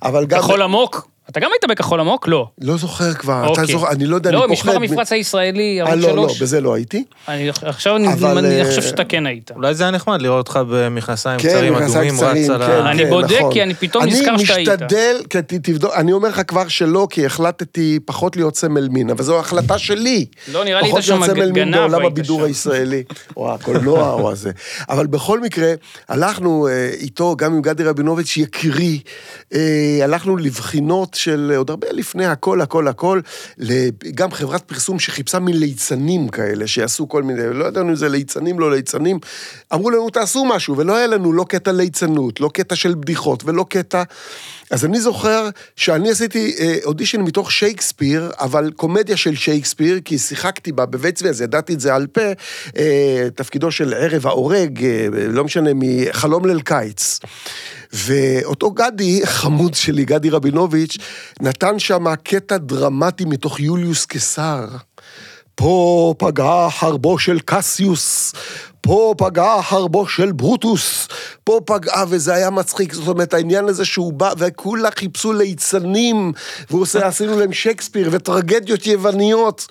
אבל 0.02 0.26
גם... 0.26 0.38
כחול 0.40 0.62
עמוק? 0.62 1.11
אתה 1.30 1.40
גם 1.40 1.50
היית 1.52 1.70
בכחול 1.70 2.00
עמוק? 2.00 2.28
לא. 2.28 2.46
לא 2.60 2.76
זוכר 2.76 3.14
כבר, 3.14 3.40
אתה 3.42 3.48
אוקיי. 3.48 3.66
זוכר, 3.66 3.90
אני 3.90 4.06
לא 4.06 4.14
יודע, 4.16 4.30
אני 4.30 4.36
לא, 4.36 4.40
פוחד. 4.40 4.52
משמר 4.52 4.78
מ- 4.78 4.82
המפרץ 4.82 5.12
הישראלי, 5.12 5.80
אה, 5.80 5.86
ערוץ 5.86 6.02
לא, 6.04 6.16
לא, 6.16 6.22
שלוש. 6.28 6.42
בזה 6.42 6.60
לא 6.60 6.74
הייתי. 6.74 7.04
אני- 7.28 7.48
עכשיו 7.62 7.96
אני 7.96 8.12
אבל, 8.12 8.38
אני 8.38 8.60
אה, 8.60 8.64
חושב 8.66 8.82
שאתה 8.82 9.04
כן 9.04 9.26
היית. 9.26 9.50
אולי 9.56 9.74
זה 9.74 9.82
היה 9.84 9.90
נחמד 9.90 10.22
לראות 10.22 10.38
אותך 10.48 10.60
במכנסיים 10.70 11.40
כן, 11.40 11.48
קצרים 11.48 11.72
מכנסיים 11.72 11.96
אדומים, 11.96 12.16
קצרים, 12.16 12.44
רץ 12.44 12.50
על 12.50 12.66
כן, 12.66 12.72
ה... 12.72 12.90
אני 12.90 13.02
כן, 13.02 13.08
בודק, 13.10 13.36
נכון. 13.38 13.52
כי 13.52 13.62
אני 13.62 13.74
פתאום 13.74 14.04
נזכר 14.04 14.38
שאתה 14.38 14.54
היית. 14.54 14.68
אני 14.68 14.76
משתדל, 14.86 15.16
כי 15.30 15.38
ת- 15.42 15.54
תבדוק, 15.70 15.92
אני 15.94 16.12
אומר 16.12 16.28
לך 16.28 16.40
כבר 16.48 16.68
שלא, 16.68 17.06
כי 17.10 17.26
החלטתי 17.26 17.98
פחות 18.04 18.36
להיות 18.36 18.56
סמל 18.56 18.88
מין, 18.88 19.10
אבל 19.10 19.22
זו 19.24 19.38
החלטה 19.40 19.78
שלי. 19.78 20.26
לא, 20.52 20.64
נראה 20.64 20.80
לי 20.80 20.86
פחות 20.88 20.98
היית 20.98 21.06
שם 21.06 21.20
להיות 21.20 21.26
סמל 21.36 21.44
מין 21.44 21.54
גנב, 21.54 21.76
בעולם 21.76 22.00
היית 22.00 22.12
הבידור 22.12 22.38
שם. 22.40 22.44
הישראלי, 22.44 23.02
או 23.36 23.54
הקולנוע 23.54 24.12
או 24.12 24.30
הזה. 24.32 24.50
אבל 24.88 25.06
בכל 25.06 25.40
מקרה, 25.40 25.72
הלכנו 26.08 26.68
אה, 26.68 26.90
איתו, 27.00 27.36
גם 27.36 27.52
עם 27.54 27.62
גדי 27.62 27.82
רבינוביץ', 27.84 28.36
יקירי, 28.36 29.00
אה, 29.54 29.60
הלכנו 30.02 30.36
לבחינות 30.36 31.11
ניסיונות 31.12 31.14
של, 31.14 31.52
עוד 31.56 31.70
הרבה 31.70 31.86
לפני 31.92 32.26
הכל, 32.26 32.60
הכל, 32.60 32.88
הכל, 32.88 33.20
גם 34.14 34.30
חברת 34.30 34.62
פרסום 34.62 34.98
שחיפשה 34.98 35.38
מין 35.38 35.58
ליצנים 35.58 36.28
כאלה, 36.28 36.66
שיעשו 36.66 37.08
כל 37.08 37.22
מיני, 37.22 37.42
לא 37.52 37.64
ידענו 37.64 37.88
אם 37.88 37.94
זה 37.94 38.08
ליצנים, 38.08 38.60
לא 38.60 38.70
ליצנים. 38.70 39.18
אמרו 39.74 39.90
לנו, 39.90 40.10
תעשו 40.10 40.44
משהו, 40.44 40.76
ולא 40.76 40.96
היה 40.96 41.06
לנו 41.06 41.32
לא 41.32 41.44
קטע 41.48 41.72
ליצנות, 41.72 42.40
לא 42.40 42.50
קטע 42.54 42.76
של 42.76 42.94
בדיחות, 42.94 43.42
ולא 43.44 43.64
קטע... 43.68 44.02
אז 44.70 44.84
אני 44.84 45.00
זוכר 45.00 45.48
שאני 45.76 46.10
עשיתי 46.10 46.54
אה, 46.60 46.76
אודישן 46.84 47.20
מתוך 47.20 47.52
שייקספיר, 47.52 48.30
אבל 48.40 48.70
קומדיה 48.76 49.16
של 49.16 49.34
שייקספיר, 49.34 50.00
כי 50.04 50.18
שיחקתי 50.18 50.72
בה 50.72 50.86
בבית 50.86 51.14
צבי, 51.14 51.28
אז 51.28 51.40
ידעתי 51.40 51.74
את 51.74 51.80
זה 51.80 51.94
על 51.94 52.06
פה, 52.06 52.32
אה, 52.78 53.28
תפקידו 53.34 53.70
של 53.70 53.94
ערב 53.94 54.26
ההורג, 54.26 54.84
אה, 54.84 55.06
לא 55.12 55.44
משנה, 55.44 55.70
מחלום 55.74 56.46
ליל 56.46 56.60
קיץ. 56.60 57.20
ואותו 57.92 58.70
גדי, 58.70 59.20
חמוד 59.24 59.74
שלי, 59.74 60.04
גדי 60.04 60.30
רבינוביץ', 60.30 60.98
נתן 61.40 61.78
שם 61.78 62.04
קטע 62.22 62.56
דרמטי 62.56 63.24
מתוך 63.24 63.60
יוליוס 63.60 64.06
קיסר. 64.06 64.66
פה 65.54 66.14
פגעה 66.18 66.70
חרבו 66.70 67.18
של 67.18 67.40
קסיוס, 67.44 68.32
פה 68.82 69.14
פגעה 69.18 69.62
חרבו 69.62 70.08
של 70.08 70.32
ברוטוס, 70.32 71.08
פה 71.44 71.60
פגעה, 71.64 72.04
וזה 72.08 72.34
היה 72.34 72.50
מצחיק, 72.50 72.92
זאת 72.92 73.08
אומרת, 73.08 73.34
העניין 73.34 73.68
הזה 73.68 73.84
שהוא 73.84 74.12
בא, 74.12 74.32
וכולה 74.38 74.88
חיפשו 74.98 75.32
ליצנים, 75.32 76.32
והוא 76.70 76.82
עושה, 76.82 77.06
עשינו 77.06 77.38
להם 77.38 77.52
שייקספיר 77.52 78.08
וטרגדיות 78.12 78.86
יווניות. 78.86 79.66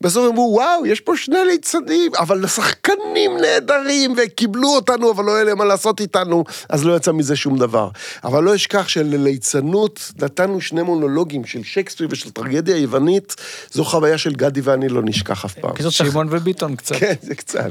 בסוף 0.00 0.30
אמרו, 0.30 0.50
וואו, 0.54 0.86
יש 0.86 1.00
פה 1.00 1.16
שני 1.16 1.38
ליצנים, 1.46 2.12
אבל 2.18 2.46
שחקנים 2.46 3.30
נהדרים, 3.40 4.14
וקיבלו 4.16 4.68
אותנו, 4.68 5.10
אבל 5.10 5.24
לא 5.24 5.34
היה 5.34 5.44
להם 5.44 5.58
מה 5.58 5.64
לעשות 5.64 6.00
איתנו, 6.00 6.44
אז 6.68 6.84
לא 6.84 6.96
יצא 6.96 7.12
מזה 7.12 7.36
שום 7.36 7.58
דבר. 7.58 7.88
אבל 8.24 8.42
לא 8.42 8.54
אשכח 8.54 8.88
שלליצנות 8.88 10.12
נתנו 10.22 10.60
שני 10.60 10.82
מונולוגים 10.82 11.44
של 11.44 11.62
שייקספיר 11.62 12.08
ושל 12.10 12.30
טרגדיה 12.30 12.76
יוונית, 12.76 13.34
זו 13.72 13.84
חוויה 13.84 14.18
של 14.18 14.32
גדי 14.32 14.60
ואני 14.60 14.88
לא 14.88 15.00
נשכח 15.04 15.44
אף 15.44 15.54
פעם. 15.54 15.72
שמעון 15.90 16.28
וביטון 16.30 16.76
קצת. 16.76 16.96
כן, 16.96 17.14
זה 17.22 17.34
קצת. 17.34 17.70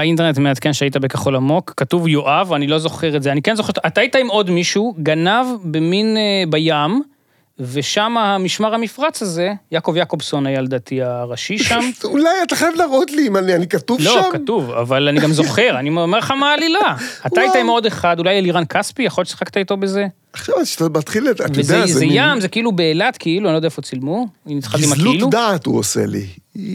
האינטרנט 0.00 0.38
מעדכן 0.38 0.72
שהיית 0.72 0.96
בכחול 0.96 1.36
עמוק, 1.36 1.74
כתוב 1.76 2.08
יואב, 2.08 2.52
אני 2.52 2.66
לא 2.66 2.78
זוכר 2.78 3.16
את 3.16 3.22
זה, 3.22 3.32
אני 3.32 3.42
כן 3.42 3.56
זוכר, 3.56 3.72
אתה 3.86 4.00
היית 4.00 4.16
עם 4.16 4.28
עוד 4.28 4.50
מישהו, 4.50 4.94
גנב 5.02 5.46
במין, 5.64 6.16
אה, 6.16 6.44
בים, 6.50 7.02
ושם 7.60 8.16
המשמר 8.18 8.74
המפרץ 8.74 9.22
הזה, 9.22 9.52
יעקב 9.72 9.96
יעקובסון 9.96 10.46
היה 10.46 10.60
לדעתי 10.60 11.02
הראשי 11.02 11.58
שם. 11.58 11.80
אולי 12.04 12.28
אתה 12.42 12.56
חייב 12.56 12.74
להראות 12.74 13.10
לי 13.10 13.28
אם 13.28 13.36
אני, 13.36 13.54
אני 13.54 13.68
כתוב 13.68 14.00
לא, 14.00 14.12
שם. 14.12 14.28
כתוב, 14.32 14.70
אבל 14.70 15.08
אני 15.08 15.20
גם 15.20 15.32
זוכר, 15.32 15.78
אני 15.78 15.90
אומר 15.90 16.18
לך 16.18 16.30
מה 16.30 16.50
העלילה. 16.50 16.96
אתה 17.26 17.40
היית 17.40 17.54
עם 17.54 17.66
עוד 17.66 17.86
אחד, 17.86 18.18
אולי 18.18 18.38
אלירן 18.38 18.64
כספי, 18.64 19.02
יכול 19.02 19.22
להיות 19.22 19.28
ששיחקת 19.28 19.56
איתו 19.56 19.76
בזה? 19.76 20.06
עכשיו 20.32 20.66
שאתה 20.66 20.84
מתחיל, 20.98 21.30
אתה 21.30 21.44
יודע, 21.60 21.86
זה 21.86 22.00
מין- 22.00 22.10
ים, 22.12 22.40
זה 22.40 22.48
כאילו 22.48 22.72
באילת, 22.72 23.16
כאילו, 23.16 23.46
אני 23.48 23.52
לא 23.52 23.58
יודע 23.58 23.66
איפה 23.66 23.82
צילמו. 23.82 24.26
גזלות 24.76 25.30
דעת 25.30 25.66
הוא 25.66 25.78
עושה 25.78 26.06
לי. 26.06 26.26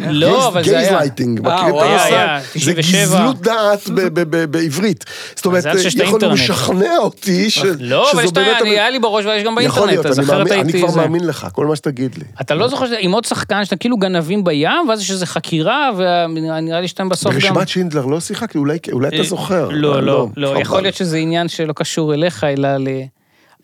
לא, 0.09 0.47
אבל 0.47 0.63
זה 0.63 0.77
היה- 0.77 0.89
גייזלייטינג, 0.89 1.39
הנושא? 1.47 1.83
היה, 1.83 2.39
זה 2.41 2.47
97. 2.53 3.05
גזלות 3.17 3.41
דעת 3.41 3.89
ב- 3.89 4.01
ב- 4.01 4.23
ב- 4.35 4.45
בעברית. 4.45 5.05
זאת 5.35 5.45
אומרת, 5.45 5.63
יכולנו 5.65 6.01
האינטרנט. 6.03 6.33
לשכנע 6.33 6.97
אותי 6.97 7.49
ש- 7.49 7.57
לא, 7.79 8.11
אבל 8.11 8.21
היה 8.65 8.89
לי 8.89 8.99
בראש 8.99 9.25
ויש 9.25 9.43
גם 9.43 9.55
יכול 9.61 9.87
להיות, 9.87 10.03
באינטרנט, 10.05 10.05
אז 10.05 10.19
אחרת 10.19 10.37
מאמין- 10.37 10.53
אני 10.53 10.61
הייתי... 10.71 10.79
כבר 10.79 10.91
זה. 10.91 10.99
מאמין 11.01 11.27
לך, 11.27 11.47
כל 11.51 11.65
מה 11.65 11.75
שתגיד 11.75 12.15
לי. 12.17 12.23
אתה 12.41 12.55
לא 12.55 12.67
זוכר 12.67 12.85
שזה 12.85 12.95
עם 12.99 13.11
עוד 13.11 13.25
שחקן 13.25 13.65
שאתה 13.65 13.75
כאילו 13.75 13.97
גנבים 13.97 14.43
בים, 14.43 14.89
ואז 14.89 15.01
יש 15.01 15.11
איזה 15.11 15.25
חקירה, 15.25 15.89
ונראה 15.97 16.81
לי 16.81 16.87
שאתם 16.87 17.09
בסוף 17.09 17.33
גם... 17.33 17.39
ברשימת 17.39 17.67
שינדלר 17.69 18.05
לא 18.05 18.19
שיחקתי, 18.19 18.57
אולי 18.57 18.77
אתה 19.07 19.15
אה, 19.17 19.23
זוכר. 19.23 19.69
לא, 19.71 20.03
לא, 20.03 20.27
לא, 20.37 20.49
חבל. 20.49 20.61
יכול 20.61 20.81
להיות 20.81 20.95
שזה 20.95 21.17
עניין 21.17 21.47
שלא 21.47 21.73
קשור 21.73 22.13
אליך, 22.13 22.43
אלא 22.43 22.77
ל... 22.77 22.87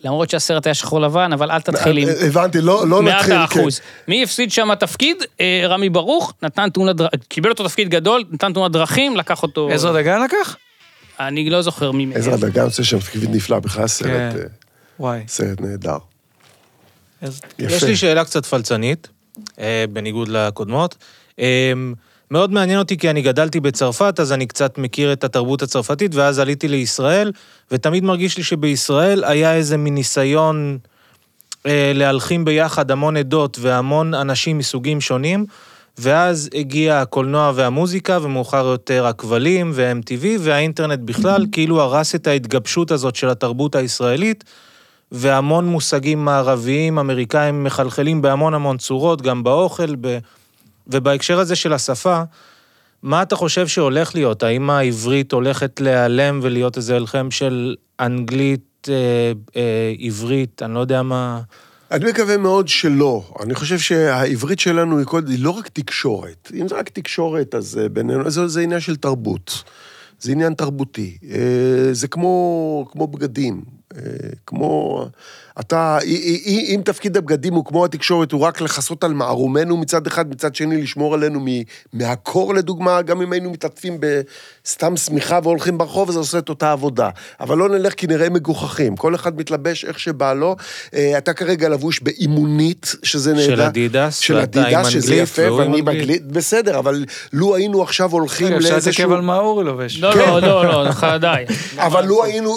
למרות 0.03 0.29
שהסרט 0.29 0.67
היה 0.67 0.73
שחור 0.73 1.01
לבן, 1.01 1.33
אבל 1.33 1.51
אל 1.51 1.61
תתחיל 1.61 1.97
עם... 1.97 2.07
הבנתי, 2.27 2.61
לא 2.61 2.87
לא 2.87 3.03
נתחיל. 3.03 3.33
כן. 3.33 3.37
האחוז. 3.37 3.81
מי 4.07 4.23
הפסיד 4.23 4.51
שם 4.51 4.75
תפקיד? 4.79 5.17
אה, 5.39 5.63
רמי 5.67 5.89
ברוך, 5.89 6.33
נתן 6.41 6.69
תאונת 6.69 6.95
דרכים, 6.95 7.19
קיבל 7.27 7.49
אותו 7.49 7.67
תפקיד 7.67 7.89
גדול, 7.89 8.23
נתן 8.31 8.53
תאונת 8.53 8.71
דרכים, 8.71 9.17
לקח 9.17 9.43
אותו... 9.43 9.69
עזרא 9.69 10.01
דגן 10.01 10.21
לקח? 10.23 10.55
אני 11.19 11.49
לא 11.49 11.61
זוכר 11.61 11.91
מי. 11.91 12.07
עזרא 12.15 12.35
דגן 12.37 12.63
עושה 12.63 12.83
שם 12.83 12.99
תפקיד 12.99 13.35
נפלא, 13.35 13.59
בכלל 13.59 13.87
סרט 13.87 14.33
כן. 14.33 14.47
וואי. 14.99 15.23
סרט 15.27 15.61
נהדר. 15.61 15.97
יש 17.59 17.83
לי 17.83 17.95
שאלה 17.95 18.25
קצת 18.25 18.45
פלצנית, 18.45 19.07
אה, 19.59 19.85
בניגוד 19.93 20.27
לקודמות. 20.27 20.95
מאוד 22.31 22.51
מעניין 22.51 22.79
אותי 22.79 22.97
כי 22.97 23.09
אני 23.09 23.21
גדלתי 23.21 23.59
בצרפת, 23.59 24.19
אז 24.19 24.31
אני 24.31 24.45
קצת 24.45 24.77
מכיר 24.77 25.13
את 25.13 25.23
התרבות 25.23 25.61
הצרפתית, 25.61 26.15
ואז 26.15 26.39
עליתי 26.39 26.67
לישראל, 26.67 27.31
ותמיד 27.71 28.03
מרגיש 28.03 28.37
לי 28.37 28.43
שבישראל 28.43 29.23
היה 29.23 29.55
איזה 29.55 29.77
מין 29.77 29.95
ניסיון 29.95 30.77
אה, 31.65 31.91
להלחים 31.95 32.45
ביחד 32.45 32.91
המון 32.91 33.17
עדות 33.17 33.57
והמון 33.61 34.13
אנשים 34.13 34.57
מסוגים 34.57 35.01
שונים, 35.01 35.45
ואז 35.97 36.49
הגיע 36.53 37.01
הקולנוע 37.01 37.51
והמוזיקה, 37.55 38.19
ומאוחר 38.21 38.65
יותר 38.65 39.05
הכבלים 39.05 39.71
ו-MTV, 39.73 40.25
והאינטרנט 40.39 40.99
בכלל, 40.99 41.45
כאילו 41.51 41.81
הרס 41.81 42.15
את 42.15 42.27
ההתגבשות 42.27 42.91
הזאת 42.91 43.15
של 43.15 43.29
התרבות 43.29 43.75
הישראלית, 43.75 44.43
והמון 45.11 45.65
מושגים 45.65 46.25
מערביים, 46.25 46.99
אמריקאים, 46.99 47.63
מחלחלים 47.63 48.21
בהמון 48.21 48.53
המון 48.53 48.77
צורות, 48.77 49.21
גם 49.21 49.43
באוכל, 49.43 49.95
ב... 50.01 50.17
ובהקשר 50.91 51.39
הזה 51.39 51.55
של 51.55 51.73
השפה, 51.73 52.21
מה 53.03 53.21
אתה 53.21 53.35
חושב 53.35 53.67
שהולך 53.67 54.15
להיות? 54.15 54.43
האם 54.43 54.69
העברית 54.69 55.31
הולכת 55.31 55.81
להיעלם 55.81 56.39
ולהיות 56.43 56.77
איזה 56.77 56.95
הלחם 56.95 57.31
של 57.31 57.75
אנגלית, 57.99 58.87
אה, 58.89 58.95
אה, 59.55 59.93
עברית, 59.99 60.61
אני 60.63 60.73
לא 60.73 60.79
יודע 60.79 61.01
מה... 61.03 61.41
אני 61.91 62.11
מקווה 62.11 62.37
מאוד 62.37 62.67
שלא. 62.67 63.33
אני 63.43 63.55
חושב 63.55 63.79
שהעברית 63.79 64.59
שלנו 64.59 64.97
היא, 64.97 65.05
כל, 65.05 65.21
היא 65.27 65.43
לא 65.43 65.49
רק 65.49 65.67
תקשורת. 65.67 66.51
אם 66.61 66.67
זה 66.67 66.75
רק 66.75 66.89
תקשורת, 66.89 67.55
אז 67.55 67.79
אה, 67.81 67.89
בינינו, 67.89 68.29
זה, 68.29 68.47
זה 68.47 68.61
עניין 68.61 68.79
של 68.79 68.95
תרבות. 68.95 69.63
זה 70.19 70.31
עניין 70.31 70.53
תרבותי. 70.53 71.17
אה, 71.31 71.93
זה 71.93 72.07
כמו, 72.07 72.87
כמו 72.91 73.07
בגדים. 73.07 73.63
אה, 73.97 74.01
כמו... 74.45 75.05
אתה, 75.61 75.97
אם 76.45 76.81
תפקיד 76.85 77.17
הבגדים 77.17 77.53
הוא 77.53 77.65
כמו 77.65 77.85
התקשורת, 77.85 78.31
הוא 78.31 78.41
רק 78.41 78.61
לכסות 78.61 79.03
על 79.03 79.13
מערומנו 79.13 79.77
מצד 79.77 80.07
אחד, 80.07 80.29
מצד 80.29 80.55
שני 80.55 80.81
לשמור 80.81 81.13
עלינו 81.13 81.45
מהקור 81.93 82.53
לדוגמה, 82.53 83.01
גם 83.01 83.21
אם 83.21 83.31
היינו 83.31 83.51
מתעטפים 83.51 83.97
בסתם 83.99 84.97
שמיכה 84.97 85.39
והולכים 85.43 85.77
ברחוב, 85.77 86.11
זה 86.11 86.19
עושה 86.19 86.37
את 86.37 86.49
אותה 86.49 86.71
עבודה. 86.71 87.09
אבל 87.39 87.57
לא 87.57 87.69
נלך 87.69 87.93
כי 87.93 88.07
נראה 88.07 88.29
מגוחכים. 88.29 88.95
כל 88.95 89.15
אחד 89.15 89.37
מתלבש 89.37 89.85
איך 89.85 89.99
שבא 89.99 90.33
לו. 90.33 90.55
אה, 90.93 91.17
אתה 91.17 91.33
כרגע 91.33 91.69
לבוש 91.69 91.99
באימונית, 92.01 92.95
שזה 93.03 93.33
נהדר. 93.33 93.55
של 93.55 93.61
אדידס, 93.61 94.17
של 94.17 94.37
אדידס, 94.37 94.87
שזה 94.87 95.15
יפה, 95.15 95.47
עם 95.47 95.53
ואני. 95.53 95.81
אנגלית. 95.81 96.27
בסדר, 96.27 96.79
אבל 96.79 97.05
לו 97.33 97.55
היינו 97.55 97.81
עכשיו 97.81 98.11
הולכים 98.11 98.47
רגע, 98.47 98.57
אפשר 98.57 98.69
לאיזשהו... 98.69 98.91
להתעכב 98.91 99.11
על 99.11 99.21
מה 99.21 99.37
אורי 99.37 99.63
לובש. 99.63 99.99
לא, 99.99 100.15
לא, 100.15 100.41
לא, 100.41 100.65
לא, 100.65 100.83
לך 100.83 101.07
די. 101.21 101.43
אבל 101.77 102.05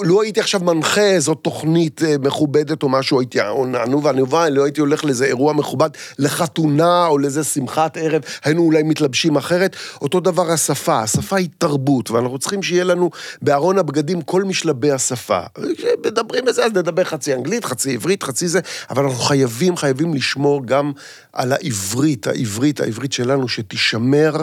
לו 0.04 0.22
הייתי 0.22 0.40
עכשיו 0.40 0.60
מנחה 0.60 1.00
איזו 1.00 1.34
תוכנית 1.34 2.02
אה, 2.02 2.14
מכובדת 2.20 2.82
או 2.82 2.88
משהו, 2.98 3.20
הייתי 3.20 3.40
ענו 3.40 4.02
וענובה, 4.02 4.48
לא 4.48 4.64
הייתי 4.64 4.80
הולך 4.80 5.04
לאיזה 5.04 5.24
אירוע 5.24 5.52
מכובד, 5.52 5.90
לחתונה 6.18 7.06
או 7.06 7.18
לאיזה 7.18 7.44
שמחת 7.44 7.96
ערב, 7.96 8.22
היינו 8.44 8.62
אולי 8.62 8.82
מתלבשים 8.82 9.36
אחרת. 9.36 9.76
אותו 10.02 10.20
דבר 10.20 10.50
השפה, 10.50 11.00
השפה 11.02 11.36
היא 11.36 11.48
תרבות, 11.58 12.10
ואנחנו 12.10 12.38
צריכים 12.38 12.62
שיהיה 12.62 12.84
לנו 12.84 13.10
בארון 13.42 13.78
הבגדים 13.78 14.22
כל 14.22 14.44
משלבי 14.44 14.90
השפה. 14.90 15.40
כשמדברים 15.76 16.44
בזה, 16.44 16.64
אז 16.64 16.72
נדבר 16.72 17.04
חצי 17.04 17.34
אנגלית, 17.34 17.64
חצי 17.64 17.94
עברית, 17.94 18.22
חצי 18.22 18.48
זה, 18.48 18.60
אבל 18.90 19.02
אנחנו 19.04 19.18
חייבים, 19.18 19.76
חייבים 19.76 20.14
לשמור 20.14 20.66
גם 20.66 20.92
על 21.32 21.52
העברית, 21.52 22.26
העברית, 22.26 22.80
העברית 22.80 23.12
שלנו, 23.12 23.48
שתישמר. 23.48 24.36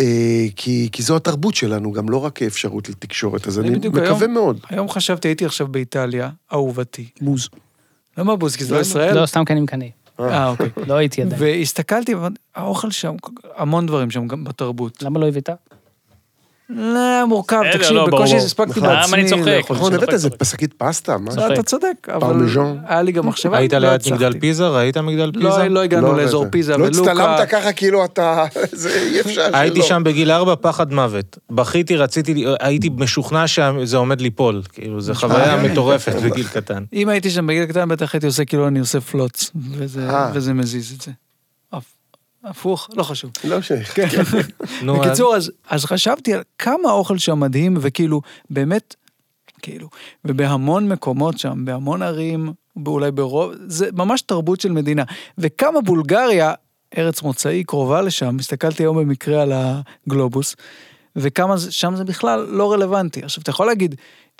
אה, 0.00 0.06
כי, 0.56 0.88
כי 0.92 1.02
זו 1.02 1.16
התרבות 1.16 1.54
שלנו, 1.54 1.92
גם 1.92 2.08
לא 2.08 2.16
רק 2.24 2.42
אפשרות 2.42 2.88
לתקשורת, 2.88 3.46
אז 3.46 3.58
אני 3.58 3.70
בדיוק 3.70 3.94
מקווה 3.94 4.18
היום- 4.18 4.34
מאוד. 4.34 4.60
היום 4.68 4.88
חשבתי, 4.88 5.28
הייתי 5.28 5.44
עכשיו 5.44 5.66
באיטליה, 5.68 6.30
אהובתי. 6.52 7.08
בוז. 7.20 7.48
למה 8.18 8.36
בוז? 8.36 8.56
כי 8.56 8.64
זה 8.64 8.70
לא 8.70 8.76
למה? 8.76 8.82
ישראל? 8.88 9.20
לא, 9.20 9.26
סתם 9.26 9.44
כי 9.44 9.52
אני 9.52 9.60
מקנא. 9.60 9.84
אה, 10.20 10.48
אוקיי. 10.48 10.68
לא 10.86 10.94
הייתי 10.94 11.22
עדיין. 11.22 11.42
והסתכלתי, 11.42 12.14
האוכל 12.54 12.90
שם, 12.90 13.14
המון 13.56 13.86
דברים 13.86 14.10
שם, 14.10 14.28
גם 14.28 14.44
בתרבות. 14.44 15.02
למה 15.02 15.20
לא 15.20 15.28
הבאת? 15.28 15.50
לא, 16.76 17.24
מורכב, 17.28 17.60
תקשיב, 17.72 17.92
לא, 17.96 18.06
בקושי. 18.06 18.36
הספקתי 18.36 18.70
נכון. 18.80 18.82
למה 18.90 19.00
בעצמי. 19.00 19.20
אני 19.20 19.28
צוחק? 19.28 19.70
נכון. 19.70 19.94
הבאת 19.94 20.08
איזה 20.12 20.28
שקית 20.44 20.74
פסטה, 20.78 21.18
מה? 21.18 21.30
אתה 21.52 21.62
צודק, 21.62 22.08
אבל. 22.08 22.46
היה 22.86 23.02
לי 23.02 23.12
גם 23.12 23.26
מחשבה, 23.26 23.58
היית 23.58 23.72
לא 23.72 23.78
ליד. 23.78 24.00
מגדל 24.12 24.40
פיזה? 24.40 24.68
ראית 24.68 24.96
מגדל 24.98 25.30
פיזה? 25.32 25.48
לא, 25.48 25.66
לא 25.66 25.82
הגענו 25.82 26.06
לא 26.12 26.16
לאזור. 26.22 26.46
פיזה 26.50 26.76
לא 26.76 26.84
ולוקה. 26.84 27.12
הצטלמת 27.12 27.48
ככה 27.48 27.72
כאילו 27.72 28.04
אתה... 28.04 28.44
זה 28.72 29.02
אי 29.02 29.20
אפשר 29.20 29.48
שלא. 29.48 29.56
הייתי 29.56 29.82
שם 29.82 30.02
בגיל 30.04 30.30
ארבע, 30.30 30.54
פחד 30.60 30.92
מוות. 30.92 31.38
בכיתי, 31.50 31.96
רציתי, 31.96 32.44
הייתי 32.60 32.90
משוכנע 32.98 33.46
שזה 33.48 33.96
עומד 33.96 34.20
ליפול. 34.20 34.62
כאילו, 34.72 35.00
זו 35.00 35.14
חוויה 35.14 35.56
מטורפת 35.62 36.14
בגיל 36.24 36.46
קטן. 36.48 36.84
אם 36.92 37.08
הייתי 37.08 37.30
שם 37.30 37.46
בגיל 37.46 37.64
קטן, 37.66 37.88
בטח 37.88 38.14
הייתי 38.14 38.26
עושה 38.26 38.44
כאילו 38.44 38.68
אני 38.68 38.78
עושה 38.78 39.00
פלוץ, 39.00 39.50
וזה- 39.70 40.10
אה. 40.10 40.30
וזה 40.34 40.52
מזיז 40.52 40.92
את 40.96 41.02
זה. 41.02 41.10
הפ- 42.44 42.50
הפוך, 42.50 42.88
לא 42.96 43.02
חשוב. 43.02 43.30
לא 43.44 43.62
ש... 43.62 43.72
כן. 43.94 44.08
נו, 44.82 45.00
אז- 45.02 45.06
בקיצור, 45.06 45.36
אז, 45.36 45.50
אז 45.68 45.84
חשבתי 45.84 46.34
על 46.34 46.42
כמה 46.58 46.88
האוכל 46.88 47.18
שם 47.18 47.40
מדהים, 47.40 47.76
וכאילו, 47.80 48.20
באמת, 48.50 48.94
כאילו, 49.62 49.88
ובהמון 50.24 50.88
מקומות 50.88 51.38
שם, 51.38 51.64
בהמון 51.64 52.02
ערים, 52.02 52.52
אולי 52.86 53.10
ברוב, 53.10 53.52
זה 53.66 53.88
ממש 53.92 54.22
תרבות 54.22 54.60
של 54.60 54.72
מדינה. 54.72 55.02
וכמה 55.38 55.80
בולגריה, 55.80 56.54
ארץ 56.98 57.22
מוצאי, 57.22 57.64
קרובה 57.64 58.02
לשם, 58.02 58.36
הסתכלתי 58.40 58.82
היום 58.82 58.98
במקרה 58.98 59.42
על 59.42 59.52
הגלובוס, 59.54 60.56
וכמה 61.16 61.54
שם 61.58 61.96
זה 61.96 62.04
בכלל 62.04 62.40
לא 62.50 62.72
רלוונטי. 62.72 63.22
עכשיו, 63.22 63.42
אתה 63.42 63.50
יכול 63.50 63.66
להגיד, 63.66 63.94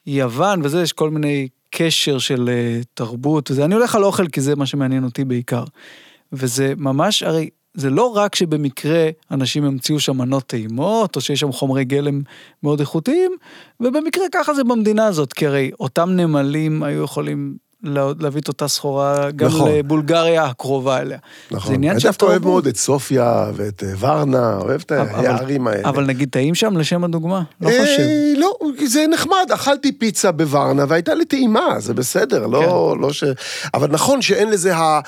יוון 0.07 0.61
וזה, 0.65 0.83
יש 0.83 0.93
כל 0.93 1.11
מיני 1.11 1.49
קשר 1.71 2.19
של 2.19 2.49
uh, 2.49 2.85
תרבות 2.95 3.51
וזה, 3.51 3.65
אני 3.65 3.75
הולך 3.75 3.95
על 3.95 4.05
אוכל 4.05 4.29
כי 4.29 4.41
זה 4.41 4.57
מה 4.57 4.67
שמעניין 4.67 5.05
אותי 5.05 5.25
בעיקר. 5.25 5.65
וזה 6.33 6.73
ממש, 6.77 7.23
הרי 7.23 7.49
זה 7.75 7.91
לא 7.91 8.07
רק 8.17 8.35
שבמקרה 8.35 9.09
אנשים 9.31 9.65
המציאו 9.65 10.01
שם 10.01 10.19
מנות 10.19 10.43
טעימות, 10.47 11.17
או 11.17 11.21
שיש 11.21 11.41
שם 11.41 11.53
חומרי 11.53 11.85
גלם 11.85 12.21
מאוד 12.63 12.81
איכותיים, 12.81 13.33
ובמקרה 13.81 14.25
ככה 14.33 14.55
זה 14.55 14.65
במדינה 14.65 15.07
הזאת, 15.07 15.33
כי 15.33 15.47
הרי 15.47 15.71
אותם 15.81 16.11
נמלים 16.11 16.83
היו 16.83 17.05
יכולים 17.05 17.57
לה- 17.85 18.13
להביא 18.21 18.41
את 18.41 18.49
אותה 18.49 18.69
סחורה 18.69 19.31
גם 19.31 19.47
נכון. 19.47 19.71
לבולגריה 19.73 20.45
הקרובה 20.45 21.01
אליה. 21.01 21.19
זה 21.51 21.57
נכון. 21.57 21.75
עניין 21.75 21.93
אני 21.93 22.01
של 22.01 22.09
דווקא 22.09 22.25
אוהב. 22.27 22.45
מאוד 22.45 22.67
את 22.67 22.77
סופיה 22.77 23.51
ואת 23.55 23.83
אה, 23.87 23.93
ורנה, 23.99 24.57
אוהב 24.57 24.81
את 24.81 24.93
הערים 24.93 25.67
האלה. 25.67 25.89
אבל 25.89 26.05
נגיד 26.07 26.29
טעים 26.29 26.55
שם 26.55 26.77
לשם 26.77 27.05
הדוגמה? 27.05 27.43
לא 27.61 27.69
אה, 27.69 27.81
חושב. 27.81 28.03
לא, 28.39 28.57
זה 28.87 29.05
נחמד, 29.11 29.47
אכלתי 29.55 29.93
פיצה 29.93 30.33
בוורנה 30.33 30.85
והייתה 30.89 31.15
לי 31.15 31.25
טעימה, 31.25 31.75
זה 31.79 31.95
בסדר, 31.95 32.47
לא, 32.47 32.97
לא 33.01 33.13
ש... 33.13 33.25
אבל 33.75 33.91
נכון 33.91 34.23
שאין 34.23 34.51
לזה 34.51 34.77
ה... 34.77 35.01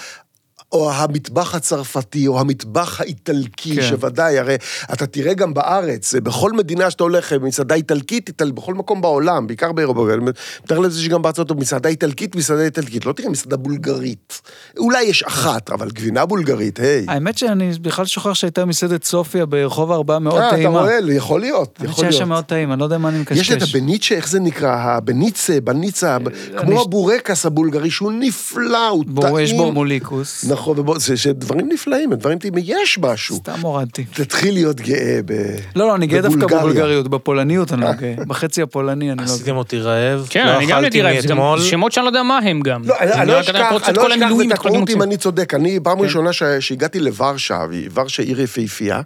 או 0.73 0.93
המטבח 0.93 1.55
הצרפתי, 1.55 2.27
או 2.27 2.41
המטבח 2.41 3.01
האיטלקי, 3.01 3.77
כן. 3.77 3.83
שוודאי, 3.83 4.39
הרי 4.39 4.57
אתה 4.93 5.07
תראה 5.07 5.35
גם 5.35 5.55
בארץ, 5.55 6.15
בכל 6.15 6.53
מדינה 6.53 6.91
שאתה 6.91 7.03
הולך, 7.05 7.33
מסעדה 7.33 7.75
איטלקית, 7.75 8.29
איטל... 8.29 8.51
בכל 8.51 8.75
מקום 8.75 9.01
בעולם, 9.01 9.47
בעיקר 9.47 9.73
באירופה, 9.73 10.15
אני 10.15 10.25
מתאר 10.65 10.79
לזה 10.79 11.01
שגם 11.01 11.23
בארצות 11.23 11.51
הברית, 11.51 11.67
מסעדה 11.67 11.89
איטלקית, 11.89 12.37
מסעדה 12.37 12.63
איטלקית, 12.63 13.07
לא 13.07 13.13
תראה 13.13 13.31
מסעדה 13.31 13.57
בולגרית. 13.57 14.43
אולי 14.79 15.03
יש 15.03 15.23
אחת, 15.23 15.71
אבל 15.71 15.91
גבינה 15.91 16.27
בולגרית, 16.27 16.81
היי. 16.81 17.05
האמת 17.09 17.39
שאני 17.39 17.73
בכלל 17.81 18.05
שוכח 18.05 18.35
שהייתה 18.35 18.65
מסעדת 18.65 19.05
סופיה 19.05 19.47
ברחוב 19.47 19.93
ארבעה 19.93 20.19
מאוד 20.19 20.41
אה, 20.41 20.49
אתה 20.49 20.57
טעימה. 20.57 20.81
רואה, 20.81 20.99
יכול 21.13 21.41
להיות, 21.41 21.79
האמת 21.79 21.91
יכול 21.91 22.01
שהיה 22.01 22.11
להיות. 22.11 22.23
שם 22.23 22.29
מאוד 22.29 22.45
טעים, 22.45 22.73
אני 22.73 22.81
לא 22.81 22.85
יודע 22.85 22.99
מה 22.99 23.09
אני 23.09 23.19
מקשקש. 23.19 23.39
יש 23.39 23.53
את 23.53 23.63
הבניצ'ה, 23.63 24.15
איך 24.15 24.29
זה 24.29 24.41
נקרא? 24.41 24.77
הבניצה, 24.77 25.61
בניצה, 25.61 26.17
כמו 26.57 26.81
הבורקס 26.81 27.47
הבולגרי, 27.47 27.91
שהוא 27.91 28.13
נפלא, 28.13 28.89
הוא 28.89 29.05
טעים. 29.05 29.15
בו, 29.15 29.41
יש 29.41 29.53
בו 29.53 29.73
מוליקוס. 29.73 30.45
נכון, 30.55 30.79
ובוא, 30.79 30.99
זה, 30.99 31.15
זה 31.17 31.33
דברים 31.33 31.69
נפלאים, 31.73 32.15
דברים 32.15 32.39
טעימים, 32.39 32.65
יש 32.67 32.99
משהו. 32.99 33.37
סתם 33.37 33.61
הורדתי. 33.63 34.05
תתחיל 34.05 34.55
להיות 34.55 34.81
גאה 34.81 35.21
ב... 35.25 35.33
לא, 35.77 35.87
לא, 35.87 35.95
אני 35.95 36.07
גאה 36.07 36.21
דווקא. 36.21 36.47
בבולגריות, 36.47 37.09
בפולניות 37.09 37.73
אני 37.73 37.81
לא 37.81 37.93
גאה. 37.93 38.15
בחצי 38.27 38.63
הפולני 38.63 39.13
אני 39.13 39.19
לא 39.19 39.25
גאה. 39.25 39.35
עשיתם 39.35 39.57
אותי 39.57 39.79
רעב, 39.79 40.27
כן, 40.31 40.47
לא 40.47 40.57
אני 40.57 40.67
גם 40.67 40.79
אכלתי 40.79 41.03
הייתי 41.03 41.33
רעב. 41.33 41.61
שמות 41.61 41.93
שאני 41.93 42.05
לא 42.05 42.09
יודע 42.09 42.23
מה 42.23 42.39
הם 42.39 42.61
גם. 42.61 42.83
לא, 42.85 42.95
אני, 43.01 43.29
לא 43.29 43.41
אשכח, 43.41 43.55
אני 43.55 43.63
לא 43.63 43.69
כל 43.69 43.77
אשכח, 43.77 44.33
זה 44.37 44.45
טעות 44.63 44.91
אם. 44.91 45.03
אני 45.03 45.17
צודק. 45.17 45.55
אני, 45.55 45.81
פעם 45.83 45.99
כן. 45.99 46.05
ראשונה 46.05 46.31
שהגעתי 46.61 47.01
לוורשה, 47.01 47.65
ורשה 47.95 48.23
עיר 48.23 48.41
יפהפייה, 48.41 49.01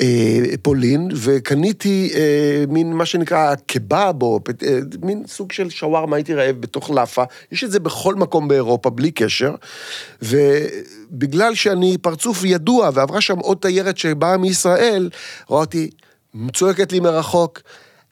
אה, 0.00 0.06
פולין, 0.62 1.08
וקניתי 1.14 2.10
אה, 2.14 2.64
מין 2.68 2.92
מה 2.92 3.06
שנקרא 3.06 3.54
קבב, 3.66 4.22
או 4.22 4.40
אה, 4.66 4.78
מין 5.02 5.22
סוג 5.26 5.52
של 5.52 5.70
שווארמה, 5.70 6.16
הייתי 6.16 6.34
רעב 6.34 6.56
בתוך 6.60 6.90
לאפה. 6.90 7.22
יש 7.52 7.64
את 7.64 7.70
זה 7.70 7.80
בכל 7.80 8.14
מקום 8.14 8.48
באירופה, 8.48 8.90
בלי 8.90 9.10
קשר. 9.10 9.54
ובגלל 11.10 11.54
שאני 11.54 11.98
פרצוף 11.98 12.44
ידוע, 12.44 12.90
ועברה 12.94 13.20
שם 13.20 13.38
עוד 13.38 13.58
תיירת 13.60 13.98
שבאה 13.98 14.36
מישראל, 14.36 15.10
רואה 15.46 15.60
אותי, 15.60 15.90
צועקת 16.52 16.92
לי 16.92 17.00
מרחוק, 17.00 17.60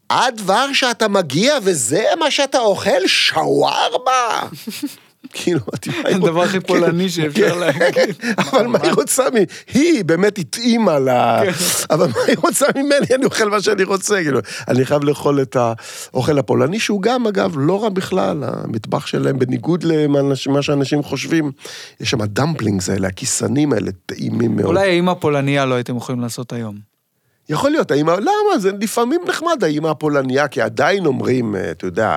עד 0.09 0.41
ורשה 0.47 0.91
אתה 0.91 1.09
מגיע 1.09 1.55
וזה 1.63 2.05
מה 2.19 2.31
שאתה 2.31 2.59
אוכל? 2.59 3.07
שווארמה? 3.07 4.41
כאילו, 5.33 5.61
הדבר 6.05 6.43
הכי 6.43 6.61
כן, 6.61 6.67
פולני 6.67 7.09
שאפשר 7.09 7.51
כן. 7.55 7.59
להגיד. 7.59 8.17
אבל 8.39 8.67
מה 8.67 8.79
היא 8.83 8.93
רוצה 8.93 9.25
מ... 9.31 9.37
היא 9.75 10.05
באמת 10.05 10.39
התאימה. 10.39 10.99
כן. 11.45 11.51
אבל 11.91 12.07
מה 12.09 12.23
היא 12.27 12.37
רוצה 12.43 12.67
ממני? 12.77 13.07
אני 13.15 13.25
אוכל 13.25 13.51
מה 13.51 13.61
שאני 13.61 13.85
רוצה, 13.85 14.15
כאילו. 14.15 14.41
אני 14.69 14.85
חייב 14.85 15.05
לאכול 15.05 15.43
את 15.43 15.57
האוכל 15.57 16.39
הפולני, 16.39 16.81
שהוא 16.81 17.03
גם, 17.03 17.27
אגב, 17.27 17.55
לא 17.57 17.83
רע 17.83 17.89
בכלל. 17.89 18.45
המטבח 18.45 19.07
שלהם, 19.07 19.39
בניגוד 19.39 19.85
למה 19.85 20.21
מה 20.49 20.63
שאנשים 20.63 21.03
חושבים, 21.03 21.53
יש 22.01 22.11
שם 22.11 22.21
הדמפלינגס 22.21 22.91
האלה, 22.91 23.09
הכיסנים 23.09 23.73
האלה, 23.73 23.91
טעימים 24.07 24.57
מאוד. 24.57 24.67
אולי 24.67 24.91
האמא 24.91 25.15
פולניה 25.15 25.65
לא 25.65 25.75
הייתם 25.75 25.97
יכולים 25.97 26.21
לעשות 26.21 26.53
היום. 26.53 26.93
יכול 27.49 27.71
להיות, 27.71 27.91
האמא, 27.91 28.11
למה? 28.11 28.59
זה 28.59 28.71
לפעמים 28.81 29.21
נחמד, 29.29 29.65
האמא 29.65 29.89
הפולניה, 29.89 30.49
כי 30.49 30.61
עדיין 30.61 31.07
אומרים, 31.07 31.57
אה, 31.57 31.71
אתה 31.71 31.87
יודע, 31.87 32.17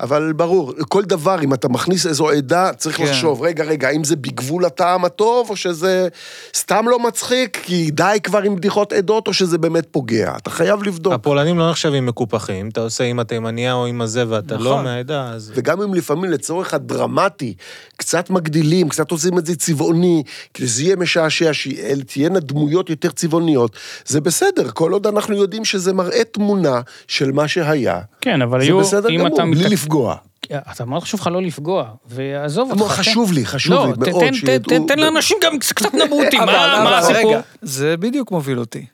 אבל 0.00 0.32
ברור, 0.32 0.72
כל 0.88 1.04
דבר, 1.04 1.42
אם 1.42 1.54
אתה 1.54 1.68
מכניס 1.68 2.06
איזו 2.06 2.30
עדה, 2.30 2.72
צריך 2.76 2.96
כן. 2.96 3.04
לחשוב, 3.04 3.42
רגע, 3.42 3.64
רגע, 3.64 3.88
האם 3.88 4.04
זה 4.04 4.16
בגבול 4.16 4.64
הטעם 4.64 5.04
הטוב, 5.04 5.50
או 5.50 5.56
שזה 5.56 6.08
סתם 6.54 6.84
לא 6.88 6.98
מצחיק, 6.98 7.60
כי 7.62 7.90
די 7.90 8.18
כבר 8.22 8.42
עם 8.42 8.56
בדיחות 8.56 8.92
עדות, 8.92 9.28
או 9.28 9.32
שזה 9.32 9.58
באמת 9.58 9.86
פוגע. 9.90 10.32
אתה 10.36 10.50
חייב 10.50 10.82
לבדוק. 10.82 11.12
הפולנים 11.12 11.58
לא 11.58 11.70
נחשבים 11.70 12.06
מקופחים, 12.06 12.68
אתה 12.68 12.80
עושה 12.80 13.04
עם 13.04 13.18
התימניה 13.18 13.72
או 13.72 13.86
עם 13.86 14.00
הזה 14.00 14.24
ואתה 14.28 14.56
לא 14.56 14.70
נכון. 14.70 14.84
מהעדה, 14.84 15.30
אז... 15.30 15.52
וגם 15.54 15.82
אם 15.82 15.94
לפעמים 15.94 16.30
לצורך 16.30 16.74
הדרמטי, 16.74 17.54
קצת 17.96 18.30
מגדילים, 18.30 18.88
קצת 18.88 19.10
עושים 19.10 19.38
את 19.38 19.46
זה 19.46 19.56
צבעוני, 19.56 20.22
כדי 20.54 20.66
שזה 20.66 20.82
יהיה 20.82 20.96
משעשע, 20.96 21.50
שתהיינה 21.52 22.40
דמויות 22.40 22.90
יותר 22.90 23.10
צבעוניות, 23.10 23.76
זה 24.06 24.20
בסדר, 24.20 24.70
כל 24.70 24.92
עוד 24.92 25.06
אנחנו 25.06 25.36
יודעים 25.36 25.64
שזה 25.64 25.92
מראה 25.92 26.24
תמונה 26.24 26.80
של 27.08 27.32
מה 27.32 27.48
שהיה. 27.48 28.00
כן, 28.20 28.42
אבל 28.42 28.60
זה 28.60 28.66
היו, 28.66 28.80
בסדר 28.80 29.08
אם 29.08 29.18
גמור, 29.18 29.34
אתה... 29.34 29.44
בלי 29.44 29.68
לפגוע. 29.90 30.16
אתה 30.52 30.84
מאוד 30.84 31.02
חשוב 31.02 31.20
לך 31.20 31.26
לא 31.26 31.42
לפגוע, 31.42 31.84
ועזוב 32.06 32.72
לא, 32.76 32.82
אותך. 32.84 32.92
חשוב 32.92 33.32
לי, 33.32 33.46
חשוב 33.46 33.72
לא, 33.74 33.86
לי 33.86 34.10
מאוד 34.10 34.24
שידעו- 34.34 34.86
תן- 34.88 34.98
לאנשים 34.98 35.36
גם 35.42 35.58
קצת 35.58 35.94
נבוטים, 36.04 36.40
מה 36.42 36.98
הסיפור? 36.98 37.34
זה 37.62 37.96
בדיוק 37.96 38.30
מוביל 38.30 38.58
אותי. 38.58 38.86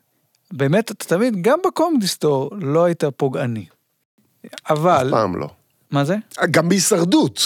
באמת, 0.53 0.91
אתה 0.91 1.05
תמיד, 1.05 1.43
גם 1.43 1.59
בקומדיסטור 1.67 2.51
לא 2.61 2.85
היית 2.85 3.05
פוגעני. 3.17 3.65
אבל, 4.71 5.07
אף 5.07 5.13
פעם 5.13 5.37
לא. 5.37 5.49
מה 5.91 6.05
זה? 6.05 6.17
גם 6.51 6.69
בהישרדות. 6.69 7.43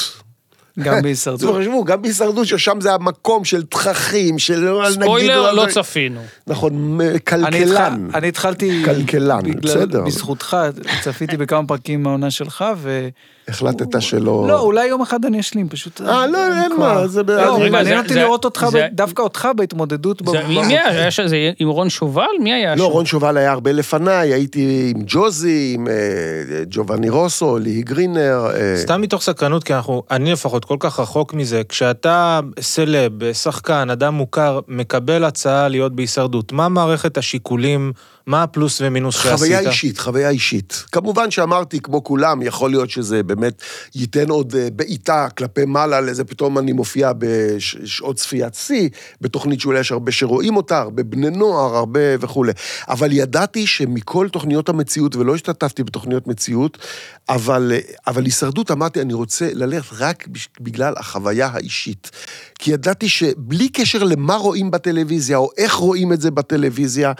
גם 0.78 1.02
בהישרדות. 1.02 1.56
חשבו, 1.60 1.84
גם 1.84 2.02
בהישרדות, 2.02 2.46
ששם 2.46 2.80
זה 2.80 2.94
המקום 2.94 3.44
של 3.44 3.62
תככים, 3.62 4.38
של... 4.38 4.60
נגיד- 4.82 5.02
ספוילר, 5.02 5.52
לא 5.52 5.66
צפינו. 5.70 6.20
נכון, 6.46 7.00
אני 7.00 7.18
כלכלן. 7.20 8.08
אני 8.14 8.28
התחלתי... 8.28 8.82
כלכלן, 8.84 9.40
בסדר. 9.62 10.04
בזכותך, 10.04 10.56
צפיתי 11.02 11.36
בכמה 11.36 11.66
פרקים 11.66 12.02
מהעונה 12.02 12.30
שלך, 12.30 12.64
ו... 12.76 13.08
החלטת 13.50 14.02
שלא... 14.02 14.44
לא, 14.48 14.60
אולי 14.60 14.86
יום 14.86 15.02
אחד 15.02 15.24
אני 15.24 15.40
אשלים, 15.40 15.68
פשוט... 15.68 16.00
אה, 16.00 16.26
לא, 16.26 16.38
אין. 16.62 16.72
מה, 16.78 17.06
זה... 17.06 17.22
לא, 17.26 17.56
רגע, 17.60 17.70
מעניין 17.72 17.94
זה- 17.96 17.98
אותי 18.02 18.14
זה- 18.14 18.20
לראות 18.22 18.44
אותך, 18.44 18.66
זה- 18.70 18.86
דווקא 18.92 19.22
אותך 19.22 19.48
בהתמודדות. 19.56 20.22
זה- 20.26 20.42
מי 20.48 20.60
היה? 20.78 21.10
שזה 21.10 21.36
עם 21.58 21.68
רון 21.68 21.90
שובל? 21.90 22.24
מי 22.42 22.52
היה 22.52 22.76
שם? 22.76 22.82
לא, 22.82 22.90
רון 22.90 23.06
שובל 23.06 23.36
היה 23.36 23.52
הרבה 23.52 23.72
לפניי, 23.72 24.32
הייתי 24.32 24.92
עם 24.96 25.02
ג'וזי, 25.06 25.72
עם 25.74 25.88
אה, 25.88 25.92
ג'ובאני 26.70 27.08
רוסו, 27.08 27.58
ליהי 27.58 27.82
גרינר. 27.82 28.46
אה, 28.54 28.74
סתם 28.76 29.00
מתוך 29.00 29.22
סקרנות, 29.22 29.64
כי 29.64 29.74
אנחנו, 29.74 30.02
אני 30.10 30.32
לפחות 30.32 30.64
כל 30.64 30.76
כך 30.80 31.00
רחוק 31.00 31.34
מזה, 31.34 31.62
כשאתה 31.68 32.40
סלב, 32.60 33.12
שחקן, 33.32 33.90
אדם 33.90 34.14
מוכר, 34.14 34.60
מקבל 34.68 35.24
הצעה 35.24 35.68
להיות 35.68 35.92
בהישרדות, 35.96 36.52
מה 36.52 36.68
מערכת 36.68 37.18
השיקולים, 37.18 37.92
מה 38.30 38.42
הפלוס 38.42 38.80
ומינוס 38.80 39.14
שעשית? 39.14 39.32
חוויה 39.32 39.60
אישית, 39.60 39.98
חוויה 39.98 40.28
אישית. 40.28 40.84
כמובן 40.92 41.30
שאמרתי, 41.30 41.80
כמו 41.80 42.04
כולם, 42.04 42.42
יכול 42.42 42.70
להיות 42.70 42.90
שזה 42.90 43.22
באמת 43.22 43.62
ייתן 43.94 44.30
עוד 44.30 44.54
אה, 44.54 44.68
בעיטה 44.72 45.28
כלפי 45.36 45.64
מעלה 45.64 46.00
לזה, 46.00 46.24
פתאום 46.24 46.58
אני 46.58 46.72
מופיע 46.72 47.12
בשעות 47.18 48.16
צפיית 48.16 48.54
שיא, 48.54 48.88
בתוכנית 49.20 49.60
שאולי 49.60 49.80
יש 49.80 49.92
הרבה 49.92 50.12
שרואים 50.12 50.56
אותה, 50.56 50.78
הרבה 50.78 51.02
בני 51.02 51.30
נוער, 51.30 51.76
הרבה 51.76 52.00
וכולי. 52.20 52.52
אבל 52.88 53.12
ידעתי 53.12 53.66
שמכל 53.66 54.28
תוכניות 54.28 54.68
המציאות, 54.68 55.16
ולא 55.16 55.34
השתתפתי 55.34 55.84
בתוכניות 55.84 56.26
מציאות, 56.26 56.78
אבל, 57.28 57.72
אה, 57.74 57.78
אבל 58.06 58.24
הישרדות, 58.24 58.70
אמרתי, 58.70 59.00
אני 59.00 59.14
רוצה 59.14 59.48
ללכת 59.52 59.92
רק 59.98 60.28
בגלל 60.60 60.94
החוויה 60.96 61.50
האישית. 61.52 62.10
כי 62.60 62.72
ידעתי 62.72 63.08
שבלי 63.08 63.68
קשר 63.68 64.02
למה 64.02 64.34
רואים 64.34 64.70
בטלוויזיה, 64.70 65.36
או 65.36 65.50
איך 65.56 65.74
רואים 65.74 66.12
את 66.12 66.20
זה 66.20 66.30
בטלוויזיה, 66.30 67.12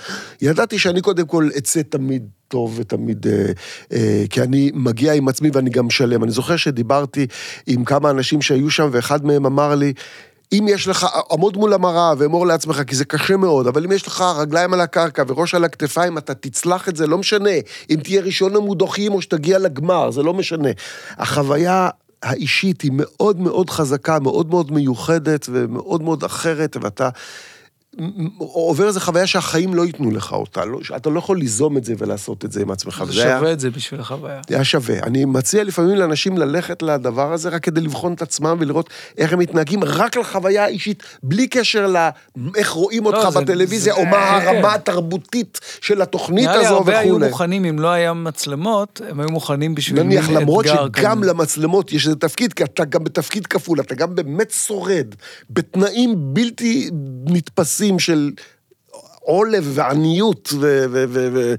ידעתי 0.42 0.78
שאני 0.78 1.00
קודם 1.00 1.26
כל 1.26 1.48
אצא 1.58 1.82
תמיד 1.82 2.28
טוב 2.48 2.74
ותמיד... 2.78 3.26
אה, 3.26 3.52
אה, 3.92 4.24
כי 4.30 4.42
אני 4.42 4.70
מגיע 4.74 5.12
עם 5.12 5.28
עצמי 5.28 5.50
ואני 5.52 5.70
גם 5.70 5.90
שלם. 5.90 6.24
אני 6.24 6.30
זוכר 6.30 6.56
שדיברתי 6.56 7.26
עם 7.66 7.84
כמה 7.84 8.10
אנשים 8.10 8.42
שהיו 8.42 8.70
שם, 8.70 8.88
ואחד 8.92 9.24
מהם 9.24 9.46
אמר 9.46 9.74
לי, 9.74 9.92
אם 10.52 10.66
יש 10.68 10.88
לך, 10.88 11.06
עמוד 11.32 11.56
מול 11.56 11.72
המראה 11.72 12.12
ואמור 12.18 12.46
לעצמך, 12.46 12.82
כי 12.86 12.96
זה 12.96 13.04
קשה 13.04 13.36
מאוד, 13.36 13.66
אבל 13.66 13.84
אם 13.84 13.92
יש 13.92 14.06
לך 14.06 14.24
רגליים 14.36 14.74
על 14.74 14.80
הקרקע 14.80 15.22
וראש 15.26 15.54
על 15.54 15.64
הכתפיים, 15.64 16.18
אתה 16.18 16.34
תצלח 16.34 16.88
את 16.88 16.96
זה, 16.96 17.06
לא 17.06 17.18
משנה. 17.18 17.50
אם 17.90 17.96
תהיה 18.02 18.22
ראשון 18.22 18.56
המודחים 18.56 19.12
או 19.12 19.22
שתגיע 19.22 19.58
לגמר, 19.58 20.10
זה 20.10 20.22
לא 20.22 20.34
משנה. 20.34 20.70
החוויה 21.18 21.88
האישית 22.22 22.80
היא 22.80 22.92
מאוד 22.94 23.40
מאוד 23.40 23.70
חזקה, 23.70 24.18
מאוד 24.18 24.50
מאוד 24.50 24.72
מיוחדת 24.72 25.46
ומאוד 25.52 26.02
מאוד 26.02 26.24
אחרת, 26.24 26.76
ואתה... 26.80 27.08
עובר 28.38 28.86
איזו 28.86 29.00
חוויה 29.00 29.26
שהחיים 29.26 29.74
לא 29.74 29.86
ייתנו 29.86 30.10
לך 30.10 30.32
אותה. 30.32 30.64
לא, 30.64 30.78
אתה 30.96 31.10
לא 31.10 31.18
יכול 31.18 31.38
ליזום 31.38 31.76
את 31.76 31.84
זה 31.84 31.94
ולעשות 31.98 32.44
את 32.44 32.52
זה 32.52 32.62
עם 32.62 32.70
עצמך. 32.70 33.02
זה 33.06 33.10
וזה 33.10 33.24
היה- 33.24 33.38
שווה 33.38 33.52
את 33.52 33.60
זה 33.60 33.70
בשביל 33.70 34.00
החוויה. 34.00 34.40
זה 34.48 34.54
היה 34.54 34.64
שווה. 34.64 34.98
אני 35.02 35.24
מציע 35.24 35.64
לפעמים 35.64 35.96
לאנשים 35.96 36.38
ללכת 36.38 36.82
לדבר 36.82 37.32
הזה 37.32 37.48
רק 37.48 37.62
כדי 37.62 37.80
לבחון 37.80 38.12
את 38.12 38.22
עצמם 38.22 38.56
ולראות 38.60 38.90
איך 39.18 39.32
הם 39.32 39.38
מתנהגים, 39.38 39.84
רק 39.84 40.16
לחוויה 40.16 40.64
האישית, 40.64 41.02
בלי 41.22 41.46
קשר 41.48 41.94
לאיך 42.36 42.70
רואים 42.70 43.06
אותך 43.06 43.18
לא, 43.24 43.30
זה- 43.30 43.40
בטלוויזיה, 43.40 43.94
זה- 43.94 44.00
או 44.00 44.06
מה 44.06 44.10
כן. 44.40 44.48
הרמה 44.48 44.74
התרבותית 44.74 45.60
של 45.80 46.02
התוכנית 46.02 46.44
נראה 46.44 46.58
לי 46.58 46.66
הזו 46.66 46.76
הרבה 46.76 46.98
היו 46.98 47.14
וכולי. 47.14 47.28
מוכנים, 47.28 47.64
אם 47.64 47.78
לא 47.78 47.88
היה 47.88 48.12
מצלמות, 48.12 49.00
הם 49.08 49.20
היו 49.20 49.28
מוכנים 49.28 49.74
בשביל 49.74 50.02
נניח, 50.02 50.28
מין 50.28 50.36
למרות 50.36 50.66
אתגר 50.66 50.86
שגם 51.00 51.20
כזה. 51.20 51.30
למצלמות 51.30 51.92
יש 51.92 52.06
איזה 52.06 52.16
תפקיד, 52.16 52.52
כי 52.52 52.64
אתה 52.64 52.84
גם 52.84 53.04
בתפקיד 53.04 53.46
כפול, 53.46 53.80
אתה 53.80 53.94
גם 53.94 54.14
באמת 54.14 54.50
שורד, 54.50 55.06
בתנאים 55.50 56.14
בלתי 56.34 56.90
נתפסים 57.26 57.89
של 57.98 58.30
עולב 59.20 59.70
ועניות 59.74 60.48
ו... 60.60 60.84
ו, 60.90 61.04
ו, 61.08 61.28
ו 61.32 61.54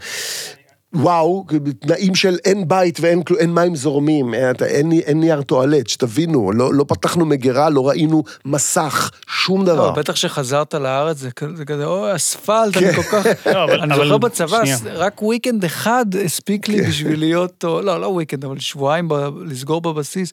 וואו, 0.94 1.46
בתנאים 1.52 2.16
של 2.16 2.38
אין 2.46 2.68
בית 2.68 3.00
ואין 3.02 3.22
אין 3.40 3.54
מים 3.54 3.76
זורמים, 3.76 4.34
אין, 4.34 4.52
אתה- 4.52 4.66
אין, 4.66 4.92
אין 4.92 5.20
נייר 5.20 5.42
טואלט, 5.42 5.88
שתבינו, 5.88 6.52
לא, 6.52 6.74
לא 6.74 6.86
פתחנו 6.88 7.26
מגירה, 7.26 7.70
לא 7.70 7.88
ראינו 7.90 8.24
מסך, 8.46 9.12
שום 9.28 9.66
דבר. 9.66 9.76
לא, 9.88 9.92
בטח 9.92 10.16
שחזרת 10.16 10.74
לארץ, 10.74 11.18
זה 11.18 11.32
כזה- 11.32 11.56
זה 11.56 11.66
כזה, 11.66 11.86
אוי, 11.86 12.16
אספלט, 12.16 12.78
אני 12.78 12.94
כל 12.94 13.02
כך... 13.04 13.26
לא, 13.54 13.64
אבל- 13.64 13.80
אני 13.82 13.96
זוכר 13.96 14.18
בצבא, 14.18 14.60
שנייה. 14.66 14.78
רק 14.94 15.22
weekend 15.22 15.66
אחד 15.66 16.06
הספיק 16.26 16.68
לי 16.68 16.82
בשביל 16.82 17.20
להיות, 17.20 17.64
לא, 17.64 18.02
לא 18.02 18.08
weekend, 18.08 18.46
אבל 18.46 18.60
שבועיים 18.60 19.08
ב- 19.10 19.14
לסגור 19.46 19.82
בבסיס, 19.82 20.32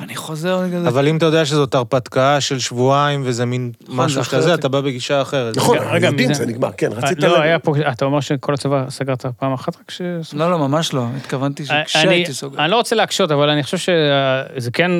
ואני 0.00 0.16
חוזר 0.16 0.64
אני 0.64 0.72
כזה... 0.72 0.88
אבל 0.88 1.08
אם 1.08 1.16
אתה 1.16 1.26
יודע 1.26 1.44
שזאת 1.44 1.74
הרפתקה 1.74 2.40
של 2.40 2.58
שבועיים 2.58 3.22
וזה 3.24 3.44
מין 3.44 3.72
משהו 3.88 4.18
זה 4.18 4.24
שאתה 4.24 4.40
זה, 4.40 4.48
אחרת. 4.48 4.58
אתה 4.58 4.68
בא 4.68 4.80
בגישה 4.80 5.22
אחרת. 5.22 5.56
נכון, 5.56 5.78
רגע, 5.90 6.06
יודעים, 6.06 6.34
זה 6.34 6.46
נגמר, 6.46 6.70
כן, 6.76 6.92
רצית... 6.92 7.22
לא, 7.22 7.28
לה- 7.28 7.42
היה 7.42 7.58
פה, 7.58 7.74
אתה 7.92 8.04
אומר 8.04 8.20
שכל 8.20 8.54
הצבא 8.54 8.84
סגרת 8.88 9.26
פעם 9.26 9.52
אחת 9.52 9.76
רק 9.76 9.90
ש... 9.90 10.00
לא, 10.32 10.50
לא, 10.50 10.58
ממש 10.58 10.94
לא, 10.94 11.04
התכוונתי 11.16 11.62
אני, 11.70 11.82
שכשהייתי 11.86 12.32
סוגר. 12.32 12.58
אני 12.58 12.70
לא 12.70 12.76
רוצה 12.76 12.96
להקשות, 12.96 13.30
אבל 13.30 13.48
אני 13.50 13.62
חושב 13.62 13.76
שזה 13.78 14.70
כן 14.70 14.90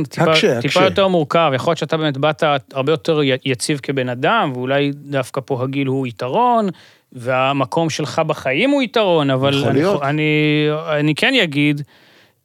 טיפה. 0.60 0.84
יותר 0.84 1.08
מורכב. 1.08 1.50
יכול 1.54 1.70
להיות 1.70 1.78
שאתה 1.78 1.96
באמת 1.96 2.16
באת 2.16 2.42
הרבה 2.72 2.92
יותר 2.92 3.20
יציב 3.44 3.80
כבן 3.82 4.08
אדם, 4.08 4.52
ואולי 4.54 4.92
דווקא 4.94 5.40
פה 5.44 5.62
הגיל 5.62 5.86
הוא 5.86 6.06
יתרון, 6.06 6.68
והמקום 7.12 7.90
שלך 7.90 8.18
בחיים 8.18 8.70
הוא 8.70 8.82
יתרון, 8.82 9.30
אבל 9.30 9.54
יכול 9.54 9.68
אני, 9.68 9.78
להיות. 9.78 10.02
אני, 10.02 10.68
אני 10.98 11.14
כן 11.14 11.32
אגיד... 11.42 11.82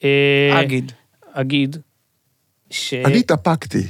אה, 0.04 0.62
אגיד. 0.62 0.92
אגיד. 1.34 1.78
ש... 2.72 2.94
אני 2.94 3.20
התאפקתי, 3.20 3.84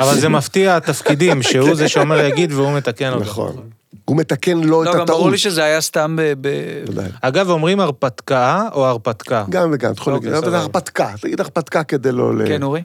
אבל 0.00 0.14
זה 0.20 0.28
מפתיע 0.28 0.76
התפקידים, 0.76 1.42
שהוא 1.42 1.74
זה 1.74 1.88
שאומר 1.88 2.24
יגיד 2.24 2.52
והוא 2.52 2.72
מתקן 2.76 3.12
אותו. 3.12 3.24
נכון. 3.24 3.56
הוא 4.04 4.16
מתקן 4.16 4.58
לו 4.58 4.82
את 4.82 4.86
לא, 4.86 4.92
גם 4.92 4.98
ברור 4.98 5.18
הטעות. 5.18 5.32
לי 5.32 5.38
שזה 5.38 5.64
היה 5.64 5.80
סתם 5.80 6.16
ב... 6.18 6.48
ב-. 6.48 7.06
אגב, 7.20 7.50
אומרים 7.50 7.80
הרפתקה 7.80 8.68
או 8.72 8.86
הרפתקה? 8.86 9.44
גם 9.50 9.70
וגם, 9.72 9.92
אתה 9.92 10.00
יכול 10.00 10.12
אוקיי, 10.12 10.30
להגיד, 10.30 10.44
אבל 10.44 10.52
זה. 10.52 10.58
הרפתקה, 10.58 11.12
תגיד 11.20 11.40
הרפתקה 11.40 11.84
כדי 11.84 12.12
לא... 12.12 12.36
ל- 12.38 12.48
כן, 12.48 12.62
אורי? 12.62 12.82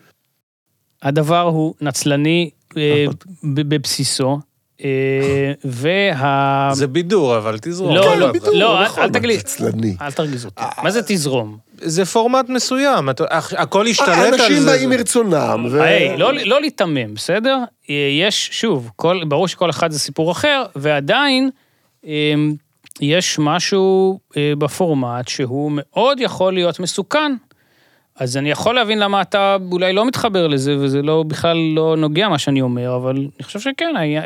הדבר 1.03 1.41
הוא 1.41 1.73
נצלני 1.81 2.49
אה. 2.77 3.05
ב- 3.43 3.75
בבסיסו, 3.75 4.29
אה, 4.31 4.37
וה... 5.65 6.69
זה 6.73 6.87
בידור, 6.87 7.37
אבל 7.37 7.57
תזרום. 7.61 7.95
לא, 7.95 8.03
כן, 8.03 8.19
לא, 8.19 8.31
בידור, 8.31 8.53
לא, 8.53 8.79
אל- 8.79 8.85
נכון, 8.85 9.03
אל 9.03 9.09
תגיד 9.09 9.25
לי. 9.25 9.37
עצלני. 9.37 9.95
אל 10.01 10.11
תרגיז 10.11 10.45
אותי. 10.45 10.63
מה 10.83 10.91
זה 10.91 11.01
תזרום? 11.07 11.57
זה 11.81 12.05
פורמט 12.05 12.49
מסוים, 12.49 13.09
הכל 13.57 13.87
השתלט 13.87 14.07
על 14.09 14.37
זה. 14.37 14.45
אנשים 14.47 14.65
באים 14.65 14.89
מרצונם, 14.89 15.67
ו... 15.71 15.81
היי, 15.83 16.17
לא, 16.17 16.33
לא 16.33 16.61
להיתמם, 16.61 17.13
בסדר? 17.13 17.57
אה, 17.89 17.95
יש, 18.19 18.49
שוב, 18.51 18.89
כל, 18.95 19.21
ברור 19.27 19.47
שכל 19.47 19.69
אחד 19.69 19.91
זה 19.91 19.99
סיפור 19.99 20.31
אחר, 20.31 20.63
ועדיין 20.75 21.49
אה, 22.07 22.33
יש 23.01 23.39
משהו 23.39 24.19
אה, 24.37 24.53
בפורמט 24.57 25.27
שהוא 25.27 25.71
מאוד 25.75 26.19
יכול 26.19 26.53
להיות 26.53 26.79
מסוכן. 26.79 27.33
אז 28.19 28.37
אני 28.37 28.51
יכול 28.51 28.75
להבין 28.75 28.99
למה 28.99 29.21
אתה 29.21 29.57
אולי 29.71 29.93
לא 29.93 30.05
מתחבר 30.07 30.47
לזה, 30.47 30.75
וזה 30.79 31.01
לא, 31.01 31.23
בכלל 31.27 31.57
לא 31.75 31.95
נוגע 31.97 32.29
מה 32.29 32.37
שאני 32.39 32.61
אומר, 32.61 32.95
אבל 32.95 33.15
אני 33.15 33.43
חושב 33.43 33.59
שכן, 33.59 33.93
היה- 33.97 34.21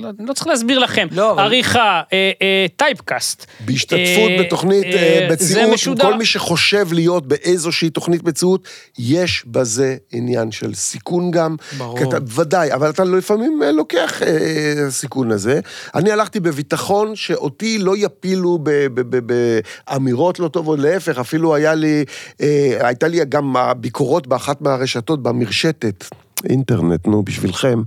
לא, 0.00 0.08
לא 0.18 0.32
צריך 0.32 0.46
להסביר 0.46 0.78
לכם. 0.78 1.08
לא, 1.10 1.32
אבל- 1.32 1.42
עריכה, 1.42 2.02
אה, 2.12 2.30
אה, 2.42 2.66
טייפקאסט. 2.76 3.46
בהשתתפות 3.60 3.98
אה, 4.30 4.36
בתוכנית 4.44 4.84
אה, 4.84 4.90
אה, 5.22 5.28
מציאות, 5.32 5.74
משודר. 5.74 6.04
כל 6.04 6.14
מי 6.18 6.24
שחושב 6.26 6.92
להיות 6.92 7.26
באיזושהי 7.26 7.90
תוכנית 7.90 8.24
מציאות, 8.24 8.68
יש 8.98 9.44
בזה 9.46 9.96
עניין 10.12 10.52
של 10.52 10.74
סיכון 10.74 11.30
גם. 11.30 11.56
ברור. 11.78 12.02
אתה, 12.02 12.16
ודאי, 12.36 12.72
אבל 12.72 12.90
אתה 12.90 13.04
לפעמים 13.04 13.60
אה, 13.62 13.72
לוקח 13.72 14.22
אה, 14.22 14.28
סיכון 14.90 15.30
הזה. 15.30 15.60
אני 15.94 16.10
הלכתי 16.12 16.40
בביטחון 16.40 17.16
שאותי 17.16 17.78
לא 17.78 17.94
יפילו 17.96 18.58
באמירות 19.88 20.38
לא 20.40 20.48
טובות, 20.48 20.78
להפך, 20.78 21.18
אפילו 21.18 21.54
היה 21.54 21.74
לי, 21.74 22.04
אה, 22.40 22.78
הייתה 22.80 23.08
לי 23.08 23.25
גם 23.28 23.56
הביקורות 23.56 24.26
באחת 24.26 24.60
מהרשתות, 24.60 25.22
במרשתת. 25.22 26.04
אינטרנט, 26.48 27.06
נו, 27.06 27.22
בשבילכם, 27.22 27.82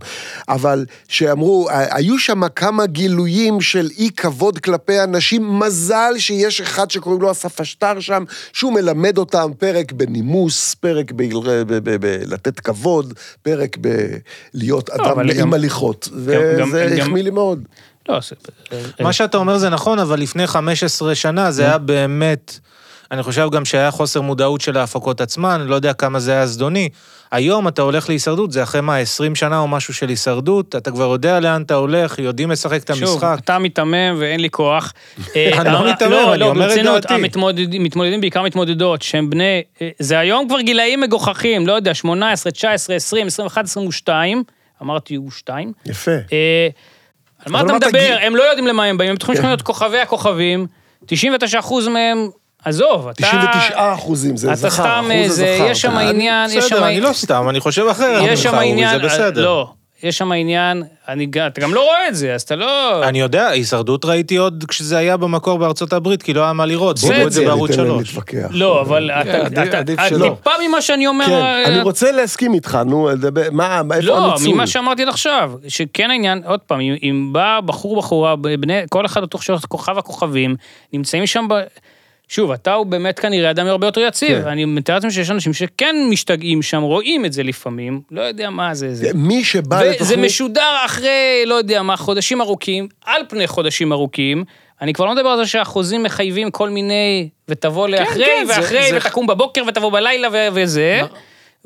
אבל 0.50 0.86
שאמרו, 1.08 1.68
היו 1.72 2.20
שם 2.20 2.48
כמה 2.48 2.86
גילויים 2.86 3.62
של 3.62 3.90
אי 3.98 4.10
כבוד 4.18 4.60
כלפי 4.60 5.04
אנשים, 5.04 5.60
מזל 5.60 6.14
שיש 6.18 6.62
אחד 6.62 6.92
שקוראים 6.92 7.22
לו 7.22 7.32
אסף 7.32 7.62
אשטר 7.62 8.00
שם, 8.00 8.24
שהוא 8.54 8.74
מלמד 8.74 9.18
אותם 9.18 9.52
פרק 9.58 9.92
בנימוס, 9.92 10.76
פרק 10.76 11.12
בלתת 11.12 12.60
כבוד, 12.60 13.14
פרק 13.42 13.78
בלהיות 14.54 14.90
אדם 14.90 15.06
אבל 15.06 15.26
נעים 15.26 15.40
גם- 15.40 15.54
הליכות, 15.54 16.10
וזה 16.14 16.96
החמיא 17.02 17.24
לי 17.24 17.30
מאוד. 17.30 17.64
לא, 18.10 18.20
מה 19.00 19.14
שאתה 19.14 19.38
אומר 19.38 19.58
זה 19.58 19.70
נכון, 19.70 20.00
אבל 20.00 20.20
לפני 20.20 20.48
15 20.48 21.16
שנה 21.16 21.52
זה 21.52 21.64
היה 21.66 21.78
באמת... 21.78 22.60
אני 23.12 23.24
חושב 23.24 23.50
גם 23.52 23.66
שהיה 23.66 23.92
חוסר 23.92 24.22
מודעות 24.22 24.62
של 24.62 24.78
ההפקות 24.78 25.22
עצמן, 25.22 25.62
לא 25.62 25.76
יודע 25.76 25.94
כמה 25.94 26.20
זה 26.20 26.32
היה 26.32 26.48
זדוני. 26.48 26.90
היום 27.32 27.68
אתה 27.68 27.82
הולך 27.82 28.10
להישרדות, 28.10 28.52
זה 28.52 28.64
אחרי 28.64 28.82
מה, 28.82 28.98
20 28.98 29.36
שנה 29.36 29.60
או 29.60 29.68
משהו 29.68 29.94
של 29.94 30.10
הישרדות, 30.10 30.76
אתה 30.76 30.92
כבר 30.92 31.12
יודע 31.12 31.40
לאן 31.40 31.62
אתה 31.62 31.74
הולך, 31.76 32.20
יודעים 32.20 32.52
לשחק 32.52 32.84
את 32.84 32.96
שוב, 32.96 33.10
המשחק. 33.10 33.38
אתה 33.44 33.60
מיתמם 33.60 34.16
ואין 34.18 34.40
לי 34.40 34.50
כוח. 34.50 34.94
אני 35.36 35.74
לא 35.74 35.84
מיתמם, 35.84 36.12
לא, 36.12 36.32
אני 36.34 36.40
לא, 36.40 36.46
אומר 36.46 36.74
את 36.74 36.84
דעתי. 36.84 37.14
המתמודדים, 37.14 37.84
מתמודדים, 37.84 38.22
בעיקר 38.22 38.44
מתמודדות, 38.44 39.02
שהם 39.02 39.30
בני, 39.30 39.62
אה, 39.82 39.90
זה 40.00 40.20
היום 40.20 40.48
כבר 40.48 40.62
גילאים 40.62 41.02
מגוחכים, 41.02 41.68
לא 41.68 41.74
יודע, 41.74 41.94
18, 41.94 42.52
19, 42.52 42.96
20, 42.96 43.28
21, 43.28 43.66
22, 43.66 44.44
אמרתי 44.82 45.16
הוא 45.16 45.32
2. 45.32 45.74
יפה. 45.86 46.12
אה, 46.12 46.68
על 47.46 47.52
מה 47.52 47.62
אתה 47.62 47.74
מדבר? 47.74 48.18
הם 48.22 48.36
לא 48.36 48.44
יודעים 48.44 48.68
למה 48.68 48.84
הם 48.84 48.98
באים, 48.98 49.10
הם 49.10 49.16
בטוחים 49.16 49.36
כן. 49.36 49.48
להיות 49.48 49.62
כוכבי 49.62 50.00
הכוכבים, 50.00 50.68
99% 51.06 51.90
מהם, 51.90 52.30
עזוב, 52.66 53.08
אתה... 53.08 53.22
99 53.24 53.94
אחוזים 53.94 54.38
זה 54.38 54.48
אתה 54.48 54.56
זכר, 54.56 54.70
סתם 54.70 54.86
אחוז 55.00 55.12
איזה, 55.12 55.54
הזכר. 55.54 55.72
יש 55.72 55.82
שם 55.82 55.98
אני- 55.98 56.10
עניין, 56.10 56.50
יש 56.50 56.54
שם... 56.54 56.76
בסדר, 56.76 56.88
אני 56.88 57.02
לא 57.02 57.14
סתם, 57.14 57.46
אני 57.50 57.60
חושב 57.60 57.86
אחרת. 57.92 58.22
יש 58.26 58.44
שם 58.44 58.50
ממך, 58.50 58.56
אורי, 58.58 58.72
עניין, 58.72 59.00
זה 59.00 59.06
בסדר. 59.06 59.46
לא, 59.46 59.70
יש 60.04 60.18
שם 60.18 60.32
עניין, 60.32 60.84
אני, 61.08 61.26
גם- 61.26 61.48
אתה 61.48 61.62
גם 61.62 61.74
לא 61.74 61.86
רואה 61.86 62.08
את 62.08 62.16
זה, 62.16 62.34
אז 62.34 62.42
אתה 62.42 62.56
לא... 62.56 63.04
אני 63.04 63.20
יודע, 63.20 63.48
הישרדות 63.48 64.06
ראיתי 64.06 64.36
עוד 64.38 64.66
כשזה 64.68 64.98
היה 64.98 65.18
במקור 65.18 65.58
בארצות 65.58 65.94
הברית, 65.94 66.24
כי 66.24 66.34
לא 66.34 66.44
היה 66.44 66.54
מה 66.54 66.66
לראות, 66.66 66.96
בסדר. 66.96 67.14
בואו 67.16 67.28
את 67.28 67.32
זה 67.32 67.46
בערוץ 67.46 67.70
ניתן 67.72 67.84
להם 67.84 67.92
3. 67.96 68.08
להתווכח. 68.08 68.48
לא, 68.52 68.82
אבל 68.82 69.10
כן, 69.24 69.46
אתה, 69.68 69.78
עדיף- 69.80 70.00
שלא. 70.10 70.30
טיפה 70.38 70.52
ממה 70.68 70.82
שאני 70.82 71.08
אומר... 71.08 71.26
כן, 71.26 71.32
אה, 71.32 71.66
אני 71.66 71.82
רוצה 71.82 72.12
להסכים 72.12 72.54
איתך, 72.54 72.78
נו, 72.86 73.10
מה, 73.52 73.82
איפה 73.96 74.08
לא, 74.08 74.32
הניצול? 74.32 74.54
ממה 74.54 74.68
שאמרתי 74.68 75.02
עד 75.02 75.08
עכשיו, 75.08 75.52
שכן 75.68 76.12
העניין, 76.12 76.42
עוד 76.46 76.60
פעם, 76.60 76.80
אם, 76.80 77.30
בא 77.32 77.60
בחור 77.66 77.98
בחורה, 77.98 78.36
בני, 78.36 78.82
כל 78.90 79.06
אחד 79.06 79.22
בתוך 79.22 79.44
שלושת 79.44 79.66
כוכב 79.66 79.98
הכוכבים, 79.98 80.56
נמצאים 80.94 81.26
שם 81.28 81.46
ב... 81.50 81.54
שוב, 82.30 82.52
אתה 82.52 82.74
הוא 82.74 82.86
באמת 82.86 83.20
כנראה 83.20 83.50
אדם 83.52 83.68
הרבה 83.68 83.88
יותר 83.88 84.02
יציב. 84.02 84.42
כן. 84.42 84.48
אני 84.48 84.66
מתאר 84.66 84.96
לעצמי 84.96 85.12
שיש 85.12 85.32
אנשים 85.32 85.54
שכן 85.54 85.96
משתגעים 86.10 86.62
שם, 86.62 86.82
רואים 86.82 87.26
את 87.26 87.34
זה 87.34 87.44
לפעמים, 87.44 88.02
לא 88.12 88.22
יודע 88.22 88.50
מה 88.50 88.74
זה. 88.74 88.96
זה. 88.96 89.12
מי 89.14 89.44
שבא 89.44 89.76
וזה 89.76 89.90
לתוכנית... 89.92 90.20
משודר 90.20 90.76
אחרי, 90.86 91.10
לא 91.46 91.56
יודע 91.56 91.82
מה, 91.82 91.98
חודשים 91.98 92.42
ארוכים, 92.42 92.88
על 93.06 93.22
פני 93.30 93.48
חודשים 93.48 93.92
ארוכים. 93.92 94.44
אני 94.82 94.94
כבר 94.94 95.06
לא 95.06 95.16
מדבר 95.16 95.30
על 95.30 95.38
זה 95.38 95.46
שהחוזים 95.48 96.04
מחייבים 96.04 96.52
כל 96.52 96.70
מיני, 96.70 97.30
ותבוא 97.48 97.88
לאחרי, 97.88 98.26
כן, 98.26 98.44
זה- 98.48 98.54
ואחרי, 98.60 98.90
זה- 98.90 98.98
ותקום 98.98 99.28
בבוקר, 99.28 99.62
ותבוא 99.68 99.92
בלילה, 99.92 100.28
ו- 100.32 100.48
וזה. 100.54 101.02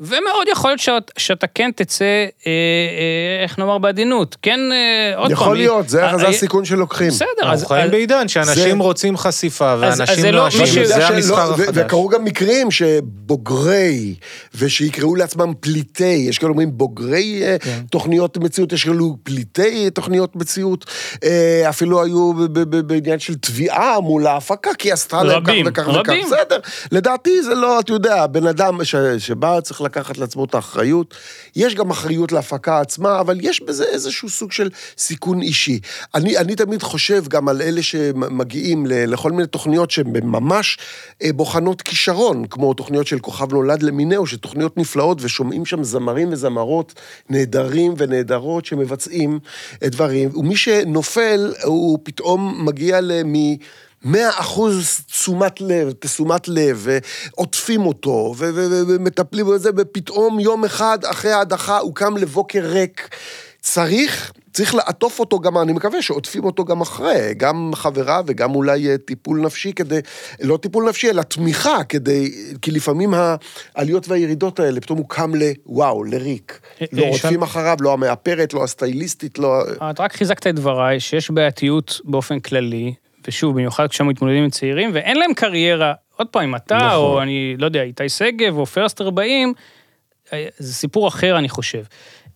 ומאוד 0.00 0.22
יכול 0.52 0.70
להיות 0.70 0.80
שאת, 0.80 1.10
שאתה 1.18 1.46
כן 1.46 1.70
תצא, 1.76 2.04
אה, 2.04 2.08
אה, 2.46 3.42
איך 3.42 3.58
נאמר 3.58 3.78
בעדינות, 3.78 4.36
כן, 4.42 4.60
אה, 4.72 5.16
עוד 5.16 5.22
פעם. 5.24 5.32
יכול 5.32 5.56
להיות, 5.56 5.88
זה 5.88 6.04
אה, 6.06 6.18
זה 6.18 6.24
אה, 6.24 6.28
הסיכון 6.30 6.64
שלוקחים. 6.64 7.08
בסדר, 7.08 7.26
אז... 7.44 7.52
אנחנו 7.62 7.66
חיים 7.68 7.84
אז- 7.84 7.90
בעידן 7.90 8.28
שאנשים 8.28 8.78
זה- 8.78 8.84
רוצים 8.84 9.16
חשיפה 9.16 9.72
אז- 9.72 9.92
אז 9.92 10.00
ואנשים 10.00 10.20
זה 10.22 10.30
לא- 10.32 10.38
נואשים, 10.42 10.60
מי 10.60 10.66
ש- 10.66 10.78
זה 10.78 11.08
המסחר 11.08 11.34
ו- 11.58 11.62
החדש. 11.62 11.84
וקרו 11.84 12.08
גם 12.08 12.24
מקרים 12.24 12.70
שבוגרי, 12.70 14.14
ושיקראו 14.58 15.14
לעצמם 15.16 15.52
פליטי, 15.60 16.04
יש 16.28 16.38
כאלה 16.38 16.50
אומרים 16.50 16.78
בוגרי 16.78 17.42
כן. 17.60 17.80
תוכניות 17.90 18.36
מציאות, 18.36 18.72
יש 18.72 18.84
כאלו 18.84 19.16
פליטי 19.22 19.90
תוכניות 19.90 20.36
מציאות, 20.36 20.84
אפילו 21.68 22.02
היו 22.04 22.32
בעניין 22.86 23.18
של 23.18 23.34
תביעה 23.34 24.00
מול 24.00 24.26
ההפקה, 24.26 24.70
כי 24.78 24.92
עשתה 24.92 25.22
להם 25.22 25.42
כך 25.44 25.48
רבים, 25.50 25.64
וכך 25.68 25.88
וכך. 25.88 25.96
רבים. 25.98 26.26
בסדר, 26.26 26.58
לדעתי 26.92 27.42
זה 27.42 27.54
לא, 27.54 27.80
אתה 27.80 27.92
יודע, 27.92 28.26
בן 28.26 28.46
אדם 28.46 28.84
ש- 28.84 28.94
שבא, 29.18 29.60
צריך 29.60 29.80
לקחת 29.84 30.18
לעצמו 30.18 30.44
את 30.44 30.54
האחריות. 30.54 31.14
יש 31.56 31.74
גם 31.74 31.90
אחריות 31.90 32.32
להפקה 32.32 32.80
עצמה, 32.80 33.20
אבל 33.20 33.38
יש 33.40 33.62
בזה 33.62 33.84
איזשהו 33.84 34.28
סוג 34.28 34.52
של 34.52 34.70
סיכון 34.98 35.42
אישי. 35.42 35.80
אני, 36.14 36.38
אני 36.38 36.56
תמיד 36.56 36.82
חושב 36.82 37.28
גם 37.28 37.48
על 37.48 37.62
אלה 37.62 37.82
שמגיעים 37.82 38.86
לכל 38.88 39.32
מיני 39.32 39.46
תוכניות 39.46 39.90
שהן 39.90 40.06
ממש 40.22 40.78
אה, 41.22 41.32
בוחנות 41.32 41.82
כישרון, 41.82 42.44
כמו 42.50 42.74
תוכניות 42.74 43.06
של 43.06 43.18
כוכב 43.18 43.52
נולד 43.52 43.82
למיניהו, 43.82 44.26
שתוכניות 44.26 44.76
נפלאות, 44.76 45.18
ושומעים 45.20 45.66
שם 45.66 45.84
זמרים 45.84 46.32
וזמרות 46.32 46.94
נהדרים 47.30 47.94
ונהדרות 47.96 48.64
שמבצעים 48.64 49.38
אה, 49.82 49.88
דברים, 49.88 50.30
ומי 50.34 50.56
שנופל, 50.56 51.52
הוא 51.64 51.98
פתאום 52.02 52.66
מגיע 52.66 53.00
למ... 53.00 53.34
מאה 54.04 54.30
אחוז 54.30 55.00
תשומת 55.06 55.60
לב, 55.60 55.92
תשומת 55.98 56.48
לב, 56.48 56.86
ועוטפים 57.36 57.86
אותו, 57.86 58.34
ומטפלים 58.38 59.46
בזה, 59.46 59.70
ופתאום 59.76 60.40
יום 60.40 60.64
אחד 60.64 60.98
אחרי 61.04 61.32
ההדחה 61.32 61.78
הוא 61.78 61.94
קם 61.94 62.16
לבוקר 62.16 62.60
ריק. 62.64 63.08
צריך, 63.60 64.32
צריך 64.52 64.74
לעטוף 64.74 65.20
אותו 65.20 65.40
גם, 65.40 65.58
אני 65.58 65.72
מקווה 65.72 66.02
שעוטפים 66.02 66.44
אותו 66.44 66.64
גם 66.64 66.80
אחרי, 66.80 67.34
גם 67.36 67.70
חברה 67.74 68.20
וגם 68.26 68.54
אולי 68.54 68.90
אה, 68.90 68.98
טיפול 68.98 69.40
נפשי 69.40 69.72
כדי, 69.72 69.98
לא 70.42 70.56
טיפול 70.56 70.88
נפשי, 70.88 71.10
אלא 71.10 71.22
תמיכה 71.22 71.84
כדי, 71.84 72.32
כי 72.62 72.70
לפעמים 72.70 73.14
העליות 73.74 74.08
והירידות 74.08 74.60
האלה, 74.60 74.80
פתאום 74.80 74.98
הוא 74.98 75.08
קם 75.08 75.32
לוואו, 75.34 76.04
לריק. 76.04 76.60
אה, 76.80 76.86
לא 76.92 77.02
אה, 77.02 77.08
רודפים 77.08 77.30
שם- 77.32 77.42
אחריו, 77.42 77.76
לא 77.80 77.92
המאפרת, 77.92 78.54
לא 78.54 78.64
הסטייליסטית, 78.64 79.38
לא... 79.38 79.62
את 79.90 80.00
רק 80.00 80.12
חיזקת 80.12 80.46
את 80.46 80.54
דבריי, 80.54 81.00
שיש 81.00 81.30
בעייתיות 81.30 82.00
באופן 82.04 82.40
כללי, 82.40 82.94
ושוב, 83.28 83.54
במיוחד 83.54 83.86
כשהם 83.86 84.08
מתמודדים 84.08 84.44
עם 84.44 84.50
צעירים, 84.50 84.90
ואין 84.94 85.16
להם 85.16 85.34
קריירה, 85.34 85.92
עוד 86.16 86.26
פעם, 86.26 86.42
אם 86.42 86.56
אתה, 86.56 86.76
נכון. 86.76 86.90
או 86.96 87.22
אני 87.22 87.54
לא 87.58 87.64
יודע, 87.66 87.82
איתי 87.82 88.08
שגב, 88.08 88.58
או 88.58 88.66
פרסטר 88.66 89.10
באים, 89.10 89.54
אה, 90.32 90.46
זה 90.58 90.74
סיפור 90.74 91.08
אחר, 91.08 91.38
אני 91.38 91.48
חושב. 91.48 91.82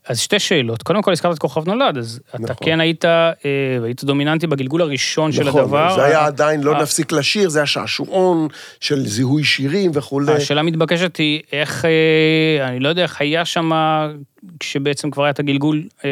אז 0.09 0.21
שתי 0.21 0.39
שאלות. 0.39 0.83
קודם 0.83 1.03
כל, 1.03 1.13
הזכרת 1.13 1.35
את 1.35 1.39
כוכב 1.39 1.69
נולד, 1.69 1.99
אז 1.99 2.21
אתה 2.31 2.39
נכון. 2.43 2.57
כן 2.61 2.81
היית, 2.81 3.05
אה, 3.05 3.33
היית 3.85 4.05
דומיננטי 4.05 4.47
בגלגול 4.47 4.83
הראשון 4.83 5.33
של 5.33 5.49
הדבר. 5.49 5.87
נכון, 5.87 5.99
זה 5.99 6.05
היה 6.05 6.27
עדיין, 6.27 6.61
לא 6.63 6.75
אה, 6.75 6.83
נפסיק 6.83 7.13
לשיר, 7.13 7.49
זה 7.49 7.59
היה 7.59 7.67
שעשועון 7.67 8.49
של 8.81 9.07
זיהוי 9.07 9.45
שירים 9.45 9.91
וכולי. 9.95 10.33
השאלה 10.33 10.61
המתבקשת 10.61 11.17
היא, 11.17 11.41
איך, 11.53 11.85
אה, 11.85 12.69
אני 12.69 12.81
לא 12.81 12.89
יודע 12.89 13.03
איך 13.03 13.21
היה 13.21 13.45
שם, 13.45 13.71
כשבעצם 14.61 15.11
כבר 15.11 15.23
היה 15.25 15.31
את 15.31 15.39
הגלגול 15.39 15.83
אה, 16.05 16.11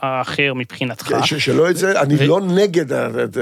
האחר 0.00 0.52
מבחינתך. 0.54 1.04
כן, 1.08 1.22
ש- 1.22 1.34
שלא 1.34 1.70
יצא, 1.70 2.00
אני 2.00 2.14
ו- 2.18 2.26
לא 2.26 2.40
נגד 2.40 2.92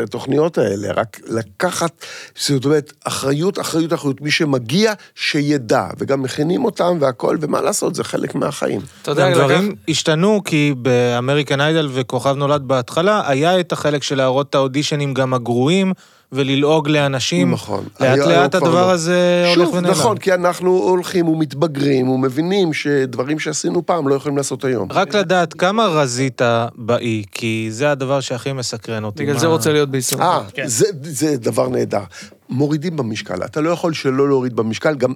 התוכניות 0.03 0.59
האלה, 0.59 0.93
רק 0.93 1.21
לקחת, 1.29 2.05
זאת 2.35 2.65
אומרת, 2.65 2.93
אחריות, 3.05 3.59
אחריות, 3.59 3.93
אחריות. 3.93 4.21
מי 4.21 4.31
שמגיע, 4.31 4.93
שידע, 5.15 5.87
וגם 5.99 6.23
מכינים 6.23 6.65
אותם 6.65 6.99
והכל, 7.01 7.37
ומה 7.41 7.61
לעשות, 7.61 7.95
זה 7.95 8.05
חלק 8.05 8.35
מהחיים. 8.35 8.81
אתה 9.03 9.11
יודע, 9.11 9.35
דברים 9.35 9.75
השתנו, 9.89 10.41
כי 10.45 10.75
באמריקן 10.77 11.61
איידל 11.61 11.89
וכוכב 11.93 12.35
נולד 12.37 12.63
בהתחלה, 12.63 13.23
היה 13.29 13.61
את 13.61 13.73
החלק 13.73 14.03
של 14.03 14.17
להראות 14.17 14.51
את 14.51 14.55
האודישנים 14.55 15.15
גם 15.15 15.35
הגרועים, 15.35 15.93
וללעוג 16.33 16.89
לאנשים. 16.89 17.51
נכון. 17.51 17.85
לאט 18.01 18.19
לאט 18.19 18.55
הדבר 18.55 18.87
לא. 18.87 18.91
הזה 18.91 19.45
הולך 19.57 19.67
שוב, 19.67 19.75
ונעלם. 19.75 19.95
נכון, 19.95 20.19
כי 20.19 20.35
אנחנו 20.35 20.71
הולכים 20.71 21.29
ומתבגרים 21.29 22.09
ומבינים 22.09 22.73
שדברים 22.73 23.39
שעשינו 23.39 23.87
פעם 23.87 24.09
לא 24.09 24.15
יכולים 24.15 24.37
לעשות 24.37 24.65
היום. 24.65 24.89
רק 24.93 25.15
לדעת 25.15 25.55
כמה 25.55 25.87
רזית 25.87 26.41
באי, 26.77 27.25
כי 27.33 27.67
זה 27.71 27.91
הדבר 27.91 28.21
שהכי 28.21 28.53
מסקרן 28.53 29.05
אותי. 29.05 29.23
בגלל 29.23 29.35
מה- 29.35 29.41
זה 29.41 29.47
רוצה 29.47 29.73
להיות 29.73 29.91
בישראל. 29.91 30.23
אה, 30.23 30.41
כן. 30.55 30.67
זה, 30.67 30.87
זה 31.03 31.37
דבר 31.37 31.69
נהדר. 31.69 32.03
מורידים 32.51 32.97
במשקל, 32.97 33.45
אתה 33.45 33.61
לא 33.61 33.71
יכול 33.71 33.95
שלא 33.95 34.29
להוריד 34.29 34.57
במשקל, 34.57 34.95
גם 34.95 35.13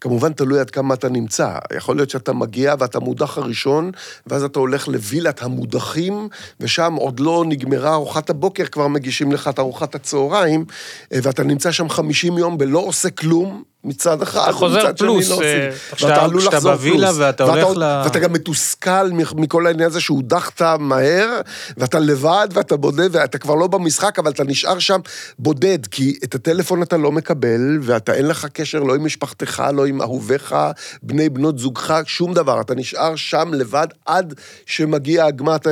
כמובן 0.00 0.32
תלוי 0.32 0.60
עד 0.60 0.70
כמה 0.70 0.94
אתה 0.94 1.08
נמצא. 1.08 1.58
יכול 1.76 1.96
להיות 1.96 2.10
שאתה 2.10 2.32
מגיע 2.32 2.74
ואתה 2.78 3.00
מודח 3.00 3.38
הראשון, 3.38 3.90
ואז 4.26 4.44
אתה 4.44 4.58
הולך 4.58 4.88
לווילת 4.88 5.42
המודחים, 5.42 6.28
ושם 6.60 6.94
עוד 6.94 7.20
לא 7.20 7.44
נגמרה 7.46 7.94
ארוחת 7.94 8.30
הבוקר, 8.30 8.66
כבר 8.66 8.88
מגישים 8.88 9.32
לך 9.32 9.48
את 9.48 9.58
ארוחת 9.58 9.94
הצהריים, 9.94 10.64
אה, 11.12 11.18
ואתה 11.22 11.42
נמצא 11.42 11.72
שם 11.72 11.88
50 11.88 12.38
יום 12.38 12.56
ולא 12.60 12.78
עושה 12.78 13.10
כלום. 13.10 13.62
מצד 13.84 14.22
אחד, 14.22 14.40
אתה 14.42 14.52
חוזר 14.52 14.80
שני 14.80 14.96
פלוס, 14.96 15.28
לא 15.28 15.34
עושים. 15.34 15.46
אה, 15.46 15.70
ואתה 16.02 16.24
עלול 16.24 16.40
כשאתה 16.40 16.56
לחזור 16.56 16.72
בווילה 16.72 17.06
פלוס. 17.06 17.18
ואתה 17.18 17.44
ואתה 17.44 17.52
הולך 17.54 17.64
עוד- 17.66 17.76
ל- 17.78 18.02
ואתה 18.04 18.18
גם 18.18 18.32
מתוסכל 18.32 19.10
מכל 19.36 19.66
העניין 19.66 19.86
הזה 19.88 20.00
שהודחת 20.00 20.62
מהר, 20.78 21.40
ואתה 21.76 21.98
לבד, 21.98 22.48
ואתה 22.52 22.76
בודד, 22.76 23.08
ואתה 23.12 23.38
כבר 23.38 23.54
לא 23.54 23.66
במשחק, 23.66 24.18
אבל 24.18 24.30
אתה 24.30 24.44
נשאר 24.44 24.78
שם 24.78 25.00
בודד, 25.38 25.78
כי 25.90 26.18
את 26.24 26.34
הטלפון 26.34 26.82
אתה 26.82 26.96
לא 26.96 27.12
מקבל, 27.12 27.78
ואתה 27.82 28.14
אין 28.14 28.26
לך 28.28 28.46
קשר 28.52 28.78
לא 28.80 28.94
עם 28.94 29.04
משפחתך, 29.04 29.62
לא 29.74 29.86
עם 29.86 30.02
אהוביך, 30.02 30.54
בני 31.02 31.28
בנות 31.28 31.58
זוגך, 31.58 31.94
שום 32.06 32.34
דבר. 32.34 32.60
אתה 32.60 32.74
נשאר 32.74 33.16
שם 33.16 33.50
לבד 33.54 33.86
עד 34.06 34.34
שמגיע 34.66 35.24
הגמר, 35.24 35.56
אתה... 35.56 35.70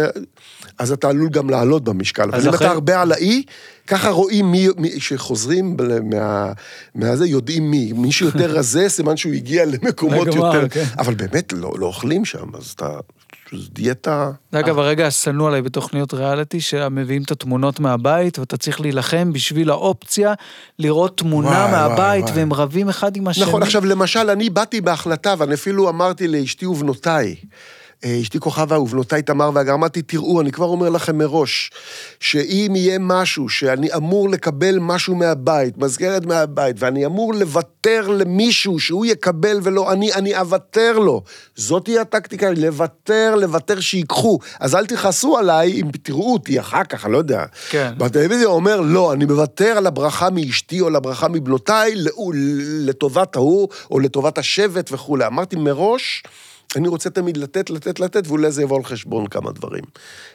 אז 0.79 0.93
אתה 0.93 1.09
עלול 1.09 1.29
גם 1.29 1.51
לעלות 1.51 1.85
במשקל. 1.85 2.23
אבל 2.23 2.41
אם 2.43 2.55
אחרי- 2.55 2.67
אתה 2.67 2.75
הרבה 2.75 3.03
על 3.03 3.13
האי, 3.13 3.43
ככה 3.87 4.11
רואים 4.11 4.53
מי, 4.53 4.69
מי 4.77 5.01
שחוזרים 5.01 5.77
מה, 6.05 6.53
מהזה, 6.95 7.27
יודעים 7.27 7.71
מי. 7.71 7.93
מי 7.93 8.13
שיותר 8.13 8.51
רזה, 8.59 8.89
סימן 8.89 9.17
שהוא 9.17 9.33
הגיע 9.33 9.65
למקומות 9.65 10.27
לגמר, 10.27 10.55
יותר... 10.55 10.69
כן. 10.69 10.85
אבל 10.99 11.15
באמת, 11.15 11.53
לא, 11.53 11.73
לא 11.79 11.87
אוכלים 11.87 12.25
שם, 12.25 12.47
אז 12.55 12.73
אתה... 12.77 12.99
זו 13.53 13.69
דיאטה... 13.73 14.31
זה 14.53 14.61
אגב 14.61 14.79
הרגע 14.79 15.07
השנוא 15.07 15.49
עליי 15.49 15.63
בתוכניות 15.63 16.15
ריאליטי, 16.15 16.61
שמביאים 16.61 17.23
את 17.23 17.31
התמונות 17.31 17.81
מהבית, 17.81 18.39
ואתה 18.39 18.57
צריך 18.57 18.81
להילחם 18.81 19.33
בשביל 19.33 19.71
האופציה 19.71 20.35
לראות 20.79 21.19
תמונה 21.19 21.49
וואי, 21.49 21.71
מהבית, 21.71 22.25
וואי, 22.25 22.37
והם 22.37 22.53
רבים 22.53 22.89
אחד 22.89 23.17
עם 23.17 23.29
השני. 23.29 23.45
נכון, 23.45 23.63
עכשיו 23.63 23.85
למשל, 23.85 24.31
אני 24.31 24.51
באתי 24.51 24.81
בהחלטה, 24.81 25.35
ואני 25.39 25.55
אפילו 25.55 25.89
אמרתי 25.89 26.29
לאשתי 26.29 26.67
ובנותיי, 26.67 27.35
אשתי 28.05 28.41
כוכבה 28.41 28.79
ובנותיי 28.79 29.23
תמר 29.23 29.51
ואגר, 29.55 29.75
אמרתי, 29.75 30.03
תראו, 30.03 30.41
אני 30.41 30.53
כבר 30.53 30.67
אומר 30.67 30.89
לכם 30.89 31.19
מראש, 31.19 31.71
שאם 32.21 32.73
יהיה 32.77 32.99
משהו, 33.01 33.49
שאני 33.49 33.95
אמור 33.95 34.29
לקבל 34.29 34.79
משהו 34.81 35.15
מהבית, 35.15 35.79
מזכרת 35.79 36.27
מהבית, 36.27 36.77
ואני 36.79 37.07
אמור 37.07 37.35
לוותר 37.35 38.09
למישהו 38.09 38.81
שהוא 38.81 39.07
יקבל 39.07 39.61
ולא 39.63 39.93
אני, 39.93 40.13
אני 40.15 40.39
אוותר 40.39 40.99
לו. 40.99 41.23
זאת 41.57 41.85
תהיה 41.85 42.01
הטקטיקה, 42.01 42.51
לוותר, 42.51 43.35
לוותר 43.35 43.81
שיקחו. 43.81 44.39
אז 44.61 44.75
אל 44.75 44.87
תכעסו 44.87 45.39
עליי 45.39 45.73
אם 45.73 45.91
תראו 46.03 46.33
אותי 46.33 46.61
אחר 46.61 46.85
כך, 46.85 47.05
אני 47.05 47.13
לא 47.13 47.19
יודע. 47.19 47.45
כן. 47.71 47.93
בטלוויזיה 47.99 48.49
אומר, 48.49 48.81
לא, 48.81 49.13
אני 49.13 49.25
מוותר 49.25 49.77
על 49.77 49.87
הברכה 49.87 50.31
מאשתי 50.31 50.81
או 50.81 50.87
על 50.87 50.97
הברכה 50.97 51.29
מבנותיי 51.29 51.95
לטובת 52.87 53.37
ההוא 53.37 53.69
או 53.91 53.99
לטובת 53.99 54.39
השבט 54.39 54.93
וכולי. 54.93 55.27
אמרתי 55.27 55.57
מראש, 55.57 56.23
אני 56.77 56.89
רוצה 56.89 57.11
תמיד 57.11 57.37
לתת, 57.37 57.71
לתת, 57.71 58.01
לתת, 58.01 58.27
ואולי 58.27 58.51
זה 58.51 58.63
יבוא 58.63 58.77
על 58.77 58.85
חשבון 58.85 59.27
כמה 59.27 59.53
דברים. 59.53 59.85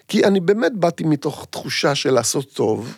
כי 0.07 0.25
אני 0.25 0.39
באמת 0.39 0.71
באתי 0.75 1.03
מתוך 1.03 1.47
תחושה 1.49 1.95
של 1.95 2.11
לעשות 2.11 2.53
טוב, 2.53 2.97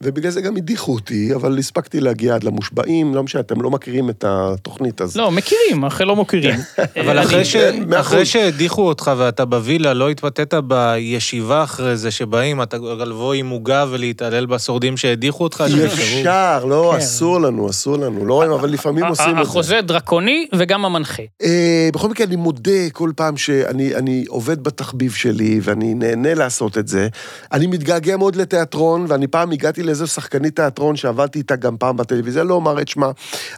ובגלל 0.00 0.30
זה 0.30 0.40
גם 0.40 0.56
הדיחו 0.56 0.94
אותי, 0.94 1.34
אבל 1.34 1.58
הספקתי 1.58 2.00
להגיע 2.00 2.34
עד 2.34 2.44
למושבעים, 2.44 3.14
לא 3.14 3.22
משנה, 3.22 3.40
אתם 3.40 3.62
לא 3.62 3.70
מכירים 3.70 4.10
את 4.10 4.24
התוכנית 4.28 5.00
הזאת. 5.00 5.16
לא, 5.16 5.30
מכירים, 5.30 5.84
אחרי 5.86 6.06
לא 6.06 6.16
מוכרים. 6.16 6.60
אבל 7.00 7.18
אני- 7.18 7.26
אחרי, 7.26 7.44
ש... 7.44 7.56
כן, 7.56 7.82
מאה 7.86 8.00
אחרי. 8.00 8.26
שהדיחו 8.26 8.82
אותך 8.88 9.10
ואתה 9.18 9.44
בווילה, 9.44 9.94
לא 9.94 10.10
התבטאת 10.10 10.54
בישיבה 10.54 11.62
אחרי 11.62 11.96
זה 11.96 12.10
שבאים, 12.10 12.62
אתה 12.62 12.76
לבוא 13.06 13.34
עם 13.34 13.48
עוגה 13.48 13.84
ולהתעלל 13.90 14.46
בשורדים 14.46 14.96
שהדיחו 14.96 15.44
אותך? 15.44 15.64
אי? 15.68 15.86
אפשר, 15.86 16.64
לא, 16.64 16.90
כן. 16.92 16.98
אסור 16.98 17.40
לנו, 17.40 17.70
אסור 17.70 17.96
לנו. 17.96 18.26
לא 18.26 18.34
רואים, 18.34 18.50
אבל 18.50 18.70
לפעמים 18.70 19.04
עושים 19.04 19.30
את 19.30 19.34
זה. 19.36 19.40
החוזה 19.42 19.80
דרקוני 19.80 20.46
וגם 20.54 20.84
המנחה. 20.84 21.22
אה, 21.42 21.88
בכל 21.94 22.08
מקרה, 22.08 22.26
אני 22.26 22.36
מודה 22.36 22.60
כל 22.92 23.10
פעם 23.16 23.36
שאני 23.36 23.94
אני 23.94 24.24
עובד 24.28 24.62
בתחביב 24.64 25.12
שלי, 25.12 25.60
ואני 25.62 25.94
נהנה 25.94 26.34
לעשות 26.34 26.78
את 26.78 26.88
זה. 26.88 27.08
אני 27.52 27.66
מתגעגע 27.66 28.16
מאוד 28.16 28.36
לתיאטרון, 28.36 29.06
ואני 29.08 29.26
פעם 29.26 29.50
הגעתי 29.52 29.82
לאיזו 29.84 30.06
שחקנית 30.06 30.56
תיאטרון 30.56 30.96
שעבדתי 30.96 31.38
איתה 31.38 31.56
גם 31.56 31.76
פעם 31.76 31.96
בטלוויזיה, 31.96 32.44
לא 32.44 32.54
אומר 32.54 32.80
את 32.80 32.88
שמה, 32.88 33.10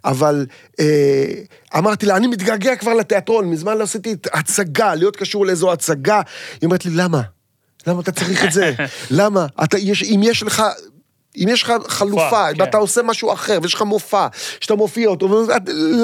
אבל 0.05 0.47
אה, 0.81 1.33
אמרתי 1.79 2.07
לה, 2.07 2.17
אני 2.17 2.27
מתגעגע 2.27 2.77
כבר 2.77 2.95
לתיאטרון, 2.95 3.51
מזמן 3.51 3.79
לא 3.79 3.83
עשיתי 3.83 4.17
הצגה, 4.33 4.95
להיות 4.95 5.17
קשור 5.17 5.47
לאיזו 5.47 5.73
הצגה. 5.73 6.21
היא 6.61 6.67
אומרת 6.67 6.85
לי, 6.85 6.91
למה? 6.95 7.23
למה 7.87 8.01
אתה 8.01 8.13
צריך 8.13 8.45
את 8.45 8.53
זה? 8.53 8.75
למה? 9.11 9.47
אתה, 9.65 9.79
יש, 9.79 10.03
אם 10.03 10.21
יש 10.23 10.43
לך... 10.43 10.63
אם 11.37 11.49
יש 11.49 11.63
לך 11.63 11.73
חלופה, 11.89 12.47
כן. 12.55 12.61
ואתה 12.63 12.77
עושה 12.77 13.03
משהו 13.03 13.33
אחר, 13.33 13.59
ויש 13.63 13.75
לך 13.75 13.83
מופע, 13.83 14.27
שאתה 14.61 14.75
מופיע 14.75 15.09
אותו, 15.09 15.45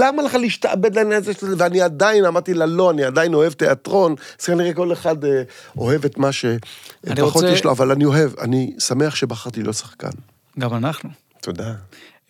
למה 0.01 0.23
לך 0.23 0.35
להשתעבד 0.35 0.95
לעניין 0.95 1.21
הזה? 1.21 1.33
של- 1.35 1.55
ואני 1.59 1.81
עדיין, 1.81 2.25
אמרתי 2.25 2.55
לה, 2.55 2.67
לא, 2.67 2.91
אני 2.91 3.05
עדיין 3.05 3.35
אוהב 3.35 3.53
תיאטרון, 3.53 4.15
אז 4.41 4.47
כנראה 4.47 4.73
כל 4.75 4.93
אחד 4.93 5.25
אה, 5.25 5.43
אוהב 5.77 6.05
את 6.05 6.19
מה 6.19 6.29
שפחות 6.33 7.45
יש 7.53 7.65
לו, 7.65 7.71
אבל 7.71 7.91
אני 7.91 8.05
אוהב, 8.05 8.39
אני 8.41 8.75
שמח 8.79 9.15
שבחרתי 9.15 9.63
להיות 9.63 9.77
שחקן. 9.77 10.11
גם 10.59 10.75
אנחנו. 10.75 11.11
תודה. 11.41 11.73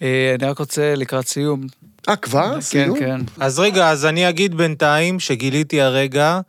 אה, 0.02 0.34
אני 0.40 0.48
רק 0.50 0.58
רוצה 0.58 0.94
לקראת 0.94 1.28
סיום. 1.28 1.60
אה, 2.08 2.16
כבר? 2.16 2.54
כן, 2.54 2.60
סיום? 2.60 2.98
כן. 2.98 3.20
אז 3.40 3.58
רגע, 3.58 3.90
אז 3.90 4.06
אני 4.06 4.28
אגיד 4.28 4.54
בינתיים 4.54 5.20
שגיליתי 5.20 5.80
הרגע 5.80 6.40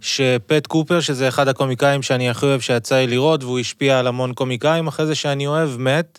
שפט 0.00 0.66
קופר, 0.66 1.00
שזה 1.00 1.28
אחד 1.28 1.48
הקומיקאים 1.48 2.02
שאני 2.02 2.30
הכי 2.30 2.46
אוהב 2.46 2.60
שיצא 2.60 2.96
לי 2.96 3.06
לראות, 3.06 3.44
והוא 3.44 3.58
השפיע 3.58 3.98
על 3.98 4.06
המון 4.06 4.32
קומיקאים, 4.32 4.86
אחרי 4.86 5.06
זה 5.06 5.14
שאני 5.14 5.46
אוהב, 5.46 5.70
מת. 5.80 6.18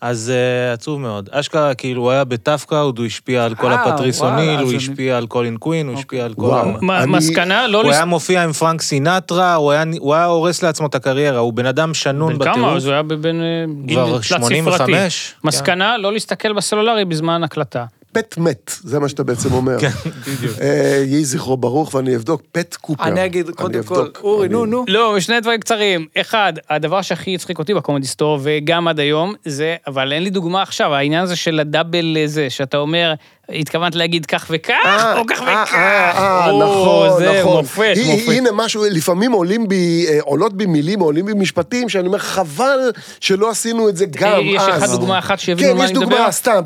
אז 0.00 0.32
uh, 0.34 0.74
עצוב 0.74 1.00
מאוד. 1.00 1.28
אשכרה, 1.32 1.74
כאילו, 1.74 2.02
הוא 2.02 2.10
היה 2.10 2.24
ב 2.24 2.30
Tough 2.30 2.61
Crowd, 2.61 2.98
הוא 2.98 3.06
השפיע 3.06 3.44
על 3.44 3.54
כל 3.54 3.72
אה, 3.72 3.82
הפטריס 3.82 4.20
וואלה, 4.20 4.36
אוניל, 4.36 4.50
אז 4.54 4.60
הוא 4.60 4.68
אני- 4.68 4.76
השפיע 4.76 5.16
על 5.16 5.26
קולין 5.26 5.56
קווין, 5.56 5.88
הוא 5.88 5.98
השפיע 5.98 6.24
על 6.24 6.34
כל... 6.34 6.42
וואו. 6.42 6.68
מה- 6.80 7.02
אני- 7.02 7.12
מסקנה, 7.12 7.66
לא... 7.66 7.82
הוא 7.82 7.90
לס- 7.90 7.96
היה 7.96 8.04
מופיע 8.04 8.42
עם 8.44 8.52
פרנק 8.52 8.82
סינטרה, 8.82 9.54
הוא 9.54 9.70
היה, 9.72 9.84
הוא 9.98 10.14
היה 10.14 10.24
הורס 10.24 10.62
לעצמו 10.62 10.86
את 10.86 10.94
הקריירה, 10.94 11.38
הוא 11.38 11.52
בן 11.52 11.66
אדם 11.66 11.94
שנון 11.94 12.38
בן 12.38 12.44
כמה? 12.44 12.52
בטירוף. 12.52 12.76
אז 12.76 12.84
הוא 12.86 12.92
היה 12.92 13.02
בבן 13.02 13.40
אה, 13.40 13.46
גיל 13.84 13.96
כבר 13.96 14.12
תלת 14.12 14.22
85, 14.24 14.74
ספרתי. 14.74 14.92
כן. 14.92 15.48
מסקנה, 15.48 15.98
לא 15.98 16.12
להסתכל 16.12 16.52
בסלולרי 16.52 17.04
בזמן 17.04 17.44
הקלטה. 17.44 17.84
פט 18.12 18.38
מת, 18.38 18.72
זה 18.80 18.98
מה 18.98 19.08
שאתה 19.08 19.22
בעצם 19.22 19.52
אומר. 19.52 19.80
כן, 19.80 19.88
בדיוק. 20.26 20.58
אה, 20.60 21.02
יהי 21.06 21.24
זכרו 21.24 21.56
ברוך 21.56 21.94
ואני 21.94 22.16
אבדוק, 22.16 22.42
פט 22.52 22.76
קופר. 22.76 23.04
אני 23.04 23.24
אגיד, 23.24 23.50
קודם 23.50 23.82
כל. 23.82 24.08
אורי, 24.22 24.48
נו, 24.48 24.66
נו. 24.66 24.84
לא, 24.88 25.20
שני 25.20 25.40
דברים 25.40 25.60
קצרים. 25.60 26.06
אחד, 26.16 26.52
הדבר 26.70 27.02
שהכי 27.02 27.34
הצחיק 27.34 27.58
אותי 27.58 27.74
בקומדי 27.74 28.06
סטור, 28.06 28.38
וגם 28.42 28.88
עד 28.88 29.00
היום, 29.00 29.34
זה, 29.44 29.76
אבל 29.86 30.12
אין 30.12 30.22
לי 30.22 30.30
דוגמה 30.30 30.62
עכשיו, 30.62 30.94
העניין 30.94 31.22
הזה 31.22 31.36
של 31.36 31.60
ה 31.60 31.68
double 31.68 32.16
זה, 32.26 32.50
שאתה 32.50 32.76
אומר, 32.76 33.14
התכוונת 33.48 33.94
להגיד 33.94 34.26
כך 34.26 34.46
וכך, 34.50 34.72
אה, 34.84 35.18
או 35.18 35.26
כך 35.26 35.42
אה, 35.42 35.62
וכך. 35.62 35.74
אה, 35.74 36.10
אה, 36.10 36.46
נכון, 36.46 37.22
נכון. 37.22 37.56
מופת, 37.56 37.96
מופת. 38.06 38.32
הנה 38.32 38.50
משהו, 38.52 38.84
לפעמים 38.90 39.32
עולים 39.32 39.68
בי, 39.68 40.06
עולות 40.20 40.56
בי 40.56 40.66
מילים, 40.66 41.00
עולים 41.00 41.26
בי 41.26 41.32
משפטים, 41.34 41.88
שאני 41.88 42.06
אומר, 42.06 42.18
חבל 42.18 42.92
שלא 43.20 43.50
עשינו 43.50 43.88
את 43.88 43.96
זה 43.96 44.06
גם 44.06 44.32
אז. 44.32 44.38
יש 44.44 44.62
לך 44.68 44.90
דוגמה 44.90 45.18
אחת 45.18 45.38
שיבינו 45.38 45.72
כן, 45.72 45.78
מה 45.78 45.84
יש 45.84 45.90
אני 45.90 45.98
מדבר? 45.98 46.16
דוגמה, 46.16 46.32
סתם, 46.32 46.62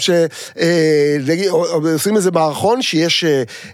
שעושים 1.78 2.16
איזה 2.16 2.30
מערכון 2.30 2.82
שיש 2.82 3.24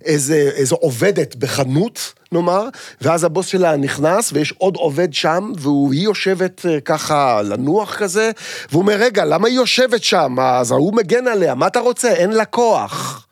איזו 0.04 0.76
עובדת 0.76 1.34
בחנות, 1.34 2.12
נאמר, 2.32 2.68
ואז 3.00 3.24
הבוס 3.24 3.46
שלה 3.46 3.76
נכנס, 3.76 4.32
ויש 4.32 4.54
עוד 4.58 4.76
עובד 4.76 5.14
שם, 5.14 5.52
והיא 5.58 6.02
יושבת 6.02 6.66
אה, 6.68 6.80
ככה 6.80 7.42
לנוח 7.42 7.94
כזה, 7.96 8.30
והוא 8.70 8.82
אומר, 8.82 8.94
רגע, 8.94 9.24
למה 9.24 9.48
היא 9.48 9.56
יושבת 9.56 10.04
שם? 10.04 10.36
אז 10.40 10.72
ההוא 10.72 10.94
מגן 10.94 11.26
עליה, 11.26 11.54
מה 11.54 11.66
אתה 11.66 11.80
רוצה? 11.80 12.08
אין 12.08 12.30
לה 12.32 12.44
כוח. 12.44 13.26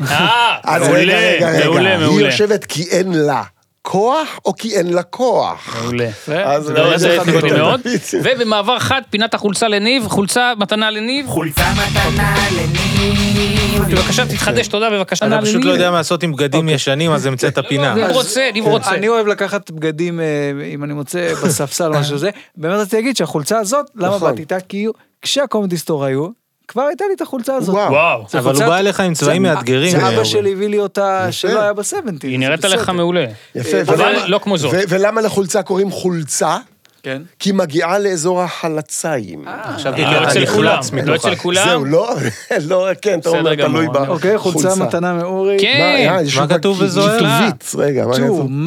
אה, 0.00 0.78
מעולה, 0.80 1.18
רגע, 1.18 1.64
מעולה, 1.64 1.90
היא 1.90 1.98
מעולה. 1.98 2.26
יושבת 2.26 2.64
כי 2.64 2.82
אין 2.90 3.12
לה 3.12 3.42
כוח, 3.86 4.40
או 4.44 4.56
כי 4.56 4.76
אין 4.76 4.92
לה 4.92 5.02
כוח? 5.02 5.76
מעולה. 5.82 6.10
אז 6.28 6.70
לא, 6.70 6.98
זה 6.98 7.18
אותי 7.18 7.38
אחד 7.38 7.44
מאוד. 7.44 7.80
ובמעבר 8.24 8.78
חד, 8.78 9.02
פינת 9.10 9.34
החולצה 9.34 9.68
לניב, 9.68 10.08
חולצה 10.08 10.52
מתנה 10.58 10.90
לניב. 10.90 11.26
חולצה 11.26 11.72
מתנה 11.72 12.34
לניב. 12.52 13.82
בבקשה, 13.90 14.26
תתחדש, 14.26 14.68
תודה, 14.68 14.90
בבקשה. 14.90 15.26
נא 15.26 15.40
פשוט. 15.40 15.64
לא 15.64 15.70
יודע 15.70 15.90
מה 15.90 15.96
לעשות 15.96 16.22
עם 16.22 16.32
בגדים 16.32 16.60
אוקיי. 16.60 16.74
ישנים, 16.74 17.12
אז 17.12 17.26
המצאת 17.26 17.58
פינה. 17.68 17.94
ניב 17.94 18.10
רוצה, 18.10 18.50
ניב 18.54 18.64
רוצה. 18.66 18.94
אני 18.94 19.08
אוהב 19.08 19.26
לקחת 19.26 19.70
בגדים, 19.70 20.20
אה, 20.20 20.26
אם 20.74 20.84
אני 20.84 20.92
מוצא 20.94 21.34
בספסל 21.44 21.94
או 21.94 22.00
משהו 22.00 22.18
זה. 22.18 22.30
באמת 22.56 22.78
רציתי 22.78 22.96
להגיד 22.96 23.16
שהחולצה 23.16 23.58
הזאת, 23.58 23.86
למה 23.94 24.16
נכון. 24.16 24.30
באתי 24.30 24.40
איתה? 24.40 24.60
כי 24.60 24.86
כשהקומדי 25.22 25.76
סטור 25.76 26.04
היו, 26.04 26.28
כבר 26.68 26.82
הייתה 26.82 27.04
לי 27.08 27.14
את 27.14 27.20
החולצה 27.20 27.54
הזאת. 27.56 27.74
וואו. 27.74 28.26
אבל 28.38 28.54
הוא 28.54 28.64
בא 28.64 28.78
אליך 28.78 29.00
עם 29.00 29.14
צבעים 29.14 29.46
זה- 29.48 29.54
מאתגרים. 29.54 29.90
זה 29.90 29.98
אה, 30.02 30.08
אבא. 30.14 30.24
שלי 30.24 30.52
הביא 30.52 30.68
לי 30.68 30.78
אותה 30.78 31.26
שלא 31.32 31.60
היה 31.60 31.72
בסבנטין. 31.72 32.30
היא 32.30 32.38
נראית 32.38 32.64
עליך. 32.64 32.88
מעולה. 32.88 33.24
יפה, 33.54 33.80
אבל 33.80 33.94
ולמה- 33.94 34.26
לא 34.28 34.38
כמו 34.42 34.58
זאת. 34.58 34.72
ו- 34.74 34.80
ולמה 34.88 35.20
לחולצה 35.20 35.62
קוראים 35.62 35.90
חולצה? 35.90 36.56
כן. 37.02 37.22
כי 37.38 37.50
היא 37.50 37.54
מגיעה 37.54 37.98
לאזור 37.98 38.42
החלציים. 38.42 39.44
חשבתי 39.76 40.02
לא 40.02 40.06
כי 40.08 40.24
אצל 40.30 40.42
אתה 40.42 40.52
כולם, 40.52 40.78
נחלץ 40.78 41.06
לא. 41.06 41.14
אצל 41.14 41.34
כולם. 41.34 41.64
זהו, 41.68 41.84
לא? 41.84 42.14
לא, 42.68 42.88
כן, 43.02 43.18
אתה 43.18 43.28
אומר, 43.28 43.54
תלוי 43.54 43.86
אני- 43.86 44.08
אוקיי, 44.08 44.38
חולצה. 44.38 44.74
מתנה 44.74 45.12
מאורי. 45.14 45.56
כן. 45.60 46.10
מה, 46.10 46.22
לך 46.22 46.44
כתוב 46.52 46.84
בזוהר? 46.84 47.18
כתובית, 47.18 47.72
רגע, 47.78 48.06
מה 48.06 48.14
too 48.14 48.18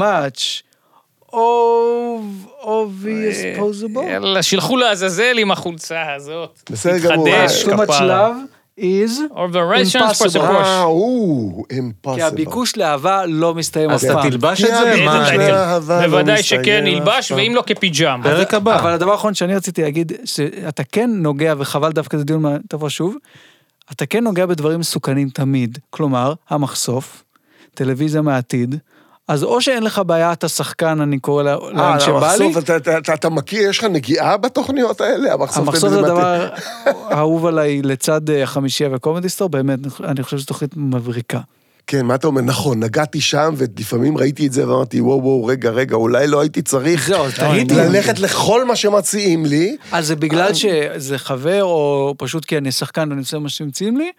much. 0.02 0.67
Obvious 2.62 3.58
possible. 3.60 4.04
יאללה, 4.10 4.44
שילכו 4.44 4.78
לעזאזל 4.78 5.38
עם 5.38 5.52
החולצה 5.52 6.14
הזאת. 6.16 6.70
בסדר 6.72 6.98
גמור. 6.98 7.28
תתחדש, 7.30 7.64
too 7.64 7.68
much 7.68 7.84
כפרה. 7.86 8.30
love 8.32 8.80
is 8.80 9.32
Or 9.32 9.52
the 9.52 9.64
Russians 9.74 9.96
impossible. 9.96 10.34
for 10.34 10.56
אה, 10.56 10.86
כי 11.70 11.80
impossible. 11.80 12.24
הביקוש 12.24 12.78
לאהבה 12.78 13.26
לא 13.26 13.54
מסתיים 13.56 13.90
אז 13.90 14.06
אף 14.06 14.10
אתה 14.12 14.20
פעם. 14.20 14.30
תלבש 14.30 14.64
כי 14.66 14.72
את 14.72 14.78
זה? 14.78 14.96
לא 16.02 16.08
בוודאי 16.08 16.44
שכן, 16.44 16.86
פעם. 17.06 17.38
ואם 17.38 17.52
לא 17.56 17.64
כפיג'ם. 17.66 18.22
פרק 18.24 18.54
הבא. 18.54 18.80
אבל 18.80 18.92
הדבר 18.92 19.12
האחרון 19.12 19.34
שאני 19.34 19.56
רציתי 19.56 19.82
להגיד, 19.82 20.12
שאתה 20.26 20.84
כן 20.84 21.10
נוגע, 21.14 21.54
וחבל 21.58 21.92
דווקא 21.92 22.18
זה 22.18 22.24
דיון 22.24 22.42
מה 22.42 22.58
תבוא 22.70 22.90
שוב, 22.90 23.16
אתה 23.92 24.06
כן 24.06 24.24
נוגע 24.24 24.46
בדברים 24.46 24.80
מסוכנים 24.80 25.30
תמיד. 25.30 25.78
כלומר, 25.90 26.34
המחשוף, 26.50 27.24
טלוויזיה 27.74 28.22
מהעתיד, 28.22 28.76
אז 29.28 29.44
או 29.44 29.62
שאין 29.62 29.84
לך 29.84 30.02
בעיה, 30.06 30.32
אתה 30.34 30.48
שחקן, 30.50 31.02
אני 31.02 31.20
קורא 31.20 31.44
לה- 31.44 31.54
אה, 31.54 31.72
לאן 31.74 32.00
שבא 32.00 32.34
לי, 32.36 32.46
המחשוף, 32.46 32.64
אתה- 32.64 32.78
אתה- 32.78 32.98
אתה- 32.98 33.14
אתה 33.14 33.30
מכיר, 33.30 33.70
יש 33.70 33.78
לך 33.78 33.84
נגיעה 33.84 34.38
בתוכניות 34.38 35.02
האלה? 35.02 35.34
המחשוף 35.34 35.58
המחשוף 35.58 35.90
זה 35.90 35.96
טלוויזיה 36.02 36.14
דבר 36.14 36.50
אהוב 37.18 37.46
עליי 37.46 37.82
לצד 37.82 38.30
אה, 38.30 38.44
החמישייה 38.44 38.90
וקומדי 38.94 39.30
סטור, 39.30 39.50
באמת, 39.50 39.80
אני 40.04 40.24
חושב 40.24 40.38
שזו 40.38 40.46
תוכנית 40.46 40.72
מבריקה. 40.78 41.40
כן, 41.90 42.06
מה 42.06 42.16
אתה 42.16 42.28
אומר? 42.28 42.42
נכון, 42.42 42.84
נגעתי 42.84 43.22
שם, 43.22 43.54
ולפעמים 43.58 44.18
ראיתי 44.18 44.48
את 44.48 44.54
זה 44.54 44.70
ואמרתי, 44.70 45.02
וואו, 45.02 45.24
וואו, 45.24 45.46
רגע, 45.46 45.70
רגע, 45.70 45.96
אולי 45.96 46.28
לא 46.28 46.42
הייתי 46.42 46.62
צריך 46.62 47.08
זהו, 47.08 47.26
תהיתי. 47.36 47.76
ללכת 47.84 48.20
לכל 48.20 48.66
מה 48.66 48.76
שמציעים 48.76 49.46
לי. 49.46 49.78
אז 49.92 50.08
זה 50.08 50.16
בגלל 50.16 50.54
שזה 50.54 51.18
חבר, 51.18 51.64
או 51.64 52.14
פשוט 52.18 52.46
כי 52.46 52.58
אני 52.58 52.72
שחקן 52.72 53.10
ואני 53.10 53.22
עושה 53.22 53.40
מה 53.40 53.50
שמציעים 53.50 53.98
לי, 53.98 54.12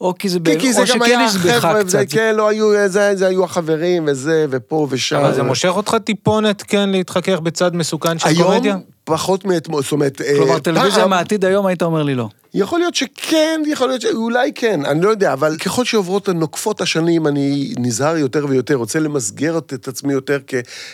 או 0.00 0.14
כי 0.18 0.28
זה, 0.28 0.40
ב- 0.40 0.48
כי, 0.48 0.60
כי 0.60 0.72
זה 0.72 0.80
או 0.80 0.86
גם 0.86 0.94
שכן 0.94 1.02
היה 1.04 1.26
יש 1.26 1.36
בך 1.36 1.52
חבר'ה, 1.52 1.84
זה, 1.84 2.04
קצת. 2.06 2.14
כן, 2.14 2.34
לא 2.36 2.48
היו, 2.48 2.88
זה, 2.88 3.16
זה 3.16 3.26
היו 3.26 3.44
החברים, 3.44 4.04
וזה, 4.06 4.46
ופה 4.50 4.86
ושם. 4.90 5.16
אבל 5.16 5.34
זה 5.34 5.42
מושך 5.42 5.68
אותך 5.76 5.96
טיפונת, 6.04 6.62
כן, 6.62 6.90
להתחכך 6.90 7.38
בצד 7.40 7.76
מסוכן 7.76 8.18
של 8.18 8.28
היום, 8.28 8.42
קומדיה? 8.52 8.76
פחות 9.06 9.44
מאתמול, 9.44 9.82
זאת 9.82 9.92
אומרת, 9.92 10.20
אה, 10.20 10.34
כלומר, 10.36 10.58
טלוויזיה 10.58 11.00
פעם- 11.00 11.10
מהעתיד 11.10 11.44
היום 11.44 11.66
היית 11.66 11.82
אומר 11.82 12.02
לי 12.02 12.14
לא. 12.14 12.28
יכול 12.54 12.78
להיות 12.78 12.94
שכן, 12.94 13.62
יכול 13.66 13.88
להיות 13.88 14.00
שאולי 14.00 14.52
כן, 14.54 14.84
אני 14.84 15.00
לא 15.02 15.08
יודע, 15.10 15.32
אבל 15.32 15.56
ככל 15.56 15.84
שעוברות 15.84 16.28
נוקפות 16.28 16.80
השנים, 16.80 17.26
אני 17.26 17.74
נזהר 17.78 18.16
יותר 18.16 18.46
ויותר, 18.48 18.74
רוצה 18.74 18.98
למסגר 18.98 19.58
את 19.58 19.88
עצמי 19.88 20.12
יותר 20.12 20.38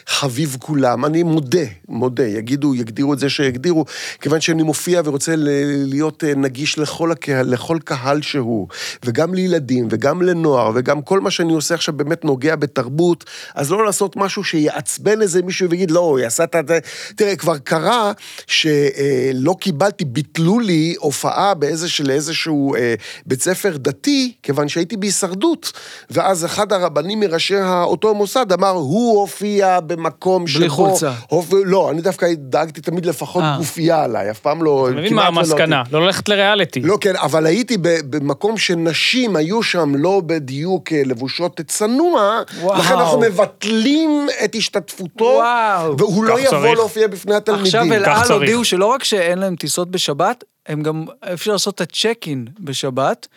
כחביב 0.06 0.56
כולם. 0.60 1.04
אני 1.04 1.22
מודה, 1.22 1.58
מודה, 1.88 2.24
יגידו, 2.26 2.74
יגדירו 2.74 3.12
את 3.14 3.18
זה 3.18 3.30
שיגדירו, 3.30 3.84
כיוון 4.20 4.40
שאני 4.40 4.62
מופיע 4.62 5.02
ורוצה 5.04 5.34
להיות 5.36 6.24
אה, 6.24 6.34
נגיש 6.36 6.78
לכל, 6.78 7.12
הקהל, 7.12 7.46
לכל 7.52 7.78
קהל 7.84 8.22
שהוא, 8.22 8.68
וגם 9.04 9.34
לילדים, 9.34 9.88
וגם 9.90 10.22
לנוער, 10.22 10.70
וגם 10.74 11.02
כל 11.02 11.20
מה 11.20 11.30
שאני 11.30 11.52
עושה 11.52 11.74
עכשיו 11.74 11.94
באמת 11.96 12.24
נוגע 12.24 12.56
בתרבות, 12.56 13.24
אז 13.54 13.70
לא 13.70 13.84
לעשות 13.84 14.16
משהו 14.16 14.44
שיעצבן 14.44 15.22
איזה 15.22 15.42
מישהו 15.42 15.70
ויגיד, 15.70 15.90
לא, 15.90 16.00
הוא 16.00 16.18
עשה 16.20 16.44
את 16.44 16.68
זה. 16.68 16.78
תראה, 17.16 17.36
כבר 17.36 17.58
קרה 17.58 18.01
שלא 18.46 19.56
קיבלתי, 19.60 20.04
ביטלו 20.04 20.58
לי 20.58 20.94
הופעה 20.98 21.54
באיזשהו, 21.54 22.04
לאיזשהו 22.04 22.74
אה, 22.74 22.94
בית 23.26 23.42
ספר 23.42 23.76
דתי, 23.76 24.32
כיוון 24.42 24.68
שהייתי 24.68 24.96
בהישרדות, 24.96 25.72
ואז 26.10 26.44
אחד 26.44 26.72
הרבנים 26.72 27.20
מראשי 27.20 27.62
אותו 27.84 28.14
מוסד 28.14 28.52
אמר, 28.52 28.70
הוא 28.70 29.20
הופיע 29.20 29.80
במקום 29.80 30.46
שבו... 30.46 30.58
בלי 30.58 30.68
חולצה. 30.68 31.12
הופ... 31.28 31.52
לא, 31.64 31.90
אני 31.90 32.00
דווקא 32.00 32.26
דאגתי 32.36 32.80
תמיד 32.80 33.06
לפחות 33.06 33.42
אה. 33.42 33.56
גופייה 33.58 34.04
עליי, 34.04 34.30
אף 34.30 34.38
פעם 34.38 34.62
לא... 34.62 34.88
אתה 34.90 34.96
מבין 34.96 35.14
מה 35.14 35.22
ולא 35.22 35.28
המסקנה? 35.28 35.82
לא 35.92 36.06
ללכת 36.06 36.28
לריאליטי. 36.28 36.80
לא, 36.80 36.98
כן, 37.00 37.16
אבל 37.16 37.46
הייתי 37.46 37.76
במקום 37.82 38.58
שנשים 38.58 39.36
היו 39.36 39.62
שם 39.62 39.94
לא 39.96 40.22
בדיוק 40.26 40.92
אה, 40.92 41.02
לבושות 41.06 41.60
צנוע, 41.66 42.40
וואו. 42.60 42.78
לכן 42.78 42.94
אנחנו 42.94 43.20
מבטלים 43.20 44.26
את 44.44 44.54
השתתפותו, 44.54 45.24
וואו. 45.24 45.98
והוא 45.98 46.24
לא 46.24 46.40
יבוא. 46.40 46.74
להופיע 46.74 47.06
בפני 47.06 47.34
התלמידים. 47.34 47.66
עכשיו 47.66 47.84
אל 47.92 48.06
כך 48.06 48.30
על. 48.30 48.32
הודיעו 48.32 48.64
שלא 48.64 48.86
רק 48.86 49.04
שאין 49.04 49.38
להם 49.38 49.56
טיסות 49.56 49.90
בשבת, 49.90 50.44
הם 50.66 50.82
גם, 50.82 51.04
אפשר 51.32 51.52
לעשות 51.52 51.74
את 51.74 51.80
הצ'ק-אין 51.80 52.46
בשבת, 52.60 53.28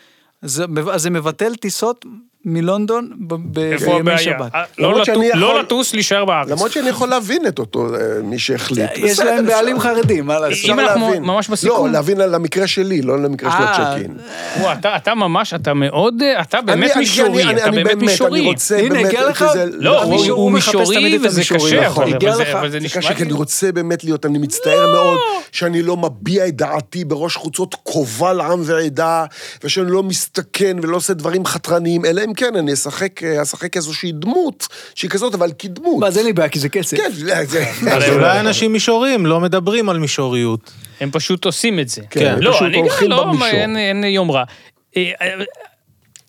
אז 0.42 0.64
אז 0.94 1.02
זה 1.02 1.10
מבטל 1.10 1.56
טיסות 1.56 2.06
מלונדון 2.46 3.10
בימי? 3.20 4.18
שבת. 4.18 4.56
אה, 4.56 4.64
לא 4.78 5.02
לטוס- 5.02 5.36
לא 5.36 5.60
לטוס, 5.60 5.94
להישאר 5.94 6.26
בארץ. 6.26 6.50
למרות 6.50 6.72
שאני 6.72 6.90
יכול 6.90 7.10
להבין 7.10 7.48
את 7.48 7.60
אותו, 7.60 7.96
אה, 7.96 8.00
מי 8.24 8.40
שהחליט. 8.40 8.90
יש 8.96 9.12
בסדר, 9.12 9.26
להם 9.36 9.46
בעלים 9.46 9.80
חרדים, 9.80 10.26
מה 10.26 10.40
לעשות? 10.40 10.70
אם 10.70 10.80
אנחנו. 10.80 11.20
ממש 11.22 11.50
בסיכום- 11.50 11.86
לא, 11.88 11.92
להבין 11.94 12.22
על 12.22 12.36
המקרה 12.36 12.68
שלי, 12.68 13.02
לא 13.02 13.14
על 13.14 13.26
המקרה 13.26 13.52
של 13.52 13.84
אה. 13.84 13.96
וואו, 14.62 14.74
אתה- 14.74 14.96
אתה 14.96 15.16
ממש, 15.16 15.54
אתה 15.54 15.74
מאוד, 15.74 16.16
אתה 16.42 16.62
באמת 16.62 16.92
אני- 16.92 17.00
מישורי, 17.00 17.44
אני- 17.44 17.54
אתה 17.62 17.66
אני 17.66 17.84
באמת 17.84 17.96
מישורי. 17.98 18.40
אני 18.40 18.48
רוצה 18.50 18.78
הנה, 18.78 18.90
באמת... 18.90 19.06
הגיע 19.06 19.30
לך- 19.30 19.46
לא, 19.72 20.04
הוא- 20.04 20.52
מישורי 20.52 21.18
וזה 21.24 21.42
קשה, 21.42 21.86
נכון. 21.88 22.14
אבל- 22.14 22.70
זה- 22.70 22.80
נשמע 22.80 23.02
קשה, 23.02 23.14
כי. 23.14 23.24
אני 23.24 23.34
רוצה 23.34 23.72
באמת 23.72 24.04
להיות, 24.04 24.26
אני 24.26 24.38
מצטער 24.38 24.92
מאוד 24.92 25.18
שאני 25.52 25.82
לא 25.82 25.98
מביע 25.98 26.48
את 26.48 26.56
דעתי 26.56 27.06
בראש 27.06 27.36
חוצות 27.36 27.76
קובל 27.84 28.42
עם 28.42 28.62
ועדה, 28.64 29.26
ושאני 29.64 29.92
לא 29.92 30.04
מסתכן 30.04 30.78
ולא 30.82 30.98
עושה 30.98 31.14
דברים 31.14 31.46
חתרניים, 31.46 32.06
אלא 32.06 32.22
אם 32.26 32.34
כן 32.36 32.56
אני 32.56 32.74
אשחק, 32.74 33.24
אה, 33.24 33.42
אשחק 33.42 33.78
איזושהי 33.78 34.12
דמות 34.12 34.68
שהיא 34.96 35.10
כזאת, 35.12 35.34
אבל 35.34 35.52
כדמות. 35.60 36.00
מה, 36.00 36.12
זה 36.12 36.20
אין 36.20 36.28
לי 36.28 36.34
בעיה, 36.34 36.50
כי 36.50 36.60
זה 36.60 36.70
כסף. 36.70 36.98
כן, 36.98 37.12
זה... 37.46 37.66
אז 37.92 38.10
אולי 38.10 38.40
אנשים 38.40 38.74
מישורים 38.74 39.26
לא 39.26 39.40
מדברים 39.40 39.90
על 39.90 40.00
מישוריות. 40.00 40.72
הם 41.00 41.12
פשוט 41.12 41.46
עושים 41.46 41.80
את 41.80 41.90
זה. 41.90 42.02
כן, 42.10 42.36
לא, 42.40 42.60
אני 42.62 42.78
הולכים 42.78 43.10
לא. 43.10 43.32
אין- 43.44 44.30
רע. 44.30 44.44
אה, 44.98 45.12
אה, 45.22 45.44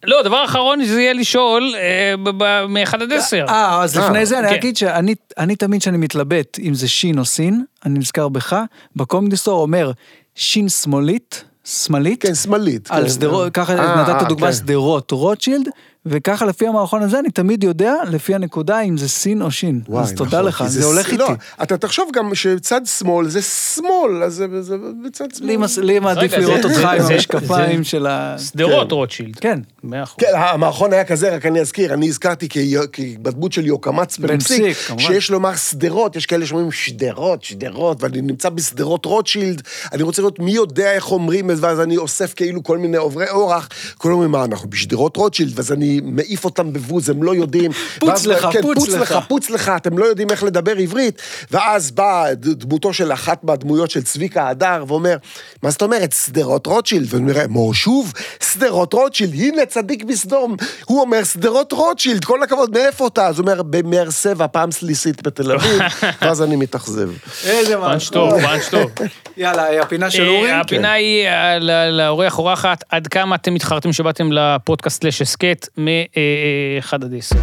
לא, 0.05 0.23
דבר 0.23 0.45
אחרון 0.45 0.85
זה 0.85 1.01
יהיה 1.01 1.13
לשאול 1.13 1.75
ב- 2.23 2.31
ב- 2.39 2.67
מ-1 2.69 2.95
עד 3.03 3.13
10. 3.13 3.45
אה, 3.49 3.83
אז 3.83 3.97
לפני 3.97 4.27
זה 4.27 4.39
אני 4.39 4.49
כן. 4.49 4.55
אגיד 4.55 4.77
שאני 4.77 5.15
אני 5.39 5.57
תמיד 5.57 5.81
כשאני 5.81 5.97
מתלבט 5.99 6.59
אם 6.63 6.75
זה 6.75 6.89
שין 6.89 7.19
או 7.19 7.25
סין, 7.25 7.65
אני 7.87 7.99
נזכר 7.99 8.29
בך, 8.29 8.57
בקומדי 8.97 9.37
סטור 9.37 9.63
אומר 9.63 9.93
שין 10.35 10.69
שמאלית, 10.69 11.45
שמאלית, 11.65 12.23
כן, 12.23 12.35
שמאלית. 12.35 12.91
על 12.91 13.03
כן. 13.03 13.09
שדרות, 13.09 13.55
ככה 13.55 13.79
אה, 13.79 14.03
נתת 14.15 14.29
דוגמה 14.29 14.47
כן. 14.47 14.53
שדרות, 14.53 15.11
רוטשילד, 15.11 15.69
וככה 16.07 16.47
לפי 16.47 16.67
המערכון 16.67 17.03
הזה 17.03 17.19
אני 17.19 17.31
תמיד 17.31 17.65
יודע, 17.65 17.95
לפי 18.11 18.35
הנקודה, 18.35 18.81
אם 18.81 18.97
זה 18.99 19.09
סין 19.09 19.43
או 19.43 19.51
שין. 19.51 19.81
וואי, 19.89 20.03
אז 20.03 20.13
תודה 20.13 20.31
נכון, 20.37 20.45
לך, 20.49 20.57
כי 20.63 20.69
זה 20.69 20.85
הולך 20.85 21.13
לא, 21.13 21.25
איתי. 21.31 21.33
אתה 21.63 21.77
תחשוב 21.77 22.11
גם 22.15 22.35
שצד 22.35 22.81
שמאל 22.99 23.29
זה 23.29 23.43
שמאל, 23.43 24.23
אז 24.23 24.35
זה 24.35 24.63
זה 24.63 24.77
בצד 25.07 25.25
שמאל. 25.35 25.47
לי 25.49 25.57
מס- 25.57 25.79
לי 25.79 25.99
מעדיף 25.99 26.33
רגע, 26.33 26.39
לראות 26.43 26.63
זה- 26.63 26.69
אותך 26.69 26.77
זה- 26.81 26.91
עם 26.91 27.03
זה- 27.03 27.15
המשקפיים 27.15 27.85
של 27.85 28.07
ה... 28.07 28.37
שדרות 28.39 28.93
רוטשילד. 28.93 29.37
כן. 29.37 29.61
מאה 29.85 30.03
אחוז. 30.03 30.17
כן, 30.21 30.33
המערכון 30.35 30.93
היה 30.93 31.05
כזה, 31.05 31.35
רק 31.37 31.47
אני 31.47 31.61
אזכיר, 31.61 31.95
אני 31.95 32.09
הזכרתי 32.09 32.49
כי- 32.49 32.75
כי 32.93 33.17
בדמות 33.23 33.53
של 33.53 33.67
יוקמץ 33.67 34.19
בן 34.19 34.39
פסיק. 34.39 34.77
שיש 34.99 35.31
לומר 35.31 35.57
שדרות, 35.57 36.17
יש 36.17 36.27
כאלה 36.27 36.47
שאומרים 36.47 36.73
שדרות, 36.73 37.45
שדרות, 37.45 38.03
ואני 38.03 38.21
נמצא 38.21 38.49
בשדרות 38.49 39.05
רוטשילד, 39.05 39.63
אני 39.93 40.03
רוצה 40.03 40.23
לראות 40.23 40.39
מי 40.39 40.51
יודע 40.53 40.93
איך 40.93 41.11
אומרים, 41.13 41.51
ואז 41.57 41.81
אני 41.81 41.97
אוסף 41.97 42.35
כאילו 42.35 42.63
כל 42.63 42.79
מיני 42.79 42.97
עוברי 42.97 43.31
אורח, 43.31 43.69
כולם 43.99 44.15
אומרים, 44.15 44.31
מה, 44.31 44.45
אנחנו 44.45 44.71
בשדרות 44.71 45.17
רוטשילד, 45.17 45.53
ואז 45.55 45.73
אני 45.73 45.96
מעיף 46.05 46.45
אותם 46.45 46.73
בבוז, 46.73 47.11
הם 47.11 47.23
לא 47.23 47.35
יודעים. 47.35 47.71
פוץ 48.01 48.09
ואז- 48.11 48.27
לך, 48.27 48.49
כן, 48.53 48.63
פוץ 48.63 48.79
פוץ 48.79 48.89
לך. 48.89 49.01
לך, 49.13 49.19
פוץ 49.29 49.51
לך, 49.51 49.73
אתם 49.77 49.99
לא 49.99 50.05
יודעים 50.05 50.31
איך 50.31 50.43
לדבר 50.43 50.77
עברית, 50.77 51.23
ואז 51.51 51.91
באה 51.91 52.35
דמותו 52.35 52.93
של 52.93 53.13
אחת 53.13 53.45
מהדמויות 53.45 53.91
של 53.91 54.03
צביקה 54.03 54.49
הדר, 54.49 54.85
ואומר, 54.89 55.17
מה 55.63 55.71
זאת 55.71 55.83
אומרת, 55.83 56.13
שדרות 56.13 56.67
רוטשילד? 56.67 57.07
ואני 57.15 57.31
אומר, 57.33 57.47
מו, 57.49 57.75
שוב, 57.75 58.13
שדרות 58.53 58.93
רוטשילד, 58.93 59.35
הנה 59.35 59.67
צדיק 59.67 60.05
בסדום. 60.05 60.57
הוא 60.85 61.01
אומר, 61.01 61.25
שדרות 61.25 61.73
רוטשילד, 61.73 62.25
כל 62.25 62.43
הכבוד, 62.43 62.71
מאיפה 62.79 63.07
אתה? 63.07 63.27
אז 63.27 63.39
הוא 63.39 63.49
אומר, 63.49 63.63
במאר 63.63 64.11
סבע, 64.11 64.47
פעם 64.47 64.71
סליסית 64.71 65.23
בתל 65.23 65.53
אביב, 65.53 65.81
ואז 66.23 66.43
אני 66.43 66.57
מתאכזב. 66.57 67.09
איזה 67.45 67.77
פאנץ' 67.77 68.09
טוב, 68.09 68.41
פאנץ' 68.41 68.69
טוב. 68.71 68.91
יאללה, 69.37 69.83
הפינה 69.83 70.11
של 70.11 70.23
אה, 70.23 70.29
אורי? 70.29 70.53
הפינה 70.53 70.93
היא 70.93 71.27
אה, 71.27 71.59
לאורח 71.91 72.39
אורחת, 72.39 72.85
עד 72.89 73.07
כמה 73.07 73.35
אתם 73.35 73.55
מתחרטים 73.55 73.93
שבאתם 73.93 74.33
לפודקאסט 74.33 75.03
סלאש 75.03 75.23
הסכת 75.23 75.69
מ-1 75.87 76.89
עד 76.93 77.15
10. 77.19 77.37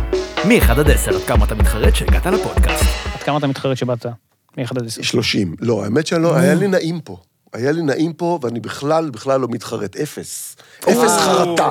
מ-1 0.45 0.72
עד 0.72 0.90
10, 0.90 1.15
עד 1.15 1.22
כמה 1.22 1.45
אתה 1.45 1.56
מתחרט 1.56 1.95
שהגעת 1.95 2.26
לפודקאסט. 2.26 2.84
עד 3.14 3.24
כמה 3.24 3.38
אתה 3.38 3.48
מתחרט 3.48 3.78
שבאת 3.78 4.06
מ-1 4.57 4.72
עד 4.78 4.86
10. 4.86 5.02
30. 5.02 5.56
לא, 5.60 5.84
האמת 5.84 6.07
שלא, 6.07 6.36
היה 6.36 6.53
לי 6.53 6.68
נעים 6.68 6.99
פה. 7.02 7.18
היה 7.53 7.72
לי 7.72 7.82
נעים 7.82 8.14
פה, 8.14 8.40
ואני 8.41 8.60
בכלל, 8.60 9.10
בכלל 9.10 9.40
לא 9.40 9.48
מתחרט. 9.52 9.95
אפס. 9.95 10.56
אפס 10.80 11.18
חרטה. 11.20 11.70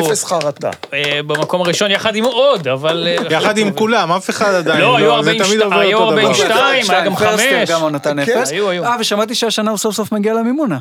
אפס 0.00 0.24
חרטה. 0.24 0.70
אה, 0.92 1.20
במקום 1.26 1.60
הראשון 1.60 1.90
יחד 1.90 2.16
עם 2.16 2.24
עוד, 2.24 2.68
אבל... 2.68 3.08
אה, 3.08 3.26
יחד 3.36 3.58
עם 3.58 3.72
כולם, 3.72 4.12
אף 4.12 4.30
אחד 4.30 4.54
עדיין 4.54 4.80
לא, 4.80 4.96
היו 4.96 5.06
זה 5.06 5.14
42, 5.14 5.48
תמיד 5.48 5.62
עובר 5.62 5.78
היו 5.78 5.98
אותו 5.98 6.12
דבר. 6.12 6.20
42, 6.20 6.90
היה 6.90 7.04
גם 7.04 7.16
פרסטר 7.16 7.58
חמש. 7.58 7.70
גם 7.70 7.80
הוא 7.80 7.90
נתן 7.90 8.24
כן, 8.24 8.38
אפס. 8.38 8.50
היו, 8.50 8.70
היו. 8.70 8.84
אה, 8.84 8.96
ושמעתי 9.00 9.34
שהשנה 9.34 9.70
הוא 9.70 9.78
סוף 9.78 9.94
סוף 9.94 10.12
מגיע 10.12 10.34
למימונה. 10.34 10.78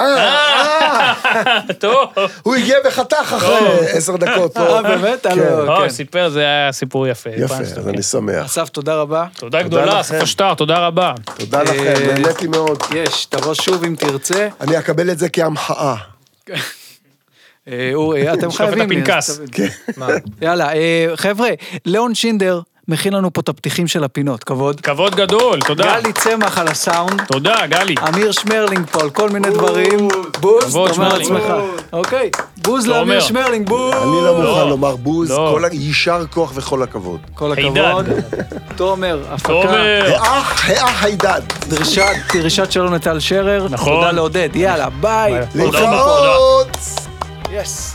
אה, 0.00 0.06
אה, 0.06 1.60
טוב. 1.78 2.08
הוא 2.42 2.54
הגיע 2.54 2.76
וחתך 2.86 3.16
אחרי 3.36 3.58
עשר 3.88 4.16
דקות. 4.16 4.56
אה, 4.56 4.82
באמת? 4.82 5.26
היה 5.26 5.50
לו- 5.50 5.64
לא, 5.66 5.78
כן. 5.82 5.88
סיפר, 5.88 6.28
זה 6.28 6.40
היה 6.40 6.72
סיפור 6.72 7.06
יפה. 7.08 7.30
יפה, 7.30 7.54
אז 7.54 7.72
כן. 7.72 7.88
אני 7.88 8.02
שמח. 8.02 8.44
אסף, 8.46 8.68
תודה 8.68 8.94
רבה. 8.94 9.26
תודה 9.38 9.62
גדולה. 9.62 10.00
אסף 10.00 10.24
שטר, 10.24 10.54
תודה 10.54 10.78
רבה. 10.86 11.12
תודה 11.38 11.62
לכם, 11.62 11.74
אה, 11.86 11.94
נהניתי 12.06 12.46
מאוד. 12.46 12.82
יש, 12.94 13.24
תבוא 13.24 13.54
שוב 13.54 13.84
אם 13.84 13.94
תרצה. 13.98 14.48
אני 14.60 14.78
אקבל 14.78 15.10
את 15.10 15.18
זה 15.18 15.28
כהמחאה. 15.28 15.94
אה, 17.68 17.90
אורי, 17.94 18.32
אתם 18.32 18.50
חייבים. 18.56 19.04
יאללה, 20.42 20.72
אה, 20.72 21.06
חבר'ה, 21.16 21.48
ליאון 21.84 22.14
שינדר 22.14 22.60
מכין 22.88 23.12
לנו 23.12 23.32
פה 23.32 23.40
את 23.40 23.48
הפתיחים 23.48 23.86
של 23.86 24.04
הפינות, 24.04 24.44
כבוד. 24.44 24.80
כבוד 24.80 25.14
גדול, 25.14 25.60
תודה. 25.60 26.00
גלי 26.00 26.12
צמח 26.12 26.58
על 26.58 26.68
הסאונד. 26.68 27.22
תודה, 27.24 27.66
גלי. 27.66 27.94
אמיר 28.08 28.32
שמרלינג 28.32 28.86
פה 28.90 29.00
על 29.00 29.10
כל 29.10 29.30
מיני 29.30 29.50
דברים. 29.50 30.08
בוז, 30.40 30.76
אומר 30.76 30.92
שמרלינג. 30.92 31.32
לעצמך. 31.32 31.52
אוקיי, 31.92 32.30
בוז. 32.56 32.86
לאמיר 32.86 33.20
שמרלינג, 33.20 33.68
בוז. 33.68 33.94
אני 33.94 34.24
לא 34.24 34.40
מוכן 34.42 34.68
לומר 34.68 34.96
בוז, 34.96 35.30
לא. 35.30 35.50
כל 35.54 35.64
ה- 35.64 35.68
יישר 35.72 36.24
כוח 36.30 36.52
וכל 36.54 36.82
הכבוד. 36.82 37.20
כל. 37.34 37.52
הכבוד. 37.52 38.06
תומר, 38.76 39.22
הפקה. 39.30 39.48
תומר. 39.48 40.12
האח, 40.18 40.70
האח 40.70 41.04
הידד. 41.04 41.42
דרישת, 41.68 42.02
דרישת 42.34 42.72
שלום 42.72 42.94
לטל 42.94 43.20
שרר. 43.20 43.66
נכון. 43.70 43.94
תודה 43.94 44.10
לעודד, 44.12 44.48
יאללה, 44.54 44.88
ביי. 45.00 45.32
להתראות. 45.54 46.76
yes. 47.52 47.94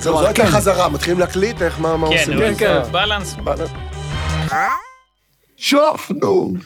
זהו, 0.00 0.18
זו 0.18 0.26
הייתה 0.26 0.46
חזרה, 0.46 0.88
מתחילים 0.88 1.20
להקליט? 1.20 1.62
איך, 1.62 1.80
מה 1.80 1.94
כן, 1.94 2.00
עושים? 2.16 2.38
כן, 2.38 2.52
כן. 2.58 2.80
balance. 2.90 3.36
Schaffnung. 5.56 6.62